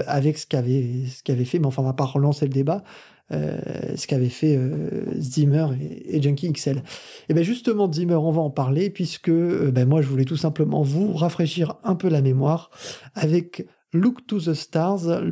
avec 0.06 0.38
ce 0.38 0.46
qu'avait 0.46 1.04
ce 1.08 1.22
qu'avait 1.22 1.44
fait 1.44 1.58
mais 1.58 1.66
enfin 1.66 1.82
on 1.82 1.86
va 1.86 1.92
pas 1.92 2.06
relancer 2.06 2.46
le 2.46 2.52
débat 2.52 2.82
euh, 3.30 3.96
ce 3.96 4.06
qu'avait 4.06 4.28
fait 4.28 4.56
euh, 4.56 5.04
Zimmer 5.18 5.68
et, 5.80 6.20
Junkie 6.20 6.52
XL. 6.52 6.82
Et 7.28 7.34
bien 7.34 7.42
justement, 7.42 7.90
Zimmer, 7.90 8.16
on 8.16 8.30
va 8.30 8.42
en 8.42 8.50
parler, 8.50 8.90
puisque 8.90 9.30
euh, 9.30 9.70
ben 9.70 9.88
moi, 9.88 10.02
je 10.02 10.08
voulais 10.08 10.26
tout 10.26 10.36
simplement 10.36 10.82
vous 10.82 11.14
rafraîchir 11.14 11.76
un 11.82 11.94
peu 11.94 12.08
la 12.08 12.20
mémoire 12.20 12.70
avec 13.14 13.66
Look 13.94 14.26
to 14.26 14.38
the 14.38 14.54
Stars, 14.54 15.22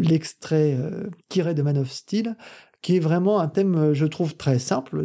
l'extrait 0.00 0.76
le, 0.76 1.10
tiré 1.28 1.54
de 1.54 1.62
Man 1.62 1.78
of 1.78 1.90
Steel, 1.90 2.36
qui 2.82 2.96
est 2.96 3.00
vraiment 3.00 3.40
un 3.40 3.48
thème, 3.48 3.92
je 3.92 4.06
trouve, 4.06 4.36
très 4.36 4.60
simple. 4.60 5.02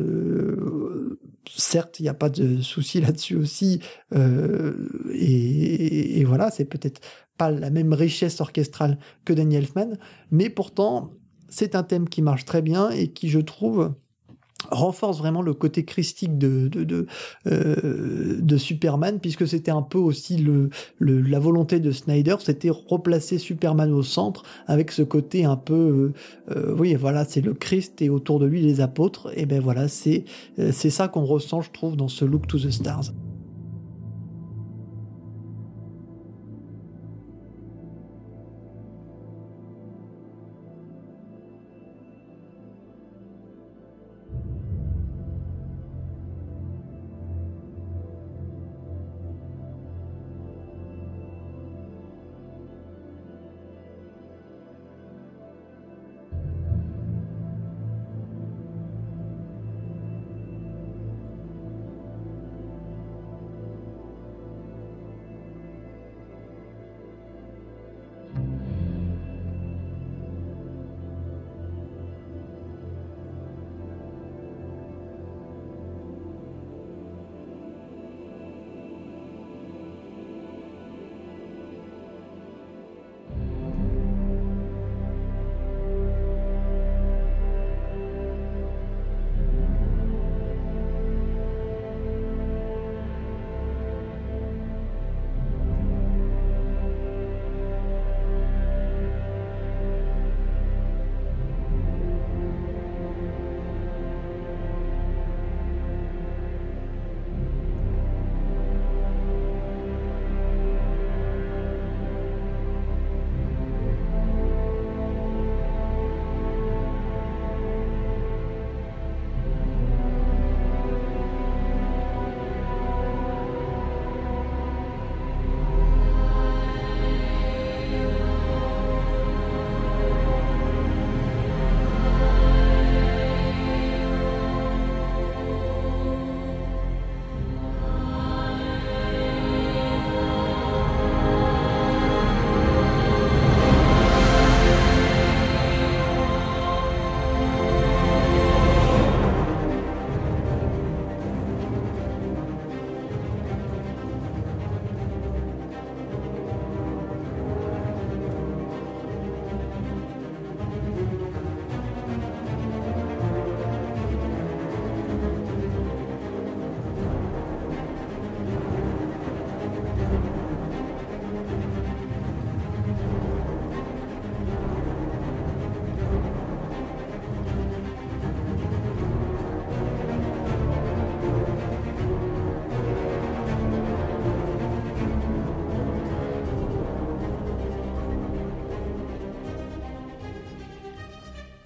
certes, 1.49 1.99
il 1.99 2.03
n'y 2.03 2.09
a 2.09 2.13
pas 2.13 2.29
de 2.29 2.61
souci 2.61 3.01
là-dessus 3.01 3.37
aussi. 3.37 3.79
et, 4.13 6.19
et, 6.19 6.23
voilà, 6.25 6.51
c'est 6.51 6.65
peut-être 6.65 7.01
pas 7.37 7.51
la 7.51 7.69
même 7.69 7.93
richesse 7.93 8.41
orchestrale 8.41 8.97
que 9.23 9.33
Daniel 9.33 9.63
Elfman, 9.63 9.97
mais 10.31 10.49
pourtant, 10.49 11.13
c'est 11.55 11.73
un 11.73 11.83
thème 11.83 12.09
qui 12.09 12.21
marche 12.21 12.43
très 12.43 12.61
bien 12.61 12.89
et 12.89 13.07
qui, 13.07 13.29
je 13.29 13.39
trouve, 13.39 13.93
renforce 14.71 15.19
vraiment 15.19 15.41
le 15.41 15.53
côté 15.53 15.85
christique 15.85 16.37
de 16.37 17.07
euh, 17.47 18.57
Superman 18.57 19.19
puisque 19.21 19.47
c'était 19.47 19.71
un 19.71 19.81
peu 19.81 19.97
aussi 19.97 20.37
le, 20.37 20.69
le 20.97 21.21
la 21.21 21.39
volonté 21.39 21.79
de 21.79 21.91
Snyder 21.91 22.37
c'était 22.39 22.71
replacer 22.71 23.37
Superman 23.37 23.93
au 23.93 24.01
centre 24.01 24.43
avec 24.67 24.91
ce 24.91 25.01
côté 25.01 25.45
un 25.45 25.57
peu 25.57 26.13
euh, 26.49 26.55
euh, 26.55 26.75
oui 26.77 26.95
voilà 26.95 27.25
c'est 27.25 27.41
le 27.41 27.53
Christ 27.53 28.01
et 28.01 28.09
autour 28.09 28.39
de 28.39 28.45
lui 28.45 28.61
les 28.61 28.81
apôtres. 28.81 29.31
Et 29.35 29.45
ben 29.45 29.61
voilà 29.61 29.87
c'est 29.87 30.25
c'est 30.71 30.89
ça 30.89 31.07
qu'on 31.07 31.25
ressent 31.25 31.61
je 31.61 31.71
trouve 31.71 31.95
dans 31.95 32.07
ce 32.09 32.25
look 32.25 32.47
to 32.47 32.57
the 32.57 32.71
stars 32.71 33.11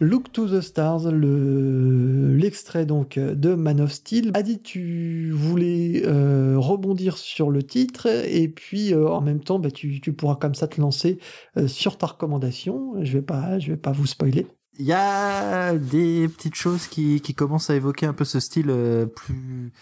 Look 0.02 0.32
to 0.32 0.48
the 0.48 0.62
Stars, 0.62 1.12
le, 1.12 2.36
l'extrait 2.36 2.86
donc 2.86 3.20
de 3.20 3.56
Man 3.56 3.82
of 3.82 3.92
Steel. 3.92 4.32
Adi, 4.34 4.60
tu 4.60 5.32
voulais 5.32 6.04
euh, 6.06 6.56
rebondir 6.58 7.18
sur 7.18 7.52
le 7.52 7.64
titre 7.64 8.08
et 8.08 8.48
puis 8.48 8.94
euh, 8.94 9.10
en 9.10 9.22
même 9.22 9.42
temps, 9.42 9.60
bah, 9.60 9.72
tu, 9.72 10.00
pourras 10.14 10.36
comme 10.36 10.56
ça 10.56 10.68
te 10.68 10.80
lancer 10.80 11.20
euh, 11.58 11.68
sur 11.68 11.98
ta 11.98 12.08
recommandation. 12.08 12.94
Je 13.04 13.14
vais 13.14 13.22
pas, 13.22 13.60
je 13.60 13.72
vais 13.72 13.78
pas 13.78 13.92
vous 13.92 14.08
spoiler. 14.08 14.48
Il 14.78 14.86
y 14.86 14.94
a 14.94 15.74
des 15.76 16.30
petites 16.30 16.56
choses 16.56 16.88
qui, 16.88 17.20
qui 17.20 17.34
commencent 17.34 17.70
à 17.70 17.76
évoquer 17.76 18.06
un 18.06 18.14
peu 18.14 18.24
ce 18.24 18.40
style 18.40 18.74
plus 19.14 19.74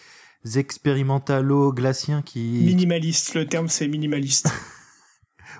expérimentalo-glacien 0.55 2.23
qui... 2.23 2.63
Minimaliste, 2.65 3.35
le 3.35 3.45
terme 3.45 3.67
c'est 3.67 3.87
minimaliste. 3.87 4.49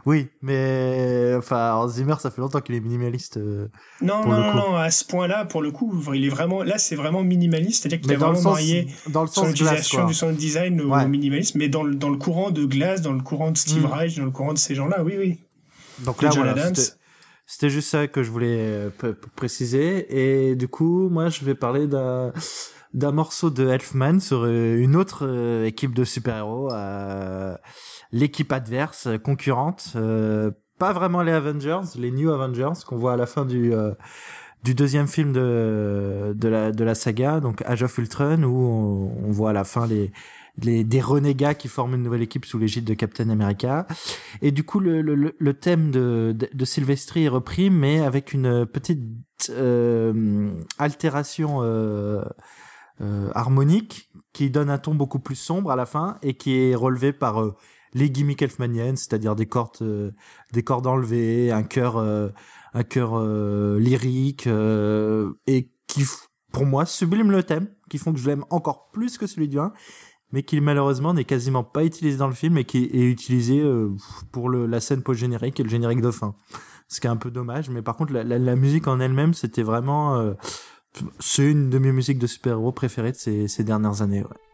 Oui, 0.07 0.29
mais 0.41 1.33
enfin, 1.37 1.85
Zimmer, 1.89 2.15
ça 2.17 2.31
fait 2.31 2.39
longtemps 2.39 2.61
qu'il 2.61 2.75
est 2.75 2.79
minimaliste. 2.79 3.35
Euh, 3.35 3.67
non, 4.01 4.25
non, 4.25 4.53
non, 4.53 4.77
à 4.77 4.89
ce 4.89 5.03
point-là, 5.03 5.43
pour 5.43 5.61
le 5.61 5.71
coup, 5.71 6.01
il 6.13 6.23
est 6.23 6.29
vraiment. 6.29 6.63
Là, 6.63 6.77
c'est 6.77 6.95
vraiment 6.95 7.23
minimaliste, 7.23 7.81
c'est-à-dire 7.81 7.99
qu'il 7.99 8.13
a 8.13 8.17
vraiment 8.17 8.41
marié 8.41 8.87
dans 9.09 9.23
le 9.23 9.27
sens 9.27 9.47
l'utilisation 9.47 10.07
du 10.07 10.13
sound 10.13 10.37
design 10.37 10.79
au 10.79 10.95
minimalisme, 11.09 11.59
mais 11.59 11.67
dans 11.67 11.83
le, 11.83 11.93
dans 11.93 12.07
le 12.07 12.15
courant 12.15 12.51
de 12.51 12.63
Glass, 12.63 13.01
dans 13.01 13.11
le 13.11 13.21
courant 13.21 13.51
de 13.51 13.57
Steve 13.57 13.83
mm. 13.83 13.85
Reich, 13.85 14.15
dans 14.15 14.23
le 14.23 14.31
courant 14.31 14.53
de 14.53 14.57
ces 14.57 14.75
gens-là, 14.75 15.03
oui, 15.03 15.15
oui. 15.19 15.39
Donc 16.05 16.21
là, 16.21 16.29
voilà, 16.29 16.71
c'était 17.45 17.69
juste 17.69 17.89
ça 17.89 18.07
que 18.07 18.23
je 18.23 18.31
voulais 18.31 18.59
euh, 18.59 18.89
préciser. 19.35 20.07
Et 20.09 20.55
du 20.55 20.69
coup, 20.69 21.09
moi, 21.09 21.27
je 21.27 21.43
vais 21.43 21.55
parler 21.55 21.85
d'un 21.85 22.31
d'un 22.93 23.11
morceau 23.11 23.49
de 23.49 23.67
Elfman 23.67 24.21
sur 24.21 24.45
euh, 24.45 24.77
une 24.77 24.95
autre 24.95 25.65
équipe 25.65 25.93
de 25.93 26.05
super-héros. 26.05 26.71
Euh, 26.71 27.57
l'équipe 28.11 28.51
adverse, 28.51 29.07
euh, 29.07 29.17
concurrente. 29.17 29.93
Euh, 29.95 30.51
pas 30.77 30.93
vraiment 30.93 31.21
les 31.23 31.31
Avengers, 31.31 31.81
les 31.97 32.11
New 32.11 32.31
Avengers 32.31 32.81
qu'on 32.85 32.97
voit 32.97 33.13
à 33.13 33.17
la 33.17 33.25
fin 33.25 33.45
du 33.45 33.73
euh, 33.73 33.93
du 34.63 34.75
deuxième 34.75 35.07
film 35.07 35.33
de 35.33 36.33
de 36.35 36.47
la 36.47 36.71
de 36.71 36.83
la 36.83 36.95
saga, 36.95 37.39
donc 37.39 37.63
Age 37.65 37.83
of 37.83 37.97
Ultron, 37.97 38.43
où 38.43 39.11
on, 39.25 39.31
voit 39.31 39.51
à 39.51 39.53
la 39.53 39.63
fin 39.63 39.87
les 39.87 40.11
les, 40.59 40.83
des 40.83 41.01
renégats 41.01 41.53
qui 41.53 41.67
forment 41.67 41.95
une 41.95 42.03
nouvelle 42.03 42.23
équipe 42.23 42.45
sous 42.45 42.57
l'égide 42.57 42.83
de 42.83 42.95
Captain 42.95 43.29
America. 43.29 43.85
Et 44.41 44.51
du 44.51 44.63
coup, 44.63 44.79
le, 44.79 45.01
le, 45.03 45.35
le 45.37 45.53
thème 45.53 45.91
de, 45.91 46.33
de, 46.35 46.49
de 46.51 46.65
Sylvestri 46.65 47.25
est 47.25 47.29
repris, 47.29 47.69
mais 47.69 47.99
avec 47.99 48.33
une 48.33 48.65
petite 48.65 49.01
euh, 49.51 50.49
altération 50.79 51.59
euh, 51.61 52.23
harmonique 53.35 54.09
qui 54.33 54.49
donne 54.49 54.71
un 54.71 54.79
ton 54.79 54.95
beaucoup 54.95 55.19
plus 55.19 55.35
sombre 55.35 55.69
à 55.69 55.75
la 55.75 55.85
fin 55.85 56.17
et 56.23 56.33
qui 56.33 56.57
est 56.57 56.75
relevé 56.75 57.13
par 57.13 57.53
les 57.93 58.09
gimmicks 58.09 58.41
elfmaniennes, 58.41 58.97
c'est-à-dire 58.97 59.35
des 59.35 59.45
cordes, 59.45 59.77
euh, 59.81 60.11
des 60.53 60.63
cordes 60.63 60.87
enlevées, 60.87 61.51
un 61.51 61.63
cœur, 61.63 61.97
euh, 61.97 62.29
un 62.73 62.83
cœur 62.83 63.11
euh, 63.13 63.79
lyrique, 63.79 64.47
et 65.47 65.71
qui, 65.87 66.03
pour 66.51 66.65
moi, 66.65 66.85
sublime 66.85 67.31
le 67.31 67.43
thème, 67.43 67.67
qui 67.89 67.97
font 67.97 68.13
que 68.13 68.19
je 68.19 68.27
l'aime 68.27 68.45
encore 68.49 68.89
plus 68.91 69.17
que 69.17 69.27
celui 69.27 69.47
du 69.47 69.59
1, 69.59 69.71
mais 70.31 70.43
qui 70.43 70.59
malheureusement 70.59 71.13
n'est 71.13 71.23
quasiment 71.23 71.63
pas 71.63 71.85
utilisé 71.85 72.17
dans 72.17 72.27
le 72.27 72.33
film 72.33 72.57
et 72.57 72.65
qui 72.65 72.89
est 72.91 73.09
utilisé 73.09 73.63
pour 74.31 74.49
le, 74.49 74.65
la 74.65 74.81
scène 74.81 75.01
post-générique 75.01 75.59
et 75.59 75.63
le 75.63 75.69
générique 75.69 76.01
de 76.01 76.11
fin. 76.11 76.35
Ce 76.89 76.99
qui 76.99 77.07
est 77.07 77.09
un 77.09 77.17
peu 77.17 77.31
dommage, 77.31 77.69
mais 77.69 77.81
par 77.81 77.95
contre, 77.95 78.13
la, 78.13 78.23
la, 78.23 78.55
musique 78.55 78.87
en 78.87 78.99
elle-même, 78.99 79.33
c'était 79.33 79.63
vraiment... 79.63 80.33
c'est 81.19 81.49
une 81.49 81.69
de 81.69 81.79
mes 81.79 81.91
musiques 81.91 82.19
de 82.19 82.27
super-héros 82.27 82.73
préférées 82.73 83.11
de 83.11 83.17
ces, 83.17 83.47
ces 83.47 83.63
dernières 83.63 84.01
années. 84.01 84.23
Ouais. 84.23 84.46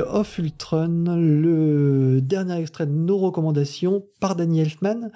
Of 0.00 0.38
Ultron, 0.38 1.04
le 1.16 2.20
dernier 2.20 2.60
extrait 2.60 2.86
de 2.86 2.92
nos 2.92 3.18
recommandations 3.18 4.06
par 4.20 4.36
Danny 4.36 4.60
Elfman 4.60 5.10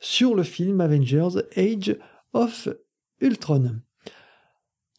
sur 0.00 0.34
le 0.34 0.42
film 0.42 0.80
Avengers 0.80 1.40
Age 1.56 1.96
of 2.32 2.68
Ultron. 3.20 3.80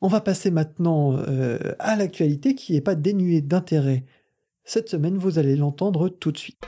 On 0.01 0.07
va 0.07 0.22
passer 0.22 0.51
maintenant 0.51 1.18
euh, 1.18 1.57
à 1.80 1.95
l'actualité 1.95 2.56
qui 2.56 2.73
n'est 2.73 2.81
pas 2.81 2.95
dénuée 2.95 3.41
d'intérêt. 3.41 4.06
Cette 4.64 4.89
semaine, 4.89 5.18
vous 5.18 5.39
allez 5.39 5.56
l'entendre 5.56 6.10
tout 6.10 6.31
de 6.31 6.38
suite. 6.38 6.60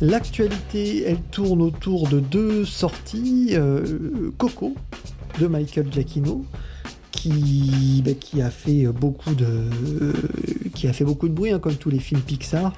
L'actualité, 0.00 1.02
elle 1.04 1.20
tourne 1.22 1.60
autour 1.60 2.08
de 2.08 2.20
deux 2.20 2.64
sorties. 2.64 3.50
Euh, 3.52 4.30
Coco 4.38 4.74
de 5.40 5.46
Michael 5.46 5.92
Giacchino, 5.92 6.44
qui, 7.28 8.02
bah, 8.04 8.14
qui 8.14 8.42
a 8.42 8.50
fait 8.50 8.86
beaucoup 8.86 9.34
de 9.34 9.64
qui 10.74 10.86
a 10.86 10.92
fait 10.92 11.04
beaucoup 11.04 11.28
de 11.28 11.34
bruit 11.34 11.50
hein, 11.50 11.58
comme 11.58 11.74
tous 11.74 11.90
les 11.90 11.98
films 11.98 12.20
Pixar. 12.20 12.72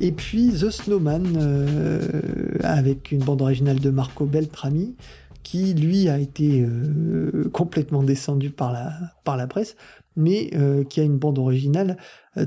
Et 0.00 0.12
puis 0.12 0.48
The 0.48 0.70
Snowman 0.70 1.36
euh, 1.36 2.58
avec 2.62 3.12
une 3.12 3.20
bande 3.20 3.42
originale 3.42 3.80
de 3.80 3.90
Marco 3.90 4.24
Beltrami 4.24 4.96
qui 5.42 5.74
lui 5.74 6.08
a 6.08 6.18
été 6.18 6.62
euh, 6.62 7.50
complètement 7.52 8.02
descendu 8.02 8.50
par 8.50 8.72
la 8.72 8.92
par 9.24 9.36
la 9.36 9.46
presse 9.46 9.76
mais 10.16 10.50
euh, 10.54 10.84
qui 10.84 11.00
a 11.00 11.02
une 11.02 11.18
bande 11.18 11.38
originale 11.38 11.96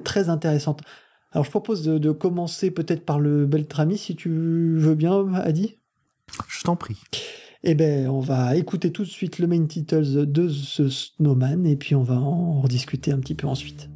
très 0.03 0.29
intéressante. 0.29 0.81
Alors 1.33 1.45
je 1.45 1.49
propose 1.49 1.83
de 1.83 2.11
commencer 2.11 2.71
peut-être 2.71 3.05
par 3.05 3.19
le 3.19 3.45
Beltrami 3.45 3.97
si 3.97 4.15
tu 4.15 4.29
veux 4.29 4.95
bien 4.95 5.33
Adi? 5.33 5.77
Je 6.47 6.63
t'en 6.63 6.75
prie 6.75 6.97
eh 7.69 7.75
ben, 7.75 8.07
on 8.07 8.21
va 8.21 8.55
écouter 8.55 8.93
tout 8.93 9.03
de 9.03 9.09
suite 9.09 9.39
le 9.39 9.47
main 9.47 9.65
titles 9.65 10.25
de 10.31 10.47
ce 10.47 10.87
Snowman 10.87 11.65
et 11.65 11.75
puis 11.75 11.95
on 11.95 12.01
va 12.01 12.15
en 12.15 12.61
rediscuter 12.61 13.11
un 13.11 13.19
petit 13.19 13.35
peu 13.35 13.45
ensuite. 13.45 13.89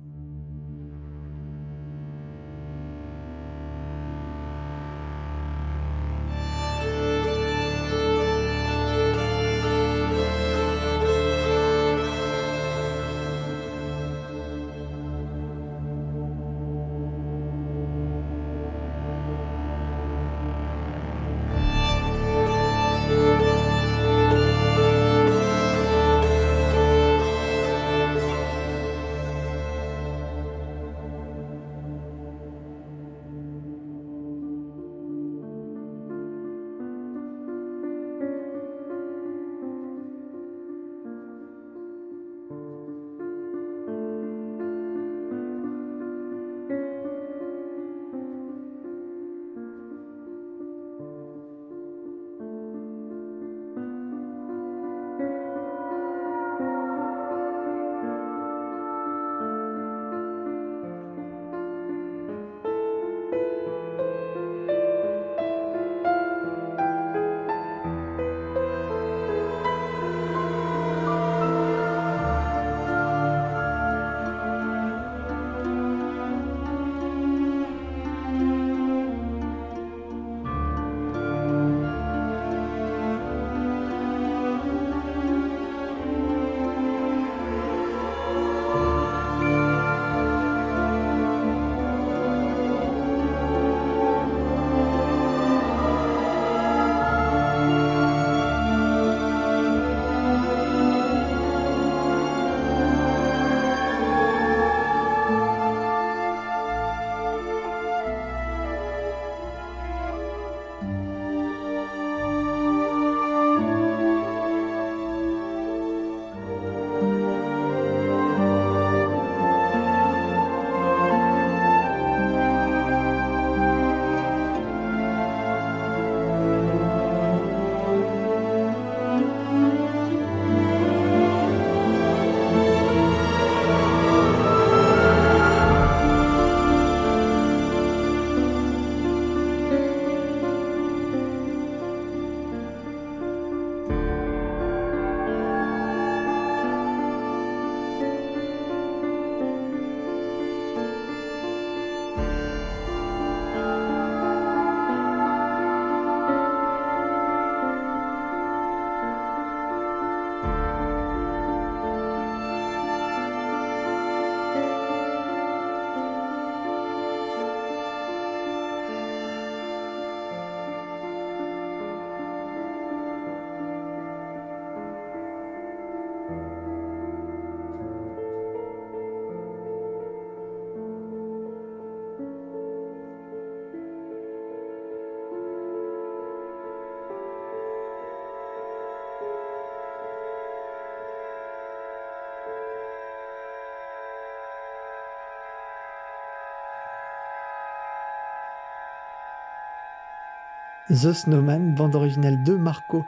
The 200.91 201.13
Snowman, 201.13 201.73
bande 201.73 201.95
originale 201.95 202.43
de 202.43 202.53
Marco 202.55 203.05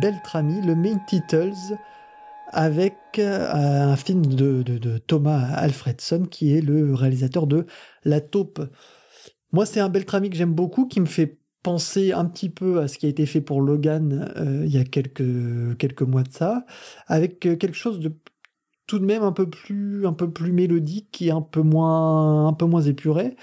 Beltrami, 0.00 0.60
le 0.60 0.74
main 0.74 0.98
titles 1.06 1.78
avec 2.48 2.96
euh, 3.18 3.92
un 3.92 3.94
film 3.94 4.26
de, 4.26 4.98
Thomas 4.98 5.52
Alfredson 5.54 6.24
qui 6.24 6.52
est 6.52 6.60
le 6.60 6.94
réalisateur 6.94 7.46
de 7.46 7.66
La 8.04 8.20
taupe. 8.20 8.60
Moi, 9.52 9.66
c'est 9.66 9.78
un 9.78 9.88
Beltrami 9.88 10.30
que 10.30 10.36
j'aime 10.36 10.52
beaucoup, 10.52 10.88
qui 10.88 10.98
me 10.98 11.06
fait 11.06 11.38
penser 11.62 12.10
un 12.10 12.24
petit 12.24 12.50
peu 12.50 12.80
à 12.80 12.88
ce 12.88 12.98
qui 12.98 13.06
a 13.06 13.08
été 13.08 13.24
fait 13.24 13.40
pour 13.40 13.60
Logan 13.60 14.32
euh, 14.36 14.64
il 14.64 14.72
y 14.72 14.78
a 14.78 14.84
quelques, 14.84 15.76
quelques 15.78 16.02
mois 16.02 16.24
de 16.24 16.32
ça, 16.32 16.66
avec 17.06 17.46
euh, 17.46 17.54
quelque 17.54 17.76
chose 17.76 18.00
de 18.00 18.12
tout 18.88 18.98
de 18.98 19.04
même 19.04 19.22
un 19.22 19.32
peu 19.32 19.48
plus, 19.48 20.08
un 20.08 20.12
peu 20.12 20.28
plus 20.28 20.50
mélodique 20.50 21.22
et 21.22 21.30
un 21.30 21.40
peu 21.40 21.62
moins, 21.62 22.48
un 22.48 22.52
peu 22.52 22.66
moins 22.66 22.82
épuré. 22.82 23.36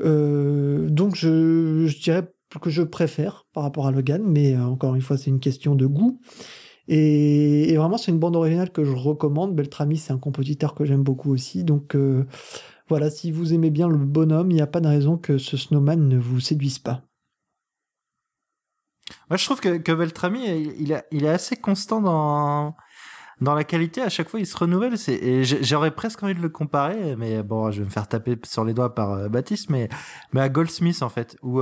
donc 0.00 1.16
je, 1.16 1.86
je 1.86 2.00
dirais 2.02 2.33
que 2.60 2.70
je 2.70 2.82
préfère 2.82 3.46
par 3.52 3.62
rapport 3.62 3.86
à 3.86 3.90
Logan, 3.90 4.22
mais 4.24 4.54
euh, 4.54 4.64
encore 4.64 4.94
une 4.94 5.02
fois, 5.02 5.16
c'est 5.16 5.30
une 5.30 5.40
question 5.40 5.74
de 5.74 5.86
goût. 5.86 6.20
Et, 6.88 7.74
vraiment, 7.76 7.96
c'est 7.96 8.12
une 8.12 8.18
bande 8.18 8.36
originale 8.36 8.70
que 8.70 8.84
je 8.84 8.92
recommande. 8.92 9.54
Beltrami, 9.54 9.96
c'est 9.96 10.12
un 10.12 10.18
compositeur 10.18 10.74
que 10.74 10.84
j'aime 10.84 11.02
beaucoup 11.02 11.32
aussi. 11.32 11.64
Donc 11.64 11.94
euh, 11.94 12.26
voilà, 12.88 13.10
si 13.10 13.30
vous 13.30 13.54
aimez 13.54 13.70
bien 13.70 13.88
le 13.88 13.96
bonhomme, 13.96 14.50
il 14.50 14.54
n'y 14.54 14.62
a 14.62 14.66
pas 14.66 14.80
de 14.80 14.88
raison 14.88 15.16
que 15.16 15.38
ce 15.38 15.56
Snowman 15.56 16.08
ne 16.08 16.18
vous 16.18 16.40
séduise 16.40 16.78
pas. 16.78 17.02
Moi, 19.30 19.36
je 19.36 19.44
trouve 19.44 19.60
que, 19.60 19.92
Beltrami, 19.92 20.46
il, 20.78 20.92
est 20.92 21.28
assez 21.28 21.56
constant 21.56 22.00
dans, 22.00 22.74
dans 23.40 23.54
la 23.54 23.64
qualité. 23.64 24.00
À 24.02 24.08
chaque 24.08 24.28
fois, 24.28 24.40
il 24.40 24.46
se 24.46 24.56
renouvelle. 24.56 24.94
J'aurais 25.62 25.90
presque 25.90 26.22
envie 26.22 26.34
de 26.34 26.40
le 26.40 26.48
comparer, 26.48 27.16
mais 27.16 27.42
bon, 27.42 27.70
je 27.70 27.80
vais 27.80 27.86
me 27.86 27.90
faire 27.90 28.08
taper 28.08 28.36
sur 28.44 28.64
les 28.64 28.74
doigts 28.74 28.94
par 28.94 29.12
euh, 29.12 29.28
Baptiste, 29.28 29.70
mais, 29.70 29.88
à 30.34 30.48
Goldsmith, 30.48 31.02
en 31.02 31.08
fait, 31.08 31.36
où 31.42 31.60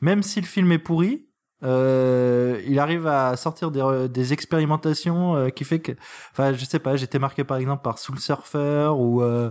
même 0.00 0.22
si 0.22 0.40
le 0.40 0.46
film 0.46 0.72
est 0.72 0.78
pourri, 0.78 1.26
euh, 1.62 2.60
il 2.66 2.78
arrive 2.78 3.06
à 3.06 3.36
sortir 3.36 3.70
des, 3.70 3.80
euh, 3.80 4.08
des 4.08 4.32
expérimentations 4.32 5.36
euh, 5.36 5.48
qui 5.50 5.64
fait 5.64 5.80
que, 5.80 5.92
enfin, 6.32 6.54
je 6.54 6.64
sais 6.64 6.78
pas, 6.78 6.96
j'étais 6.96 7.18
marqué 7.18 7.44
par 7.44 7.58
exemple 7.58 7.82
par 7.82 7.98
Soul 7.98 8.18
Surfer 8.18 8.90
ou 8.96 9.22
euh, 9.22 9.50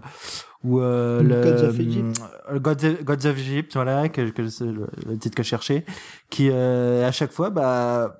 ou 0.63 0.79
le 0.79 1.41
Gods 1.43 1.67
of 1.67 1.79
Egypt, 1.79 2.21
Gods, 3.05 3.25
of 3.27 3.37
Egypt, 3.37 3.73
voilà, 3.75 4.09
que, 4.09 4.29
que 4.29 4.49
c'est 4.49 4.65
le, 4.65 4.89
titre 5.17 5.35
que 5.35 5.43
je 5.43 5.47
cherchais, 5.47 5.85
qui 6.29 6.51
à 6.51 7.11
chaque 7.11 7.31
fois, 7.31 7.49
bah, 7.49 8.19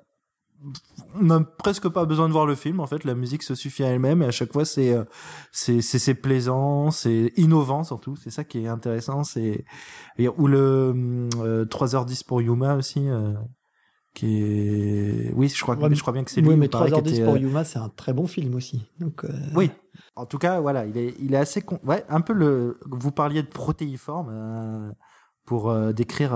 on 1.14 1.24
n'a 1.24 1.40
presque 1.40 1.88
pas 1.88 2.04
besoin 2.04 2.28
de 2.28 2.32
voir 2.32 2.46
le 2.46 2.54
film 2.54 2.80
en 2.80 2.86
fait 2.86 3.04
la 3.04 3.14
musique 3.14 3.42
se 3.42 3.54
suffit 3.54 3.84
à 3.84 3.88
elle-même 3.88 4.22
et 4.22 4.26
à 4.26 4.30
chaque 4.30 4.52
fois 4.52 4.64
c'est 4.64 4.96
c'est 5.52 5.80
c'est 5.82 6.14
plaisant 6.14 6.90
c'est 6.90 7.32
innovant 7.36 7.84
surtout. 7.84 8.16
C'est 8.16 8.30
ça 8.30 8.44
qui 8.44 8.64
est 8.64 8.68
intéressant 8.68 9.24
c'est 9.24 9.64
ou 10.18 10.46
le 10.46 11.28
3h10 11.70 12.24
pour 12.24 12.42
Yuma 12.42 12.76
aussi 12.76 13.08
qui 14.14 14.42
est 14.42 15.32
oui 15.34 15.48
je 15.48 15.62
crois 15.62 15.76
je 15.90 16.00
crois 16.00 16.12
bien 16.12 16.24
que 16.24 16.30
c'est 16.30 16.40
lui 16.40 16.50
oui 16.50 16.56
mais 16.56 16.66
3h10 16.66 17.24
pour 17.24 17.34
euh, 17.34 17.38
Yuma 17.38 17.64
c'est 17.64 17.78
un 17.78 17.88
très 17.88 18.12
bon 18.12 18.26
film 18.26 18.54
aussi. 18.54 18.84
Donc 18.98 19.24
euh, 19.24 19.28
oui. 19.54 19.70
En 20.16 20.26
tout 20.26 20.38
cas 20.38 20.60
voilà 20.60 20.84
il 20.86 20.96
est 20.96 21.14
il 21.20 21.34
est 21.34 21.38
assez 21.38 21.62
con... 21.62 21.78
ouais 21.84 22.04
un 22.08 22.20
peu 22.20 22.32
le 22.32 22.78
vous 22.90 23.12
parliez 23.12 23.42
de 23.42 23.48
protéiforme 23.48 24.28
euh, 24.30 24.90
pour 25.46 25.74
décrire 25.92 26.32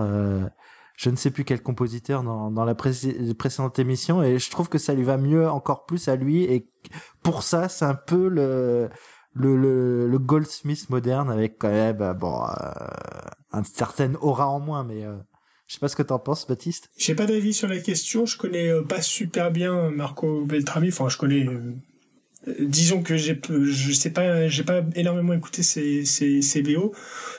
je 0.96 1.10
ne 1.10 1.16
sais 1.16 1.30
plus 1.30 1.44
quel 1.44 1.62
compositeur 1.62 2.22
dans, 2.22 2.50
dans 2.50 2.64
la 2.64 2.74
précédente 2.74 3.78
émission 3.78 4.22
et 4.22 4.38
je 4.38 4.50
trouve 4.50 4.68
que 4.68 4.78
ça 4.78 4.94
lui 4.94 5.02
va 5.02 5.16
mieux 5.16 5.48
encore 5.48 5.86
plus 5.86 6.08
à 6.08 6.16
lui 6.16 6.44
et 6.44 6.68
pour 7.22 7.42
ça 7.42 7.68
c'est 7.68 7.84
un 7.84 7.94
peu 7.94 8.28
le 8.28 8.88
le, 9.32 9.56
le, 9.56 10.06
le 10.06 10.18
Goldsmith 10.18 10.88
moderne 10.90 11.30
avec 11.30 11.58
quand 11.58 11.70
même 11.70 12.12
bon 12.12 12.42
un 13.52 13.64
certain 13.64 14.14
aura 14.20 14.48
en 14.48 14.60
moins 14.60 14.84
mais 14.84 15.04
je 15.66 15.74
sais 15.74 15.80
pas 15.80 15.88
ce 15.88 15.96
que 15.96 16.02
t'en 16.02 16.18
penses, 16.18 16.46
Baptiste. 16.46 16.90
J'ai 16.96 17.14
pas 17.14 17.26
d'avis 17.26 17.54
sur 17.54 17.68
la 17.68 17.78
question. 17.78 18.26
Je 18.26 18.36
connais 18.36 18.68
euh, 18.68 18.82
pas 18.82 19.00
super 19.00 19.50
bien 19.50 19.90
Marco 19.90 20.44
Beltrami. 20.44 20.88
Enfin, 20.88 21.08
je 21.08 21.16
connais. 21.16 21.46
Euh, 22.48 22.54
disons 22.60 23.02
que 23.02 23.16
j'ai, 23.16 23.40
je 23.48 23.92
sais 23.92 24.10
pas, 24.10 24.48
j'ai 24.48 24.64
pas 24.64 24.82
énormément 24.94 25.32
écouté 25.32 25.62
ses, 25.62 26.04
ses, 26.04 26.42
ses 26.42 26.62
BO, 26.62 26.92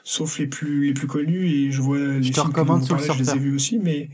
sauf 0.04 0.40
les 0.40 0.48
plus 0.48 0.88
les 0.88 0.94
plus 0.94 1.08
connus 1.08 1.48
et 1.48 1.72
je 1.72 1.82
vois 1.82 1.98
les 2.00 2.24
je 2.24 2.34
te 2.34 2.40
recommande 2.40 2.84
sur 2.84 2.96
le 2.96 3.04
je 3.04 3.20
les 3.20 3.30
ai 3.32 3.40
vus 3.40 3.56
aussi, 3.56 3.80
mais 3.80 4.10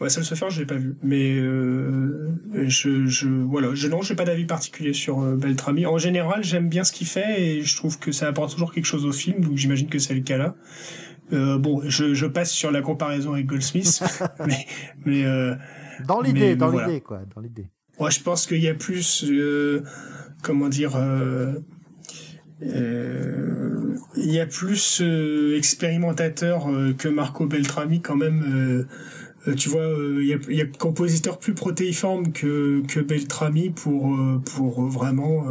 ouais, 0.00 0.08
ça 0.08 0.20
le 0.20 0.26
faire, 0.26 0.50
je 0.50 0.60
l'ai 0.60 0.66
pas 0.66 0.76
vu. 0.76 0.96
Mais 1.02 1.32
euh, 1.32 2.30
je, 2.66 3.06
je 3.06 3.28
voilà, 3.28 3.74
je 3.74 3.86
non, 3.88 4.02
j'ai 4.02 4.14
pas 4.14 4.24
d'avis 4.24 4.46
particulier 4.46 4.92
sur 4.92 5.20
Beltrami. 5.36 5.86
En 5.86 5.98
général, 5.98 6.42
j'aime 6.42 6.68
bien 6.68 6.84
ce 6.84 6.92
qu'il 6.92 7.06
fait 7.06 7.40
et 7.40 7.62
je 7.62 7.76
trouve 7.76 7.98
que 7.98 8.12
ça 8.12 8.26
apporte 8.26 8.52
toujours 8.52 8.72
quelque 8.72 8.86
chose 8.86 9.06
au 9.06 9.12
film, 9.12 9.40
donc 9.40 9.56
j'imagine 9.56 9.88
que 9.88 9.98
c'est 9.98 10.14
le 10.14 10.22
cas 10.22 10.38
là. 10.38 10.54
Euh, 11.32 11.58
bon, 11.58 11.82
je, 11.84 12.14
je, 12.14 12.26
passe 12.26 12.50
sur 12.50 12.70
la 12.70 12.82
comparaison 12.82 13.34
avec 13.34 13.46
Goldsmith, 13.46 14.02
mais, 14.46 14.66
mais 15.04 15.24
euh, 15.24 15.54
dans 16.06 16.20
l'idée, 16.20 16.56
dans 16.56 16.70
l'idée, 16.70 17.00
quoi, 17.00 17.20
dans 17.34 17.40
l'idée. 17.40 17.68
Moi, 18.00 18.08
je 18.08 18.20
pense 18.20 18.46
qu'il 18.46 18.62
y 18.62 18.68
a 18.68 18.74
plus, 18.74 19.24
euh, 19.28 19.84
comment 20.42 20.70
dire, 20.70 20.96
euh, 20.96 21.52
euh, 22.62 23.94
il 24.16 24.32
y 24.32 24.40
a 24.40 24.46
plus 24.46 25.02
expérimentateur 25.54 26.66
que 26.96 27.08
Marco 27.08 27.46
Beltrami 27.46 28.00
quand 28.00 28.16
même. 28.16 28.86
tu 29.56 29.68
vois, 29.68 29.86
il 30.18 30.26
y 30.26 30.32
a, 30.32 30.38
y 30.48 30.62
a 30.62 30.66
compositeur 30.66 31.38
plus 31.38 31.54
protéiforme 31.54 32.32
que 32.32 32.82
que 32.88 33.00
Beltrami 33.00 33.70
pour 33.70 34.16
pour 34.46 34.86
vraiment 34.86 35.46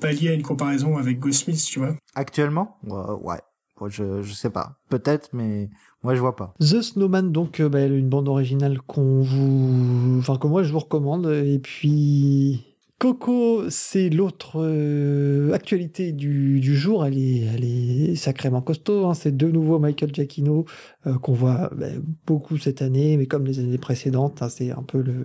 pallier 0.00 0.30
à 0.30 0.32
une 0.34 0.42
comparaison 0.42 0.96
avec 0.96 1.18
Goldsmith, 1.18 1.62
tu 1.64 1.80
vois. 1.80 1.96
Actuellement, 2.14 2.78
ouais 3.22 3.40
je, 3.88 4.22
je 4.22 4.32
sais 4.32 4.50
pas. 4.50 4.78
Peut-être, 4.88 5.30
mais 5.32 5.68
moi 6.04 6.14
je 6.14 6.20
vois 6.20 6.36
pas. 6.36 6.54
The 6.60 6.82
Snowman, 6.82 7.32
donc 7.32 7.60
euh, 7.60 7.68
bah, 7.68 7.84
une 7.84 8.08
bande 8.08 8.28
originale 8.28 8.78
qu'on 8.86 9.22
vous, 9.22 10.18
enfin 10.18 10.36
que 10.36 10.46
moi 10.46 10.62
je 10.62 10.70
vous 10.70 10.78
recommande. 10.78 11.26
Et 11.26 11.58
puis 11.58 12.62
Coco, 12.98 13.70
c'est 13.70 14.10
l'autre 14.10 14.56
euh, 14.56 15.52
actualité 15.52 16.12
du, 16.12 16.60
du, 16.60 16.76
jour. 16.76 17.06
Elle 17.06 17.18
est, 17.18 17.44
elle 17.54 17.64
est 17.64 18.14
sacrément 18.16 18.60
costaud. 18.60 19.06
Hein. 19.06 19.14
C'est 19.14 19.34
de 19.34 19.48
nouveau 19.48 19.78
Michael 19.78 20.14
Giacchino 20.14 20.66
euh, 21.06 21.14
qu'on 21.14 21.32
voit 21.32 21.70
bah, 21.74 21.86
beaucoup 22.26 22.58
cette 22.58 22.82
année, 22.82 23.16
mais 23.16 23.26
comme 23.26 23.46
les 23.46 23.58
années 23.58 23.78
précédentes, 23.78 24.42
hein, 24.42 24.50
c'est 24.50 24.70
un 24.70 24.82
peu 24.82 25.00
le 25.02 25.24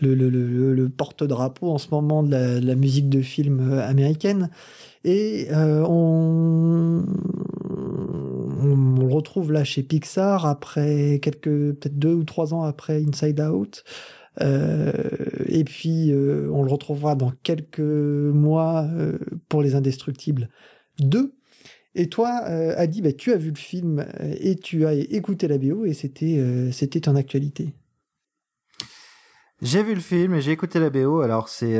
le, 0.00 0.14
le, 0.14 0.88
porte-drapeau 0.88 1.70
en 1.70 1.78
ce 1.78 1.86
moment 1.92 2.24
de 2.24 2.58
la, 2.60 2.74
musique 2.74 3.08
de 3.08 3.22
film 3.22 3.72
américaine. 3.86 4.50
Et 5.04 5.46
on, 5.54 7.04
on, 8.62 9.00
le 9.00 9.12
retrouve 9.12 9.52
là 9.52 9.64
chez 9.64 9.82
Pixar 9.82 10.46
après 10.46 11.18
quelques, 11.20 11.72
peut-être 11.74 11.98
deux 11.98 12.14
ou 12.14 12.24
trois 12.24 12.54
ans 12.54 12.62
après 12.62 13.02
Inside 13.02 13.40
Out. 13.40 13.84
Euh, 14.40 14.92
et 15.46 15.64
puis 15.64 16.10
euh, 16.10 16.48
on 16.52 16.62
le 16.62 16.70
retrouvera 16.70 17.14
dans 17.14 17.32
quelques 17.42 17.80
mois 17.80 18.86
euh, 18.90 19.18
pour 19.48 19.62
Les 19.62 19.74
Indestructibles 19.74 20.48
2. 21.00 21.34
Et 21.94 22.08
toi, 22.08 22.28
Adi, 22.30 23.02
bah, 23.02 23.12
tu 23.12 23.32
as 23.32 23.36
vu 23.36 23.50
le 23.50 23.58
film 23.58 24.06
et 24.40 24.56
tu 24.56 24.86
as 24.86 24.94
écouté 24.94 25.46
la 25.46 25.58
BO 25.58 25.84
et 25.84 25.92
c'était 25.92 26.42
c'était 26.72 27.06
en 27.06 27.16
actualité. 27.16 27.74
J'ai 29.60 29.82
vu 29.82 29.94
le 29.94 30.00
film 30.00 30.32
et 30.32 30.40
j'ai 30.40 30.52
écouté 30.52 30.80
la 30.80 30.88
BO. 30.88 31.20
Alors 31.20 31.50
c'est 31.50 31.78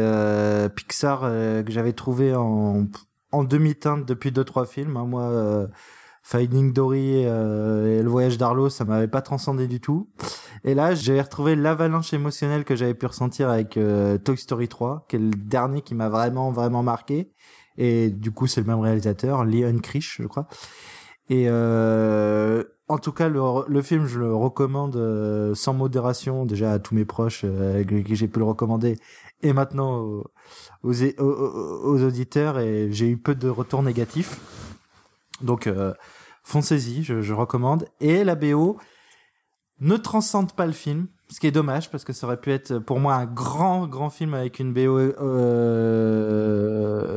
Pixar 0.77 1.23
que 1.23 1.73
j'avais 1.73 1.95
trouvé 1.95 2.35
en 2.35 3.45
demi-teinte 3.45 4.05
depuis 4.05 4.33
deux 4.33 4.45
trois 4.45 4.67
films. 4.67 4.99
Hein. 4.99 5.07
Moi, 5.07 5.71
Finding 6.23 6.73
Dory 6.73 7.25
euh, 7.27 7.99
et 7.99 8.03
Le 8.03 8.09
Voyage 8.09 8.39
d'Arlo, 8.39 8.69
ça 8.69 8.85
m'avait 8.85 9.09
pas 9.09 9.23
transcendé 9.23 9.67
du 9.67 9.81
tout. 9.81 10.09
Et 10.65 10.75
là, 10.75 10.95
j'ai 10.95 11.21
retrouvé 11.21 11.57
l'avalanche 11.57 12.13
émotionnelle 12.13 12.65
que 12.65 12.77
j'avais 12.77 12.95
pu 12.95 13.07
ressentir 13.07 13.49
avec 13.49 13.77
euh, 13.77 14.19
Toy 14.19 14.37
Story 14.37 14.69
3, 14.69 15.07
qui 15.09 15.17
est 15.17 15.19
le 15.19 15.31
dernier 15.31 15.83
qui 15.83 15.95
m'a 15.95 16.09
vraiment 16.09 16.53
vraiment 16.53 16.83
marqué. 16.83 17.33
Et 17.77 18.11
du 18.11 18.31
coup, 18.31 18.47
c'est 18.47 18.61
le 18.61 18.67
même 18.67 18.81
réalisateur, 18.81 19.45
Leon 19.45 19.79
Krish, 19.79 20.19
je 20.21 20.27
crois. 20.27 20.47
Et 21.29 21.47
euh, 21.49 22.63
en 22.89 22.99
tout 22.99 23.13
cas, 23.13 23.29
le, 23.29 23.83
film, 23.83 24.07
je 24.07 24.19
le 24.19 24.35
recommande 24.35 24.97
euh, 24.97 25.55
sans 25.55 25.73
modération 25.73 26.45
déjà 26.45 26.73
à 26.73 26.79
tous 26.79 26.95
mes 26.95 27.05
proches 27.05 27.43
euh, 27.45 27.85
que 27.85 28.15
j'ai 28.15 28.29
pu 28.29 28.39
le 28.39 28.45
recommander, 28.45 28.99
et 29.41 29.53
maintenant 29.53 30.01
aux, 30.03 30.25
aux, 30.83 32.03
auditeurs. 32.03 32.59
Et 32.59 32.89
j'ai 32.93 33.09
eu 33.09 33.17
peu 33.17 33.35
de 33.35 33.49
retours 33.49 33.83
négatifs. 33.83 34.41
Donc, 35.43 35.67
euh, 35.67 35.93
foncez-y, 36.43 37.03
je, 37.03 37.23
je, 37.23 37.35
recommande. 37.35 37.87
Et 38.01 38.25
la 38.25 38.35
BO 38.35 38.79
ne 39.81 39.97
transcende 39.97 40.53
pas 40.53 40.67
le 40.67 40.73
film, 40.73 41.09
ce 41.29 41.41
qui 41.41 41.47
est 41.47 41.53
dommage 41.53 41.91
parce 41.91 42.05
que 42.05 42.13
ça 42.13 42.27
aurait 42.27 42.41
pu 42.41 42.53
être 42.53 42.79
pour 42.79 43.01
moi 43.01 43.15
un 43.15 43.25
grand 43.27 43.89
grand 43.89 44.11
film 44.11 44.35
avec 44.35 44.59
une 44.61 44.73
BO 44.73 44.99
euh, 44.99 45.17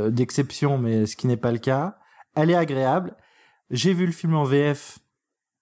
d'exception, 0.10 0.78
mais 0.78 1.06
ce 1.06 1.16
qui 1.16 1.28
n'est 1.28 1.38
pas 1.38 1.52
le 1.52 1.60
cas. 1.60 1.98
Elle 2.36 2.50
est 2.50 2.56
agréable. 2.56 3.16
J'ai 3.72 3.94
vu 3.94 4.06
le 4.06 4.12
film 4.12 4.36
en 4.36 4.44
VF 4.44 5.00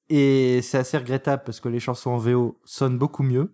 et 0.09 0.61
c'est 0.61 0.77
assez 0.77 0.97
regrettable 0.97 1.43
parce 1.45 1.59
que 1.59 1.69
les 1.69 1.79
chansons 1.79 2.11
en 2.11 2.17
VO 2.17 2.59
sonnent 2.63 2.97
beaucoup 2.97 3.23
mieux. 3.23 3.53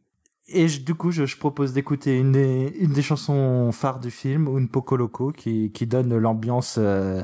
Et 0.52 0.68
du 0.68 0.96
coup, 0.96 1.12
je, 1.12 1.26
je 1.26 1.38
propose 1.38 1.74
d'écouter 1.74 2.18
une 2.18 2.32
des, 2.32 3.02
chansons 3.02 3.72
phares 3.72 4.00
du 4.00 4.10
film, 4.10 4.48
Un 4.48 4.66
Poco 4.66 4.98
Loco, 4.98 5.32
qui, 5.32 5.72
qui 5.72 5.86
donne 5.86 6.18
l'ambiance 6.18 6.78
euh, 6.80 7.24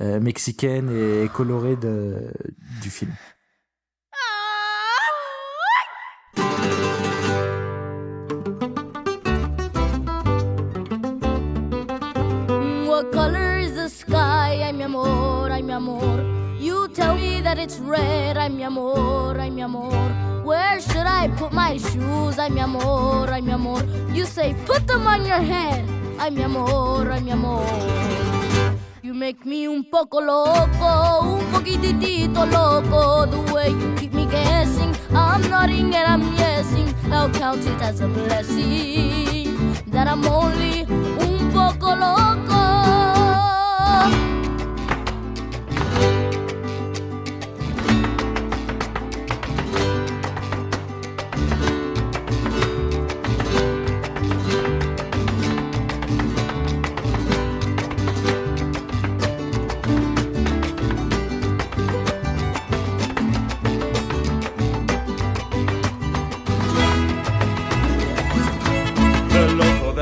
euh, 0.00 0.20
mexicaine 0.20 0.90
et 0.90 1.28
colorée 1.28 1.76
du 1.76 2.90
film. 2.90 3.12
What 12.86 13.12
color 13.12 13.58
is 13.58 13.74
the 13.74 13.88
sky? 13.88 14.62
Ay, 14.64 14.72
mi 14.72 14.84
amor, 14.84 15.50
ay, 15.50 15.62
mi 15.62 15.72
amor. 15.72 16.20
You 16.58 16.88
tell 16.88 17.14
me 17.14 17.40
that 17.42 17.58
it's 17.58 17.78
red. 17.78 18.36
Ay, 18.36 18.48
mi 18.48 18.64
amor, 18.64 19.38
ay. 19.38 19.50
Where 20.44 20.80
should 20.80 21.06
I 21.06 21.28
put 21.36 21.52
my 21.52 21.76
shoes? 21.78 22.38
Ay, 22.38 22.48
mi 22.48 22.60
amor, 22.60 23.28
ay. 23.30 23.42
You 24.14 24.24
say, 24.24 24.54
put 24.64 24.86
them 24.86 25.06
on 25.06 25.26
your 25.26 25.42
head. 25.42 25.84
Ay, 26.18 26.30
mi 26.30 26.42
amor, 26.42 27.10
ay. 27.10 28.35
You 29.06 29.14
make 29.14 29.46
me 29.46 29.68
un 29.68 29.84
poco 29.84 30.20
loco, 30.20 31.38
un 31.38 31.44
poquitito 31.52 32.44
loco. 32.44 33.24
The 33.26 33.52
way 33.52 33.70
you 33.70 33.94
keep 33.94 34.12
me 34.12 34.26
guessing, 34.26 34.96
I'm 35.14 35.48
nodding 35.48 35.94
and 35.94 36.08
I'm 36.08 36.36
yesing. 36.36 36.92
I'll 37.12 37.30
count 37.30 37.64
it 37.64 37.80
as 37.80 38.00
a 38.00 38.08
blessing 38.08 39.76
that 39.92 40.08
I'm 40.08 40.26
only 40.26 40.80
un 41.20 41.52
poco 41.52 41.94
loco. 41.94 42.65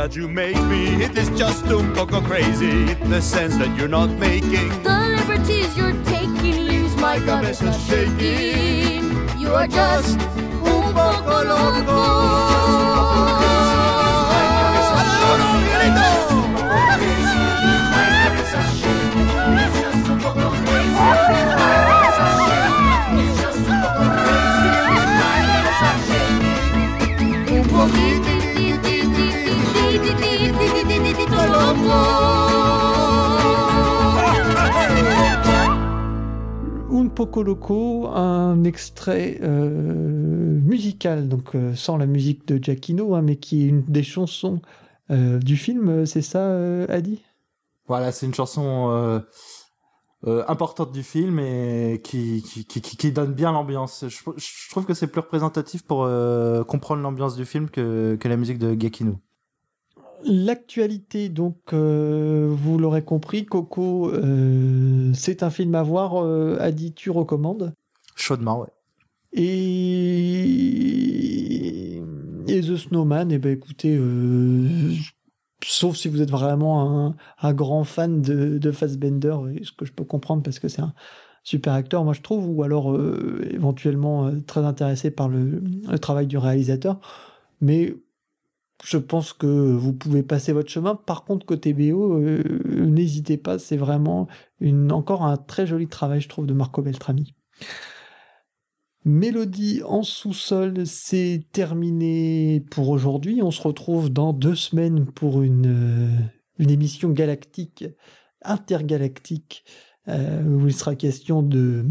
That 0.05 0.15
you 0.15 0.29
make 0.29 0.61
me. 0.65 1.03
It 1.03 1.17
is 1.17 1.31
just 1.31 1.65
un 1.65 1.95
poco 1.95 2.21
crazy 2.21 2.93
the 3.09 3.23
sense 3.23 3.57
that 3.57 3.75
you're 3.75 3.89
not 3.89 4.11
making 4.11 4.69
the 4.83 4.99
liberties 5.17 5.75
you're 5.79 5.97
taking 6.05 6.67
leaves 6.67 6.95
my 6.97 7.19
cabeza 7.21 7.73
shaking. 7.87 9.05
You 9.41 9.55
are 9.55 9.67
just 9.67 10.21
un 10.73 10.93
poco 10.93 11.37
loco. 11.53 12.35
Un 21.27 21.54
Loco, 37.37 38.07
un 38.09 38.65
extrait 38.65 39.39
euh, 39.43 40.61
musical, 40.61 41.29
donc 41.29 41.55
euh, 41.55 41.75
sans 41.75 41.97
la 41.97 42.07
musique 42.07 42.47
de 42.47 42.63
Giacchino, 42.63 43.15
hein, 43.15 43.23
mais 43.23 43.37
qui 43.37 43.65
est 43.65 43.69
une 43.69 43.83
des 43.83 44.03
chansons 44.03 44.61
euh, 45.11 45.39
du 45.39 45.57
film, 45.57 46.07
c'est 46.07 46.23
ça, 46.23 46.85
Adi? 46.89 47.23
Voilà, 47.87 48.13
c'est 48.13 48.27
une 48.27 48.35
chanson 48.35 49.23
importante 50.27 50.91
du 50.93 51.03
film 51.03 51.39
et 51.39 52.01
qui, 52.03 52.43
donne 53.13 53.35
bien 53.35 53.53
l'ambiance. 53.53 54.05
Je, 54.09 54.71
trouve 54.71 54.87
que 54.87 54.95
c'est 54.95 55.07
plus 55.07 55.21
représentatif 55.21 55.83
pour 55.83 56.09
comprendre 56.67 57.03
l'ambiance 57.03 57.37
du 57.37 57.45
film 57.45 57.69
que, 57.69 58.17
que 58.19 58.29
la 58.29 58.37
musique 58.37 58.59
de 58.59 58.75
Giacchino. 58.75 59.21
L'actualité, 60.27 61.29
donc, 61.29 61.59
euh, 61.73 62.49
vous 62.51 62.79
l'aurez 62.79 63.03
compris, 63.03 63.45
Coco, 63.45 64.11
euh, 64.11 65.13
c'est 65.13 65.43
un 65.43 65.51
film 65.51 65.75
à 65.75 65.83
voir. 65.83 66.25
Euh, 66.25 66.57
Adi, 66.61 66.95
tu 66.95 67.11
recommandes? 67.11 67.75
Chaudement, 68.17 68.61
ouais. 68.61 68.73
Et... 69.33 70.55
Et 72.47 72.61
The 72.61 72.77
Snowman, 72.77 73.33
eh 73.33 73.39
ben 73.39 73.53
écoutez, 73.53 73.97
euh, 73.99 74.93
sauf 75.65 75.97
si 75.97 76.09
vous 76.09 76.23
êtes 76.23 76.31
vraiment 76.31 77.09
un, 77.09 77.17
un 77.41 77.53
grand 77.55 77.85
fan 77.85 78.23
de, 78.23 78.59
de 78.59 78.71
Fassbender, 78.71 79.35
ce 79.63 79.73
que 79.73 79.85
je 79.85 79.93
peux 79.93 80.05
comprendre 80.05 80.43
parce 80.43 80.59
que 80.59 80.69
c'est 80.69 80.83
un 80.83 80.93
super 81.43 81.73
acteur, 81.73 82.05
moi 82.05 82.13
je 82.13 82.21
trouve, 82.21 82.49
ou 82.49 82.63
alors 82.63 82.95
éventuellement 83.51 84.31
très 84.47 84.61
intéressé 84.61 85.11
par 85.11 85.29
le, 85.29 85.63
le 85.91 85.99
travail 85.99 86.27
du 86.27 86.39
réalisateur. 86.39 87.01
Mais 87.61 87.95
je 88.83 88.99
pense 88.99 89.33
que 89.33 89.47
vous 89.47 89.93
pouvez 89.93 90.23
passer 90.23 90.53
votre 90.53 90.71
chemin. 90.71 90.95
Par 90.95 91.25
contre, 91.25 91.47
côté 91.47 91.73
BO, 91.73 92.15
euh, 92.15 92.43
n'hésitez 92.75 93.37
pas, 93.37 93.59
c'est 93.59 93.77
vraiment 93.77 94.27
une, 94.61 94.91
encore 94.93 95.23
un 95.23 95.37
très 95.37 95.67
joli 95.67 95.87
travail, 95.87 96.21
je 96.21 96.29
trouve, 96.29 96.47
de 96.47 96.55
Marco 96.55 96.83
Beltrami. 96.83 97.35
Mélodie 99.05 99.83
en 99.85 100.03
sous-sol, 100.03 100.87
c'est 100.87 101.45
terminé 101.53 102.65
pour 102.71 102.89
aujourd'hui. 102.89 103.43
On 103.43 103.51
se 103.51 103.61
retrouve 103.61 104.11
dans 104.11 104.33
deux 104.33 104.55
semaines 104.55 105.05
pour 105.05 105.43
une, 105.43 106.17
euh, 106.59 106.67
émission 106.67 107.11
galactique, 107.11 107.85
intergalactique, 108.43 109.65
euh, 110.09 110.43
où 110.45 110.67
il 110.67 110.75
sera 110.75 110.95
question 110.95 111.43
de 111.43 111.85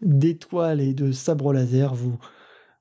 d'étoiles 0.00 0.80
et 0.80 0.94
de 0.94 1.12
sabres 1.12 1.52
laser. 1.52 1.94
Vous, 1.94 2.18